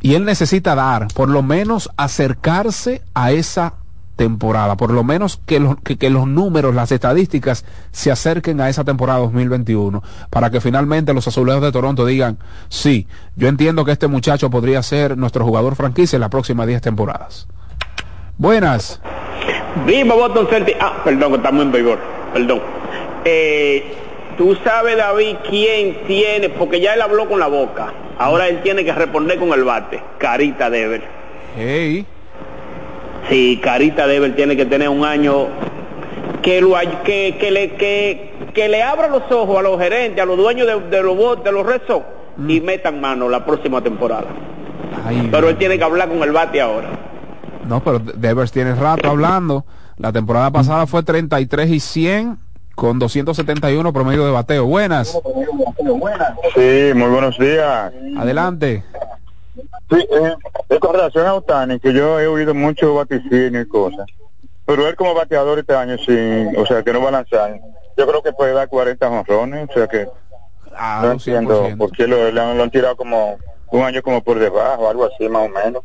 Y 0.00 0.14
él 0.14 0.24
necesita 0.24 0.74
dar, 0.74 1.08
por 1.08 1.28
lo 1.28 1.42
menos 1.42 1.90
acercarse 1.98 3.02
a 3.12 3.32
esa 3.32 3.74
temporada, 4.16 4.78
por 4.78 4.92
lo 4.92 5.04
menos 5.04 5.38
que 5.44 5.76
que 5.84 6.08
los 6.08 6.26
números, 6.26 6.74
las 6.74 6.92
estadísticas 6.92 7.66
se 7.92 8.10
acerquen 8.10 8.62
a 8.62 8.70
esa 8.70 8.84
temporada 8.84 9.18
2021, 9.18 10.02
para 10.30 10.48
que 10.48 10.62
finalmente 10.62 11.12
los 11.12 11.28
azulejos 11.28 11.60
de 11.60 11.70
Toronto 11.70 12.06
digan, 12.06 12.38
sí, 12.70 13.08
yo 13.34 13.48
entiendo 13.48 13.84
que 13.84 13.92
este 13.92 14.06
muchacho 14.06 14.48
podría 14.48 14.82
ser 14.82 15.18
nuestro 15.18 15.44
jugador 15.44 15.76
franquicia 15.76 16.16
en 16.16 16.22
las 16.22 16.30
próximas 16.30 16.66
10 16.66 16.80
temporadas. 16.80 17.46
Buenas. 18.38 19.00
Dime, 19.86 20.14
Boston 20.14 20.46
Celtics. 20.48 20.78
Ah, 20.80 21.02
perdón, 21.04 21.32
que 21.32 21.36
estamos 21.36 21.62
en 21.64 21.72
vigor. 21.72 21.98
Perdón. 22.32 22.60
Eh, 23.24 23.84
Tú 24.36 24.54
sabes, 24.62 24.98
David, 24.98 25.36
quién 25.48 25.96
tiene, 26.06 26.50
porque 26.50 26.78
ya 26.78 26.92
él 26.92 27.00
habló 27.00 27.26
con 27.26 27.40
la 27.40 27.46
boca. 27.46 27.90
Ahora 28.18 28.48
él 28.48 28.60
tiene 28.62 28.84
que 28.84 28.92
responder 28.92 29.38
con 29.38 29.50
el 29.54 29.64
bate. 29.64 29.98
Carita 30.18 30.68
Dever. 30.68 31.02
Hey. 31.56 32.04
Sí, 33.30 33.58
Carita 33.62 34.06
Dever 34.06 34.36
tiene 34.36 34.54
que 34.54 34.66
tener 34.66 34.90
un 34.90 35.06
año 35.06 35.46
que, 36.42 36.60
lo, 36.60 36.74
que, 37.02 37.36
que, 37.40 37.50
le, 37.50 37.70
que, 37.76 38.30
que 38.52 38.68
le 38.68 38.82
abra 38.82 39.08
los 39.08 39.22
ojos 39.30 39.58
a 39.58 39.62
los 39.62 39.80
gerentes, 39.80 40.22
a 40.22 40.26
los 40.26 40.36
dueños 40.36 40.66
de, 40.66 40.80
de 40.94 41.02
los 41.02 41.42
de 41.42 41.52
los 41.52 41.64
Red 41.64 41.80
Sox 41.86 42.04
y 42.46 42.60
metan 42.60 43.00
mano 43.00 43.30
la 43.30 43.42
próxima 43.42 43.80
temporada. 43.80 44.26
Ay, 45.06 45.28
Pero 45.30 45.48
él 45.48 45.56
tiene 45.56 45.78
que 45.78 45.84
hablar 45.84 46.10
con 46.10 46.22
el 46.22 46.32
bate 46.32 46.60
ahora. 46.60 46.88
No, 47.66 47.82
pero 47.82 47.98
Devers 47.98 48.52
tiene 48.52 48.74
rato 48.74 49.08
hablando. 49.10 49.64
La 49.98 50.12
temporada 50.12 50.50
pasada 50.50 50.86
fue 50.86 51.02
33 51.02 51.70
y 51.70 51.80
100 51.80 52.38
con 52.74 52.98
271 52.98 53.92
promedio 53.92 54.24
de 54.24 54.30
bateo. 54.30 54.66
Buenas. 54.66 55.18
Sí, 56.54 56.92
muy 56.94 57.08
buenos 57.08 57.38
días. 57.38 57.92
Adelante. 58.16 58.84
Sí, 59.90 59.96
eh, 60.68 60.78
con 60.78 60.94
relación 60.94 61.26
a 61.26 61.34
Otani, 61.34 61.80
que 61.80 61.92
yo 61.92 62.20
he 62.20 62.26
oído 62.26 62.54
mucho 62.54 62.94
vaticinio 62.94 63.60
y 63.60 63.68
cosas. 63.68 64.06
Pero 64.66 64.86
él 64.88 64.96
como 64.96 65.14
bateador 65.14 65.60
este 65.60 65.74
año, 65.74 65.96
sí, 65.98 66.16
o 66.56 66.66
sea, 66.66 66.82
que 66.82 66.92
no 66.92 67.00
va 67.00 67.08
a 67.08 67.12
lanzar. 67.12 67.58
Yo 67.96 68.06
creo 68.06 68.22
que 68.22 68.32
puede 68.32 68.52
dar 68.52 68.68
40 68.68 69.08
jonrones, 69.08 69.70
o 69.70 69.72
sea 69.72 69.86
que 69.86 70.06
no 71.02 71.12
entiendo 71.12 71.68
por 71.78 71.90
qué 71.92 72.06
lo, 72.06 72.30
lo 72.30 72.42
han, 72.42 72.58
lo 72.58 72.64
han 72.64 72.70
tirado 72.70 72.96
como 72.96 73.38
un 73.70 73.82
año 73.82 74.02
como 74.02 74.22
por 74.22 74.38
debajo, 74.38 74.88
algo 74.88 75.06
así 75.06 75.28
más 75.28 75.46
o 75.46 75.48
menos. 75.48 75.82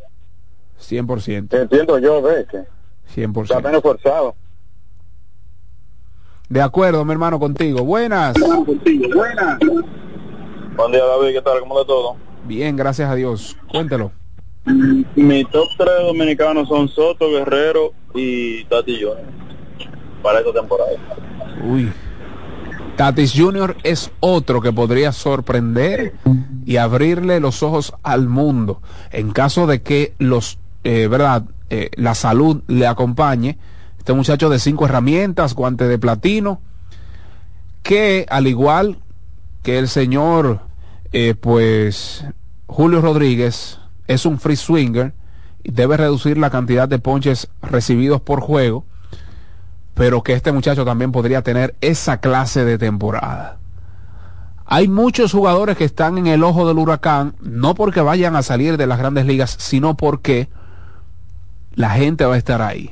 100%. 0.82 1.54
Entiendo 1.54 2.00
yo, 2.00 2.22
ve, 2.22 2.46
que 2.50 3.22
100%. 3.22 3.44
está 3.44 3.60
menos 3.60 3.82
forzado. 3.82 4.36
De 6.50 6.62
acuerdo, 6.62 7.06
mi 7.06 7.14
hermano, 7.14 7.40
contigo. 7.40 7.84
Buenas. 7.84 8.36
Buenas. 8.38 9.60
Buen 10.76 10.92
día, 10.92 11.06
David, 11.06 11.34
¿qué 11.34 11.42
tal? 11.42 11.60
¿Cómo 11.62 11.80
de 11.80 11.86
todo? 11.86 12.16
Bien, 12.46 12.76
gracias 12.76 13.10
a 13.10 13.16
Dios. 13.16 13.58
Cuéntelo. 13.70 14.12
Mi 15.16 15.44
top 15.46 15.68
3 15.78 15.90
dominicanos 16.08 16.68
son 16.68 16.88
Soto, 16.90 17.30
Guerrero 17.32 17.94
y 18.14 18.66
Tati 18.66 18.96
Junior 18.96 19.42
para 20.22 20.40
esta 20.40 20.54
temporada. 20.54 20.92
Uy. 21.64 21.92
Tatis 22.96 23.34
Jr. 23.36 23.78
es 23.84 24.12
otro 24.20 24.62
que 24.62 24.72
podría 24.72 25.12
sorprender 25.12 26.14
y 26.66 26.78
abrirle 26.78 27.40
los 27.40 27.64
ojos 27.64 27.94
al 28.04 28.28
mundo 28.28 28.82
en 29.12 29.32
caso 29.32 29.66
de 29.66 29.82
que 29.82 30.14
los, 30.20 30.60
eh, 30.84 31.08
verdad, 31.08 31.44
eh, 31.70 31.90
la 31.96 32.16
salud 32.16 32.64
le 32.68 32.88
acompañe. 32.88 33.58
Este 33.98 34.14
muchacho 34.14 34.50
de 34.50 34.60
cinco 34.60 34.86
herramientas, 34.86 35.54
guante 35.54 35.88
de 35.88 36.00
platino, 36.00 36.62
que 37.84 38.26
al 38.30 38.48
igual 38.48 39.00
que 39.64 39.78
el 39.78 39.88
señor, 39.88 40.62
eh, 41.12 41.36
pues 41.36 42.26
Julio 42.68 43.02
Rodríguez 43.02 43.80
es 44.08 44.26
un 44.26 44.40
free 44.40 44.56
swinger 44.56 45.14
y 45.64 45.72
debe 45.72 45.98
reducir 45.98 46.38
la 46.38 46.50
cantidad 46.50 46.88
de 46.90 47.00
ponches 47.00 47.48
recibidos 47.62 48.22
por 48.22 48.42
juego 48.42 48.86
pero 49.94 50.24
que 50.24 50.34
este 50.34 50.52
muchacho 50.52 50.86
también 50.86 51.12
podría 51.12 51.42
tener 51.42 51.76
esa 51.82 52.20
clase 52.20 52.66
de 52.66 52.78
temporada. 52.78 53.58
Hay 54.66 54.88
muchos 54.88 55.34
jugadores 55.34 55.78
que 55.78 55.84
están 55.84 56.18
en 56.18 56.28
el 56.28 56.44
ojo 56.44 56.68
del 56.68 56.78
huracán, 56.78 57.36
no 57.42 57.76
porque 57.76 58.00
vayan 58.00 58.36
a 58.36 58.42
salir 58.42 58.78
de 58.78 58.88
las 58.88 59.00
grandes 59.00 59.26
ligas, 59.26 59.56
sino 59.60 59.98
porque 59.98 60.50
la 61.74 61.92
gente 61.92 62.26
va 62.26 62.36
a 62.36 62.38
estar 62.38 62.62
ahí. 62.62 62.92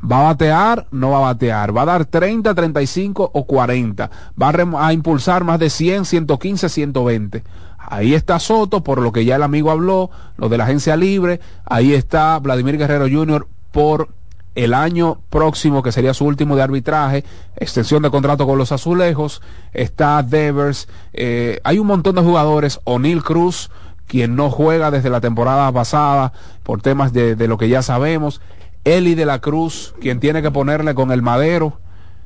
¿Va 0.00 0.20
a 0.20 0.22
batear? 0.24 0.86
No 0.92 1.10
va 1.10 1.18
a 1.18 1.32
batear. 1.32 1.76
¿Va 1.76 1.82
a 1.82 1.86
dar 1.86 2.04
30, 2.04 2.54
35 2.54 3.30
o 3.32 3.46
40? 3.46 4.10
¿Va 4.40 4.86
a, 4.86 4.92
impulsar 4.92 5.44
más 5.44 5.58
de 5.58 5.70
100, 5.70 6.04
115, 6.04 6.68
120? 6.68 7.42
Ahí 7.78 8.14
está 8.14 8.38
Soto, 8.38 8.84
por 8.84 9.00
lo 9.00 9.12
que 9.12 9.24
ya 9.24 9.36
el 9.36 9.42
amigo 9.42 9.70
habló, 9.70 10.10
lo 10.36 10.48
de 10.48 10.58
la 10.58 10.64
agencia 10.64 10.96
libre. 10.96 11.40
Ahí 11.64 11.94
está 11.94 12.38
Vladimir 12.38 12.78
Guerrero 12.78 13.08
Jr. 13.10 13.48
por 13.72 14.10
el 14.54 14.74
año 14.74 15.20
próximo, 15.30 15.82
que 15.82 15.92
sería 15.92 16.14
su 16.14 16.24
último 16.24 16.56
de 16.56 16.62
arbitraje, 16.62 17.24
extensión 17.56 18.02
de 18.02 18.10
contrato 18.10 18.44
con 18.44 18.58
los 18.58 18.72
azulejos, 18.72 19.40
está 19.72 20.20
Devers, 20.24 20.88
eh, 21.12 21.60
hay 21.62 21.78
un 21.78 21.86
montón 21.86 22.16
de 22.16 22.22
jugadores, 22.22 22.80
O'Neill 22.82 23.22
Cruz, 23.22 23.70
quien 24.08 24.34
no 24.34 24.50
juega 24.50 24.90
desde 24.90 25.10
la 25.10 25.20
temporada 25.20 25.70
pasada 25.70 26.32
por 26.64 26.82
temas 26.82 27.12
de, 27.12 27.36
lo 27.46 27.58
que 27.58 27.68
ya 27.68 27.82
sabemos, 27.82 28.40
Eli 28.84 29.14
de 29.14 29.26
la 29.26 29.40
Cruz, 29.40 29.94
quien 30.00 30.18
tiene 30.18 30.42
que 30.42 30.50
ponerle 30.50 30.94
con 30.94 31.12
el 31.12 31.22
madero. 31.22 31.78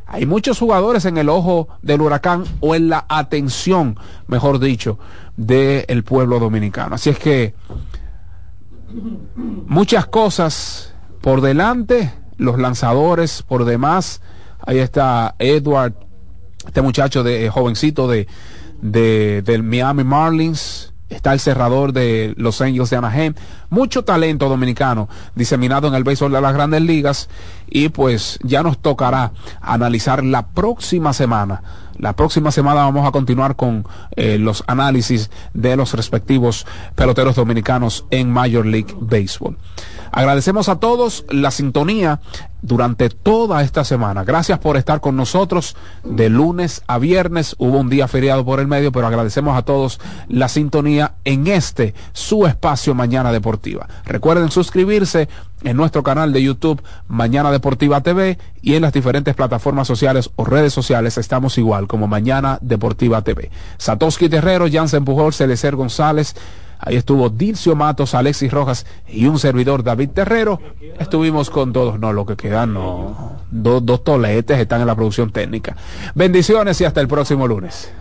Hay 0.06 0.24
muchos 0.24 0.58
jugadores 0.58 1.04
en 1.04 1.18
el 1.18 1.28
ojo 1.28 1.68
del 1.82 2.00
huracán 2.00 2.44
o 2.60 2.74
en 2.74 2.88
la 2.88 3.04
atención, 3.08 3.98
mejor 4.28 4.60
dicho, 4.60 4.98
del 5.36 6.04
pueblo 6.04 6.38
dominicano. 6.38 6.94
Así 6.94 7.10
es 7.10 7.18
que 7.18 7.54
muchas 9.66 10.06
cosas 10.06 10.94
por 11.20 11.40
delante, 11.40 12.12
los 12.36 12.58
lanzadores 12.58 13.42
por 13.42 13.64
demás. 13.64 14.20
Ahí 14.64 14.78
está 14.78 15.34
Edward, 15.38 15.94
este 16.66 16.82
muchacho 16.82 17.24
de 17.24 17.46
eh, 17.46 17.50
jovencito 17.50 18.06
de, 18.06 18.28
de 18.80 19.42
del 19.42 19.62
Miami 19.64 20.04
Marlins. 20.04 20.91
Está 21.12 21.34
el 21.34 21.40
cerrador 21.40 21.92
de 21.92 22.32
Los 22.36 22.60
Angels 22.62 22.90
de 22.90 22.96
Anaheim. 22.96 23.34
Mucho 23.68 24.02
talento 24.02 24.48
dominicano 24.48 25.08
diseminado 25.34 25.88
en 25.88 25.94
el 25.94 26.04
béisbol 26.04 26.32
de 26.32 26.40
las 26.40 26.54
grandes 26.54 26.80
ligas. 26.80 27.28
Y 27.68 27.90
pues 27.90 28.38
ya 28.42 28.62
nos 28.62 28.78
tocará 28.78 29.32
analizar 29.60 30.24
la 30.24 30.48
próxima 30.48 31.12
semana. 31.12 31.62
La 31.98 32.14
próxima 32.14 32.50
semana 32.50 32.84
vamos 32.84 33.06
a 33.06 33.12
continuar 33.12 33.56
con 33.56 33.86
eh, 34.16 34.38
los 34.38 34.64
análisis 34.66 35.30
de 35.52 35.76
los 35.76 35.92
respectivos 35.92 36.66
peloteros 36.94 37.36
dominicanos 37.36 38.06
en 38.10 38.30
Major 38.30 38.64
League 38.64 38.94
Baseball. 38.98 39.56
Agradecemos 40.12 40.68
a 40.68 40.76
todos 40.76 41.24
la 41.30 41.50
sintonía 41.50 42.20
durante 42.60 43.08
toda 43.08 43.62
esta 43.62 43.82
semana. 43.82 44.24
Gracias 44.24 44.58
por 44.58 44.76
estar 44.76 45.00
con 45.00 45.16
nosotros 45.16 45.74
de 46.04 46.28
lunes 46.28 46.82
a 46.86 46.98
viernes. 46.98 47.56
Hubo 47.58 47.78
un 47.78 47.88
día 47.88 48.06
feriado 48.08 48.44
por 48.44 48.60
el 48.60 48.68
medio, 48.68 48.92
pero 48.92 49.06
agradecemos 49.06 49.56
a 49.56 49.62
todos 49.62 50.00
la 50.28 50.48
sintonía 50.48 51.14
en 51.24 51.46
este, 51.46 51.94
su 52.12 52.46
espacio 52.46 52.94
Mañana 52.94 53.32
Deportiva. 53.32 53.88
Recuerden 54.04 54.50
suscribirse 54.50 55.28
en 55.64 55.76
nuestro 55.76 56.02
canal 56.02 56.32
de 56.32 56.42
YouTube 56.42 56.82
Mañana 57.08 57.50
Deportiva 57.50 58.02
TV 58.02 58.38
y 58.60 58.74
en 58.74 58.82
las 58.82 58.92
diferentes 58.92 59.34
plataformas 59.34 59.86
sociales 59.86 60.30
o 60.36 60.44
redes 60.44 60.72
sociales 60.72 61.18
estamos 61.18 61.56
igual 61.56 61.86
como 61.86 62.06
Mañana 62.06 62.58
Deportiva 62.60 63.22
TV. 63.22 63.50
Satoshi 63.78 64.28
Terrero, 64.28 64.66
Jansen 64.70 65.04
Pujol, 65.04 65.32
Celecer 65.32 65.74
González, 65.74 66.34
Ahí 66.84 66.96
estuvo 66.96 67.30
Dilcio 67.30 67.76
Matos, 67.76 68.12
Alexis 68.12 68.50
Rojas 68.50 68.86
y 69.06 69.26
un 69.26 69.38
servidor 69.38 69.84
David 69.84 70.10
Terrero. 70.10 70.60
Estuvimos 70.98 71.48
con 71.48 71.72
todos, 71.72 72.00
no, 72.00 72.12
lo 72.12 72.26
que 72.26 72.36
quedan, 72.36 72.74
no. 72.74 73.36
Dos, 73.52 73.86
dos 73.86 74.02
toletes 74.02 74.58
están 74.58 74.80
en 74.80 74.88
la 74.88 74.96
producción 74.96 75.30
técnica. 75.30 75.76
Bendiciones 76.16 76.80
y 76.80 76.84
hasta 76.84 77.00
el 77.00 77.06
próximo 77.06 77.46
lunes. 77.46 77.92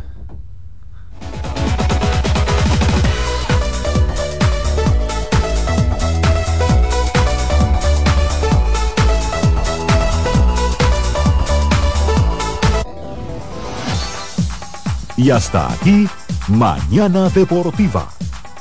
Y 15.18 15.30
hasta 15.30 15.72
aquí, 15.72 16.08
Mañana 16.48 17.30
Deportiva. 17.30 18.10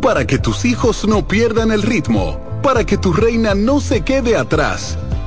Para 0.00 0.26
que 0.26 0.38
tus 0.38 0.64
hijos 0.64 1.06
no 1.06 1.26
pierdan 1.26 1.70
el 1.70 1.82
ritmo, 1.82 2.40
para 2.62 2.84
que 2.84 2.96
tu 2.96 3.12
reina 3.12 3.54
no 3.54 3.80
se 3.80 4.00
quede 4.00 4.36
atrás, 4.36 4.98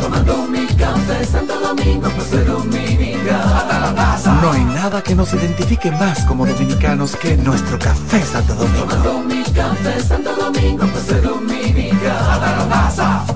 tomando 0.00 0.46
mi 0.48 0.66
café 0.66 1.24
Santo 1.24 1.58
Domingo, 1.60 2.08
soy 2.30 2.44
dominicano 2.44 3.56
hasta 3.56 3.80
la 3.80 3.94
casa. 3.94 4.38
No 4.42 4.52
hay 4.52 4.64
nada 4.64 5.02
que 5.02 5.14
nos 5.14 5.32
identifique 5.32 5.90
más 5.90 6.24
como 6.24 6.46
dominicanos 6.46 7.16
que 7.16 7.36
nuestro 7.36 7.78
café 7.78 8.22
Santo 8.22 8.54
Domingo. 8.54 8.86
Tomando 8.86 9.20
mi 9.20 9.42
café 9.44 10.00
Santo 10.02 10.34
Domingo, 10.36 10.84
hasta 10.84 12.56
la 12.56 12.68
casa. 12.68 13.35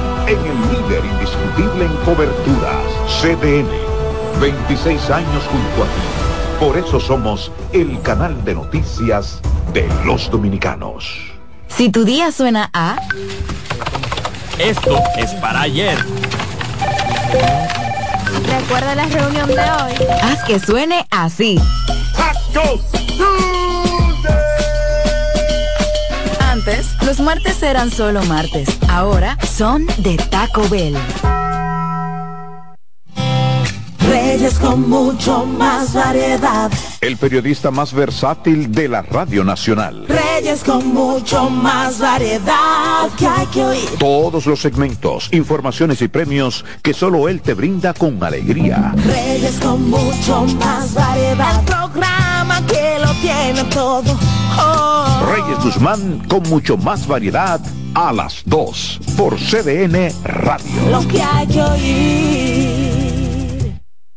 en 0.27 0.39
el 0.39 0.61
líder 0.71 1.03
indiscutible 1.05 1.85
en 1.85 1.95
coberturas, 2.05 2.85
CDN. 3.21 3.69
26 4.39 5.09
años 5.09 5.43
junto 5.51 5.83
a 5.83 5.87
ti. 5.87 6.65
Por 6.65 6.77
eso 6.77 6.99
somos 6.99 7.51
el 7.73 8.01
canal 8.01 8.43
de 8.45 8.55
noticias 8.55 9.39
de 9.73 9.87
los 10.05 10.29
dominicanos. 10.29 11.17
Si 11.67 11.89
tu 11.89 12.05
día 12.05 12.31
suena 12.31 12.69
a... 12.73 12.97
Esto 14.57 14.99
es 15.17 15.31
para 15.35 15.61
ayer. 15.61 15.97
Recuerda 18.47 18.95
la 18.95 19.05
reunión 19.05 19.47
de 19.47 19.53
hoy. 19.53 19.93
Haz 20.21 20.43
que 20.43 20.59
suene 20.59 21.07
así. 21.09 21.59
Antes, 26.61 26.95
los 27.03 27.19
martes 27.19 27.63
eran 27.63 27.89
solo 27.89 28.23
martes. 28.25 28.69
Ahora 28.87 29.35
son 29.43 29.87
de 29.97 30.15
Taco 30.17 30.61
Bell. 30.69 30.95
Reyes 34.07 34.59
con 34.59 34.87
mucho 34.87 35.43
más 35.43 35.95
variedad. 35.95 36.71
El 37.01 37.17
periodista 37.17 37.71
más 37.71 37.93
versátil 37.93 38.71
de 38.71 38.87
la 38.89 39.01
Radio 39.01 39.43
Nacional. 39.43 40.05
Reyes 40.07 40.63
con 40.63 40.93
mucho 40.93 41.49
más 41.49 41.97
variedad 41.97 43.09
que 43.17 43.25
hay 43.25 43.47
que 43.47 43.63
oír. 43.63 43.89
Todos 43.97 44.45
los 44.45 44.61
segmentos, 44.61 45.29
informaciones 45.31 45.99
y 46.03 46.09
premios 46.09 46.63
que 46.83 46.93
solo 46.93 47.27
él 47.27 47.41
te 47.41 47.55
brinda 47.55 47.95
con 47.95 48.23
alegría. 48.23 48.93
Reyes 49.03 49.59
con 49.59 49.89
mucho 49.89 50.45
más 50.59 50.93
variedad. 50.93 51.59
El 51.59 51.65
programa 51.65 52.61
que 52.67 52.99
lo 52.99 53.11
tiene 53.15 53.63
todo. 53.73 54.40
Oh. 54.59 55.25
Reyes 55.33 55.63
Guzmán 55.63 56.19
con 56.27 56.43
mucho 56.43 56.77
más 56.77 57.07
variedad 57.07 57.59
a 57.93 58.11
las 58.13 58.43
2 58.45 58.99
por 59.17 59.37
CDN 59.37 60.11
Radio. 60.23 60.89
Lo 60.91 61.07
que 61.07 61.21
hay 61.21 61.47
que 61.47 61.61
oír. 61.61 63.01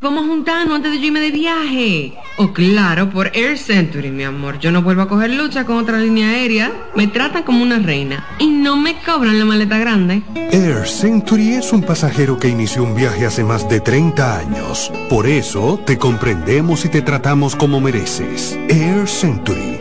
Vamos 0.04 0.26
juntarnos 0.26 0.76
antes 0.76 0.92
de 0.92 0.98
yo 0.98 1.06
irme 1.06 1.20
de 1.20 1.30
viaje. 1.30 2.12
Oh, 2.36 2.52
claro, 2.52 3.08
por 3.08 3.34
Air 3.34 3.56
Century, 3.56 4.10
mi 4.10 4.22
amor. 4.24 4.58
Yo 4.58 4.70
no 4.70 4.82
vuelvo 4.82 5.00
a 5.00 5.08
coger 5.08 5.30
lucha 5.30 5.64
con 5.64 5.78
otra 5.78 5.96
línea 5.96 6.28
aérea. 6.28 6.90
Me 6.94 7.06
tratan 7.06 7.42
como 7.42 7.62
una 7.62 7.78
reina. 7.78 8.22
Y 8.38 8.48
no 8.48 8.76
me 8.76 8.96
cobran 9.02 9.38
la 9.38 9.46
maleta 9.46 9.78
grande. 9.78 10.22
Air 10.34 10.86
Century 10.86 11.54
es 11.54 11.72
un 11.72 11.82
pasajero 11.82 12.36
que 12.38 12.48
inició 12.48 12.82
un 12.82 12.94
viaje 12.94 13.24
hace 13.24 13.44
más 13.44 13.66
de 13.70 13.80
30 13.80 14.40
años. 14.40 14.92
Por 15.08 15.26
eso 15.26 15.80
te 15.86 15.96
comprendemos 15.96 16.84
y 16.84 16.90
te 16.90 17.00
tratamos 17.00 17.56
como 17.56 17.80
mereces. 17.80 18.58
Air 18.68 19.08
Century, 19.08 19.80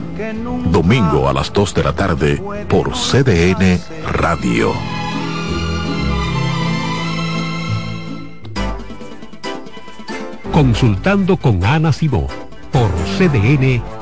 Domingo 0.71 1.27
a 1.27 1.33
las 1.33 1.51
2 1.51 1.73
de 1.73 1.83
la 1.83 1.93
tarde 1.93 2.41
por 2.69 2.91
CDN 2.93 3.79
Radio. 4.11 4.71
Consultando 10.51 11.37
con 11.37 11.63
Ana 11.65 11.91
Simó 11.91 12.27
por 12.71 12.89
CDN. 13.17 14.00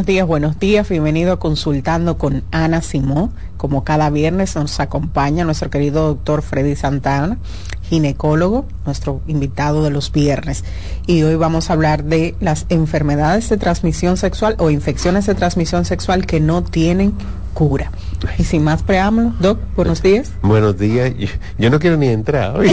Buenos 0.00 0.14
días, 0.14 0.26
buenos 0.26 0.58
días. 0.58 0.88
Bienvenido 0.88 1.30
a 1.34 1.38
Consultando 1.38 2.16
con 2.16 2.42
Ana 2.52 2.80
Simó. 2.80 3.34
Como 3.58 3.84
cada 3.84 4.08
viernes 4.08 4.56
nos 4.56 4.80
acompaña 4.80 5.44
nuestro 5.44 5.68
querido 5.68 6.06
doctor 6.06 6.40
Freddy 6.40 6.74
Santana, 6.74 7.36
ginecólogo, 7.82 8.64
nuestro 8.86 9.20
invitado 9.26 9.84
de 9.84 9.90
los 9.90 10.10
viernes. 10.10 10.64
Y 11.06 11.22
hoy 11.22 11.34
vamos 11.34 11.68
a 11.68 11.74
hablar 11.74 12.04
de 12.04 12.34
las 12.40 12.64
enfermedades 12.70 13.50
de 13.50 13.58
transmisión 13.58 14.16
sexual 14.16 14.56
o 14.58 14.70
infecciones 14.70 15.26
de 15.26 15.34
transmisión 15.34 15.84
sexual 15.84 16.24
que 16.24 16.40
no 16.40 16.64
tienen 16.64 17.12
cura. 17.52 17.92
Y 18.38 18.44
sin 18.44 18.64
más 18.64 18.82
preámbulos, 18.82 19.38
Doc, 19.38 19.58
buenos 19.76 20.02
días. 20.02 20.32
Buenos 20.40 20.78
días. 20.78 21.12
Yo, 21.18 21.28
yo 21.58 21.68
no 21.68 21.78
quiero 21.78 21.98
ni 21.98 22.08
entrar. 22.08 22.58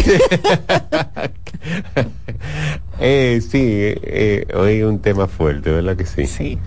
eh, 3.01 3.41
sí, 3.41 3.59
eh, 3.61 4.47
hoy 4.55 4.83
un 4.83 4.99
tema 4.99 5.27
fuerte, 5.27 5.71
¿verdad 5.71 5.97
que 5.97 6.05
sí? 6.05 6.25
Sí. 6.25 6.57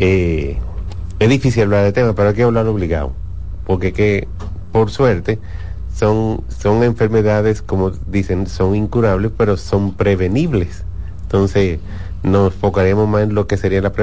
Eh, 0.00 0.56
es 1.18 1.28
difícil 1.28 1.64
hablar 1.64 1.84
de 1.84 1.92
tema, 1.92 2.14
pero 2.14 2.30
hay 2.30 2.34
que 2.34 2.42
hablar 2.42 2.66
obligado. 2.66 3.12
Porque 3.66 3.92
que, 3.92 4.26
por 4.72 4.90
suerte, 4.90 5.38
son, 5.94 6.42
son 6.48 6.82
enfermedades, 6.82 7.62
como 7.62 7.90
dicen, 7.90 8.46
son 8.46 8.74
incurables, 8.74 9.30
pero 9.36 9.56
son 9.56 9.94
prevenibles. 9.94 10.84
Entonces, 11.22 11.78
nos 12.22 12.54
enfocaremos 12.54 13.08
más 13.08 13.22
en 13.24 13.34
lo 13.34 13.46
que 13.46 13.56
sería 13.56 13.82
la 13.82 13.92